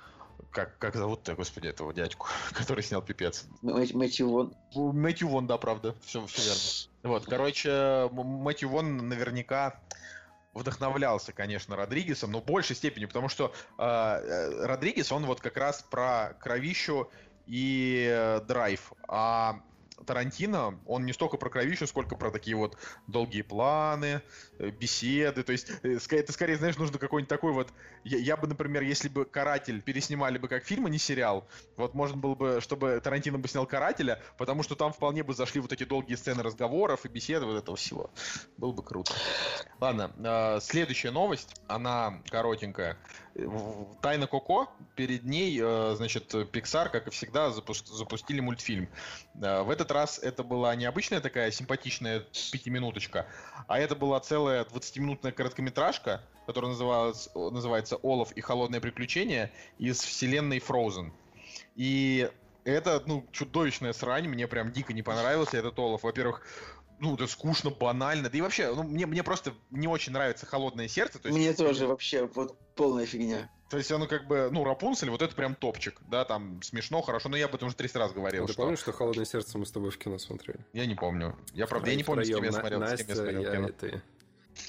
как, 0.51 0.78
как 0.78 0.95
зовут-то, 0.97 1.34
господи, 1.34 1.68
этого 1.68 1.93
дядьку, 1.95 2.26
который 2.53 2.82
снял 2.82 3.03
Пипец? 3.03 3.47
Мэ- 3.62 3.95
Мэтью 3.97 4.28
Вон. 4.28 4.55
Ну, 4.74 4.93
Мэтью 4.93 5.28
Вон, 5.28 5.47
да, 5.47 5.57
правда. 5.57 5.95
Все, 6.05 6.26
все 6.26 6.43
верно. 6.43 7.14
Вот, 7.14 7.26
короче, 7.26 8.09
Мэтью 8.12 8.68
Вон 8.68 9.09
наверняка 9.09 9.80
вдохновлялся, 10.55 11.32
конечно, 11.32 11.76
Родригесом, 11.76 12.32
но 12.32 12.41
в 12.41 12.45
большей 12.47 12.74
степени, 12.74 13.05
потому 13.05 13.28
что 13.28 13.53
э, 13.78 13.82
э, 13.84 14.66
Родригес, 14.66 15.12
он 15.12 15.26
вот 15.26 15.41
как 15.41 15.57
раз 15.59 15.82
про 15.82 16.34
кровищу 16.41 17.11
и 17.47 18.09
э, 18.11 18.40
драйв, 18.47 18.92
а 19.09 19.61
Тарантино, 20.05 20.78
он 20.86 21.07
не 21.07 21.12
столько 21.12 21.36
про 21.36 21.49
кровищу, 21.49 21.86
сколько 21.86 22.16
про 22.16 22.30
такие 22.30 22.57
вот 22.57 22.76
долгие 23.07 23.42
планы, 23.42 24.22
беседы, 24.59 25.42
то 25.42 25.52
есть 25.52 25.70
э, 25.82 25.98
это 26.11 26.32
скорее, 26.32 26.57
знаешь, 26.57 26.76
нужно 26.76 26.98
какой-нибудь 26.98 27.28
такой 27.28 27.52
вот, 27.52 27.68
я, 28.04 28.18
я 28.18 28.36
бы, 28.36 28.46
например, 28.46 28.82
если 28.82 29.09
бы 29.09 29.24
«Каратель» 29.24 29.80
переснимали 29.82 30.38
бы 30.38 30.48
как 30.48 30.64
фильм, 30.64 30.86
а 30.86 30.90
не 30.90 30.98
сериал, 30.98 31.46
вот 31.76 31.94
можно 31.94 32.16
было 32.16 32.34
бы, 32.34 32.61
чтобы 32.61 33.00
Тарантино 33.02 33.38
бы 33.38 33.48
снял 33.48 33.66
«Карателя», 33.66 34.22
потому 34.38 34.62
что 34.62 34.74
там 34.74 34.92
вполне 34.92 35.22
бы 35.22 35.34
зашли 35.34 35.61
вот 35.61 35.72
эти 35.72 35.84
долгие 35.84 36.14
сцены 36.14 36.42
разговоров 36.42 37.04
и 37.04 37.09
беседы 37.09 37.46
вот 37.46 37.59
этого 37.59 37.76
всего. 37.76 38.11
Было 38.57 38.72
бы 38.72 38.82
круто. 38.82 39.12
Ладно, 39.80 40.12
э, 40.16 40.61
следующая 40.61 41.11
новость, 41.11 41.61
она 41.68 42.22
коротенькая. 42.30 42.96
Э, 43.34 43.46
Тайна 44.00 44.26
Коко, 44.26 44.70
перед 44.94 45.24
ней, 45.24 45.61
э, 45.62 45.94
значит, 45.96 46.32
Pixar, 46.34 46.88
как 46.88 47.09
и 47.09 47.11
всегда, 47.11 47.50
запус- 47.50 47.84
запустили 47.86 48.40
мультфильм. 48.40 48.88
Э, 49.34 49.62
В 49.62 49.70
этот 49.70 49.90
раз 49.90 50.18
это 50.18 50.42
была 50.42 50.74
не 50.76 50.86
обычная 50.86 51.20
такая 51.20 51.50
симпатичная 51.50 52.20
пятиминуточка, 52.52 53.26
а 53.66 53.78
это 53.78 53.94
была 53.94 54.20
целая 54.20 54.45
20-минутная 54.47 55.32
короткометражка, 55.32 56.22
которая 56.47 56.70
называлась, 56.70 57.28
называется 57.34 57.99
«Олаф 58.03 58.32
и 58.32 58.40
холодное 58.40 58.80
приключение» 58.80 59.53
из 59.78 60.01
вселенной 60.01 60.59
Frozen. 60.59 61.11
И 61.74 62.30
это, 62.64 63.03
ну, 63.07 63.26
чудовищная 63.32 63.92
срань, 63.92 64.28
мне 64.28 64.47
прям 64.49 64.72
дико 64.72 64.92
не 64.92 65.03
понравился 65.03 65.57
этот 65.57 65.78
Олаф. 65.78 66.03
Во-первых, 66.03 66.42
ну, 66.99 67.14
это 67.14 67.26
скучно, 67.26 67.70
банально. 67.70 68.30
Да 68.30 68.38
и 68.38 68.40
вообще, 68.40 68.74
ну, 68.74 68.82
мне, 68.82 69.07
мне 69.07 69.22
просто 69.22 69.53
не 69.70 69.86
очень 69.86 70.12
нравится 70.12 70.47
холодное 70.47 70.88
сердце. 70.88 71.18
То 71.18 71.28
есть, 71.28 71.38
Мне 71.38 71.53
тоже 71.53 71.86
вообще 71.86 72.28
вот 72.34 72.59
полная 72.74 73.07
фигня. 73.07 73.51
То 73.68 73.78
есть 73.78 73.90
оно 73.90 74.07
как 74.07 74.28
бы, 74.28 74.49
ну, 74.53 74.62
Рапунцель, 74.62 75.11
вот 75.11 75.22
это 75.22 75.34
прям 75.34 75.57
топчик, 75.57 76.01
да, 76.09 76.24
там 76.24 76.62
смешно, 76.62 77.03
хорошо, 77.03 77.28
но 77.28 77.36
я 77.36 77.47
об 77.47 77.55
этом 77.55 77.66
уже 77.66 77.76
300 77.76 77.99
раз 77.99 78.12
говорил. 78.12 78.44
А 78.44 78.47
ты 78.47 78.53
что... 78.53 78.62
помнишь, 78.62 78.78
что 78.78 78.92
«Холодное 78.92 79.24
сердце» 79.24 79.59
мы 79.59 79.66
с 79.66 79.72
тобой 79.72 79.90
в 79.90 79.99
кино 79.99 80.18
смотрели? 80.18 80.64
Я 80.72 80.86
не 80.86 80.94
помню. 80.94 81.36
Я, 81.53 81.66
правда, 81.66 81.90
я 81.90 81.97
не 81.97 82.05
помню, 82.05 82.24
с 82.24 82.28
кем 82.28 82.44
я 82.44 82.53
смотрел, 82.53 82.80
с 82.86 82.97
кем 82.97 83.09
я 83.09 83.14
смотрел 83.14 83.42
я 83.42 83.51
кино. 83.51 83.68
и 83.68 83.72
ты. 83.72 84.03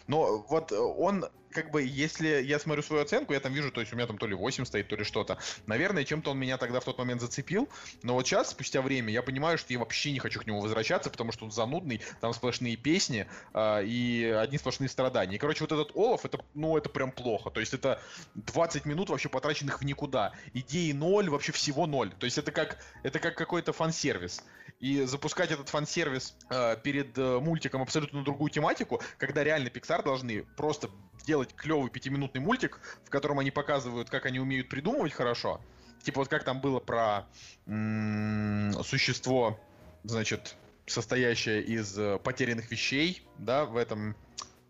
Но 0.07 0.45
вот 0.49 0.71
э, 0.71 0.77
он, 0.77 1.25
как 1.51 1.71
бы, 1.71 1.81
если 1.81 2.41
я 2.41 2.59
смотрю 2.59 2.83
свою 2.83 3.03
оценку, 3.03 3.33
я 3.33 3.39
там 3.39 3.53
вижу, 3.53 3.71
то 3.71 3.81
есть 3.81 3.93
у 3.93 3.95
меня 3.95 4.07
там 4.07 4.17
то 4.17 4.27
ли 4.27 4.35
8 4.35 4.65
стоит, 4.65 4.87
то 4.87 4.95
ли 4.95 5.03
что-то. 5.03 5.37
Наверное, 5.65 6.03
чем-то 6.03 6.31
он 6.31 6.39
меня 6.39 6.57
тогда 6.57 6.79
в 6.79 6.85
тот 6.85 6.97
момент 6.97 7.21
зацепил. 7.21 7.67
Но 8.03 8.13
вот 8.13 8.27
сейчас, 8.27 8.51
спустя 8.51 8.81
время, 8.81 9.11
я 9.11 9.21
понимаю, 9.21 9.57
что 9.57 9.73
я 9.73 9.79
вообще 9.79 10.11
не 10.11 10.19
хочу 10.19 10.39
к 10.39 10.47
нему 10.47 10.61
возвращаться, 10.61 11.09
потому 11.09 11.31
что 11.31 11.45
он 11.45 11.51
занудный, 11.51 12.01
там 12.21 12.33
сплошные 12.33 12.75
песни 12.75 13.27
а, 13.53 13.81
и 13.81 14.23
одни 14.23 14.57
сплошные 14.57 14.89
страдания. 14.89 15.35
И, 15.35 15.39
короче, 15.39 15.63
вот 15.63 15.71
этот 15.71 15.95
Олаф, 15.95 16.25
это, 16.25 16.39
ну, 16.53 16.77
это 16.77 16.89
прям 16.89 17.11
плохо. 17.11 17.49
То 17.49 17.59
есть 17.59 17.73
это 17.73 18.01
20 18.35 18.85
минут 18.85 19.09
вообще 19.09 19.29
потраченных 19.29 19.81
в 19.81 19.85
никуда. 19.85 20.33
Идеи 20.53 20.91
ноль, 20.91 21.29
вообще 21.29 21.51
всего 21.51 21.87
ноль. 21.87 22.11
То 22.19 22.25
есть 22.25 22.37
это 22.37 22.51
как, 22.51 22.77
это 23.03 23.19
как 23.19 23.35
какой-то 23.35 23.73
фан-сервис. 23.73 24.43
И 24.79 25.01
запускать 25.05 25.49
этот 25.51 25.69
фан-сервис 25.69 26.35
э, 26.51 26.75
перед 26.83 27.17
э, 27.17 27.39
мультиком 27.39 27.81
абсолютно 27.81 28.19
на 28.19 28.25
другую 28.25 28.51
тематику, 28.51 29.01
когда 29.17 29.43
реально 29.43 29.69
Pixar 29.69 30.03
должны 30.03 30.43
просто 30.55 30.89
делать 31.25 31.53
клевый 31.55 31.89
пятиминутный 31.89 32.41
мультик, 32.41 32.79
в 33.03 33.09
котором 33.09 33.39
они 33.39 33.49
показывают, 33.49 34.09
как 34.11 34.27
они 34.27 34.39
умеют 34.39 34.69
придумывать 34.69 35.13
хорошо. 35.13 35.59
Типа 36.03 36.19
вот 36.21 36.27
как 36.29 36.43
там 36.43 36.61
было 36.61 36.79
про 36.79 37.25
м, 37.65 38.71
существо, 38.83 39.59
значит, 40.03 40.55
состоящее 40.85 41.63
из 41.63 41.97
э, 41.97 42.19
потерянных 42.19 42.69
вещей, 42.71 43.25
да, 43.39 43.65
в 43.65 43.77
этом 43.77 44.15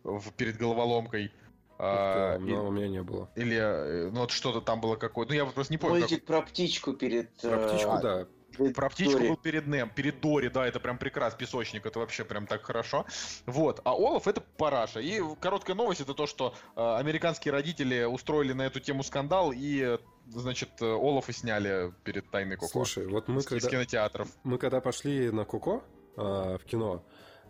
в- 0.04 0.32
перед 0.32 0.58
головоломкой. 0.58 1.34
А, 1.80 2.38
и- 2.38 2.54
Но 2.54 2.68
у 2.68 2.72
меня 2.72 2.88
не 2.88 3.04
было. 3.04 3.30
или 3.36 3.56
э, 3.58 4.10
ну 4.12 4.22
вот 4.22 4.32
что-то 4.32 4.62
там 4.62 4.80
было 4.82 4.96
какое-то. 4.96 5.32
Ну 5.34 5.36
я 5.38 5.46
вот 5.46 5.54
просто 5.54 5.74
не 5.74 5.78
помню. 5.78 6.00
как- 6.02 6.10
Мультик 6.10 6.26
про 6.26 6.42
птичку 6.42 6.94
перед... 6.94 7.32
Про 7.36 7.50
э, 7.60 7.68
птичку, 7.68 8.00
да. 8.02 8.28
Перед 8.58 8.76
Про 8.76 8.90
птичку 8.90 9.14
Дори. 9.14 9.30
был 9.30 9.38
перед 9.38 9.68
Нем, 9.68 9.90
перед 9.90 10.20
Дори, 10.20 10.50
да, 10.50 10.66
это 10.66 10.80
прям 10.80 10.98
прекрасно, 10.98 11.38
песочник, 11.40 11.86
это 11.86 12.00
вообще 12.00 12.24
прям 12.26 12.48
так 12.48 12.64
хорошо. 12.64 13.06
Вот, 13.46 13.82
а 13.84 13.92
Олаф 13.92 14.28
это 14.28 14.42
параша. 14.42 15.00
И 15.00 15.22
короткая 15.40 15.76
новость 15.76 16.02
это 16.02 16.14
то, 16.14 16.28
что 16.28 16.54
э, 16.76 16.96
американские 16.98 17.52
родители 17.52 18.04
устроили 18.04 18.54
на 18.54 18.64
эту 18.64 18.80
тему 18.80 19.04
скандал 19.04 19.52
и, 19.52 19.82
э, 19.82 19.98
значит, 20.28 20.70
э, 20.82 20.86
Олафа 20.86 21.34
сняли 21.34 21.94
перед 22.04 22.30
Тайной 22.32 22.56
Коко. 22.56 22.68
Слушай, 22.68 23.08
вот 23.08 23.28
мы 23.28 23.42
С- 23.42 23.46
когда... 23.46 23.68
Из 23.68 23.72
кинотеатров. 23.72 24.28
Мы 24.44 24.58
когда 24.58 24.82
пошли 24.82 25.32
на 25.32 25.46
Коко 25.46 25.84
а, 26.16 26.58
в 26.58 26.64
кино, 26.66 27.04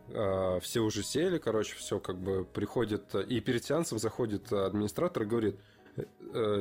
а, 0.09 0.59
все 0.59 0.81
уже 0.81 1.03
сели, 1.03 1.37
короче, 1.37 1.75
все 1.75 1.99
как 1.99 2.17
бы 2.17 2.45
приходит, 2.45 3.15
и 3.15 3.39
перед 3.39 3.63
сеансом 3.63 3.99
заходит 3.99 4.51
администратор 4.51 5.23
и 5.23 5.25
говорит, 5.25 5.55
«Э, 5.55 5.59
э, 5.59 5.76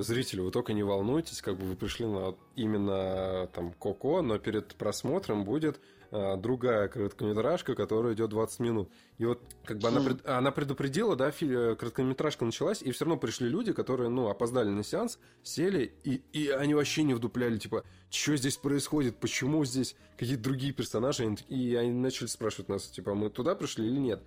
зрители, 0.02 0.40
вы 0.40 0.50
только 0.50 0.72
не 0.72 0.82
волнуйтесь, 0.82 1.42
как 1.42 1.56
бы 1.56 1.64
вы 1.66 1.76
пришли 1.76 2.06
на 2.06 2.34
именно 2.54 3.48
там 3.52 3.72
Коко, 3.72 4.22
но 4.22 4.38
перед 4.38 4.74
просмотром 4.74 5.44
будет 5.44 5.80
а, 6.12 6.36
другая 6.36 6.86
короткометражка, 6.86 7.74
которая 7.74 8.14
идет 8.14 8.30
20 8.30 8.60
минут. 8.60 8.88
И 9.18 9.24
вот 9.24 9.40
как 9.64 9.78
бы 9.78 9.88
она, 9.88 10.00
Хм. 10.00 10.04
пред- 10.04 10.26
она 10.26 10.52
предупредила, 10.52 11.16
да, 11.16 11.32
фи- 11.32 11.50
э, 11.50 11.74
короткометражка 11.74 12.44
началась, 12.44 12.80
и 12.80 12.92
все 12.92 13.04
равно 13.04 13.18
пришли 13.18 13.48
люди, 13.48 13.72
которые, 13.72 14.08
ну, 14.08 14.28
опоздали 14.28 14.68
на 14.68 14.84
сеанс, 14.84 15.18
сели, 15.42 15.92
и, 16.04 16.22
и 16.32 16.48
они 16.48 16.74
вообще 16.74 17.02
не 17.02 17.12
вдупляли, 17.14 17.58
типа, 17.58 17.82
что 18.08 18.36
здесь 18.36 18.56
происходит, 18.56 19.16
почему 19.16 19.64
здесь 19.64 19.96
какие-то 20.16 20.44
другие 20.44 20.72
персонажи, 20.72 21.26
и 21.48 21.74
они 21.74 21.90
начали 21.90 22.28
спрашивать 22.28 22.68
нас, 22.68 22.86
типа, 22.86 23.14
мы 23.14 23.28
туда 23.28 23.56
пришли 23.56 23.86
или 23.88 23.98
нет. 23.98 24.22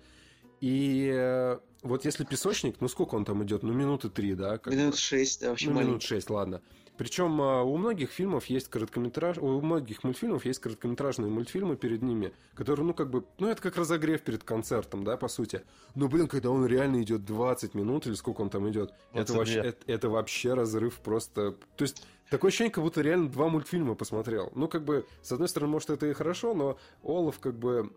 И 0.60 1.10
э, 1.12 1.58
вот 1.82 2.04
если 2.04 2.24
песочник, 2.24 2.76
ну 2.80 2.88
сколько 2.88 3.14
он 3.14 3.24
там 3.24 3.42
идет? 3.44 3.62
Ну, 3.62 3.72
минуты 3.72 4.10
три, 4.10 4.34
да? 4.34 4.58
как. 4.58 4.72
Минут 4.74 4.96
шесть, 4.96 5.40
да, 5.40 5.50
вообще 5.50 5.66
Ну, 5.66 5.72
минут 5.72 5.86
маленький. 5.86 6.06
6, 6.06 6.30
ладно. 6.30 6.62
Причем 7.00 7.40
а, 7.40 7.62
у 7.62 7.78
многих 7.78 8.10
фильмов 8.10 8.44
есть 8.46 8.68
короткометраж, 8.68 9.38
у 9.38 9.58
многих 9.62 10.04
мультфильмов 10.04 10.44
есть 10.44 10.60
короткометражные 10.60 11.30
мультфильмы 11.30 11.76
перед 11.76 12.02
ними, 12.02 12.34
которые, 12.54 12.84
ну, 12.84 12.92
как 12.92 13.08
бы, 13.08 13.24
ну, 13.38 13.48
это 13.48 13.62
как 13.62 13.76
разогрев 13.78 14.20
перед 14.20 14.44
концертом, 14.44 15.02
да, 15.02 15.16
по 15.16 15.28
сути. 15.28 15.62
Но, 15.94 16.08
блин, 16.08 16.28
когда 16.28 16.50
он 16.50 16.66
реально 16.66 17.00
идет 17.00 17.24
20 17.24 17.72
минут, 17.72 18.06
или 18.06 18.12
сколько 18.12 18.42
он 18.42 18.50
там 18.50 18.68
идет, 18.68 18.92
это 19.14 19.32
22. 19.32 19.36
вообще, 19.38 19.58
это, 19.60 19.78
это 19.86 20.10
вообще 20.10 20.52
разрыв 20.52 21.00
просто... 21.00 21.52
То 21.78 21.84
есть, 21.84 22.06
такое 22.28 22.50
ощущение, 22.50 22.70
как 22.70 22.84
будто 22.84 23.00
реально 23.00 23.30
два 23.30 23.48
мультфильма 23.48 23.94
посмотрел. 23.94 24.52
Ну, 24.54 24.68
как 24.68 24.84
бы, 24.84 25.06
с 25.22 25.32
одной 25.32 25.48
стороны, 25.48 25.72
может, 25.72 25.88
это 25.88 26.06
и 26.06 26.12
хорошо, 26.12 26.52
но 26.52 26.76
Олаф, 27.02 27.38
как 27.38 27.58
бы, 27.58 27.94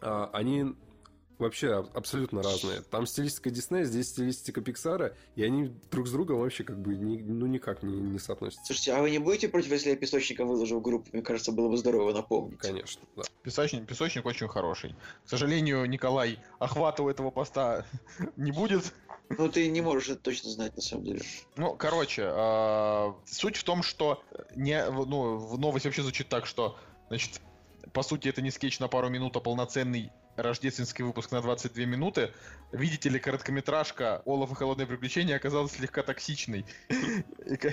а, 0.00 0.30
они 0.32 0.74
вообще 1.38 1.74
аб- 1.74 1.96
абсолютно 1.96 2.42
разные. 2.42 2.82
Там 2.82 3.06
стилистика 3.06 3.50
Диснея, 3.50 3.84
здесь 3.84 4.08
стилистика 4.08 4.60
Пиксара, 4.60 5.14
и 5.36 5.42
они 5.44 5.72
друг 5.90 6.06
с 6.08 6.10
другом 6.10 6.40
вообще 6.40 6.64
как 6.64 6.78
бы 6.78 6.94
ни- 6.96 7.18
ну 7.22 7.46
никак 7.46 7.82
не, 7.82 7.94
не 7.96 8.18
соотносятся. 8.18 8.64
Слушайте, 8.66 8.92
а 8.94 9.02
вы 9.02 9.10
не 9.10 9.18
будете 9.18 9.48
против, 9.48 9.70
если 9.70 9.90
я 9.90 9.96
песочника 9.96 10.44
выложу 10.44 10.78
в 10.78 10.82
группу? 10.82 11.08
Мне 11.12 11.22
кажется, 11.22 11.52
было 11.52 11.68
бы 11.68 11.76
здорово 11.76 12.12
напомнить. 12.12 12.58
Конечно, 12.58 13.02
да. 13.16 13.22
Песочник, 13.42 13.86
песочник 13.86 14.26
очень 14.26 14.48
хороший. 14.48 14.94
К 15.24 15.28
сожалению, 15.28 15.84
Николай, 15.86 16.38
охвата 16.58 17.02
у 17.02 17.08
этого 17.08 17.30
поста 17.30 17.86
не 18.36 18.52
будет. 18.52 18.92
Ну, 19.30 19.48
ты 19.50 19.68
не 19.68 19.82
можешь 19.82 20.08
это 20.08 20.20
точно 20.22 20.50
знать, 20.50 20.74
на 20.74 20.82
самом 20.82 21.04
деле. 21.04 21.20
Ну, 21.56 21.74
короче, 21.74 22.22
а, 22.24 23.14
суть 23.26 23.56
в 23.56 23.64
том, 23.64 23.82
что 23.82 24.22
не, 24.56 24.82
ну, 24.90 25.36
в 25.36 25.58
новость 25.58 25.84
вообще 25.84 26.00
звучит 26.02 26.28
так, 26.30 26.46
что, 26.46 26.78
значит, 27.08 27.40
по 27.92 28.02
сути, 28.02 28.28
это 28.28 28.40
не 28.40 28.50
скетч 28.50 28.80
на 28.80 28.88
пару 28.88 29.10
минут, 29.10 29.36
а 29.36 29.40
полноценный 29.40 30.10
рождественский 30.42 31.04
выпуск 31.04 31.30
на 31.30 31.42
22 31.42 31.84
минуты. 31.84 32.32
Видите 32.72 33.08
ли, 33.08 33.18
короткометражка 33.18 34.22
«Олаф 34.26 34.52
и 34.52 34.54
холодное 34.54 34.86
приключение» 34.86 35.36
оказалась 35.36 35.72
слегка 35.72 36.02
токсичной. 36.02 36.66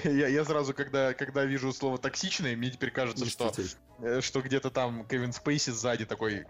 Я, 0.06 0.28
я 0.28 0.46
сразу, 0.46 0.74
когда, 0.74 1.14
когда 1.14 1.46
вижу 1.46 1.72
слово 1.74 1.98
«токсичный», 1.98 2.56
мне 2.56 2.72
теперь 2.72 2.92
кажется, 2.92 3.26
что, 3.26 3.52
э, 4.00 4.22
что 4.22 4.42
где-то 4.42 4.70
там 4.72 5.06
Кевин 5.06 5.34
Спейси 5.34 5.72
сзади 5.72 6.06
такой... 6.06 6.46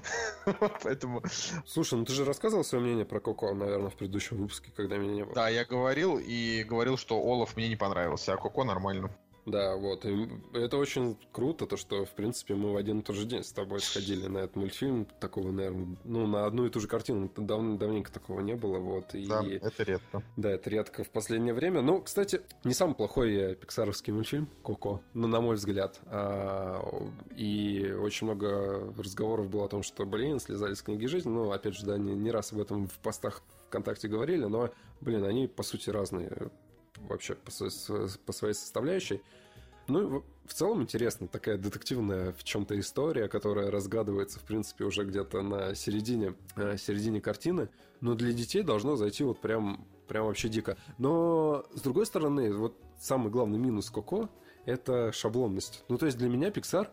Поэтому, 0.82 1.22
Слушай, 1.66 1.98
ну 1.98 2.04
ты 2.04 2.12
же 2.12 2.24
рассказывал 2.24 2.64
свое 2.64 2.82
мнение 2.82 3.04
про 3.04 3.20
Коко, 3.20 3.52
наверное, 3.54 3.90
в 3.90 3.96
предыдущем 3.96 4.38
выпуске, 4.38 4.72
когда 4.74 4.96
меня 4.96 5.14
не 5.14 5.24
было. 5.24 5.34
да, 5.34 5.48
я 5.48 5.64
говорил 5.64 6.18
и 6.18 6.64
говорил, 6.64 6.96
что 6.96 7.16
Олаф 7.16 7.56
мне 7.56 7.68
не 7.68 7.76
понравился, 7.76 8.32
а 8.32 8.36
Коко 8.36 8.64
нормально. 8.64 9.10
Да, 9.46 9.76
вот. 9.76 10.04
И 10.04 10.28
это 10.52 10.76
очень 10.76 11.16
круто, 11.32 11.66
то, 11.66 11.76
что, 11.76 12.04
в 12.04 12.10
принципе, 12.10 12.54
мы 12.54 12.72
в 12.72 12.76
один 12.76 12.98
и 12.98 13.02
тот 13.02 13.14
же 13.14 13.24
день 13.24 13.44
с 13.44 13.52
тобой 13.52 13.80
сходили 13.80 14.26
на 14.26 14.38
этот 14.38 14.56
мультфильм. 14.56 15.06
Такого, 15.20 15.52
наверное, 15.52 15.96
ну, 16.04 16.26
на 16.26 16.46
одну 16.46 16.66
и 16.66 16.70
ту 16.70 16.80
же 16.80 16.88
картину. 16.88 17.30
Дав- 17.36 17.78
давненько 17.78 18.12
такого 18.12 18.40
не 18.40 18.54
было, 18.54 18.78
вот. 18.78 19.14
И... 19.14 19.26
Да, 19.26 19.44
это 19.44 19.84
редко. 19.84 20.22
Да, 20.36 20.50
это 20.50 20.68
редко 20.68 21.04
в 21.04 21.10
последнее 21.10 21.54
время. 21.54 21.80
Ну, 21.80 22.02
кстати, 22.02 22.40
не 22.64 22.74
самый 22.74 22.96
плохой 22.96 23.34
э, 23.34 23.54
пиксаровский 23.54 24.12
мультфильм 24.12 24.48
Коко, 24.64 25.00
ну, 25.14 25.28
на 25.28 25.40
мой 25.40 25.54
взгляд. 25.54 26.00
А, 26.06 26.82
и 27.36 27.94
очень 27.98 28.26
много 28.26 28.92
разговоров 28.98 29.48
было 29.48 29.66
о 29.66 29.68
том, 29.68 29.84
что, 29.84 30.04
блин, 30.04 30.40
слезали 30.40 30.74
с 30.74 30.82
книги 30.82 31.06
жизни. 31.06 31.30
Ну, 31.30 31.52
опять 31.52 31.74
же, 31.74 31.86
да, 31.86 31.96
не, 31.96 32.14
не 32.14 32.32
раз 32.32 32.52
об 32.52 32.60
этом 32.60 32.88
в 32.88 32.98
постах 32.98 33.42
ВКонтакте 33.68 34.08
говорили, 34.08 34.44
но, 34.44 34.70
блин, 35.00 35.24
они, 35.24 35.46
по 35.46 35.62
сути, 35.62 35.90
разные 35.90 36.50
вообще 37.06 37.34
по, 37.34 37.50
по 38.26 38.32
своей 38.32 38.54
составляющей. 38.54 39.22
Ну, 39.88 40.24
в 40.46 40.52
целом 40.52 40.82
интересно, 40.82 41.28
такая 41.28 41.58
детективная 41.58 42.32
в 42.32 42.42
чем-то 42.42 42.78
история, 42.78 43.28
которая 43.28 43.70
разгадывается, 43.70 44.40
в 44.40 44.42
принципе, 44.42 44.84
уже 44.84 45.04
где-то 45.04 45.42
на 45.42 45.74
середине, 45.74 46.34
э, 46.56 46.76
середине 46.76 47.20
картины. 47.20 47.68
Но 48.00 48.14
для 48.14 48.32
детей 48.32 48.62
должно 48.62 48.96
зайти 48.96 49.22
вот 49.22 49.40
прям, 49.40 49.86
прям 50.08 50.26
вообще 50.26 50.48
дико. 50.48 50.76
Но, 50.98 51.64
с 51.72 51.80
другой 51.80 52.06
стороны, 52.06 52.52
вот 52.52 52.76
самый 52.98 53.30
главный 53.30 53.58
минус 53.58 53.90
Коко— 53.90 54.28
это 54.66 55.12
шаблонность. 55.12 55.84
Ну, 55.88 55.98
то 55.98 56.06
есть 56.06 56.18
для 56.18 56.28
меня 56.28 56.48
Pixar 56.48 56.88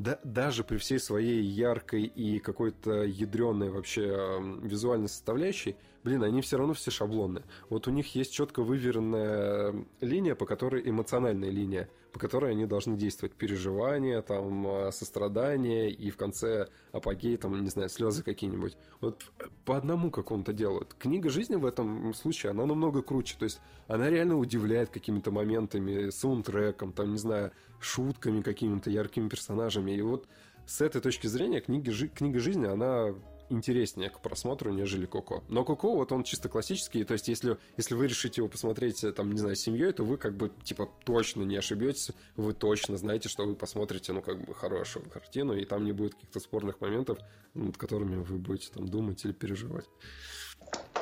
да, 0.00 0.18
даже 0.24 0.64
при 0.64 0.78
всей 0.78 0.98
своей 0.98 1.42
яркой 1.42 2.04
и 2.04 2.38
какой-то 2.38 3.02
ядреной 3.04 3.68
вообще 3.68 4.40
визуальной 4.62 5.08
составляющей, 5.08 5.76
блин, 6.04 6.22
они 6.22 6.40
все 6.40 6.56
равно 6.56 6.72
все 6.72 6.90
шаблонные. 6.90 7.44
Вот 7.68 7.86
у 7.86 7.90
них 7.90 8.14
есть 8.14 8.32
четко 8.32 8.62
выверенная 8.62 9.74
линия, 10.00 10.34
по 10.34 10.46
которой 10.46 10.88
эмоциональная 10.88 11.50
линия, 11.50 11.90
по 12.12 12.18
которой 12.18 12.52
они 12.52 12.66
должны 12.66 12.96
действовать. 12.96 13.34
Переживания, 13.34 14.22
там, 14.22 14.66
э, 14.66 14.92
сострадание 14.92 15.90
и 15.90 16.10
в 16.10 16.16
конце 16.16 16.68
апогей, 16.92 17.36
там, 17.36 17.62
не 17.62 17.70
знаю, 17.70 17.88
слезы 17.88 18.22
какие-нибудь. 18.22 18.76
Вот 19.00 19.22
по 19.64 19.76
одному 19.76 20.10
какому-то 20.10 20.52
делают. 20.52 20.94
Книга 20.94 21.30
жизни 21.30 21.56
в 21.56 21.66
этом 21.66 22.12
случае, 22.14 22.50
она 22.50 22.66
намного 22.66 23.02
круче. 23.02 23.36
То 23.38 23.44
есть 23.44 23.60
она 23.86 24.10
реально 24.10 24.38
удивляет 24.38 24.90
какими-то 24.90 25.30
моментами, 25.30 26.10
саундтреком, 26.10 26.92
там, 26.92 27.12
не 27.12 27.18
знаю, 27.18 27.52
шутками 27.80 28.42
какими-то, 28.42 28.90
яркими 28.90 29.28
персонажами. 29.28 29.92
И 29.92 30.02
вот 30.02 30.26
с 30.66 30.80
этой 30.80 31.00
точки 31.00 31.26
зрения 31.26 31.60
книги, 31.60 31.90
книга 32.08 32.38
жизни, 32.38 32.66
она 32.66 33.14
интереснее 33.50 34.10
к 34.10 34.20
просмотру, 34.20 34.72
нежели 34.72 35.06
Коко. 35.06 35.44
Но 35.48 35.64
Коко, 35.64 35.94
вот 35.94 36.12
он 36.12 36.24
чисто 36.24 36.48
классический, 36.48 37.04
то 37.04 37.12
есть 37.12 37.28
если, 37.28 37.58
если 37.76 37.94
вы 37.94 38.06
решите 38.06 38.40
его 38.40 38.48
посмотреть, 38.48 39.04
э, 39.04 39.12
там, 39.12 39.32
не 39.32 39.38
знаю, 39.38 39.56
семьей, 39.56 39.92
то 39.92 40.04
вы 40.04 40.16
как 40.16 40.36
бы, 40.36 40.50
типа, 40.62 40.88
точно 41.04 41.42
не 41.42 41.56
ошибетесь, 41.56 42.12
вы 42.36 42.54
точно 42.54 42.96
знаете, 42.96 43.28
что 43.28 43.44
вы 43.44 43.54
посмотрите, 43.54 44.12
ну, 44.12 44.22
как 44.22 44.42
бы, 44.42 44.54
хорошую 44.54 45.08
картину, 45.10 45.54
и 45.54 45.64
там 45.64 45.84
не 45.84 45.92
будет 45.92 46.14
каких-то 46.14 46.40
спорных 46.40 46.80
моментов, 46.80 47.18
над 47.54 47.76
которыми 47.76 48.16
вы 48.22 48.38
будете 48.38 48.70
там 48.72 48.88
думать 48.88 49.24
или 49.24 49.32
переживать. 49.32 49.86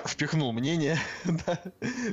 Впихнул 0.08 0.52
мнение. 0.52 0.98
да, 1.24 1.60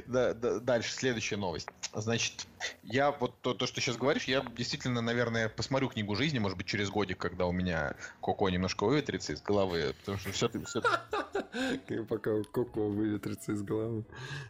да, 0.07 0.33
да, 0.33 0.59
дальше, 0.59 0.91
следующая 0.91 1.37
новость. 1.37 1.67
Значит, 1.93 2.47
я 2.83 3.11
вот 3.11 3.39
то, 3.41 3.53
то, 3.53 3.65
что 3.65 3.81
сейчас 3.81 3.97
говоришь, 3.97 4.25
я 4.25 4.45
действительно, 4.55 5.01
наверное, 5.01 5.49
посмотрю 5.49 5.89
книгу 5.89 6.15
жизни, 6.15 6.39
может 6.39 6.57
быть, 6.57 6.67
через 6.67 6.89
годик, 6.89 7.17
когда 7.17 7.45
у 7.45 7.51
меня 7.51 7.95
Коко 8.21 8.49
немножко 8.49 8.85
выветрится 8.85 9.33
из 9.33 9.41
головы, 9.41 9.95
потому 9.99 10.17
что 10.17 10.31
все, 10.31 10.49
все... 10.65 10.81
Пока 12.09 12.43
Коко 12.51 12.87
выветрится 12.87 13.53
из 13.53 13.61
головы. 13.61 14.03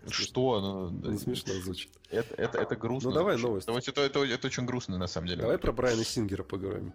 Что? 0.10 0.90
Ну, 0.92 1.12
Не 1.12 1.18
смешно 1.18 1.54
звучит. 1.54 1.92
это, 2.10 2.34
это, 2.36 2.58
это 2.58 2.76
грустно. 2.76 3.12
Ну, 3.12 3.16
давай 3.16 3.38
новость. 3.38 3.68
Это, 3.68 3.80
это, 3.80 4.02
это, 4.02 4.24
это 4.24 4.48
очень 4.48 4.66
грустно, 4.66 4.98
на 4.98 5.08
самом 5.08 5.28
деле. 5.28 5.42
Давай 5.42 5.58
про 5.58 5.72
Брайана 5.72 6.04
Сингера 6.04 6.44
поговорим. 6.44 6.94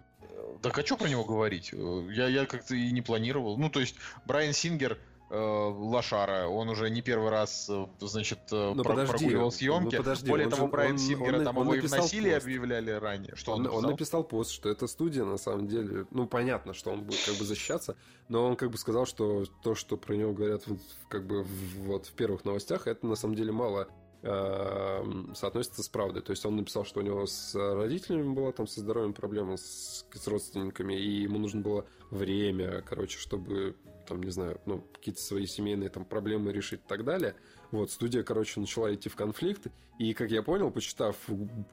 Так 0.62 0.76
а 0.78 0.84
что 0.84 0.96
про 0.96 1.08
него 1.08 1.24
говорить? 1.24 1.72
Я, 1.72 2.28
я 2.28 2.44
как-то 2.44 2.74
и 2.74 2.90
не 2.90 3.00
планировал. 3.00 3.56
Ну, 3.56 3.70
то 3.70 3.80
есть, 3.80 3.96
Брайан 4.26 4.52
Сингер, 4.52 4.98
лошара, 5.30 6.46
он 6.48 6.68
уже 6.68 6.90
не 6.90 7.02
первый 7.02 7.30
раз, 7.30 7.68
э, 7.70 7.86
значит, 8.00 8.38
э, 8.50 8.72
Ну, 8.74 8.82
про- 8.82 8.90
подожди, 8.94 9.12
прогуливал 9.12 9.52
съемки. 9.52 9.94
ну, 9.96 10.02
подожди, 10.02 10.28
Более 10.28 10.48
того, 10.48 10.66
же- 10.66 10.72
Брайан 10.72 10.92
он- 10.92 10.98
Сингера 10.98 11.38
он- 11.38 11.44
там 11.44 11.56
он 11.58 11.62
его 11.64 11.74
и 11.74 11.78
в 11.78 11.82
написал 11.82 11.98
насилии 12.02 12.32
пост. 12.34 12.44
объявляли 12.44 12.90
ранее. 12.90 13.36
Что 13.36 13.52
он, 13.52 13.60
Он, 13.60 13.66
он 13.66 13.72
написал? 13.74 13.90
написал 13.90 14.24
пост, 14.24 14.50
что 14.50 14.68
эта 14.68 14.86
студия 14.86 15.24
на 15.24 15.38
самом 15.38 15.68
деле, 15.68 16.06
ну 16.10 16.26
понятно, 16.26 16.74
что 16.74 16.90
он 16.90 17.02
будет 17.02 17.20
как 17.24 17.36
бы 17.36 17.44
защищаться, 17.44 17.96
но 18.28 18.44
он 18.46 18.56
как 18.56 18.70
бы 18.70 18.78
сказал, 18.78 19.06
что 19.06 19.44
то, 19.62 19.74
что 19.74 19.96
про 19.96 20.14
него 20.14 20.32
говорят 20.32 20.64
как 21.08 21.26
бы 21.26 21.44
вот 21.78 22.06
в 22.06 22.12
первых 22.12 22.44
новостях, 22.44 22.86
это 22.88 23.06
на 23.06 23.14
самом 23.16 23.34
деле 23.36 23.52
мало 23.52 23.88
эм, 24.22 25.34
соотносится 25.34 25.82
с 25.82 25.88
правдой. 25.88 26.20
То 26.22 26.32
есть 26.32 26.44
он 26.44 26.54
написал, 26.56 26.84
что 26.84 27.00
у 27.00 27.02
него 27.02 27.24
с 27.26 27.54
родителями 27.54 28.34
была 28.34 28.52
там 28.52 28.66
со 28.66 28.80
здоровьем 28.80 29.14
проблема, 29.14 29.56
с, 29.56 30.04
с 30.12 30.26
родственниками, 30.28 30.92
и 30.92 31.22
ему 31.22 31.38
нужно 31.38 31.62
было 31.62 31.86
время, 32.10 32.82
короче, 32.82 33.18
чтобы 33.18 33.76
там, 34.10 34.22
не 34.22 34.30
знаю, 34.30 34.60
ну, 34.66 34.80
какие-то 34.92 35.20
свои 35.22 35.46
семейные 35.46 35.88
там 35.88 36.04
проблемы 36.04 36.52
решить 36.52 36.80
и 36.80 36.88
так 36.88 37.04
далее. 37.04 37.34
Вот, 37.70 37.90
студия, 37.92 38.24
короче, 38.24 38.58
начала 38.58 38.92
идти 38.92 39.08
в 39.08 39.14
конфликт, 39.14 39.68
и, 39.98 40.12
как 40.14 40.30
я 40.32 40.42
понял, 40.42 40.70
почитав 40.72 41.16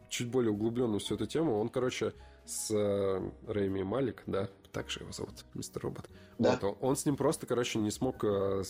чуть 0.10 0.30
более 0.30 0.52
углубленно 0.52 1.00
всю 1.00 1.16
эту 1.16 1.26
тему, 1.26 1.60
он, 1.60 1.70
короче, 1.70 2.14
с 2.46 2.72
э, 2.72 3.32
Рэйми 3.48 3.84
Малик, 3.84 4.22
да, 4.28 4.50
так 4.72 4.90
же 4.92 5.00
его 5.00 5.12
зовут, 5.12 5.46
мистер 5.56 5.82
Робот. 5.82 6.08
Да. 6.38 6.60
Вот, 6.62 6.78
он- 6.80 6.96
с 6.96 7.06
ним 7.08 7.18
просто, 7.18 7.48
короче, 7.48 7.80
не 7.80 7.90
смог 7.92 8.24
э, 8.24 8.64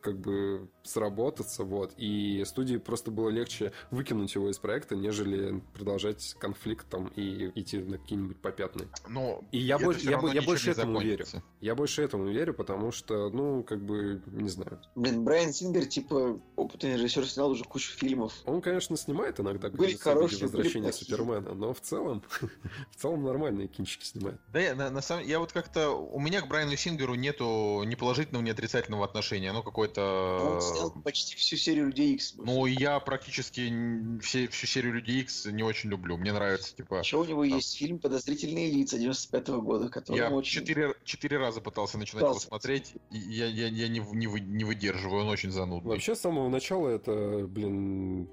как 0.00 0.18
бы 0.18 0.68
сработаться, 0.82 1.64
вот, 1.64 1.92
и 1.96 2.42
студии 2.46 2.76
просто 2.76 3.10
было 3.10 3.28
легче 3.28 3.72
выкинуть 3.90 4.34
его 4.34 4.50
из 4.50 4.58
проекта, 4.58 4.96
нежели 4.96 5.62
продолжать 5.74 6.34
конфликт 6.38 6.88
там 6.88 7.08
и 7.16 7.50
идти 7.54 7.78
на 7.78 7.98
какие-нибудь 7.98 8.38
попятные. 8.38 8.88
Но 9.08 9.42
И 9.52 9.58
я 9.58 9.78
больше- 9.78 10.04
я 10.04 10.20
я 10.32 10.42
больше 10.42 10.70
этому 10.70 11.00
верю. 11.00 11.26
Я 11.60 11.74
больше 11.74 12.02
этому 12.02 12.26
верю, 12.28 12.54
потому 12.54 12.92
что, 12.92 13.28
ну, 13.30 13.62
как 13.62 13.82
бы, 13.82 14.22
не 14.26 14.48
знаю. 14.48 14.80
Блин, 14.94 15.24
Брайан 15.24 15.52
Сингер, 15.52 15.86
типа, 15.86 16.40
опытный 16.56 16.94
режиссер, 16.94 17.26
снял 17.26 17.50
уже 17.50 17.64
кучу 17.64 17.92
фильмов. 17.96 18.32
Он, 18.46 18.60
конечно, 18.62 18.96
снимает 18.96 19.40
иногда 19.40 19.68
Были 19.68 19.94
хорошие, 19.94 20.38
были 20.38 20.44
возвращения 20.46 20.88
плохие. 20.90 21.16
Супермена, 21.16 21.54
но 21.54 21.72
в 21.74 21.80
целом, 21.80 22.22
в 22.90 22.96
целом 22.96 23.22
нормальные 23.24 23.68
кинчики 23.68 24.04
снимает. 24.04 24.40
Да, 24.52 24.60
я, 24.60 24.74
на, 24.74 24.90
на 24.90 25.02
самом 25.02 25.24
я 25.26 25.38
вот 25.38 25.52
как-то 25.52 25.90
у 25.90 26.18
меня 26.18 26.40
к 26.40 26.48
Брайану 26.48 26.76
Сингеру 26.76 27.14
нету 27.14 27.82
ни 27.84 27.94
положительного, 27.94 28.42
ни 28.42 28.50
отрицательного 28.50 29.04
отношения. 29.04 29.52
Ну, 29.96 30.02
какой-то. 30.02 30.54
Он 30.54 30.60
снял 30.60 30.90
почти 31.02 31.36
всю 31.36 31.56
серию 31.56 31.86
Людей 31.86 32.14
Икс. 32.14 32.34
Ну, 32.36 32.66
я 32.66 33.00
практически 33.00 33.72
все, 34.20 34.48
всю 34.48 34.66
серию 34.66 34.94
Людей 34.94 35.20
Икс 35.22 35.46
не 35.46 35.62
очень 35.62 35.90
люблю. 35.90 36.16
Мне 36.16 36.32
нравится, 36.32 36.74
типа. 36.74 37.00
Еще 37.00 37.16
у 37.18 37.24
него 37.24 37.44
есть 37.44 37.76
фильм 37.76 37.98
«Подозрительные 37.98 38.70
лица» 38.70 38.98
95 38.98 39.48
года, 39.60 39.88
который 39.88 40.16
Я 40.18 40.30
очень... 40.30 40.60
четыре, 40.60 40.94
четыре 41.04 41.38
раза 41.38 41.60
пытался 41.60 41.98
начинать 41.98 42.22
его 42.22 42.30
Пытался. 42.30 42.48
смотреть, 42.48 42.94
и 43.10 43.18
я, 43.18 43.46
я, 43.46 43.68
я 43.68 43.88
не, 43.88 44.00
не, 44.00 44.26
вы- 44.26 44.40
не 44.40 44.64
выдерживаю, 44.64 45.22
он 45.22 45.28
очень 45.28 45.50
занудный. 45.50 45.90
Вообще, 45.90 46.14
с 46.14 46.20
самого 46.20 46.48
начала 46.48 46.88
это, 46.88 47.46
блин, 47.46 48.28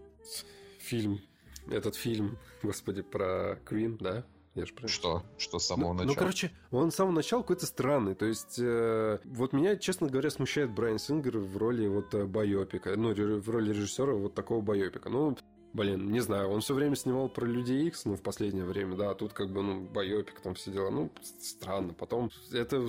фильм, 0.80 1.22
этот 1.70 1.96
фильм, 1.96 2.38
господи, 2.64 3.02
про 3.02 3.60
Квин, 3.66 3.98
да? 3.98 4.26
Я 4.58 4.66
же 4.66 4.74
правильно 4.74 4.94
Что? 4.94 5.24
Что 5.38 5.60
с 5.60 5.70
Ну, 5.70 5.76
самого 5.76 5.94
ну, 5.94 6.00
начала? 6.00 6.16
короче, 6.16 6.52
он 6.72 6.92
с 6.92 6.96
самого 6.96 7.14
начала 7.14 7.42
какой-то 7.42 7.68
странный. 7.68 8.16
То 8.16 8.26
есть, 8.26 8.58
э, 8.60 9.20
вот 9.26 9.54
меня, 9.54 9.76
честно 9.78 10.08
говоря, 10.08 10.32
смущает 10.32 10.72
Брайан 10.72 10.98
Сингер 10.98 11.38
в 11.38 11.56
роли 11.58 11.88
вот 11.88 12.14
э, 12.16 12.26
байопика. 12.26 12.96
Ну, 12.96 13.14
в 13.14 13.50
роли 13.50 13.70
режиссера 13.70 14.14
вот 14.14 14.34
такого 14.34 14.62
байопика. 14.62 15.10
Ну, 15.10 15.38
блин, 15.74 16.12
не 16.12 16.22
знаю, 16.22 16.50
он 16.50 16.62
все 16.62 16.74
время 16.74 16.96
снимал 16.96 17.30
про 17.30 17.46
Людей 17.46 17.88
Икс, 17.88 18.06
ну, 18.06 18.16
в 18.16 18.24
последнее 18.24 18.66
время, 18.66 18.96
да, 18.96 19.12
а 19.12 19.16
тут 19.16 19.34
как 19.34 19.52
бы, 19.54 19.62
ну, 19.62 19.82
байопик, 19.82 20.40
там 20.42 20.56
все 20.56 20.72
дела. 20.72 20.90
Ну, 20.90 21.12
странно. 21.40 21.94
Потом 21.94 22.32
это 22.52 22.84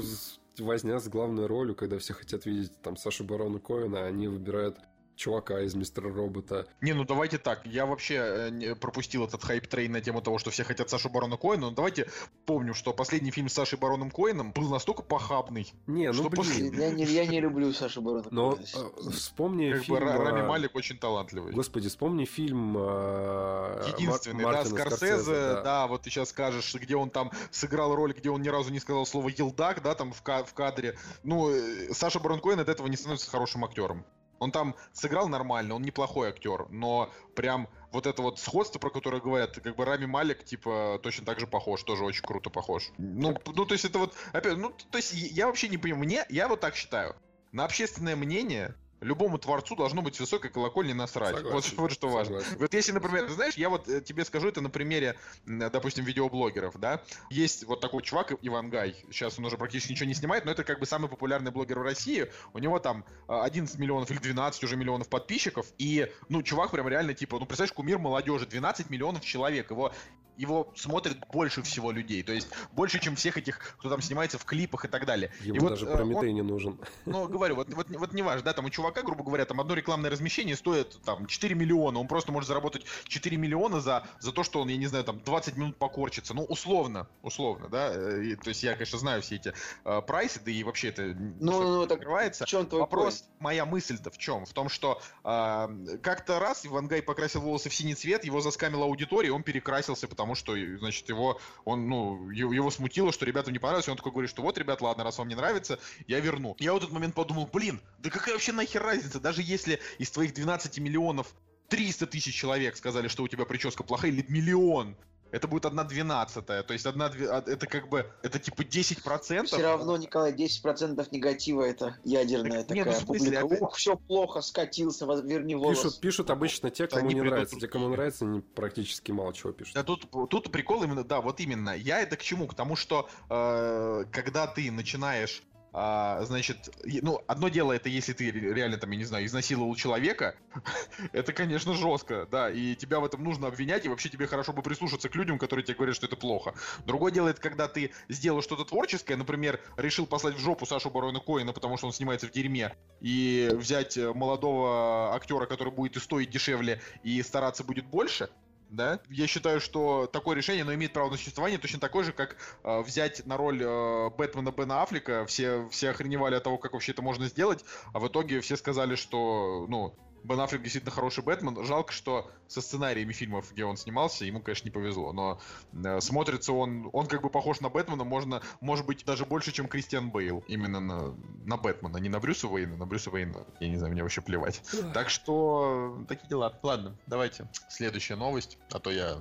возня 0.59 0.99
с 0.99 1.09
главной 1.09 1.47
ролью, 1.47 1.75
когда 1.75 1.99
все 1.99 2.15
хотят 2.15 2.47
видеть 2.47 2.81
там 2.81 2.97
Сашу 2.97 3.25
Барона 3.25 3.59
Коэна, 3.59 4.05
а 4.05 4.07
они 4.07 4.27
выбирают 4.29 4.79
чувака 5.19 5.61
из 5.63 5.75
Мистера 5.75 6.13
Робота. 6.13 6.67
Не, 6.81 6.93
ну 6.95 7.05
давайте 7.05 7.39
так. 7.39 7.67
Я 7.67 7.85
вообще 7.87 8.15
э, 8.15 8.51
не- 8.51 8.75
пропустил 8.77 9.25
этот 9.25 9.43
hype 9.43 9.64
train 9.64 9.91
на 9.91 10.01
тему 10.01 10.23
того, 10.23 10.39
что 10.39 10.51
все 10.51 10.63
хотят 10.65 10.89
Сашу 10.89 11.11
Барона 11.11 11.37
Коэна. 11.37 11.69
Но 11.69 11.71
давайте 11.73 12.09
помним, 12.47 12.73
что 12.73 12.93
последний 12.93 13.33
фильм 13.33 13.49
с 13.49 13.53
Сашей 13.55 13.79
Бароном 13.79 14.11
Коэном 14.13 14.53
был 14.53 14.69
настолько 14.71 15.03
похабный. 15.03 15.73
Не, 15.87 16.07
ну, 16.07 16.13
Что 16.15 16.31
блин. 16.31 16.37
после- 16.37 16.69
Я 16.69 16.91
не, 16.93 17.05
я 17.05 17.27
не 17.27 17.41
люблю 17.41 17.73
Сашу 17.73 18.01
Барона. 18.01 18.29
Но 18.31 18.55
э, 18.55 19.11
вспомни 19.11 19.73
Как 19.73 19.83
фильм... 19.83 19.99
бы 19.99 20.05
Ра- 20.05 20.17
Рами 20.19 20.41
а, 20.43 20.47
Малик 20.47 20.75
очень 20.77 20.97
талантливый. 20.99 21.53
Господи, 21.53 21.89
вспомни 21.89 22.25
фильм 22.25 22.77
э, 22.79 23.85
Единственный, 23.99 24.45
Мар- 24.45 24.55
да, 24.55 24.59
Мартина 24.71 24.79
Скорсезе, 24.81 25.33
да. 25.33 25.63
да. 25.63 25.87
вот 25.89 26.03
ты 26.03 26.11
сейчас 26.11 26.29
скажешь, 26.31 26.73
где 26.75 26.95
он 26.97 27.11
там 27.11 27.33
сыграл 27.51 27.95
роль, 27.97 28.13
где 28.13 28.31
он 28.31 28.41
ни 28.41 28.49
разу 28.49 28.71
не 28.71 28.79
сказал 28.79 29.05
слово 29.05 29.29
«елдак», 29.31 29.83
да, 29.83 29.95
там 29.97 30.13
в, 30.13 30.23
ка- 30.23 30.45
в 30.45 30.55
кадре. 30.55 30.97
Ну, 31.25 31.51
э, 31.51 31.93
Саша 31.93 32.21
Барон 32.21 32.41
Коэн 32.41 32.61
от 32.61 32.69
этого 32.69 32.87
не 32.87 32.97
становится 32.97 33.29
хорошим 33.31 33.65
актером. 33.65 34.05
Он 34.39 34.53
там 34.53 34.77
сыграл 34.93 35.29
нормально, 35.29 35.75
он 35.75 35.83
неплохой 35.83 36.29
актер, 36.29 36.69
но 36.71 37.11
прям 37.35 37.69
вот 37.93 38.07
это 38.07 38.23
вот 38.23 38.39
сходство, 38.39 38.79
про 38.79 38.91
которое 38.91 39.21
говорят, 39.21 39.59
как 39.61 39.77
бы 39.77 39.85
Рами 39.85 40.07
Малик, 40.07 40.45
типа, 40.45 41.01
точно 41.03 41.25
так 41.25 41.41
же 41.41 41.47
похож, 41.47 41.83
тоже 41.83 42.05
очень 42.05 42.23
круто 42.23 42.51
похож. 42.51 42.91
Ну, 42.99 43.37
ну, 43.47 43.65
то 43.65 43.75
есть 43.75 43.85
это 43.85 43.99
вот, 43.99 44.15
опять, 44.33 44.57
ну, 44.57 44.71
то 44.91 44.99
есть 44.99 45.13
я 45.13 45.47
вообще 45.47 45.69
не 45.69 45.79
понимаю, 45.79 46.05
мне, 46.05 46.27
я 46.29 46.49
вот 46.49 46.61
так 46.61 46.77
считаю, 46.77 47.17
на 47.53 47.65
общественное 47.65 48.17
мнение 48.17 48.75
любому 49.01 49.39
творцу 49.39 49.77
должно 49.77 50.03
быть 50.03 50.19
высокой 50.19 50.51
колокольни 50.51 50.93
насрать. 50.93 51.35
Вот, 51.35 51.65
Согласен, 51.65 51.77
вот 51.77 51.93
что 51.93 52.09
важно. 52.09 52.41
согласен. 52.41 52.59
Вот 52.61 52.75
если, 52.75 52.93
например, 52.93 53.29
знаешь, 53.31 53.55
я 53.55 53.69
вот 53.69 53.89
э, 53.89 54.01
тебе 54.01 54.25
скажу 54.25 54.49
это 54.49 54.61
на 54.61 54.71
примере, 54.71 55.17
допустим, 55.47 56.05
видеоблогеров, 56.05 56.79
да. 56.79 57.03
Есть 57.31 57.65
вот 57.65 57.81
такой 57.81 58.03
чувак 58.03 58.33
Иван 58.43 58.71
Гай. 58.71 58.97
Сейчас 59.11 59.39
он 59.39 59.45
уже 59.45 59.57
практически 59.57 59.93
ничего 59.93 60.07
не 60.07 60.15
снимает, 60.15 60.45
но 60.45 60.53
это 60.53 60.65
как 60.65 60.81
бы 60.81 60.87
самый 60.87 61.09
популярный 61.09 61.51
блогер 61.51 61.79
в 61.79 61.83
России. 61.83 62.31
У 62.53 62.59
него 62.59 62.79
там 62.79 63.05
а, 63.27 63.45
11 63.45 63.79
миллионов 63.79 64.11
или 64.11 64.19
12 64.19 64.65
уже 64.65 64.77
миллионов 64.77 65.09
подписчиков. 65.09 65.67
И, 65.79 66.11
ну, 66.29 66.43
чувак 66.43 66.71
прям 66.71 66.89
реально, 66.89 67.15
типа, 67.15 67.39
ну, 67.39 67.47
представляешь, 67.47 67.73
кумир 67.75 67.99
молодежи, 67.99 68.47
12 68.47 68.91
миллионов 68.91 69.25
человек. 69.25 69.71
Его 69.71 69.93
его 70.39 70.73
смотрит 70.77 71.19
больше 71.33 71.63
всего 71.63 71.91
людей, 71.91 72.23
то 72.23 72.33
есть 72.33 72.49
больше, 72.73 73.01
чем 73.01 73.17
всех 73.17 73.37
этих, 73.37 73.59
кто 73.79 73.91
там 73.91 74.01
снимается 74.01 74.39
в 74.39 74.45
клипах 74.45 74.85
и 74.85 74.89
так 74.89 75.05
далее. 75.05 75.31
Ему 75.43 75.57
и 75.57 75.59
вот, 75.59 75.69
даже 75.71 75.87
э, 75.87 75.91
он- 75.91 75.97
Прометей 75.97 76.33
не 76.33 76.43
нужен. 76.43 76.79
ну, 77.07 77.29
говорю, 77.29 77.57
вот, 77.57 77.73
вот, 77.75 77.91
вот 77.91 78.13
не 78.13 78.23
важно, 78.23 78.45
да, 78.45 78.53
там 78.53 78.65
у 78.65 78.71
чувака, 78.71 79.03
грубо 79.03 79.25
говоря, 79.25 79.45
там 79.45 79.61
одно 79.61 79.75
рекламное 79.75 80.11
размещение 80.11 80.57
стоит 80.57 81.01
там 81.05 81.27
4 81.27 81.55
миллиона, 81.55 81.99
он 81.99 82.07
просто 82.07 82.33
может 82.33 82.49
заработать 82.49 82.85
4 83.09 83.37
миллиона 83.37 83.81
за, 83.81 84.07
за 84.21 84.33
то, 84.33 84.43
что 84.45 84.61
он, 84.61 84.69
я 84.69 84.77
не 84.77 84.87
знаю, 84.87 85.05
там 85.05 85.21
20 85.23 85.57
минут 85.57 85.77
покорчится, 85.77 86.35
ну, 86.35 86.45
условно, 86.45 87.09
условно, 87.23 87.69
да, 87.69 87.91
э, 87.93 88.23
и, 88.25 88.37
то 88.37 88.49
есть 88.49 88.63
я, 88.63 88.75
конечно, 88.75 88.99
знаю 88.99 89.23
все 89.23 89.37
эти 89.37 89.53
э, 89.85 90.03
прайсы, 90.07 90.41
да 90.45 90.51
и 90.51 90.63
вообще 90.63 90.89
это 90.89 91.03
Ну, 91.41 91.63
ну, 91.63 91.87
так 91.87 91.99
открывается. 91.99 92.45
в 92.45 92.49
чем 92.49 92.67
твой 92.67 92.81
Вопрос, 92.81 93.25
моя 93.41 93.67
мысль-то 93.67 94.11
в 94.11 94.19
чем? 94.19 94.47
В 94.47 94.53
том, 94.53 94.69
что 94.69 95.01
э, 95.25 95.99
как-то 96.03 96.39
раз 96.39 96.65
Иван 96.65 96.87
Гай 96.87 97.03
покрасил 97.03 97.41
волосы 97.41 97.69
в 97.69 97.75
синий 97.75 97.95
цвет, 97.95 98.25
его 98.25 98.41
заскамила 98.41 98.85
аудитория, 98.85 99.33
он 99.33 99.43
перекрасился, 99.43 100.07
потому 100.09 100.28
что, 100.35 100.57
и, 100.57 100.77
значит, 100.77 101.09
его, 101.09 101.41
он, 101.65 101.89
ну, 101.89 102.31
его, 102.31 102.53
его 102.53 102.71
смутило, 102.71 103.13
что 103.13 103.25
ребятам 103.25 103.53
не 103.53 103.59
понравилось, 103.59 103.89
и 103.89 103.91
он 103.91 103.97
такой 103.97 104.13
говорит, 104.13 104.31
что 104.31 104.43
вот, 104.43 104.59
ребят, 104.59 104.81
ладно, 104.81 105.05
раз 105.05 105.19
вам 105.19 105.29
не 105.29 105.35
нравится, 105.35 105.79
я 106.07 106.21
верну. 106.21 106.57
Я 106.59 106.75
в 106.75 106.77
этот 106.77 106.91
момент 106.91 107.15
подумал, 107.15 107.49
блин, 107.53 107.81
да 107.99 108.11
какая 108.11 108.35
вообще 108.35 108.53
нахер 108.53 108.83
разница, 108.83 109.21
даже 109.21 109.43
если 109.43 109.81
из 109.99 110.11
твоих 110.11 110.35
12 110.35 110.79
миллионов 110.79 111.35
300 111.69 112.07
тысяч 112.07 112.35
человек 112.35 112.77
сказали, 112.77 113.09
что 113.09 113.23
у 113.23 113.29
тебя 113.29 113.45
прическа 113.45 113.83
плохая, 113.83 114.11
или 114.11 114.25
миллион, 114.29 114.97
это 115.31 115.47
будет 115.49 115.67
одна 115.67 115.85
двенадцатая, 115.85 116.63
то 116.63 116.73
есть 116.73 116.87
одна, 116.87 117.09
две- 117.09 117.29
а, 117.29 117.43
это 117.47 117.67
как 117.67 117.89
бы, 117.89 118.11
это 118.23 118.39
типа 118.39 118.65
10 118.65 119.03
процентов. 119.03 119.53
Все 119.59 119.63
равно, 119.63 119.97
Николай, 119.97 120.33
10% 120.33 121.07
негатива 121.11 121.63
это 121.63 121.97
ядерная 122.05 122.65
Так, 122.65 122.77
не, 122.77 122.85
ну, 122.85 122.91
такая 122.93 123.01
в 123.01 123.05
смысле, 123.07 123.27
публика. 123.41 123.47
опять- 123.47 123.63
Ух, 123.63 123.77
все 123.77 123.97
плохо, 123.97 124.41
скатился, 124.41 125.05
верни 125.07 125.55
волос. 125.55 125.79
Пишут, 125.83 126.01
пишут 126.01 126.31
обычно 126.31 126.71
те, 126.71 126.85
Да 126.87 126.97
кому 126.97 127.07
они 127.07 127.15
не 127.15 127.21
придут 127.21 127.33
нравится. 127.35 127.57
Те, 127.61 127.69
кому 127.69 127.89
нравится, 127.89 128.25
они 128.25 128.41
практически 128.41 129.13
мало 129.13 129.35
чего 129.35 129.53
пишут. 129.53 129.75
Да 129.75 129.83
тут, 129.83 130.09
тут 130.31 130.51
прикол 130.51 130.83
именно, 130.85 131.05
да, 131.05 131.21
вот 131.21 131.41
именно. 131.41 131.71
Я 131.77 132.01
это 132.01 132.17
к 132.17 132.23
чему? 132.23 132.47
К 132.47 132.55
тому, 132.55 132.77
что 132.77 133.09
э, 133.29 134.05
когда 134.13 134.47
ты 134.47 134.71
начинаешь 134.71 135.43
А, 135.73 136.25
значит, 136.25 136.71
ну, 137.03 137.21
одно 137.27 137.49
дело 137.49 137.73
это 137.73 137.89
если 137.89 138.13
ты 138.13 138.31
ре- 138.31 138.55
реально 138.55 138.79
там, 138.79 138.91
я 138.91 138.99
не 138.99 139.05
знаю, 139.05 139.27
изнасиловал 139.27 139.75
человека, 139.75 140.35
это, 141.13 141.33
конечно, 141.33 141.75
жестко, 141.75 142.27
да, 142.31 142.51
и 142.51 142.75
тебя 142.75 143.01
в 143.01 143.05
этом 143.05 143.23
нужно 143.23 143.49
обвинять, 143.49 143.85
и 143.85 143.89
вообще 143.89 144.09
тебе 144.09 144.27
хорошо 144.27 144.53
бы 144.53 144.63
прислушаться 144.63 145.09
к 145.09 145.15
людям, 145.15 145.39
которые 145.39 145.65
тебе 145.65 145.77
говорят, 145.77 145.97
что 145.97 146.07
это 146.07 146.17
плохо. 146.17 146.55
Другое 146.87 147.13
дело 147.13 147.29
это 147.29 147.41
когда 147.41 147.69
ты 147.69 147.93
сделал 148.09 148.43
что-то 148.43 148.65
творческое, 148.65 149.17
например, 149.17 149.61
решил 149.77 150.07
послать 150.07 150.37
в 150.37 150.39
жопу 150.39 150.65
Сашу 150.65 150.91
Барона 150.91 151.21
Коина, 151.21 151.53
потому 151.53 151.77
что 151.77 151.87
он 151.87 151.93
снимается 151.93 152.27
в 152.27 152.31
дерьме, 152.31 152.75
и 153.01 153.51
взять 153.53 153.97
э, 153.97 154.13
молодого 154.15 155.15
актера, 155.15 155.47
который 155.47 155.73
будет 155.73 155.97
и 155.97 156.01
стоить 156.01 156.31
дешевле, 156.31 156.81
и 157.03 157.23
стараться 157.23 157.63
будет 157.63 157.87
больше, 157.87 158.31
да, 158.71 159.01
я 159.09 159.27
считаю, 159.27 159.61
что 159.61 160.07
такое 160.07 160.37
решение, 160.37 160.63
оно 160.63 160.75
имеет 160.75 160.93
право 160.93 161.11
на 161.11 161.17
существование, 161.17 161.59
точно 161.59 161.81
такое 161.81 162.05
же, 162.05 162.13
как 162.13 162.37
э, 162.65 162.81
взять 162.81 163.25
на 163.27 163.37
роль 163.37 163.63
э, 163.63 164.11
Бэтмена 164.11 164.53
Бена 164.53 164.83
Аффлека, 164.83 165.27
все, 165.27 165.69
все 165.71 165.91
охреневали 165.91 166.35
от 166.35 166.45
того, 166.45 166.59
как 166.59 166.73
вообще 166.73 166.93
это 166.93 167.03
можно 167.03 167.27
сделать, 167.27 167.65
а 167.93 167.99
в 167.99 168.09
итоге 168.09 168.41
все 168.41 168.57
сказали, 168.57 168.95
что, 168.95 169.67
ну, 169.69 169.95
Бен 170.25 170.41
Аффлек 170.41 170.63
действительно 170.63 170.93
хороший 170.93 171.25
Бэтмен. 171.25 171.65
Жалко, 171.65 171.93
что 171.93 172.31
со 172.47 172.61
сценариями 172.61 173.13
фильмов, 173.13 173.53
где 173.53 173.65
он 173.65 173.77
снимался, 173.77 174.25
ему, 174.25 174.41
конечно, 174.41 174.67
не 174.67 174.71
повезло. 174.71 175.13
Но 175.13 175.41
э, 175.73 176.01
смотрится 176.01 176.53
он, 176.53 176.89
он 176.93 177.07
как 177.07 177.23
бы 177.23 177.31
похож 177.31 177.61
на 177.61 177.69
Бэтмена, 177.69 178.05
можно, 178.05 178.43
может 178.61 178.87
быть, 178.87 179.05
даже 179.05 179.25
больше, 179.27 179.53
чем 179.53 179.69
Кристиан 179.69 180.11
Бейл. 180.11 180.45
Именно 180.49 180.81
на, 180.81 181.15
на 181.45 181.57
Бэтмена, 181.57 181.99
не 181.99 182.09
на 182.09 182.21
Брюса 182.21 182.49
Уэйна. 182.49 182.77
На 182.77 182.87
Брюса 182.87 183.11
Уэйна, 183.11 183.47
я 183.61 183.69
не 183.69 183.77
знаю, 183.77 183.93
мне 183.93 184.03
вообще 184.03 184.21
плевать. 184.21 184.63
Так 184.95 185.11
что, 185.11 186.05
такие 186.09 186.29
дела. 186.29 186.59
Ладно, 186.63 186.97
давайте. 187.07 187.49
Следующая 187.69 188.17
новость. 188.17 188.59
А 188.73 188.79
то 188.79 188.91
я... 188.91 189.19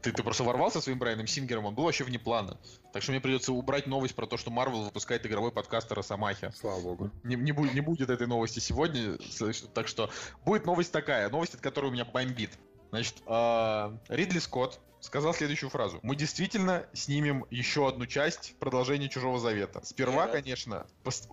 Ты, 0.00 0.12
ты 0.12 0.22
просто 0.22 0.44
ворвался 0.44 0.80
своим 0.80 0.98
Брайаном 0.98 1.26
Сингером, 1.26 1.66
он 1.66 1.74
был 1.74 1.84
вообще 1.84 2.04
вне 2.04 2.18
плана. 2.18 2.58
Так 2.92 3.02
что 3.02 3.10
мне 3.10 3.20
придется 3.20 3.52
убрать 3.52 3.86
новость 3.86 4.14
про 4.14 4.26
то, 4.26 4.36
что 4.36 4.50
Марвел 4.50 4.84
выпускает 4.84 5.26
игровой 5.26 5.50
подкаст 5.50 5.90
о 5.90 5.96
Росомахе. 5.96 6.52
Слава 6.54 6.80
богу. 6.80 7.10
Не, 7.24 7.34
не, 7.34 7.52
будет, 7.52 7.74
не 7.74 7.80
будет 7.80 8.08
этой 8.08 8.28
новости 8.28 8.60
сегодня, 8.60 9.18
так 9.74 9.88
что 9.88 10.10
будет 10.44 10.66
новость 10.66 10.92
такая, 10.92 11.28
новость, 11.30 11.54
от 11.54 11.60
которой 11.60 11.86
у 11.86 11.90
меня 11.90 12.04
бомбит. 12.04 12.50
Значит, 12.90 13.16
а, 13.26 13.96
Ридли 14.08 14.38
Скотт 14.38 14.78
сказал 15.00 15.34
следующую 15.34 15.68
фразу. 15.68 15.98
Мы 16.02 16.16
действительно 16.16 16.86
снимем 16.94 17.44
еще 17.50 17.88
одну 17.88 18.06
часть 18.06 18.54
продолжения 18.58 19.08
Чужого 19.08 19.38
Завета. 19.38 19.84
Сперва, 19.84 20.26
Да. 20.26 20.32
конечно, 20.32 20.86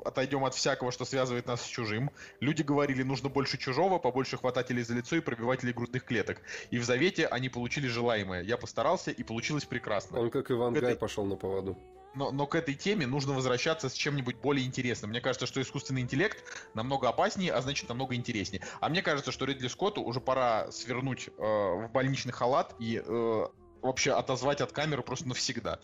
отойдем 0.04 0.44
от 0.44 0.56
всякого, 0.56 0.92
что 0.92 1.06
связывает 1.06 1.46
нас 1.46 1.62
с 1.62 1.66
чужим. 1.68 2.12
Люди 2.42 2.64
говорили, 2.64 3.04
нужно 3.04 3.30
больше 3.30 3.58
чужого, 3.58 3.98
побольше 4.00 4.38
хватателей 4.38 4.84
за 4.84 4.96
лицо 4.96 5.16
и 5.16 5.22
пробивателей 5.22 5.72
грудных 5.72 6.04
клеток. 6.04 6.42
И 6.72 6.80
в 6.80 6.84
Завете 6.84 7.28
они 7.28 7.48
получили 7.48 7.88
желаемое. 7.88 8.42
Я 8.44 8.58
постарался, 8.58 9.12
и 9.12 9.24
получилось 9.24 9.64
прекрасно. 9.66 10.20
Он 10.20 10.32
как 10.32 10.52
Иван 10.52 10.74
Это- 10.76 10.88
Гай 10.88 10.96
пошел 10.96 11.26
на 11.26 11.36
поводу. 11.38 11.78
Но, 12.14 12.32
но 12.32 12.46
к 12.46 12.56
этой 12.56 12.76
теме 12.76 13.08
нужно 13.08 13.34
возвращаться 13.34 13.90
с 13.90 13.94
чем-нибудь 13.94 14.38
более 14.38 14.66
интересным. 14.66 15.12
Мне 15.12 15.22
кажется, 15.22 15.46
что 15.46 15.62
искусственный 15.62 16.02
интеллект 16.02 16.44
намного 16.74 17.08
опаснее, 17.10 17.54
а 17.54 17.62
значит 17.62 17.88
намного 17.90 18.16
интереснее. 18.16 18.62
А 18.80 18.90
мне 18.90 19.02
кажется, 19.02 19.32
что 19.32 19.46
Ридли 19.46 19.68
Скотту 19.68 20.02
уже 20.02 20.20
пора 20.20 20.72
свернуть 20.72 21.30
э, 21.30 21.42
в 21.42 21.90
больничный 21.94 22.34
халат 22.34 22.76
и 22.80 23.02
э, 23.04 23.46
вообще 23.82 24.12
отозвать 24.12 24.62
от 24.62 24.72
камеры 24.72 25.04
просто 25.04 25.28
навсегда. 25.28 25.80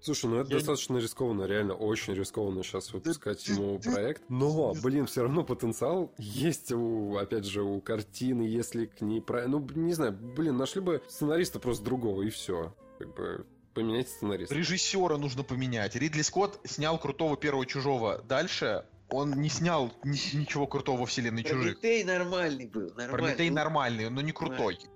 Слушай, 0.00 0.26
ну 0.30 0.38
это 0.38 0.50
Я- 0.50 0.56
достаточно 0.56 0.96
рискованно, 0.96 1.44
реально 1.44 1.74
очень 1.74 2.14
рискованно 2.14 2.64
сейчас 2.64 2.92
выпускать 2.92 3.46
ему 3.46 3.78
проект. 3.78 4.22
Но, 4.28 4.74
блин, 4.82 5.06
все 5.06 5.22
равно 5.22 5.44
потенциал 5.44 6.12
есть 6.18 6.72
у, 6.72 7.16
опять 7.16 7.44
же, 7.44 7.62
у 7.62 7.80
картины, 7.80 8.42
если 8.42 8.86
к 8.86 9.00
ней 9.00 9.20
про... 9.20 9.46
Ну, 9.46 9.60
не 9.76 9.92
знаю, 9.92 10.12
блин, 10.12 10.56
нашли 10.56 10.80
бы 10.80 11.02
сценариста 11.08 11.60
просто 11.60 11.84
другого, 11.84 12.22
и 12.22 12.30
все. 12.30 12.74
Как 12.98 13.14
бы 13.14 13.46
поменять 13.74 14.08
сценариста. 14.08 14.54
Режиссера 14.54 15.16
нужно 15.18 15.42
поменять. 15.42 15.96
Ридли 15.96 16.22
Скотт 16.22 16.58
снял 16.64 16.98
крутого 16.98 17.36
первого 17.36 17.66
чужого. 17.66 18.22
Дальше 18.28 18.84
он 19.10 19.32
не 19.40 19.48
снял 19.48 19.92
ни- 20.04 20.36
ничего 20.36 20.66
крутого 20.66 21.00
во 21.00 21.06
вселенной 21.06 21.42
чужих. 21.44 21.78
Прометей 21.80 22.04
нормальный 22.04 22.66
был, 22.66 22.88
нормальный. 22.88 23.10
Прометей 23.12 23.50
нормальный, 23.50 24.10
но 24.10 24.20
не 24.20 24.32
крутой. 24.32 24.74
Нормальный. 24.78 24.88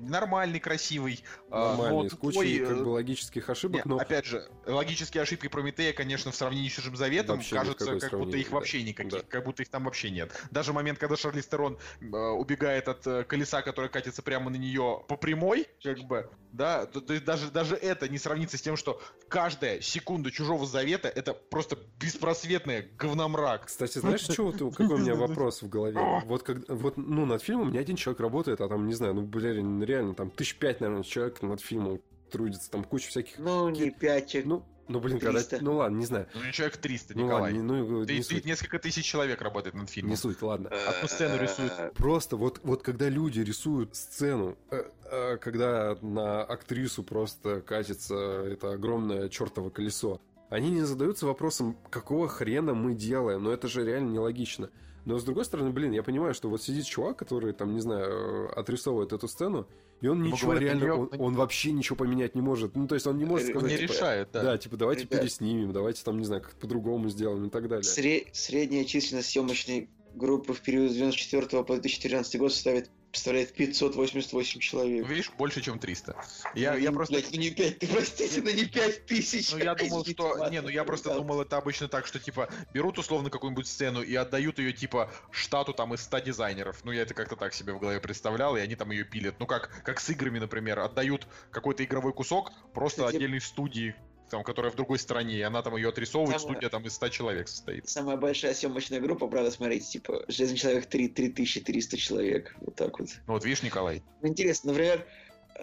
Нормальный, 0.00 0.60
красивый. 0.60 1.22
а, 1.50 1.70
Нормальный, 1.76 2.02
но 2.04 2.08
с 2.08 2.14
кучей 2.14 2.58
как 2.60 2.70
э, 2.70 2.84
бы 2.84 2.88
логических 2.88 3.48
ошибок, 3.50 3.84
Не, 3.84 3.88
но... 3.90 3.98
Опять 3.98 4.26
же, 4.26 4.48
логические 4.66 5.22
ошибки 5.22 5.48
Прометея, 5.48 5.92
конечно, 5.92 6.30
в 6.32 6.36
сравнении 6.36 6.68
с 6.68 6.72
Чужим 6.72 6.96
Заветом, 6.96 7.36
Вообще 7.36 7.54
кажется, 7.56 7.98
как 8.00 8.18
будто 8.18 8.36
их 8.36 8.50
вообще 8.50 8.78
да. 8.78 8.84
никаких, 8.84 9.12
Да. 9.12 9.26
как 9.28 9.44
будто 9.44 9.62
их 9.62 9.68
там 9.68 9.84
вообще 9.84 10.10
нет. 10.10 10.32
Даже 10.50 10.72
момент, 10.72 10.98
когда 10.98 11.16
Шарли 11.16 11.40
Стерон 11.40 11.78
э, 12.00 12.06
убегает 12.06 12.88
от 12.88 13.06
э, 13.06 13.24
колеса, 13.24 13.62
которое 13.62 13.88
катится 13.88 14.22
прямо 14.22 14.50
на 14.50 14.56
нее 14.56 15.02
по 15.08 15.16
прямой, 15.16 15.66
как 15.82 15.98
бы, 16.00 16.28
да, 16.52 16.86
то, 16.86 17.00
то 17.00 17.12
есть 17.12 17.24
даже, 17.24 17.50
даже 17.50 17.76
это 17.76 18.08
не 18.08 18.18
сравнится 18.18 18.56
с 18.58 18.62
тем, 18.62 18.76
что 18.76 19.00
каждая 19.28 19.80
секунда 19.80 20.30
Чужого 20.30 20.66
Завета 20.66 21.08
это 21.08 21.34
просто 21.34 21.78
беспросветная 22.00 22.88
говномрак. 22.98 23.66
Кстати, 23.66 23.98
знаешь, 23.98 24.20
что 24.20 24.44
вот, 24.44 24.60
у- 24.62 24.70
какой 24.70 24.96
у 24.96 24.98
меня 24.98 25.14
вопрос 25.14 25.62
в 25.62 25.68
голове? 25.68 25.98
Вот, 26.24 26.42
как, 26.42 26.58
вот, 26.68 26.96
ну, 26.96 27.26
над 27.26 27.42
фильмом 27.42 27.70
не 27.72 27.78
один 27.78 27.96
человек 27.96 28.20
работает, 28.20 28.60
а 28.60 28.68
там, 28.68 28.86
не 28.86 28.94
знаю, 28.94 29.14
ну, 29.14 29.27
блин, 29.28 29.82
реально, 29.82 30.14
там 30.14 30.30
тысяч 30.30 30.56
пять, 30.56 30.80
наверное, 30.80 31.02
человек 31.04 31.42
над 31.42 31.60
фильмом 31.60 32.00
трудится, 32.30 32.70
там 32.70 32.84
куча 32.84 33.08
всяких... 33.08 33.38
Ну, 33.38 33.68
не 33.70 33.90
пять 33.90 34.28
человек. 34.28 34.48
Ну, 34.48 34.64
ну, 34.88 35.00
блин, 35.00 35.18
когда... 35.18 35.38
300. 35.40 35.58
Ну, 35.62 35.76
ладно, 35.76 35.96
не 35.98 36.06
знаю. 36.06 36.26
Ну, 36.34 36.40
человек 36.52 36.76
300, 36.78 37.14
Ну, 37.14 37.24
Николай. 37.24 37.42
ладно, 37.52 37.56
не, 37.56 37.62
ну, 37.62 38.06
Ты- 38.06 38.14
не 38.14 38.22
ты- 38.22 38.34
суть. 38.36 38.44
несколько 38.46 38.78
тысяч 38.78 39.04
человек 39.04 39.40
работает 39.42 39.74
над 39.74 39.90
фильмом. 39.90 40.10
Не 40.10 40.16
суть, 40.16 40.40
ладно. 40.42 40.70
одну 40.70 41.08
сцену 41.08 41.42
рисуют. 41.42 41.72
Э, 41.78 41.90
Просто 41.94 42.36
вот, 42.36 42.60
вот 42.64 42.82
когда 42.82 43.08
люди 43.08 43.40
рисуют 43.40 43.96
сцену, 43.96 44.56
э, 44.70 44.84
э, 45.10 45.36
когда 45.38 45.96
на 46.00 46.42
актрису 46.42 47.02
просто 47.02 47.60
катится 47.60 48.14
это 48.14 48.72
огромное 48.72 49.28
чертово 49.28 49.68
колесо, 49.70 50.20
они 50.48 50.70
не 50.70 50.82
задаются 50.82 51.26
вопросом, 51.26 51.76
какого 51.90 52.26
хрена 52.26 52.72
мы 52.72 52.94
делаем, 52.94 53.42
но 53.42 53.52
это 53.52 53.68
же 53.68 53.84
реально 53.84 54.10
нелогично. 54.12 54.70
Но 55.08 55.18
с 55.18 55.24
другой 55.24 55.46
стороны, 55.46 55.70
блин, 55.70 55.92
я 55.92 56.02
понимаю, 56.02 56.34
что 56.34 56.50
вот 56.50 56.62
сидит 56.62 56.84
чувак, 56.84 57.16
который 57.16 57.54
там, 57.54 57.72
не 57.74 57.80
знаю, 57.80 58.04
э, 58.04 58.46
отрисовывает 58.52 59.14
эту 59.14 59.26
сцену, 59.26 59.66
и 60.02 60.06
он 60.06 60.22
ничего 60.22 60.50
говорят, 60.50 60.62
реально, 60.62 60.86
«На 60.86 60.94
он, 60.96 61.10
он 61.18 61.34
вообще 61.34 61.72
ничего 61.72 61.96
поменять 61.96 62.34
не 62.34 62.42
может. 62.42 62.76
Ну, 62.76 62.86
то 62.86 62.94
есть 62.94 63.06
он 63.06 63.16
не 63.16 63.24
может 63.24 63.46
Он 63.48 63.52
сказать, 63.54 63.70
не 63.72 63.78
типа, 63.78 63.92
решает, 63.94 64.28
да. 64.34 64.42
да, 64.42 64.58
типа, 64.58 64.76
давайте 64.76 65.04
Ребят. 65.04 65.20
переснимем, 65.22 65.72
давайте 65.72 66.04
там, 66.04 66.18
не 66.18 66.26
знаю, 66.26 66.42
как 66.42 66.56
по-другому 66.56 67.08
сделаем 67.08 67.46
и 67.46 67.48
так 67.48 67.68
далее. 67.68 67.84
сре- 67.90 68.26
Средняя 68.32 68.84
численность 68.84 69.30
съемочной 69.30 69.88
группы 70.14 70.52
в 70.52 70.60
период 70.60 70.90
с 70.90 70.94
94 70.94 71.64
по 71.64 71.72
2014 71.72 72.38
год 72.38 72.52
составит, 72.52 72.90
составляет 73.12 73.54
588 73.54 74.60
человек. 74.60 75.02
Ну, 75.02 75.08
Видишь, 75.08 75.30
больше, 75.36 75.60
чем 75.60 75.78
300. 75.78 76.16
Я, 76.54 76.72
Ну, 76.72 76.78
я 76.78 76.90
ну, 76.90 76.96
просто... 76.96 77.14
блядь, 77.14 77.32
ну 77.32 77.38
не 77.38 77.50
5, 77.50 77.78
ты 77.78 77.86
простите, 77.86 78.42
ну 78.42 78.50
не 78.50 78.64
5 78.64 79.06
тысяч. 79.06 79.52
Ну, 79.52 79.58
я 79.58 79.74
думал, 79.74 80.04
что... 80.04 80.48
Не, 80.48 80.60
ну 80.60 80.68
я 80.68 80.84
просто 80.84 81.10
да. 81.10 81.16
думал, 81.16 81.40
это 81.40 81.56
обычно 81.56 81.88
так, 81.88 82.06
что, 82.06 82.18
типа, 82.18 82.48
берут 82.72 82.98
условно 82.98 83.30
какую-нибудь 83.30 83.66
сцену 83.66 84.02
и 84.02 84.14
отдают 84.14 84.58
ее, 84.58 84.72
типа, 84.72 85.10
штату 85.30 85.72
там 85.72 85.94
из 85.94 86.02
100 86.02 86.18
дизайнеров. 86.20 86.84
Ну, 86.84 86.92
я 86.92 87.02
это 87.02 87.14
как-то 87.14 87.36
так 87.36 87.54
себе 87.54 87.72
в 87.72 87.78
голове 87.78 88.00
представлял, 88.00 88.56
и 88.56 88.60
они 88.60 88.76
там 88.76 88.90
ее 88.90 89.04
пилят. 89.04 89.36
Ну, 89.38 89.46
как, 89.46 89.82
как 89.84 90.00
с 90.00 90.10
играми, 90.10 90.38
например, 90.38 90.78
отдают 90.80 91.26
какой-то 91.50 91.84
игровой 91.84 92.12
кусок 92.12 92.52
просто 92.74 93.02
Кстати, 93.02 93.16
отдельной 93.16 93.40
студии, 93.40 93.94
там, 94.28 94.42
которая 94.44 94.70
в 94.70 94.76
другой 94.76 94.98
стране, 94.98 95.36
и 95.36 95.42
она 95.42 95.62
там 95.62 95.76
ее 95.76 95.88
отрисовывает, 95.88 96.40
Самое- 96.40 96.56
студия 96.56 96.68
там 96.70 96.84
из 96.86 96.94
100 96.94 97.08
человек 97.08 97.48
состоит. 97.48 97.88
Самая 97.88 98.16
большая 98.16 98.54
съемочная 98.54 99.00
группа, 99.00 99.26
правда, 99.28 99.50
смотрите, 99.50 99.86
типа, 99.86 100.24
Железный 100.28 100.56
человек 100.58 100.86
3, 100.86 101.08
3300 101.08 101.96
человек. 101.96 102.54
Вот 102.60 102.74
так 102.74 102.98
вот. 102.98 103.08
Ну, 103.26 103.32
вот 103.34 103.44
видишь, 103.44 103.62
Николай, 103.62 104.02
Ну, 104.22 104.28
интересно, 104.28 104.72
например, 104.72 105.06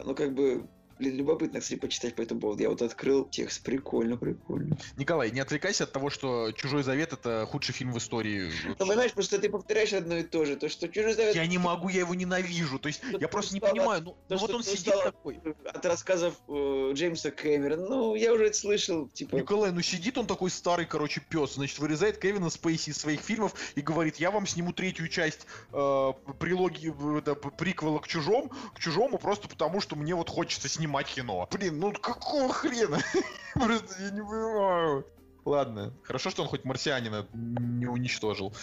ну 0.04 0.16
как 0.16 0.34
бы, 0.34 0.68
блин, 1.00 1.16
любопытно, 1.18 1.60
кстати, 1.60 1.80
почитать 1.80 2.16
по 2.16 2.22
этому 2.22 2.42
поводу. 2.42 2.64
Я 2.64 2.70
вот 2.70 2.82
открыл 2.82 3.26
текст, 3.26 3.64
прикольно, 3.64 4.18
прикольно. 4.18 4.78
Николай, 4.98 5.32
не 5.32 5.40
отвлекайся 5.40 5.84
от 5.84 5.92
того, 5.92 6.10
что 6.10 6.52
«Чужой 6.52 6.84
завет»— 6.84 7.14
это 7.14 7.48
худший 7.50 7.74
фильм 7.74 7.94
в 7.94 7.98
истории. 7.98 8.52
Ну, 8.66 8.76
понимаешь, 8.76 9.14
просто 9.14 9.40
ты 9.40 9.50
повторяешь 9.50 9.94
одно 9.94 10.18
и 10.18 10.24
то 10.24 10.46
же. 10.46 10.56
То, 10.56 10.70
что 10.70 10.88
чужой 10.88 11.14
завет... 11.14 11.36
Я 11.36 11.46
не 11.48 11.58
могу, 11.58 11.90
я 11.90 12.00
его 12.00 12.16
ненавижу. 12.16 12.80
То 12.80 12.88
есть, 12.88 13.02
Что 13.04 13.12
я 13.18 13.20
ты 13.20 13.28
просто 13.28 13.54
не 13.54 13.60
устала- 13.60 13.72
понимаю, 13.72 14.02
ну, 14.04 14.12
то, 14.28 14.36
ну 14.36 14.38
вот 14.38 14.54
он 14.54 14.64
сидит 14.64 14.94
такой. 15.04 15.40
От 15.66 15.86
рассказов 15.86 16.36
э, 16.48 16.92
Джеймса 16.94 17.32
Кэмерона. 17.32 17.88
Ну, 17.88 18.16
я 18.16 18.34
уже 18.34 18.48
это 18.48 18.58
слышал, 18.58 19.08
типа... 19.10 19.36
Николай, 19.36 19.72
ну 19.72 19.82
сидит 19.82 20.18
он 20.18 20.28
такой 20.28 20.50
старый, 20.50 20.86
короче, 20.86 21.22
пес, 21.28 21.56
значит, 21.56 21.80
вырезает 21.80 22.18
Кевина 22.18 22.50
Спейси 22.50 22.92
из 22.92 22.98
своих 22.98 23.22
фильмов 23.22 23.54
и 23.76 23.82
говорит, 23.82 24.18
я 24.18 24.32
вам 24.32 24.48
сниму 24.48 24.74
третью 24.74 25.08
часть 25.08 25.46
э, 25.72 26.14
прилоги, 26.40 26.94
э, 27.18 27.22
да, 27.22 27.36
приквела 27.36 28.00
к 28.00 28.08
чужому, 28.08 28.52
к 28.74 28.80
чужому, 28.80 29.18
просто 29.18 29.48
потому, 29.48 29.82
что 29.82 29.96
мне 29.96 30.16
вот 30.16 30.30
хочется 30.30 30.70
снимать 30.70 30.85
кино. 31.04 31.48
Блин, 31.52 31.80
ну 31.80 31.92
какого 31.94 32.52
хрена? 32.52 33.00
Просто 33.54 34.04
я 34.04 34.12
не 34.12 34.22
понимаю. 34.22 35.06
Ладно, 35.46 35.94
хорошо, 36.04 36.32
что 36.32 36.42
он 36.42 36.48
хоть 36.48 36.66
марсианина 36.66 37.28
не 37.34 37.86
уничтожил. 37.86 38.54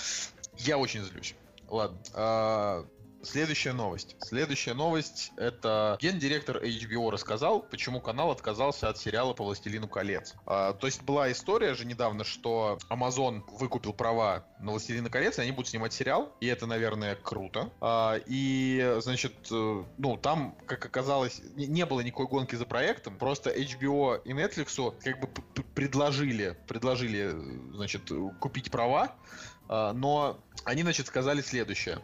Я 0.59 0.79
очень 0.79 1.03
злюсь. 1.03 1.35
Ладно. 1.69 2.87
Следующая 3.23 3.73
новость. 3.73 4.17
Следующая 4.19 4.75
новость— 4.75 5.31
это 5.37 5.97
гендиректор 6.01 6.59
HBO 6.59 7.11
рассказал, 7.11 7.61
почему 7.63 8.01
канал 8.01 8.33
отказался 8.33 8.89
от 8.89 8.99
сериала 8.99 9.33
по 9.33 9.45
«Властелину 9.45 9.87
колец». 9.87 10.35
А, 10.45 10.73
то 10.73 10.89
есть 10.89 11.03
была 11.03 11.31
история 11.31 11.75
же 11.75 11.85
недавно, 11.85 12.25
что 12.25 12.79
Amazon 12.91 13.43
выкупил 13.59 13.93
права 13.93 14.45
на 14.59 14.73
«Властелина 14.73 15.09
колец», 15.09 15.39
и 15.39 15.43
они 15.43 15.53
будут 15.53 15.69
снимать 15.69 15.93
сериал, 15.93 16.35
и 16.41 16.47
это, 16.49 16.67
наверное, 16.67 17.15
круто. 17.15 17.71
А, 17.81 18.17
и, 18.27 18.97
значит, 19.01 19.35
э, 19.53 19.85
ну, 19.99 20.17
там, 20.17 20.57
как 20.67 20.85
оказалось, 20.85 21.41
не, 21.55 21.87
было 21.87 22.01
никакой 22.01 22.27
гонки 22.27 22.57
за 22.57 22.67
проектом, 22.67 23.19
просто 23.19 23.51
HBO 23.51 24.21
и 24.25 24.33
Netflix 24.33 25.01
как 25.01 25.21
бы 25.21 25.29
предложили, 25.75 26.57
предложили, 26.67 27.31
значит, 27.73 28.11
купить 28.41 28.73
права, 28.73 29.15
но 29.69 30.39
они, 30.65 30.83
значит, 30.83 31.07
сказали 31.07 31.41
следующее. 31.41 31.99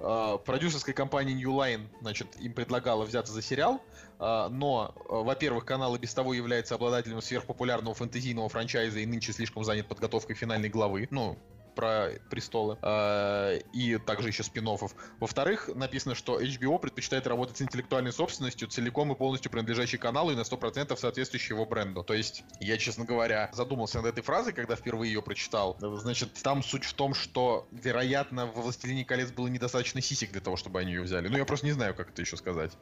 А, 0.00 0.38
продюсерская 0.38 0.94
компания 0.94 1.34
New 1.34 1.50
Line, 1.50 1.88
значит, 2.00 2.28
им 2.40 2.52
предлагала 2.52 3.04
взяться 3.04 3.32
за 3.32 3.42
сериал, 3.42 3.82
а, 4.18 4.48
но, 4.48 4.94
во-первых, 5.08 5.64
канал 5.64 5.94
и 5.96 5.98
без 5.98 6.14
того 6.14 6.34
является 6.34 6.74
обладателем 6.76 7.20
сверхпопулярного 7.20 7.94
фэнтезийного 7.94 8.48
франчайза 8.48 9.00
и 9.00 9.06
нынче 9.06 9.32
слишком 9.32 9.64
занят 9.64 9.88
подготовкой 9.88 10.36
финальной 10.36 10.68
главы. 10.68 11.08
Ну, 11.10 11.38
про 11.74 12.10
престолы 12.30 12.78
э, 12.82 13.58
и 13.72 13.98
также 13.98 14.28
еще 14.28 14.42
спин 14.42 14.66
-оффов. 14.66 14.92
Во-вторых, 15.20 15.68
написано, 15.74 16.14
что 16.14 16.40
HBO 16.40 16.78
предпочитает 16.78 17.26
работать 17.26 17.58
с 17.58 17.62
интеллектуальной 17.62 18.12
собственностью, 18.12 18.68
целиком 18.68 19.12
и 19.12 19.14
полностью 19.14 19.50
принадлежащей 19.50 19.98
каналу 19.98 20.30
и 20.30 20.34
на 20.34 20.40
100% 20.42 20.96
соответствующей 20.96 21.54
его 21.54 21.66
бренду. 21.66 22.02
То 22.02 22.14
есть, 22.14 22.44
я, 22.60 22.78
честно 22.78 23.04
говоря, 23.04 23.50
задумался 23.52 23.98
над 23.98 24.06
этой 24.06 24.22
фразой, 24.22 24.52
когда 24.52 24.76
впервые 24.76 25.12
ее 25.12 25.22
прочитал. 25.22 25.76
Значит, 25.80 26.32
там 26.42 26.62
суть 26.62 26.84
в 26.84 26.94
том, 26.94 27.14
что, 27.14 27.66
вероятно, 27.72 28.46
во 28.46 28.62
«Властелине 28.62 29.04
колец» 29.04 29.30
было 29.30 29.48
недостаточно 29.48 30.00
сисек 30.00 30.32
для 30.32 30.40
того, 30.40 30.56
чтобы 30.56 30.80
они 30.80 30.92
ее 30.92 31.02
взяли. 31.02 31.28
Ну, 31.28 31.36
я 31.36 31.44
просто 31.44 31.66
не 31.66 31.72
знаю, 31.72 31.94
как 31.94 32.10
это 32.10 32.22
еще 32.22 32.36
сказать. 32.36 32.72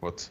Вот. 0.00 0.30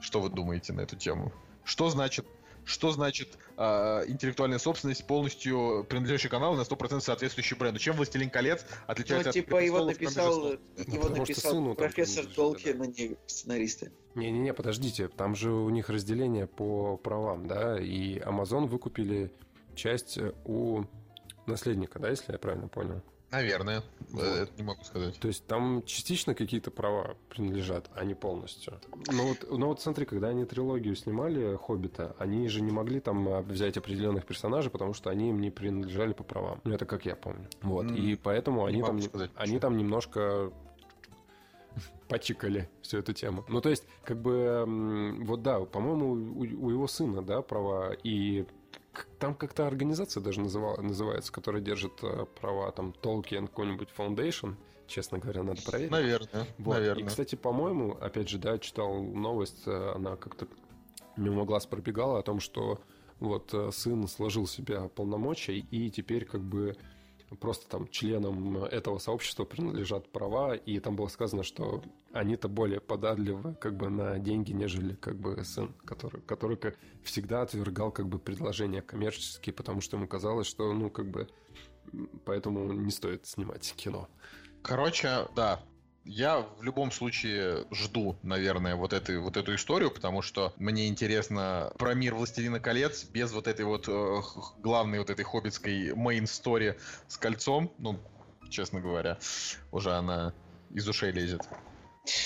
Что 0.00 0.20
вы 0.20 0.28
думаете 0.28 0.72
на 0.72 0.82
эту 0.82 0.96
тему? 0.96 1.32
Что 1.64 1.88
значит 1.90 2.26
что 2.66 2.90
значит 2.90 3.28
э, 3.56 3.62
интеллектуальная 4.08 4.58
собственность, 4.58 5.06
полностью 5.06 5.86
принадлежащий 5.88 6.28
каналу 6.28 6.56
на 6.56 6.62
100% 6.62 7.00
соответствующий 7.00 7.56
бренду. 7.56 7.78
Чем 7.78 7.96
«Властелин 7.96 8.28
колец» 8.28 8.66
отличается 8.86 9.28
ну, 9.28 9.32
типа 9.32 9.58
от 9.58 9.64
его 9.64 9.84
написал, 9.84 10.40
Ну, 10.42 10.58
его 10.76 11.02
потому 11.02 11.14
что 11.14 11.20
написал 11.20 11.52
сыну 11.52 11.66
там 11.68 11.76
профессор 11.76 12.24
принадлежит, 12.24 12.36
Толкин, 12.36 12.82
а 12.82 12.86
не 12.86 13.16
сценаристы. 13.26 13.92
Не-не-не, 14.16 14.52
подождите, 14.52 15.08
там 15.08 15.36
же 15.36 15.52
у 15.52 15.70
них 15.70 15.88
разделение 15.88 16.48
по 16.48 16.96
правам, 16.96 17.46
да, 17.46 17.80
и 17.80 18.18
Amazon 18.18 18.66
выкупили 18.66 19.32
часть 19.76 20.18
у 20.44 20.84
наследника, 21.46 22.00
да, 22.00 22.10
если 22.10 22.32
я 22.32 22.38
правильно 22.38 22.66
понял. 22.66 23.00
Наверное. 23.30 23.82
Вот. 24.10 24.22
Э, 24.22 24.42
Это 24.42 24.52
не 24.56 24.62
могу 24.62 24.82
сказать. 24.84 25.18
То 25.18 25.28
есть 25.28 25.44
там 25.46 25.82
частично 25.84 26.34
какие-то 26.34 26.70
права 26.70 27.16
принадлежат, 27.28 27.90
а 27.94 28.04
не 28.04 28.14
полностью. 28.14 28.80
Ну 29.08 29.28
вот, 29.28 29.44
ну 29.50 29.66
вот 29.66 29.80
смотри, 29.80 30.06
когда 30.06 30.28
они 30.28 30.44
трилогию 30.44 30.94
снимали 30.94 31.56
«Хоббита», 31.56 32.14
они 32.18 32.48
же 32.48 32.62
не 32.62 32.70
могли 32.70 33.00
там 33.00 33.28
а, 33.28 33.42
взять 33.42 33.76
определенных 33.76 34.24
персонажей, 34.26 34.70
потому 34.70 34.94
что 34.94 35.10
они 35.10 35.30
им 35.30 35.40
не 35.40 35.50
принадлежали 35.50 36.12
по 36.12 36.22
правам. 36.22 36.60
Ну 36.64 36.72
это 36.72 36.86
как 36.86 37.04
я 37.04 37.16
помню. 37.16 37.48
Вот, 37.62 37.86
М, 37.86 37.96
и 37.96 38.14
поэтому 38.14 38.62
не 38.68 38.74
они 38.74 38.82
там, 38.82 39.02
сказать, 39.02 39.30
они 39.34 39.46
почему. 39.54 39.60
там 39.60 39.76
немножко 39.76 40.52
почикали 42.08 42.68
всю 42.82 42.98
эту 42.98 43.12
тему. 43.12 43.44
Ну, 43.48 43.60
то 43.60 43.68
есть, 43.68 43.84
как 44.04 44.18
бы, 44.22 44.64
вот 45.24 45.42
да, 45.42 45.60
по-моему, 45.60 46.12
у, 46.12 46.66
у 46.66 46.70
его 46.70 46.86
сына, 46.86 47.20
да, 47.22 47.42
права, 47.42 47.92
и 48.04 48.46
там 49.18 49.34
как-то 49.34 49.66
организация 49.66 50.22
даже 50.22 50.40
называла, 50.40 50.80
называется, 50.80 51.32
которая 51.32 51.62
держит 51.62 52.02
э, 52.02 52.26
права, 52.40 52.70
там, 52.72 52.94
Tolkien 53.02 53.46
какой-нибудь 53.46 53.88
Foundation, 53.96 54.56
честно 54.86 55.18
говоря, 55.18 55.42
надо 55.42 55.62
проверить. 55.62 55.90
Наверное. 55.90 56.46
Вот. 56.58 56.74
Наверное. 56.74 57.04
И, 57.04 57.06
кстати, 57.06 57.34
по-моему, 57.34 57.96
опять 58.00 58.28
же, 58.28 58.38
да, 58.38 58.58
читал 58.58 59.02
новость, 59.02 59.62
э, 59.66 59.92
она 59.94 60.16
как-то 60.16 60.46
мимо 61.16 61.44
глаз 61.44 61.66
пробегала 61.66 62.18
о 62.18 62.22
том, 62.22 62.40
что 62.40 62.80
вот 63.20 63.52
э, 63.54 63.70
сын 63.72 64.06
сложил 64.08 64.46
себе 64.46 64.88
полномочия, 64.88 65.56
и 65.56 65.90
теперь 65.90 66.24
как 66.24 66.42
бы 66.42 66.76
просто 67.34 67.68
там 67.68 67.88
членам 67.88 68.64
этого 68.64 68.98
сообщества 68.98 69.44
принадлежат 69.44 70.08
права, 70.10 70.54
и 70.54 70.78
там 70.78 70.94
было 70.96 71.08
сказано, 71.08 71.42
что 71.42 71.82
они-то 72.12 72.48
более 72.48 72.80
податливы 72.80 73.54
как 73.54 73.76
бы 73.76 73.88
на 73.88 74.18
деньги, 74.18 74.52
нежели 74.52 74.94
как 74.94 75.16
бы 75.16 75.44
сын, 75.44 75.74
который, 75.84 76.20
который 76.22 76.56
как 76.56 76.78
всегда 77.02 77.42
отвергал 77.42 77.90
как 77.90 78.08
бы 78.08 78.18
предложения 78.18 78.82
коммерческие, 78.82 79.52
потому 79.52 79.80
что 79.80 79.96
ему 79.96 80.06
казалось, 80.06 80.46
что 80.46 80.72
ну 80.72 80.90
как 80.90 81.10
бы 81.10 81.28
поэтому 82.24 82.72
не 82.72 82.90
стоит 82.90 83.26
снимать 83.26 83.72
кино. 83.76 84.08
Короче, 84.62 85.26
да. 85.34 85.60
Я 86.08 86.46
в 86.58 86.62
любом 86.62 86.92
случае 86.92 87.66
жду, 87.72 88.16
наверное, 88.22 88.76
вот, 88.76 88.92
этой, 88.92 89.18
вот 89.18 89.36
эту 89.36 89.56
историю, 89.56 89.90
потому 89.90 90.22
что 90.22 90.52
мне 90.56 90.86
интересно 90.86 91.72
про 91.78 91.94
мир 91.94 92.14
Властелина 92.14 92.60
колец 92.60 93.04
без 93.04 93.32
вот 93.32 93.48
этой 93.48 93.64
вот 93.64 93.88
э, 93.88 94.22
главной 94.58 95.00
вот 95.00 95.10
этой 95.10 95.24
хоббитской 95.24 95.92
мейн-стори 95.94 96.78
с 97.08 97.16
кольцом. 97.16 97.72
Ну, 97.78 97.98
честно 98.50 98.80
говоря, 98.80 99.18
уже 99.72 99.92
она 99.92 100.32
из 100.70 100.88
ушей 100.88 101.10
лезет. 101.10 101.42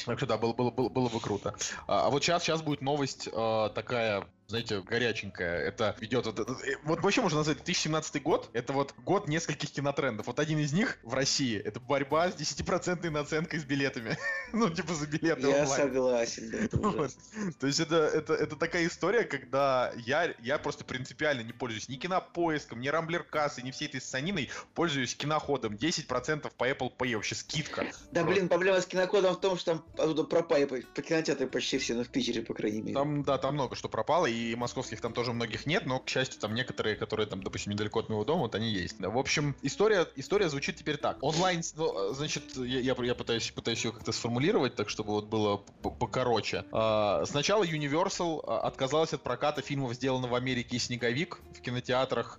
Так 0.05 0.19
что 0.19 0.27
да, 0.27 0.37
было, 0.37 0.53
было, 0.53 0.71
было, 0.71 0.91
было 0.91 1.09
бы 1.09 1.19
круто. 1.19 1.55
А, 1.87 2.07
а 2.07 2.11
вот 2.11 2.23
сейчас, 2.23 2.43
сейчас 2.43 2.61
будет 2.61 2.83
новость 2.83 3.31
э, 3.33 3.71
такая, 3.75 4.27
знаете, 4.51 4.83
горяченькая. 4.83 5.59
Это 5.59 5.97
идет... 6.01 6.27
Вот, 6.27 6.39
э, 6.41 6.77
вот 6.85 7.01
вообще 7.01 7.21
можно 7.23 7.39
назвать 7.39 7.59
2017 7.59 8.23
год. 8.23 8.51
Это 8.53 8.73
вот 8.73 8.95
год 8.99 9.29
нескольких 9.29 9.71
кинотрендов. 9.71 10.27
Вот 10.27 10.39
один 10.39 10.59
из 10.59 10.73
них 10.73 10.99
в 11.03 11.15
России— 11.15 11.59
это 11.65 11.81
борьба 11.81 12.31
с 12.31 12.35
10% 12.35 13.09
наценкой 13.11 13.61
с 13.61 13.65
билетами. 13.65 14.19
ну, 14.53 14.69
типа 14.69 14.95
за 14.95 15.07
билеты 15.07 15.49
Я 15.49 15.63
онлайн. 15.63 15.69
согласен, 15.69 16.51
да, 16.51 16.59
это 16.59 16.77
Вот. 16.77 17.13
То 17.61 17.67
есть 17.67 17.81
это, 17.81 17.97
это, 17.97 18.35
это 18.35 18.57
такая 18.57 18.87
история, 18.87 19.25
когда 19.25 19.93
я, 19.97 20.35
я 20.41 20.59
просто 20.59 20.85
принципиально 20.85 21.43
не 21.43 21.53
пользуюсь 21.53 21.89
ни 21.89 21.97
кинопоиском, 21.97 22.81
ни 22.81 22.89
рамблер-кассой, 22.89 23.63
ни 23.63 23.71
всей 23.71 23.87
этой 23.87 24.01
саниной, 24.01 24.51
пользуюсь 24.75 25.15
киноходом. 25.15 25.75
10% 25.75 26.53
по 26.57 26.69
Apple 26.69 26.93
Pay, 26.97 27.15
вообще 27.15 27.37
скидка. 27.37 27.85
Да, 28.11 28.23
Просто. 28.23 28.25
блин, 28.25 28.49
проблема 28.49 28.81
с 28.81 28.87
кинокодом 28.87 29.35
в 29.35 29.41
том, 29.41 29.57
что 29.57 29.73
там 29.73 29.85
оттуда 29.97 30.25
пропали 30.25 30.65
по, 30.65 30.77
по 30.95 31.03
кинотеатру 31.03 31.47
почти 31.47 31.79
все, 31.79 31.95
ну 31.95 32.03
в 32.03 32.09
Питере, 32.09 32.43
по 32.43 32.55
крайней 32.55 32.83
мере. 32.83 32.95
Там, 32.95 33.23
да, 33.23 33.39
там 33.39 33.55
много 33.55 33.77
что 33.77 33.89
пропало, 33.89 34.27
и 34.27 34.40
московских 34.57 35.01
там 35.01 35.13
тоже 35.13 35.33
многих 35.33 35.67
нет, 35.67 35.87
но, 35.87 35.99
к 36.01 36.09
счастью, 36.09 36.41
там 36.41 36.55
некоторые, 36.55 36.97
которые 36.97 37.27
там, 37.27 37.43
допустим, 37.43 37.73
недалеко 37.73 38.01
от 38.01 38.09
моего 38.09 38.25
дома, 38.25 38.43
вот 38.43 38.55
они 38.55 38.71
есть. 38.71 39.01
В 39.01 39.19
общем, 39.19 39.57
история, 39.63 40.07
история 40.17 40.49
звучит 40.49 40.77
теперь 40.77 40.97
так. 40.97 41.19
Онлайн, 41.23 41.63
ну, 41.77 42.13
значит, 42.13 42.57
я, 42.57 42.81
я, 42.81 42.97
я 42.99 43.15
пытаюсь, 43.15 43.51
пытаюсь 43.51 43.85
ее 43.85 43.93
как-то 43.93 44.13
сформулировать, 44.13 44.75
так 44.75 44.89
чтобы 44.89 45.13
вот 45.13 45.27
было 45.27 45.59
покороче. 45.83 46.65
А, 46.73 47.25
Сначала 47.27 47.65
Universal 47.65 48.43
а, 48.47 48.61
отказалась 48.61 49.13
от 49.13 49.23
проката 49.23 49.63
фильмов, 49.63 49.95
сделанных 49.95 50.31
в 50.31 50.35
Америке 50.35 50.77
и 50.77 50.79
«Снеговик» 50.79 51.41
в 51.57 51.61
кинотеатрах, 51.61 52.39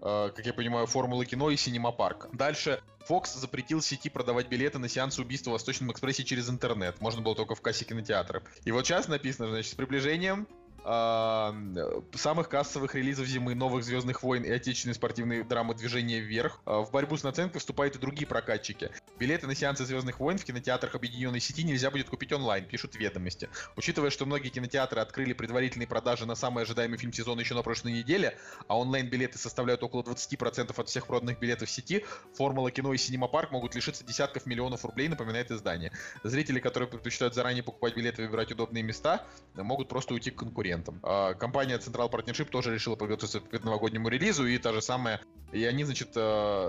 а, 0.00 0.30
как 0.30 0.46
я 0.46 0.52
понимаю, 0.52 0.86
«Формулы 0.86 1.26
кино» 1.26 1.50
и 1.50 1.56
«Синема 1.56 1.92
Парк». 1.92 2.28
Дальше 2.32 2.82
Fox 3.08 3.38
запретил 3.38 3.80
сети 3.80 4.08
продавать 4.08 4.48
билеты 4.48 4.78
на 4.78 4.88
сеансы 4.88 5.22
убийства 5.22 5.50
в 5.50 5.52
Восточном 5.54 5.92
экспрессе 5.92 6.24
через 6.24 6.50
интернет. 6.50 7.00
Можно 7.00 7.22
было 7.22 7.34
только 7.34 7.54
в 7.54 7.60
кассе 7.60 7.84
кинотеатра. 7.84 8.42
И 8.64 8.72
вот 8.72 8.86
сейчас 8.86 9.08
написано, 9.08 9.48
значит, 9.48 9.72
с 9.72 9.74
приближением 9.74 10.46
самых 10.86 12.48
кассовых 12.48 12.94
релизов 12.94 13.26
зимы 13.26 13.56
новых 13.56 13.82
Звездных 13.82 14.22
войн 14.22 14.44
и 14.44 14.50
отечественной 14.50 14.94
спортивной 14.94 15.42
драмы 15.42 15.74
Движение 15.74 16.20
вверх. 16.20 16.60
А, 16.64 16.80
В 16.82 16.92
борьбу 16.92 17.16
с 17.16 17.24
наценкой 17.24 17.58
вступают 17.58 17.96
и 17.96 17.98
другие 17.98 18.26
прокатчики. 18.28 18.90
Билеты 19.18 19.48
на 19.48 19.56
сеансы 19.56 19.84
Звездных 19.84 20.20
войн 20.20 20.38
в 20.38 20.44
кинотеатрах 20.44 20.94
объединенной 20.94 21.40
сети 21.40 21.64
нельзя 21.64 21.90
будет 21.90 22.08
купить 22.08 22.32
онлайн, 22.32 22.64
пишут 22.64 22.94
ведомости. 22.94 23.48
Учитывая, 23.76 24.10
что 24.10 24.26
многие 24.26 24.48
кинотеатры 24.48 25.00
открыли 25.00 25.32
предварительные 25.32 25.88
продажи 25.88 26.24
на 26.24 26.36
самый 26.36 26.62
ожидаемый 26.62 26.98
фильм 26.98 27.12
сезона 27.12 27.40
еще 27.40 27.54
на 27.54 27.62
прошлой 27.62 27.92
неделе, 27.92 28.38
а 28.68 28.78
онлайн-билеты 28.78 29.38
составляют 29.38 29.82
около 29.82 30.02
20% 30.02 30.72
от 30.76 30.88
всех 30.88 31.08
проданных 31.08 31.40
билетов 31.40 31.68
в 31.68 31.72
сети, 31.72 32.04
Формула 32.34 32.70
кино 32.70 32.92
и 32.92 32.96
Синема 32.96 33.26
Парк 33.26 33.50
могут 33.50 33.74
лишиться 33.74 34.04
десятков 34.04 34.46
миллионов 34.46 34.84
рублей, 34.84 35.08
напоминает 35.08 35.50
издание. 35.50 35.90
Зрители, 36.22 36.60
которые 36.60 36.88
предпочитают 36.88 37.34
заранее 37.34 37.64
покупать 37.64 37.96
билеты 37.96 38.22
и 38.22 38.26
выбирать 38.26 38.52
удобные 38.52 38.84
места, 38.84 39.26
могут 39.54 39.88
просто 39.88 40.14
уйти 40.14 40.30
к 40.30 40.36
конкурентам. 40.76 41.00
А, 41.02 41.34
Компания 41.34 41.78
Central 41.78 42.10
Partnership 42.10 42.48
тоже 42.50 42.74
решила 42.74 42.96
подготовиться 42.96 43.40
к 43.40 43.64
новогоднему 43.64 44.08
релизу, 44.08 44.46
и 44.46 44.58
та 44.58 44.72
же 44.72 44.82
самая 44.82 45.20
и 45.52 45.64
они, 45.64 45.84
значит, 45.84 46.10
э, 46.16 46.20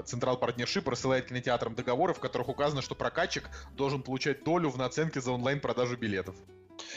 Central 0.05 0.39
Partnership 0.39 0.87
рассылает 0.89 1.27
кинотеатрам 1.27 1.73
договоры, 1.73 2.13
в 2.13 2.19
которых 2.19 2.47
указано, 2.47 2.81
что 2.81 2.93
прокатчик 2.93 3.49
должен 3.75 4.03
получать 4.03 4.43
долю 4.43 4.69
в 4.69 4.77
наценке 4.77 5.19
за 5.19 5.31
онлайн-продажу 5.31 5.97
билетов. 5.97 6.35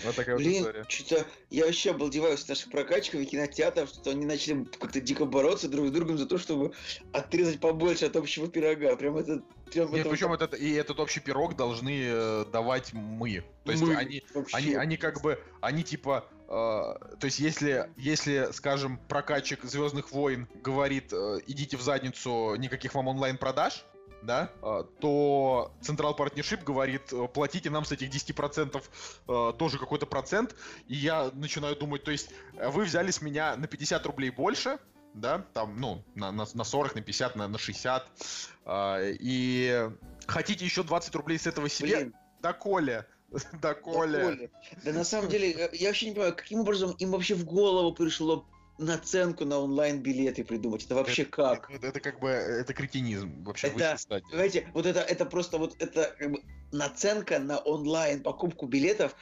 Вот 0.04 0.14
такая 0.14 0.36
вот 0.36 0.44
Блин, 0.44 0.62
история. 0.62 0.84
что-то 0.88 1.26
я 1.50 1.64
вообще 1.64 1.90
обалдеваюсь 1.90 2.40
с 2.40 2.48
наших 2.48 2.70
прокачков 2.70 3.20
и 3.20 3.24
кинотеатров, 3.24 3.88
что 3.88 4.10
они 4.10 4.24
начали 4.24 4.64
как-то 4.78 5.00
дико 5.00 5.24
бороться 5.24 5.68
друг 5.68 5.88
с 5.88 5.90
другом 5.90 6.18
за 6.18 6.26
то, 6.26 6.38
чтобы 6.38 6.72
отрезать 7.12 7.60
побольше 7.60 8.06
от 8.06 8.16
общего 8.16 8.48
пирога. 8.48 8.94
Прям 8.96 9.16
это... 9.16 9.42
Прям 9.70 9.90
Нет, 9.92 10.00
это 10.00 10.10
причем 10.10 10.28
вот 10.28 10.42
этот, 10.42 10.58
и 10.60 10.72
этот 10.72 10.98
общий 10.98 11.20
пирог 11.20 11.56
должны 11.56 12.02
э, 12.02 12.44
давать 12.52 12.92
мы. 12.92 13.44
То 13.64 13.70
есть 13.72 13.82
мы 13.84 13.94
они, 13.94 14.24
вообще. 14.34 14.56
Они, 14.56 14.74
они 14.74 14.96
как 14.96 15.22
бы, 15.22 15.40
они 15.60 15.84
типа, 15.84 16.28
то 16.50 16.98
есть 17.22 17.38
если, 17.38 17.90
если, 17.96 18.48
скажем, 18.52 18.98
прокатчик 19.08 19.62
Звездных 19.62 20.10
войн 20.10 20.48
говорит, 20.64 21.12
э, 21.12 21.38
идите 21.46 21.76
в 21.76 21.82
задницу, 21.82 22.56
никаких 22.56 22.94
вам 22.94 23.06
онлайн-продаж, 23.06 23.84
да, 24.22 24.50
э, 24.60 24.84
то 25.00 25.72
Central 25.80 26.16
Partnership 26.16 26.64
говорит, 26.64 27.12
э, 27.12 27.28
платите 27.28 27.70
нам 27.70 27.84
с 27.84 27.92
этих 27.92 28.10
10% 28.10 28.82
э, 29.28 29.52
тоже 29.58 29.78
какой-то 29.78 30.06
процент, 30.06 30.56
и 30.88 30.96
я 30.96 31.30
начинаю 31.34 31.76
думать, 31.76 32.02
то 32.02 32.10
есть 32.10 32.30
вы 32.52 32.84
взяли 32.84 33.12
с 33.12 33.22
меня 33.22 33.56
на 33.56 33.68
50 33.68 34.04
рублей 34.06 34.30
больше, 34.30 34.78
да, 35.14 35.44
там, 35.54 35.80
ну, 35.80 36.04
на, 36.16 36.32
на, 36.32 36.46
на 36.52 36.64
40, 36.64 36.96
на 36.96 37.00
50, 37.02 37.36
на, 37.36 37.48
на 37.48 37.58
60, 37.58 38.06
э, 38.64 39.16
и 39.20 39.88
хотите 40.26 40.64
еще 40.64 40.82
20 40.82 41.14
рублей 41.14 41.38
с 41.38 41.46
этого 41.46 41.68
себе, 41.68 41.96
Блин, 41.96 42.14
да 42.42 42.52
Коля, 42.52 43.06
да 43.62 43.74
Коля. 43.74 44.50
Да 44.84 44.92
на 44.92 45.04
самом 45.04 45.28
деле, 45.28 45.52
э, 45.52 45.68
я 45.72 45.88
вообще 45.88 46.06
не 46.06 46.12
понимаю, 46.12 46.34
каким 46.36 46.60
образом 46.60 46.92
им 46.98 47.10
вообще 47.10 47.34
в 47.34 47.44
голову 47.44 47.92
пришло 47.92 48.46
наценку 48.78 49.44
на 49.44 49.58
онлайн-билеты 49.58 50.44
придумать? 50.44 50.84
Это 50.84 50.94
вообще 50.94 51.24
как? 51.24 51.70
Это, 51.70 51.88
это 51.88 52.00
как 52.00 52.20
бы, 52.20 52.28
это 52.28 52.72
кретинизм 52.72 53.44
вообще 53.44 53.68
Это, 53.68 53.96
стадии. 53.98 54.24
Понимаете, 54.30 54.68
вот 54.74 54.86
это, 54.86 55.00
это 55.00 55.24
просто 55.26 55.58
вот 55.58 55.76
это 55.78 56.14
как 56.18 56.32
бы, 56.32 56.42
наценка 56.72 57.38
на 57.38 57.58
онлайн 57.58 58.22
покупку 58.22 58.66
билетов, 58.66 59.14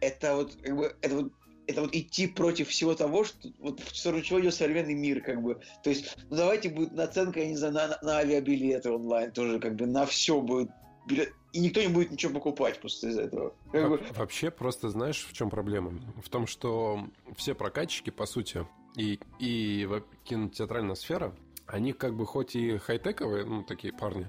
это 0.00 0.36
вот 0.36 0.56
как 0.62 0.76
бы 0.76 0.96
это 1.00 1.16
вот 1.16 1.32
это 1.66 1.80
вот 1.80 1.94
идти 1.94 2.26
против 2.26 2.68
всего 2.68 2.94
того, 2.94 3.24
что 3.24 3.48
вот 3.58 3.80
в 3.80 3.96
сторону 3.96 4.22
чего 4.22 4.38
идет 4.40 4.54
современный 4.54 4.92
мир, 4.92 5.22
как 5.22 5.42
бы. 5.42 5.60
То 5.82 5.90
есть, 5.90 6.14
ну 6.28 6.36
давайте 6.36 6.68
будет 6.68 6.92
наценка, 6.92 7.40
я 7.40 7.48
не 7.48 7.56
знаю, 7.56 7.72
на, 7.74 7.98
на 8.02 8.18
авиабилеты 8.18 8.90
онлайн 8.90 9.32
тоже, 9.32 9.58
как 9.60 9.74
бы 9.76 9.86
на 9.86 10.04
все 10.04 10.40
будет 10.42 10.70
билет. 11.06 11.32
И 11.52 11.60
никто 11.60 11.80
не 11.80 11.88
будет 11.88 12.10
ничего 12.10 12.32
покупать 12.34 12.80
просто 12.80 13.08
из 13.08 13.16
этого. 13.18 13.54
Во- 13.72 13.98
Вообще, 14.16 14.50
просто 14.50 14.88
знаешь, 14.88 15.26
в 15.28 15.32
чем 15.32 15.50
проблема? 15.50 15.92
В 16.22 16.28
том, 16.28 16.46
что 16.46 17.06
все 17.36 17.54
прокатчики, 17.54 18.10
по 18.10 18.26
сути, 18.26 18.66
и, 18.96 19.20
и 19.38 19.88
кинотеатральная 20.24 20.94
сфера, 20.96 21.34
они 21.66 21.92
как 21.92 22.14
бы 22.14 22.26
хоть 22.26 22.56
и 22.56 22.76
хай-тековые, 22.78 23.44
ну, 23.44 23.62
такие 23.62 23.92
парни, 23.92 24.28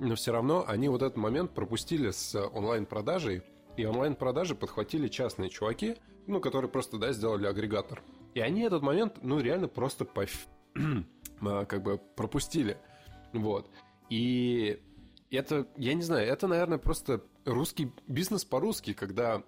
но 0.00 0.14
все 0.14 0.32
равно 0.32 0.64
они 0.66 0.88
вот 0.88 1.02
этот 1.02 1.16
момент 1.16 1.52
пропустили 1.52 2.10
с 2.10 2.34
онлайн-продажей, 2.40 3.42
и 3.76 3.84
онлайн-продажи 3.84 4.54
подхватили 4.54 5.08
частные 5.08 5.50
чуваки, 5.50 5.96
ну, 6.26 6.40
которые 6.40 6.70
просто, 6.70 6.98
да, 6.98 7.12
сделали 7.12 7.46
агрегатор. 7.46 8.02
И 8.34 8.40
они 8.40 8.62
этот 8.62 8.82
момент, 8.82 9.18
ну, 9.22 9.40
реально 9.40 9.68
просто 9.68 10.04
поф- 10.04 10.46
а, 11.42 11.64
как 11.64 11.82
бы 11.82 11.98
пропустили. 12.16 12.78
Вот. 13.32 13.68
И 14.10 14.80
это, 15.32 15.66
я 15.76 15.94
не 15.94 16.02
знаю, 16.02 16.28
это, 16.28 16.46
наверное, 16.46 16.78
просто 16.78 17.22
русский 17.44 17.92
бизнес 18.06 18.44
по-русски, 18.44 18.92
когда 18.92 19.42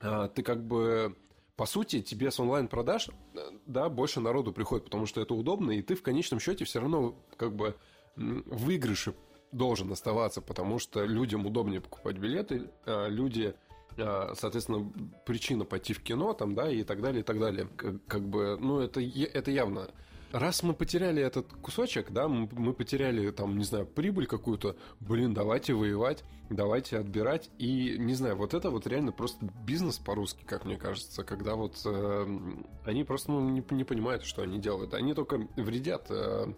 а, 0.00 0.28
ты 0.28 0.42
как 0.42 0.64
бы 0.64 1.16
по 1.60 1.66
сути, 1.66 2.00
тебе 2.00 2.30
с 2.30 2.40
онлайн-продаж, 2.40 3.10
э, 3.34 3.38
да, 3.66 3.90
больше 3.90 4.20
народу 4.20 4.50
приходит, 4.50 4.86
потому 4.86 5.04
что 5.04 5.20
это 5.20 5.34
удобно, 5.34 5.72
и 5.72 5.82
ты 5.82 5.94
в 5.94 6.00
конечном 6.02 6.40
счете 6.40 6.64
все 6.64 6.80
равно 6.80 7.22
как 7.36 7.54
бы 7.54 7.76
в 8.16 8.64
выигрыше 8.64 9.14
должен 9.52 9.92
оставаться, 9.92 10.40
потому 10.40 10.78
что 10.78 11.04
людям 11.04 11.44
удобнее 11.44 11.82
покупать 11.82 12.16
билеты, 12.16 12.70
а 12.86 13.08
люди, 13.08 13.54
а, 13.98 14.32
соответственно, 14.36 14.90
причина 15.26 15.66
пойти 15.66 15.92
в 15.92 16.02
кино 16.02 16.32
там, 16.32 16.54
да, 16.54 16.70
и 16.70 16.82
так 16.82 17.02
далее, 17.02 17.20
и 17.20 17.24
так 17.24 17.38
далее. 17.38 17.68
Как, 17.76 18.06
как 18.06 18.26
бы, 18.26 18.56
ну, 18.58 18.80
это, 18.80 19.02
это 19.02 19.50
явно. 19.50 19.90
Раз 20.32 20.62
мы 20.62 20.74
потеряли 20.74 21.22
этот 21.22 21.52
кусочек, 21.54 22.12
да, 22.12 22.28
мы, 22.28 22.48
мы 22.52 22.72
потеряли 22.72 23.30
там, 23.32 23.58
не 23.58 23.64
знаю, 23.64 23.84
прибыль 23.84 24.26
какую-то, 24.26 24.76
блин, 25.00 25.34
давайте 25.34 25.74
воевать, 25.74 26.22
давайте 26.50 26.98
отбирать. 26.98 27.50
И, 27.58 27.96
не 27.98 28.14
знаю, 28.14 28.36
вот 28.36 28.54
это 28.54 28.70
вот 28.70 28.86
реально 28.86 29.10
просто 29.10 29.44
бизнес 29.66 29.98
по-русски, 29.98 30.44
как 30.44 30.64
мне 30.64 30.76
кажется, 30.76 31.24
когда 31.24 31.56
вот 31.56 31.80
э, 31.84 32.38
они 32.84 33.02
просто 33.02 33.32
ну, 33.32 33.48
не, 33.48 33.64
не 33.70 33.82
понимают, 33.82 34.24
что 34.24 34.42
они 34.42 34.60
делают. 34.60 34.94
Они 34.94 35.14
только 35.14 35.48
вредят 35.56 36.06
э, 36.10 36.52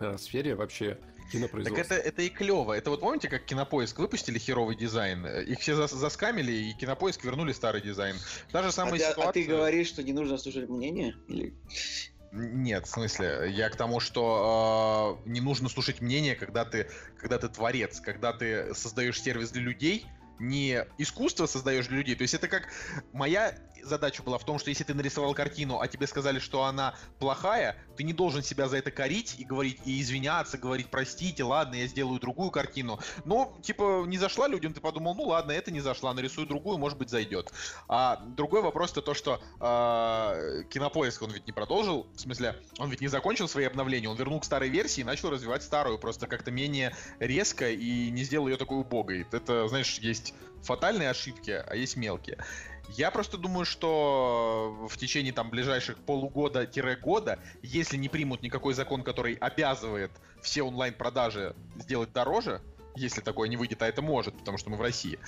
э, 0.00 0.16
сфере 0.16 0.54
вообще 0.54 0.94
Так 0.94 1.30
кинопроизводства. 1.32 1.94
это, 1.94 2.08
это 2.08 2.22
и 2.22 2.30
клево. 2.30 2.72
Это 2.72 2.88
вот 2.88 3.00
помните, 3.00 3.28
как 3.28 3.44
Кинопоиск 3.44 3.98
выпустили 3.98 4.38
херовый 4.38 4.76
дизайн? 4.76 5.26
Их 5.26 5.60
все 5.60 5.74
зас- 5.74 5.94
заскамили, 5.94 6.52
и 6.52 6.72
Кинопоиск 6.72 7.22
вернули 7.22 7.52
старый 7.52 7.82
дизайн. 7.82 8.16
Та 8.50 8.62
же 8.62 8.68
а, 8.68 8.72
самая 8.72 8.98
ты, 8.98 9.04
а 9.04 9.10
ситуация... 9.10 9.32
ты 9.32 9.44
говоришь, 9.44 9.88
что 9.88 10.02
не 10.02 10.14
нужно 10.14 10.38
слушать 10.38 10.70
мнение? 10.70 11.16
Или... 11.28 11.54
Нет, 12.32 12.86
в 12.86 12.90
смысле, 12.90 13.50
я 13.50 13.68
к 13.70 13.76
тому, 13.76 13.98
что 13.98 15.20
э, 15.26 15.28
не 15.28 15.40
нужно 15.40 15.68
слушать 15.68 16.00
мнение, 16.00 16.36
когда 16.36 16.64
ты, 16.64 16.88
когда 17.18 17.38
ты 17.38 17.48
творец, 17.48 18.00
когда 18.00 18.32
ты 18.32 18.72
создаешь 18.74 19.20
сервис 19.20 19.50
для 19.50 19.62
людей, 19.62 20.06
не 20.38 20.84
искусство 20.96 21.46
создаешь 21.46 21.88
для 21.88 21.98
людей. 21.98 22.14
То 22.14 22.22
есть 22.22 22.34
это 22.34 22.46
как 22.48 22.68
моя 23.12 23.54
задача 23.82 24.22
была 24.22 24.38
в 24.38 24.44
том, 24.44 24.58
что 24.58 24.70
если 24.70 24.84
ты 24.84 24.94
нарисовал 24.94 25.34
картину, 25.34 25.80
а 25.80 25.88
тебе 25.88 26.06
сказали, 26.06 26.38
что 26.38 26.64
она 26.64 26.94
плохая, 27.18 27.76
ты 27.96 28.04
не 28.04 28.12
должен 28.12 28.42
себя 28.42 28.68
за 28.68 28.78
это 28.78 28.90
корить 28.90 29.36
и 29.38 29.44
говорить 29.44 29.78
и 29.84 30.00
извиняться, 30.00 30.58
говорить 30.58 30.88
простите, 30.90 31.44
ладно, 31.44 31.74
я 31.76 31.86
сделаю 31.86 32.20
другую 32.20 32.50
картину. 32.50 32.98
Но 33.24 33.56
типа 33.62 34.04
не 34.06 34.18
зашла 34.18 34.48
людям, 34.48 34.72
ты 34.72 34.80
подумал, 34.80 35.14
ну 35.14 35.24
ладно, 35.24 35.52
это 35.52 35.70
не 35.70 35.80
зашла, 35.80 36.14
нарисую 36.14 36.46
другую, 36.46 36.78
может 36.78 36.98
быть 36.98 37.10
зайдет. 37.10 37.52
А 37.88 38.16
другой 38.16 38.62
вопрос 38.62 38.92
то 38.92 39.00
то, 39.00 39.14
что 39.14 39.40
э, 39.60 40.64
Кинопоиск 40.70 41.22
он 41.22 41.30
ведь 41.30 41.46
не 41.46 41.52
продолжил, 41.52 42.06
в 42.14 42.20
смысле, 42.20 42.56
он 42.78 42.90
ведь 42.90 43.00
не 43.00 43.08
закончил 43.08 43.48
свои 43.48 43.64
обновления, 43.64 44.08
он 44.08 44.16
вернул 44.16 44.40
к 44.40 44.44
старой 44.44 44.68
версии 44.68 45.00
и 45.00 45.04
начал 45.04 45.30
развивать 45.30 45.62
старую, 45.62 45.98
просто 45.98 46.26
как-то 46.26 46.50
менее 46.50 46.94
резко 47.18 47.70
и 47.70 48.10
не 48.10 48.24
сделал 48.24 48.48
ее 48.48 48.56
такой 48.56 48.78
убогой. 48.78 49.26
Это, 49.32 49.68
знаешь, 49.68 49.98
есть 49.98 50.34
фатальные 50.62 51.10
ошибки, 51.10 51.50
а 51.50 51.74
есть 51.74 51.96
мелкие. 51.96 52.38
Я 52.96 53.10
просто 53.10 53.36
думаю, 53.36 53.64
что 53.64 54.86
в 54.88 54.96
течение 54.96 55.32
там 55.32 55.50
ближайших 55.50 55.98
полугода-года, 55.98 57.38
если 57.62 57.96
не 57.96 58.08
примут 58.08 58.42
никакой 58.42 58.74
закон, 58.74 59.02
который 59.02 59.34
обязывает 59.34 60.10
все 60.42 60.62
онлайн-продажи 60.62 61.54
сделать 61.76 62.12
дороже, 62.12 62.60
если 62.96 63.20
такое 63.20 63.48
не 63.48 63.56
выйдет, 63.56 63.82
а 63.82 63.86
это 63.86 64.02
может, 64.02 64.36
потому 64.36 64.58
что 64.58 64.70
мы 64.70 64.76
в 64.76 64.80
России, 64.80 65.18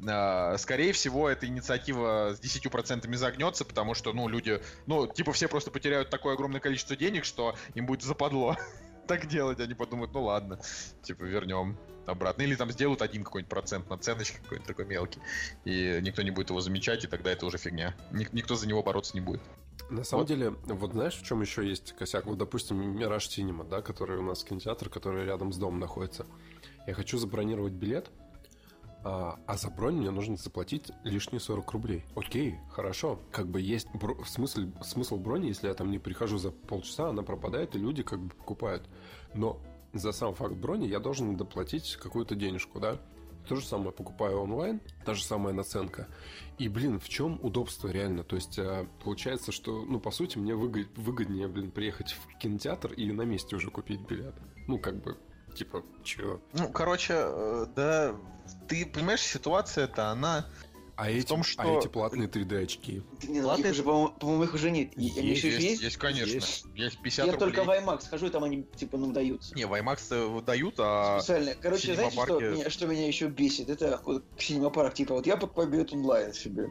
э, 0.00 0.56
скорее 0.58 0.92
всего, 0.92 1.28
эта 1.28 1.46
инициатива 1.46 2.34
с 2.34 2.40
10% 2.40 3.16
загнется, 3.16 3.64
потому 3.64 3.94
что, 3.94 4.12
ну, 4.12 4.26
люди, 4.26 4.62
ну, 4.86 5.06
типа 5.06 5.32
все 5.32 5.48
просто 5.48 5.70
потеряют 5.70 6.08
такое 6.10 6.34
огромное 6.34 6.60
количество 6.60 6.96
денег, 6.96 7.24
что 7.24 7.54
им 7.74 7.86
будет 7.86 8.02
западло 8.02 8.56
так 9.06 9.26
делать, 9.26 9.60
они 9.60 9.74
подумают, 9.74 10.14
ну 10.14 10.24
ладно, 10.24 10.58
типа 11.02 11.24
вернем 11.24 11.76
обратно. 12.10 12.42
Или 12.42 12.54
там 12.54 12.70
сделают 12.70 13.02
один 13.02 13.24
какой-нибудь 13.24 13.50
процент 13.50 13.88
наценочки 13.90 14.36
какой-нибудь 14.42 14.66
такой 14.66 14.84
мелкий, 14.86 15.20
и 15.64 15.98
никто 16.02 16.22
не 16.22 16.30
будет 16.30 16.50
его 16.50 16.60
замечать, 16.60 17.04
и 17.04 17.06
тогда 17.06 17.30
это 17.30 17.46
уже 17.46 17.58
фигня. 17.58 17.94
Ник- 18.12 18.32
никто 18.32 18.54
за 18.56 18.68
него 18.68 18.82
бороться 18.82 19.14
не 19.14 19.20
будет. 19.20 19.40
На 19.88 20.04
самом 20.04 20.22
Вот. 20.22 20.28
деле, 20.28 20.50
вот 20.66 20.92
знаешь, 20.92 21.14
в 21.16 21.24
чем 21.24 21.40
еще 21.40 21.66
есть 21.68 21.92
косяк? 21.92 22.26
Вот, 22.26 22.38
допустим, 22.38 22.76
Мираж 22.96 23.26
Синема, 23.26 23.64
да, 23.64 23.82
который 23.82 24.18
у 24.18 24.22
нас 24.22 24.44
кинотеатр, 24.44 24.88
который 24.88 25.24
рядом 25.24 25.52
с 25.52 25.56
домом 25.56 25.80
находится. 25.80 26.26
Я 26.86 26.94
хочу 26.94 27.18
забронировать 27.18 27.72
билет, 27.72 28.10
а, 29.02 29.38
а 29.46 29.56
за 29.56 29.70
бронь 29.70 29.94
мне 29.96 30.10
нужно 30.10 30.36
заплатить 30.36 30.92
лишние 31.04 31.40
40 31.40 31.72
рублей. 31.72 32.04
Окей, 32.14 32.56
хорошо. 32.70 33.18
Как 33.32 33.46
бы 33.48 33.60
есть 33.60 33.88
бро- 33.94 34.22
смысл, 34.26 34.60
смысл 34.82 35.16
брони, 35.16 35.48
если 35.48 35.68
я 35.68 35.74
там 35.74 35.90
не 35.90 35.98
прихожу 35.98 36.36
за 36.38 36.50
полчаса, 36.50 37.08
она 37.08 37.22
пропадает, 37.22 37.74
и 37.74 37.78
люди 37.78 38.02
как 38.02 38.20
бы 38.20 38.28
покупают. 38.34 38.86
Но 39.34 39.58
за 39.92 40.12
сам 40.12 40.34
факт 40.34 40.54
брони 40.54 40.86
я 40.86 41.00
должен 41.00 41.36
доплатить 41.36 41.96
какую-то 41.96 42.34
денежку, 42.34 42.80
да? 42.80 42.98
То 43.48 43.56
же 43.56 43.66
самое 43.66 43.90
покупаю 43.90 44.40
онлайн, 44.40 44.80
та 45.04 45.14
же 45.14 45.24
самая 45.24 45.52
наценка. 45.54 46.06
И, 46.58 46.68
блин, 46.68 47.00
в 47.00 47.08
чем 47.08 47.38
удобство 47.42 47.88
реально? 47.88 48.22
То 48.22 48.36
есть, 48.36 48.58
а, 48.58 48.86
получается, 49.02 49.50
что, 49.50 49.82
ну, 49.84 49.98
по 49.98 50.10
сути, 50.10 50.38
мне 50.38 50.54
выгод- 50.54 50.96
выгоднее, 50.96 51.48
блин, 51.48 51.70
приехать 51.70 52.12
в 52.12 52.38
кинотеатр 52.38 52.92
и 52.92 53.10
на 53.10 53.22
месте 53.22 53.56
уже 53.56 53.70
купить 53.70 54.00
билет. 54.06 54.34
Ну, 54.68 54.78
как 54.78 55.02
бы, 55.02 55.16
типа, 55.56 55.82
чё? 56.04 56.40
Ну, 56.52 56.68
короче, 56.68 57.14
э, 57.16 57.66
да, 57.74 58.14
ты 58.68 58.86
понимаешь, 58.86 59.22
ситуация-то, 59.22 60.10
она... 60.10 60.46
А 61.00 61.08
эти, 61.10 61.26
том, 61.26 61.40
а 61.40 61.44
что- 61.44 61.78
эти 61.78 61.88
платные 61.88 62.28
3D-очки? 62.28 63.02
Не, 63.26 63.40
ну, 63.40 63.56
их 63.56 63.70
уже, 63.70 63.82
по-моему, 63.82 64.08
по-моему, 64.20 64.44
их 64.44 64.52
уже 64.52 64.70
нет. 64.70 64.90
Есть, 64.98 65.16
еще 65.16 65.48
есть, 65.50 65.64
есть? 65.64 65.82
есть, 65.82 65.96
конечно. 65.96 66.30
Есть. 66.30 66.66
Есть, 66.74 67.00
50 67.00 67.26
Я 67.26 67.32
рублей. 67.32 67.54
только 67.54 67.64
в 67.64 67.70
IMAX 67.70 68.06
хожу, 68.10 68.26
и 68.26 68.28
там 68.28 68.44
они, 68.44 68.64
типа, 68.76 68.98
ну, 68.98 69.10
даются. 69.10 69.54
Не, 69.54 69.66
в 69.66 69.72
IMAX 69.72 70.44
дают, 70.44 70.74
а... 70.76 71.20
Специально. 71.20 71.54
Короче, 71.54 71.92
в 71.92 71.94
знаете, 71.94 72.16
что 72.16 72.26
синемапарке- 72.26 72.52
меня, 72.52 72.68
что 72.70 72.86
меня 72.86 73.06
еще 73.06 73.28
бесит? 73.28 73.70
Это 73.70 74.02
вот 74.04 74.24
синемапарк, 74.36 74.92
типа, 74.92 75.14
вот 75.14 75.26
я 75.26 75.38
покупаю 75.38 75.70
билет 75.70 75.90
онлайн 75.94 76.34
себе. 76.34 76.70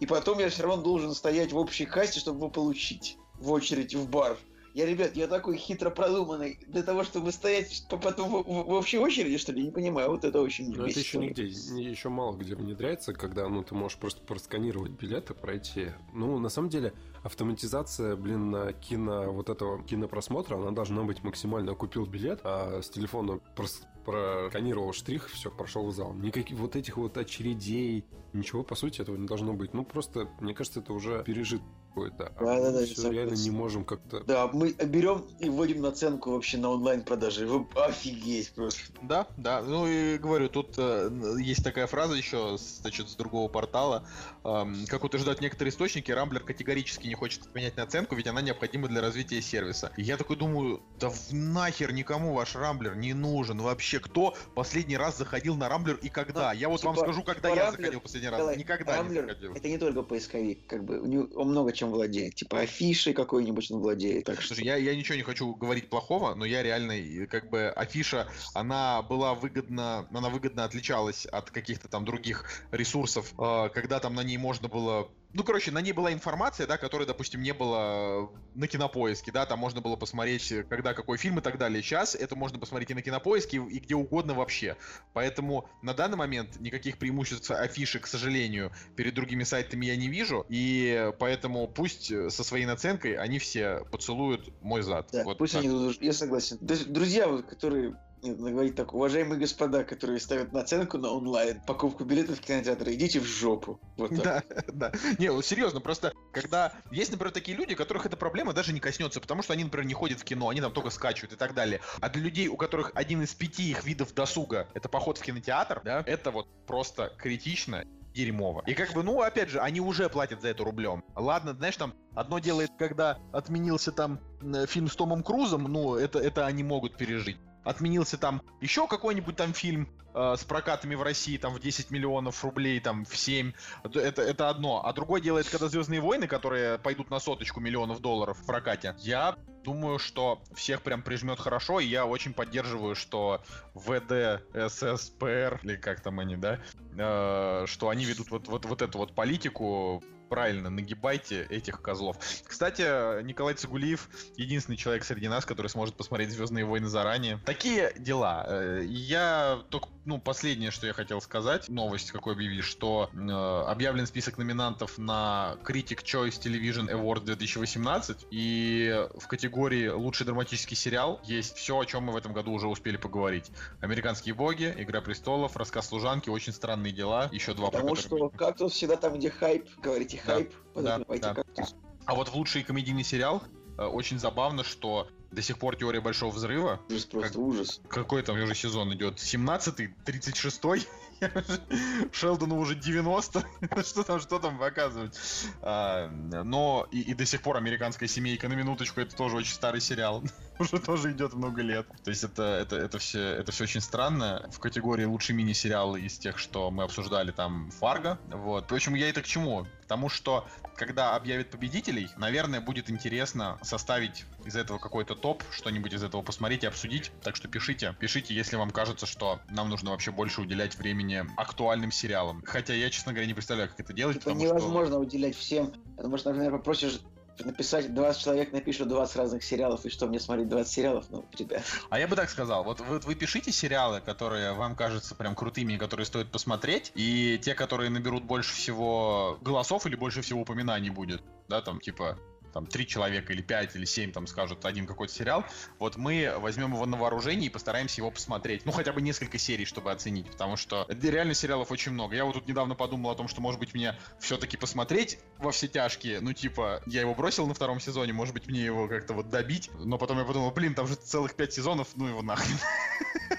И 0.00 0.06
потом 0.06 0.40
я 0.40 0.48
все 0.48 0.64
равно 0.64 0.82
должен 0.82 1.14
стоять 1.14 1.52
в 1.52 1.58
общей 1.58 1.86
кассе, 1.86 2.18
чтобы 2.18 2.38
его 2.38 2.48
получить. 2.50 3.18
В 3.34 3.52
очередь 3.52 3.94
в 3.94 4.10
бар. 4.10 4.36
Я, 4.78 4.86
ребят, 4.86 5.16
я 5.16 5.26
такой 5.26 5.56
хитро 5.56 5.90
продуманный 5.90 6.60
для 6.68 6.84
того, 6.84 7.02
чтобы 7.02 7.32
стоять 7.32 7.84
по- 7.90 7.96
потом 7.96 8.30
в, 8.30 8.42
в- 8.44 8.64
в 8.68 8.70
общей 8.74 8.98
очереди, 8.98 9.36
что 9.36 9.50
ли? 9.50 9.64
Не 9.64 9.72
понимаю, 9.72 10.08
вот 10.10 10.24
это 10.24 10.40
очень 10.40 10.72
Но 10.72 10.86
это 10.86 11.00
еще 11.00 11.18
нигде, 11.18 11.46
еще 11.46 12.10
мало 12.10 12.36
где 12.36 12.54
внедряется, 12.54 13.12
когда, 13.12 13.48
ну, 13.48 13.64
ты 13.64 13.74
можешь 13.74 13.98
просто 13.98 14.20
просканировать 14.24 14.92
билеты, 14.92 15.34
пройти. 15.34 15.88
Ну, 16.14 16.38
на 16.38 16.48
самом 16.48 16.68
деле, 16.68 16.92
автоматизация, 17.24 18.14
блин, 18.14 18.52
на 18.52 18.72
кино, 18.72 19.32
вот 19.32 19.50
этого 19.50 19.82
кинопросмотра, 19.82 20.54
она 20.54 20.70
должна 20.70 21.02
быть 21.02 21.24
максимально. 21.24 21.74
Купил 21.74 22.06
билет, 22.06 22.38
а 22.44 22.80
с 22.80 22.88
телефона 22.88 23.40
прос- 23.56 23.82
просканировал 24.04 24.92
штрих, 24.92 25.28
все, 25.28 25.50
прошел 25.50 25.86
в 25.88 25.92
зал. 25.92 26.14
Никаких 26.14 26.56
вот 26.56 26.76
этих 26.76 26.96
вот 26.98 27.16
очередей, 27.18 28.04
ничего, 28.32 28.62
по 28.62 28.76
сути, 28.76 29.00
этого 29.00 29.16
не 29.16 29.26
должно 29.26 29.54
быть. 29.54 29.74
Ну, 29.74 29.84
просто, 29.84 30.28
мне 30.40 30.54
кажется, 30.54 30.78
это 30.78 30.92
уже 30.92 31.24
пережит 31.24 31.62
какой-то. 31.98 32.32
А 32.36 32.44
Да-да-да, 32.44 32.78
мы 32.80 32.84
я 32.86 32.94
всё 32.94 33.10
реально 33.10 33.30
не 33.30 33.36
согласен. 33.36 33.54
можем 33.54 33.84
как-то... 33.84 34.20
Да, 34.24 34.46
мы 34.52 34.72
берем 34.72 35.24
и 35.40 35.48
вводим 35.48 35.80
наценку 35.82 36.30
вообще 36.32 36.58
на 36.58 36.70
онлайн-продажи. 36.70 37.46
Вы 37.46 37.66
офигеть 37.76 38.52
просто. 38.52 38.80
Да, 39.02 39.26
да. 39.36 39.62
Ну 39.62 39.86
и 39.86 40.18
говорю, 40.18 40.48
тут 40.48 40.74
э, 40.78 41.10
есть 41.40 41.64
такая 41.64 41.86
фраза 41.86 42.14
еще, 42.14 42.56
с- 42.58 42.80
значит, 42.82 43.08
с 43.08 43.16
другого 43.16 43.48
портала. 43.48 44.04
Эм, 44.44 44.86
как 44.86 45.04
утверждают 45.04 45.40
некоторые 45.40 45.70
источники, 45.72 46.10
Рамблер 46.10 46.42
категорически 46.42 47.06
не 47.08 47.14
хочет 47.14 47.42
отменять 47.46 47.76
наценку, 47.76 48.14
ведь 48.14 48.26
она 48.26 48.40
необходима 48.40 48.88
для 48.88 49.00
развития 49.00 49.40
сервиса. 49.42 49.92
И 49.96 50.02
я 50.02 50.16
такой 50.16 50.36
думаю, 50.36 50.80
да 50.98 51.10
в 51.10 51.32
нахер 51.32 51.92
никому 51.92 52.34
ваш 52.34 52.54
Рамблер 52.54 52.96
не 52.96 53.14
нужен 53.14 53.58
вообще. 53.60 53.98
Кто 54.00 54.34
последний 54.54 54.96
раз 54.96 55.18
заходил 55.18 55.56
на 55.56 55.68
Рамблер 55.68 55.96
и 55.96 56.08
когда? 56.08 56.52
Ну, 56.52 56.58
я 56.58 56.68
вот 56.68 56.82
вам 56.84 56.94
типа, 56.94 57.06
скажу, 57.06 57.22
когда 57.22 57.50
типа 57.50 57.58
я 57.60 57.66
Рамблер- 57.70 57.76
заходил 57.80 58.00
последний 58.00 58.28
раз. 58.28 58.38
Николай, 58.38 58.56
Никогда 58.56 58.96
Рамблер 58.96 59.22
не 59.24 59.28
заходил. 59.28 59.52
Это 59.54 59.68
не 59.68 59.78
только 59.78 60.02
поисковик, 60.02 60.66
как 60.66 60.84
бы 60.84 60.98
у 61.00 61.06
него 61.06 61.28
он 61.34 61.48
много 61.50 61.72
чем 61.72 61.87
чем 61.88 61.92
владеет. 61.92 62.34
Типа 62.34 62.60
афишей 62.60 63.12
какой-нибудь 63.12 63.70
он 63.70 63.80
владеет. 63.80 64.24
Так 64.24 64.40
что... 64.40 64.54
Слушай, 64.54 64.66
я, 64.66 64.76
я 64.76 64.94
ничего 64.94 65.16
не 65.16 65.22
хочу 65.22 65.54
говорить 65.54 65.88
плохого, 65.88 66.34
но 66.34 66.44
я 66.44 66.62
реально, 66.62 67.26
как 67.26 67.50
бы, 67.50 67.68
афиша, 67.68 68.28
она 68.54 69.02
была 69.02 69.34
выгодна, 69.34 70.06
она 70.12 70.28
выгодно 70.28 70.64
отличалась 70.64 71.26
от 71.26 71.50
каких-то 71.50 71.88
там 71.88 72.04
других 72.04 72.44
ресурсов, 72.70 73.32
э, 73.38 73.70
когда 73.72 74.00
там 74.00 74.14
на 74.14 74.22
ней 74.22 74.38
можно 74.38 74.68
было 74.68 75.10
ну, 75.34 75.44
короче, 75.44 75.70
на 75.70 75.80
ней 75.80 75.92
была 75.92 76.12
информация, 76.12 76.66
да, 76.66 76.78
которой, 76.78 77.06
допустим, 77.06 77.42
не 77.42 77.52
было 77.52 78.30
на 78.54 78.66
кинопоиске, 78.66 79.30
да, 79.30 79.44
там 79.44 79.58
можно 79.58 79.80
было 79.80 79.94
посмотреть, 79.94 80.52
когда 80.70 80.94
какой 80.94 81.18
фильм 81.18 81.38
и 81.38 81.42
так 81.42 81.58
далее. 81.58 81.82
Сейчас 81.82 82.14
это 82.14 82.34
можно 82.34 82.58
посмотреть 82.58 82.90
и 82.90 82.94
на 82.94 83.02
кинопоиске, 83.02 83.58
и 83.58 83.78
где 83.78 83.94
угодно 83.94 84.34
вообще. 84.34 84.76
Поэтому 85.12 85.68
на 85.82 85.92
данный 85.92 86.16
момент 86.16 86.58
никаких 86.60 86.96
преимуществ 86.96 87.50
афиши, 87.50 88.00
к 88.00 88.06
сожалению, 88.06 88.72
перед 88.96 89.14
другими 89.14 89.44
сайтами 89.44 89.86
я 89.86 89.96
не 89.96 90.08
вижу. 90.08 90.46
И 90.48 91.12
поэтому 91.18 91.68
пусть 91.68 92.06
со 92.06 92.44
своей 92.44 92.64
наценкой 92.64 93.16
они 93.16 93.38
все 93.38 93.84
поцелуют 93.90 94.50
мой 94.62 94.82
зад. 94.82 95.10
Да, 95.12 95.24
вот 95.24 95.38
пусть 95.38 95.52
так. 95.52 95.62
они, 95.62 95.94
я 96.00 96.12
согласен. 96.14 96.58
Друзья, 96.60 97.28
вот, 97.28 97.46
которые 97.46 97.96
надо 98.22 98.72
так, 98.72 98.94
уважаемые 98.94 99.38
господа, 99.38 99.84
которые 99.84 100.20
ставят 100.20 100.52
наценку 100.52 100.98
на 100.98 101.10
онлайн, 101.10 101.60
покупку 101.66 102.04
билетов 102.04 102.38
в 102.38 102.40
кинотеатр, 102.40 102.90
идите 102.90 103.20
в 103.20 103.24
жопу. 103.24 103.80
Вот 103.96 104.10
так. 104.22 104.44
Да, 104.48 104.64
да. 104.72 104.92
Не, 105.18 105.30
вот 105.30 105.44
серьезно, 105.44 105.80
просто 105.80 106.12
когда 106.32 106.72
есть, 106.90 107.10
например, 107.10 107.32
такие 107.32 107.56
люди, 107.56 107.74
которых 107.74 108.06
эта 108.06 108.16
проблема 108.16 108.52
даже 108.52 108.72
не 108.72 108.80
коснется, 108.80 109.20
потому 109.20 109.42
что 109.42 109.52
они, 109.52 109.64
например, 109.64 109.86
не 109.86 109.94
ходят 109.94 110.20
в 110.20 110.24
кино, 110.24 110.48
они 110.48 110.60
там 110.60 110.72
только 110.72 110.90
скачивают 110.90 111.32
и 111.32 111.36
так 111.36 111.54
далее. 111.54 111.80
А 112.00 112.08
для 112.08 112.22
людей, 112.22 112.48
у 112.48 112.56
которых 112.56 112.92
один 112.94 113.22
из 113.22 113.34
пяти 113.34 113.70
их 113.70 113.84
видов 113.84 114.14
досуга 114.14 114.68
это 114.74 114.88
поход 114.88 115.18
в 115.18 115.22
кинотеатр, 115.22 115.80
да, 115.84 116.02
это 116.06 116.30
вот 116.30 116.48
просто 116.66 117.12
критично 117.18 117.84
дерьмово. 118.14 118.62
И 118.66 118.74
как 118.74 118.92
бы, 118.92 119.02
ну, 119.02 119.20
опять 119.22 119.48
же, 119.48 119.60
они 119.60 119.80
уже 119.80 120.08
платят 120.08 120.42
за 120.42 120.48
это 120.48 120.64
рублем. 120.64 121.04
Ладно, 121.14 121.54
знаешь, 121.54 121.76
там, 121.76 121.94
одно 122.14 122.38
дело, 122.38 122.64
когда 122.78 123.18
отменился 123.32 123.92
там 123.92 124.18
э, 124.42 124.66
фильм 124.66 124.88
с 124.88 124.96
Томом 124.96 125.22
Крузом, 125.22 125.64
ну, 125.64 125.94
это, 125.94 126.18
это 126.18 126.46
они 126.46 126.64
могут 126.64 126.96
пережить. 126.96 127.38
Отменился 127.64 128.18
там 128.18 128.42
еще 128.60 128.86
какой-нибудь 128.86 129.36
там 129.36 129.52
фильм 129.52 129.88
э, 130.14 130.34
с 130.38 130.44
прокатами 130.44 130.94
в 130.94 131.02
России 131.02 131.36
там 131.36 131.54
в 131.54 131.60
10 131.60 131.90
миллионов 131.90 132.42
рублей, 132.44 132.80
там 132.80 133.04
в 133.04 133.16
7. 133.16 133.52
Это, 133.84 134.22
это 134.22 134.48
одно. 134.48 134.84
А 134.84 134.92
другое 134.92 135.20
дело, 135.20 135.38
это 135.38 135.50
когда 135.50 135.68
Звездные 135.68 136.00
войны, 136.00 136.26
которые 136.26 136.78
пойдут 136.78 137.10
на 137.10 137.20
соточку 137.20 137.60
миллионов 137.60 138.00
долларов 138.00 138.38
в 138.38 138.46
прокате. 138.46 138.94
Я 138.98 139.36
думаю, 139.64 139.98
что 139.98 140.40
всех 140.54 140.82
прям 140.82 141.02
прижмет 141.02 141.38
хорошо, 141.38 141.80
и 141.80 141.86
я 141.86 142.06
очень 142.06 142.32
поддерживаю, 142.32 142.94
что 142.94 143.42
ВД, 143.74 144.42
ССПР, 144.54 145.60
или 145.62 145.76
как 145.76 146.00
там 146.00 146.20
они, 146.20 146.36
да, 146.36 146.58
э, 146.96 147.66
что 147.66 147.88
они 147.90 148.04
ведут 148.04 148.30
вот, 148.30 148.48
вот, 148.48 148.64
вот 148.64 148.82
эту 148.82 148.98
вот 148.98 149.14
политику 149.14 150.02
правильно, 150.28 150.70
нагибайте 150.70 151.46
этих 151.50 151.82
козлов. 151.82 152.16
Кстати, 152.46 153.22
Николай 153.22 153.54
Цигулиев 153.54 154.08
единственный 154.36 154.76
человек 154.76 155.04
среди 155.04 155.28
нас, 155.28 155.44
который 155.44 155.68
сможет 155.68 155.96
посмотреть 155.96 156.30
Звездные 156.30 156.64
войны 156.64 156.88
заранее. 156.88 157.40
Такие 157.44 157.92
дела. 157.98 158.44
Э, 158.46 158.82
Я 158.84 159.62
только, 159.70 159.88
ну, 160.08 160.18
последнее, 160.18 160.70
что 160.70 160.86
я 160.86 160.94
хотел 160.94 161.20
сказать, 161.20 161.68
новость 161.68 162.12
какой 162.12 162.32
объявили, 162.32 162.62
что 162.62 163.10
э, 163.12 163.70
объявлен 163.70 164.06
список 164.06 164.38
номинантов 164.38 164.96
на 164.96 165.58
Critic 165.64 166.02
Choice 166.02 166.40
Television 166.40 166.90
Award 166.90 167.24
2018, 167.24 168.26
и 168.30 169.06
в 169.18 169.26
категории 169.28 169.88
лучший 169.88 170.24
драматический 170.24 170.76
сериал 170.78 171.20
есть 171.24 171.58
все, 171.58 171.78
о 171.78 171.84
чем 171.84 172.04
мы 172.04 172.14
в 172.14 172.16
этом 172.16 172.32
году 172.32 172.52
уже 172.52 172.68
успели 172.68 172.96
поговорить. 172.96 173.50
Американские 173.82 174.34
боги, 174.34 174.74
Игра 174.78 175.02
престолов, 175.02 175.58
Рассказ 175.58 175.88
служанки, 175.88 176.30
очень 176.30 176.54
странные 176.54 176.94
дела, 176.94 177.28
еще 177.30 177.52
два 177.52 177.70
про 177.70 177.80
Потому 177.82 177.94
которые- 177.94 178.30
что 178.30 178.38
кактус 178.38 178.72
всегда 178.72 178.96
там, 178.96 179.12
где 179.18 179.28
хайп, 179.30 179.68
говорите 179.76 180.18
Да, 180.24 180.32
хайп, 180.32 180.52
да, 180.74 180.98
подавайте 180.98 181.22
да. 181.22 181.34
кактус. 181.34 181.74
А 182.06 182.14
вот 182.14 182.28
в 182.28 182.34
лучший 182.34 182.62
комедийный 182.62 183.04
сериал 183.04 183.42
э, 183.76 183.84
очень 183.84 184.18
забавно, 184.18 184.64
что 184.64 185.08
до 185.30 185.42
сих 185.42 185.58
пор 185.58 185.76
теория 185.76 186.00
большого 186.00 186.30
взрыва. 186.30 186.80
Ужас, 186.88 187.04
просто 187.04 187.38
ужас. 187.38 187.80
Какой 187.88 188.22
там 188.22 188.40
уже 188.40 188.54
сезон 188.54 188.94
идет? 188.94 189.18
17-й, 189.18 189.94
36-й? 190.04 190.86
Шелдону 192.12 192.58
уже 192.58 192.74
90. 192.74 193.44
что 193.84 194.02
там, 194.04 194.20
что 194.20 194.38
там 194.38 194.58
показывать? 194.58 195.18
А, 195.60 196.08
но 196.08 196.86
и, 196.90 197.00
и 197.00 197.14
до 197.14 197.26
сих 197.26 197.42
пор 197.42 197.56
американская 197.56 198.08
семейка 198.08 198.48
на 198.48 198.54
минуточку, 198.54 199.00
это 199.00 199.14
тоже 199.14 199.36
очень 199.36 199.52
старый 199.52 199.80
сериал. 199.80 200.22
уже 200.58 200.78
тоже 200.78 201.12
идет 201.12 201.34
много 201.34 201.62
лет. 201.62 201.86
То 202.04 202.10
есть 202.10 202.24
это, 202.24 202.42
это, 202.42 202.76
это, 202.76 202.98
все, 202.98 203.20
это 203.20 203.52
все 203.52 203.64
очень 203.64 203.80
странно. 203.80 204.48
В 204.52 204.58
категории 204.58 205.04
лучший 205.04 205.34
мини-сериал 205.34 205.96
из 205.96 206.18
тех, 206.18 206.38
что 206.38 206.70
мы 206.70 206.84
обсуждали, 206.84 207.30
там 207.30 207.70
Фарго. 207.78 208.18
Вот. 208.28 208.66
Почему 208.66 208.96
я 208.96 209.08
это 209.08 209.22
к 209.22 209.26
чему? 209.26 209.66
Потому 209.82 210.10
что, 210.10 210.46
когда 210.76 211.16
объявят 211.16 211.50
победителей, 211.50 212.08
наверное, 212.18 212.60
будет 212.60 212.90
интересно 212.90 213.58
составить 213.62 214.26
из 214.44 214.54
этого 214.54 214.78
какой-то 214.78 215.14
топ, 215.14 215.42
что-нибудь 215.50 215.94
из 215.94 216.02
этого 216.02 216.20
посмотреть 216.22 216.64
и 216.64 216.66
обсудить. 216.66 217.10
Так 217.22 217.36
что 217.36 217.48
пишите. 217.48 217.94
Пишите, 217.98 218.34
если 218.34 218.56
вам 218.56 218.70
кажется, 218.70 219.06
что 219.06 219.40
нам 219.48 219.70
нужно 219.70 219.92
вообще 219.92 220.10
больше 220.10 220.42
уделять 220.42 220.76
времени 220.76 221.24
актуальным 221.36 221.90
сериалам. 221.90 222.42
Хотя 222.44 222.74
я, 222.74 222.90
честно 222.90 223.12
говоря, 223.12 223.26
не 223.26 223.34
представляю, 223.34 223.70
как 223.70 223.80
это 223.80 223.92
делать, 223.92 224.16
Это 224.16 224.24
потому 224.24 224.44
что... 224.44 224.54
невозможно 224.54 224.98
уделять 224.98 225.36
всем. 225.36 225.72
Потому 225.96 226.18
что, 226.18 226.30
например, 226.30 226.52
попросишь 226.52 227.00
написать 227.44 227.94
20 227.94 228.22
человек 228.22 228.52
напишут 228.52 228.88
20 228.88 229.16
разных 229.16 229.44
сериалов, 229.44 229.84
и 229.84 229.90
что 229.90 230.06
мне 230.06 230.20
смотреть 230.20 230.48
20 230.48 230.72
сериалов? 230.72 231.04
Ну, 231.10 231.24
ребят. 231.38 231.62
А 231.90 231.98
я 231.98 232.08
бы 232.08 232.16
так 232.16 232.30
сказал, 232.30 232.64
вот 232.64 232.80
вы, 232.80 232.98
вы 233.00 233.14
пишите 233.14 233.52
сериалы, 233.52 234.00
которые 234.00 234.52
вам 234.52 234.76
кажутся 234.76 235.14
прям 235.14 235.34
крутыми, 235.34 235.76
которые 235.76 236.06
стоит 236.06 236.30
посмотреть, 236.30 236.92
и 236.94 237.38
те, 237.42 237.54
которые 237.54 237.90
наберут 237.90 238.24
больше 238.24 238.54
всего 238.54 239.38
голосов 239.40 239.86
или 239.86 239.96
больше 239.96 240.22
всего 240.22 240.42
упоминаний 240.42 240.90
будет, 240.90 241.22
да, 241.48 241.62
там, 241.62 241.80
типа, 241.80 242.18
там, 242.52 242.66
три 242.66 242.86
человека 242.86 243.32
или 243.32 243.42
пять 243.42 243.74
или 243.76 243.84
семь 243.84 244.12
там 244.12 244.26
скажут 244.26 244.64
один 244.64 244.86
какой-то 244.86 245.12
сериал, 245.12 245.44
вот 245.78 245.96
мы 245.96 246.34
возьмем 246.38 246.72
его 246.74 246.86
на 246.86 246.96
вооружение 246.96 247.46
и 247.46 247.50
постараемся 247.50 248.00
его 248.00 248.10
посмотреть. 248.10 248.64
Ну, 248.64 248.72
хотя 248.72 248.92
бы 248.92 249.00
несколько 249.02 249.38
серий, 249.38 249.64
чтобы 249.64 249.92
оценить, 249.92 250.30
потому 250.30 250.56
что 250.56 250.86
реально 250.88 251.34
сериалов 251.34 251.70
очень 251.70 251.92
много. 251.92 252.16
Я 252.16 252.24
вот 252.24 252.34
тут 252.34 252.48
недавно 252.48 252.74
подумал 252.74 253.10
о 253.10 253.14
том, 253.14 253.28
что, 253.28 253.40
может 253.40 253.60
быть, 253.60 253.74
мне 253.74 253.96
все-таки 254.18 254.56
посмотреть 254.56 255.18
во 255.38 255.50
все 255.52 255.68
тяжкие, 255.68 256.20
ну, 256.20 256.32
типа, 256.32 256.82
я 256.86 257.00
его 257.00 257.14
бросил 257.14 257.46
на 257.46 257.54
втором 257.54 257.80
сезоне, 257.80 258.12
может 258.12 258.34
быть, 258.34 258.46
мне 258.46 258.64
его 258.64 258.88
как-то 258.88 259.14
вот 259.14 259.28
добить, 259.28 259.70
но 259.78 259.98
потом 259.98 260.18
я 260.18 260.24
подумал, 260.24 260.50
блин, 260.50 260.74
там 260.74 260.86
же 260.86 260.94
целых 260.94 261.34
пять 261.34 261.52
сезонов, 261.52 261.88
ну 261.96 262.06
его 262.06 262.22
нахрен. 262.22 262.56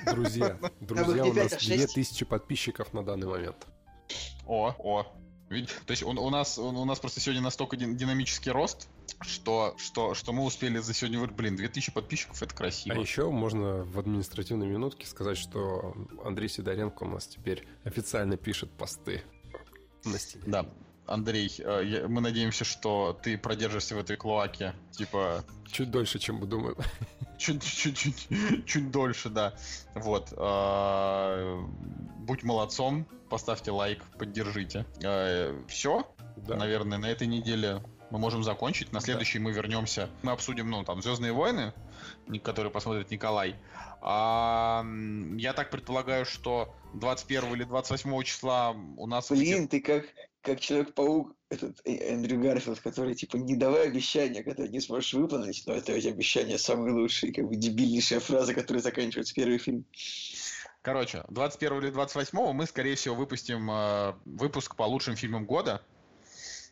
Друзья, 0.05 0.57
друзья, 0.79 1.25
у 1.25 1.33
нас 1.33 1.53
а 1.53 1.59
шесть. 1.59 1.93
2000 1.93 2.25
подписчиков 2.25 2.93
на 2.93 3.03
данный 3.03 3.27
момент. 3.27 3.67
О, 4.45 4.73
о. 4.79 5.03
То 5.49 5.91
есть 5.91 6.03
он, 6.03 6.17
у, 6.19 6.29
нас, 6.29 6.59
он- 6.59 6.77
у 6.77 6.85
нас 6.85 6.99
просто 6.99 7.19
сегодня 7.19 7.41
настолько 7.41 7.75
дин- 7.75 7.95
динамический 7.97 8.51
рост, 8.51 8.87
что, 9.21 9.75
что, 9.77 10.13
что 10.13 10.31
мы 10.33 10.43
успели 10.43 10.77
за 10.79 10.93
сегодня... 10.93 11.25
Блин, 11.27 11.55
2000 11.55 11.91
подписчиков, 11.91 12.41
это 12.41 12.53
красиво. 12.55 12.95
А 12.95 12.99
еще 12.99 13.29
можно 13.29 13.83
в 13.83 13.97
административной 13.99 14.67
минутке 14.67 15.05
сказать, 15.07 15.37
что 15.37 15.95
Андрей 16.23 16.49
Сидоренко 16.49 17.03
у 17.03 17.07
нас 17.09 17.27
теперь 17.27 17.67
официально 17.83 18.37
пишет 18.37 18.71
посты 18.71 19.23
на 20.05 20.17
стене. 20.19 20.43
Да, 20.47 20.65
Андрей, 21.05 21.53
э, 21.59 22.07
мы 22.07 22.21
надеемся, 22.21 22.63
что 22.65 23.19
ты 23.23 23.37
продержишься 23.37 23.95
в 23.95 23.99
этой 23.99 24.15
клоаке, 24.15 24.73
типа, 24.91 25.43
Чуть 25.71 25.89
дольше, 25.91 26.19
чем 26.19 26.35
мы 26.37 26.45
думаем. 26.45 26.75
чуть, 27.37 27.63
чуть, 27.63 28.91
дольше, 28.91 29.29
да. 29.29 29.55
Вот. 29.95 30.33
э, 30.35 31.61
Будь 32.19 32.43
молодцом, 32.43 33.07
поставьте 33.29 33.71
лайк, 33.71 34.03
поддержите. 34.19 34.85
Все, 35.67 36.07
Да. 36.37 36.55
наверное, 36.55 36.99
на 36.99 37.07
этой 37.09 37.25
неделе 37.27 37.81
мы 38.11 38.19
можем 38.19 38.43
закончить. 38.43 38.91
На 38.91 39.01
следующей 39.01 39.39
мы 39.39 39.51
вернемся. 39.51 40.09
Мы 40.23 40.31
обсудим, 40.31 40.69
ну, 40.69 40.83
там, 40.83 41.01
Звездные 41.01 41.31
войны, 41.31 41.73
которые 42.43 42.71
посмотрит 42.71 43.11
Николай. 43.11 43.55
А, 44.01 44.85
я 45.37 45.53
так 45.53 45.69
предполагаю, 45.69 46.25
что 46.25 46.73
21 46.93 47.53
или 47.53 47.63
28 47.63 48.23
числа 48.23 48.71
у 48.97 49.07
нас... 49.07 49.29
Блин, 49.29 49.67
ты 49.67 49.81
как, 49.81 50.05
как 50.41 50.59
Человек-паук, 50.59 51.35
этот 51.49 51.81
э, 51.85 52.13
Эндрю 52.13 52.39
Гарфилд, 52.39 52.79
который, 52.79 53.15
типа, 53.15 53.37
не 53.37 53.55
давай 53.55 53.87
обещания, 53.87 54.43
которые 54.43 54.71
не 54.71 54.79
сможешь 54.79 55.13
выполнить, 55.13 55.63
но 55.65 55.73
это 55.73 55.91
эти 55.93 56.07
обещания 56.07 56.57
самые 56.57 56.93
лучшие, 56.93 57.33
как 57.33 57.47
бы 57.47 57.55
дебильнейшая 57.55 58.19
фраза, 58.19 58.53
которая 58.53 58.81
заканчивается 58.81 59.33
первый 59.33 59.57
фильм. 59.57 59.85
Короче, 60.81 61.25
21 61.29 61.77
или 61.79 61.89
28 61.89 62.53
мы, 62.53 62.65
скорее 62.65 62.95
всего, 62.95 63.15
выпустим 63.15 63.69
э, 63.69 64.13
выпуск 64.25 64.75
по 64.75 64.83
лучшим 64.83 65.15
фильмам 65.15 65.45
года. 65.45 65.81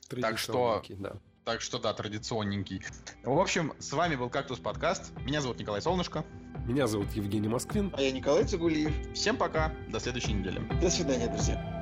Так 0.09 0.37
что- 0.37 0.81
да. 0.97 1.13
Так 1.43 1.61
что 1.61 1.79
да, 1.79 1.93
традиционненький. 1.93 2.81
В 3.23 3.39
общем, 3.39 3.71
с 3.79 3.93
вами 3.93 4.15
был 4.15 4.29
Кактус 4.29 4.59
Подкаст. 4.59 5.13
Меня 5.21 5.39
зовут 5.39 5.59
Николай 5.59 5.81
Солнышко. 5.81 6.25
Меня 6.65 6.87
зовут 6.87 7.11
Евгений 7.13 7.47
Москвин. 7.47 7.93
А 7.95 8.01
я 8.01 8.11
Николай 8.11 8.43
Цигулиев. 8.43 9.13
Всем 9.13 9.37
пока. 9.37 9.71
До 9.89 9.99
следующей 10.01 10.33
недели. 10.33 10.59
До 10.81 10.89
свидания, 10.89 11.27
друзья. 11.27 11.76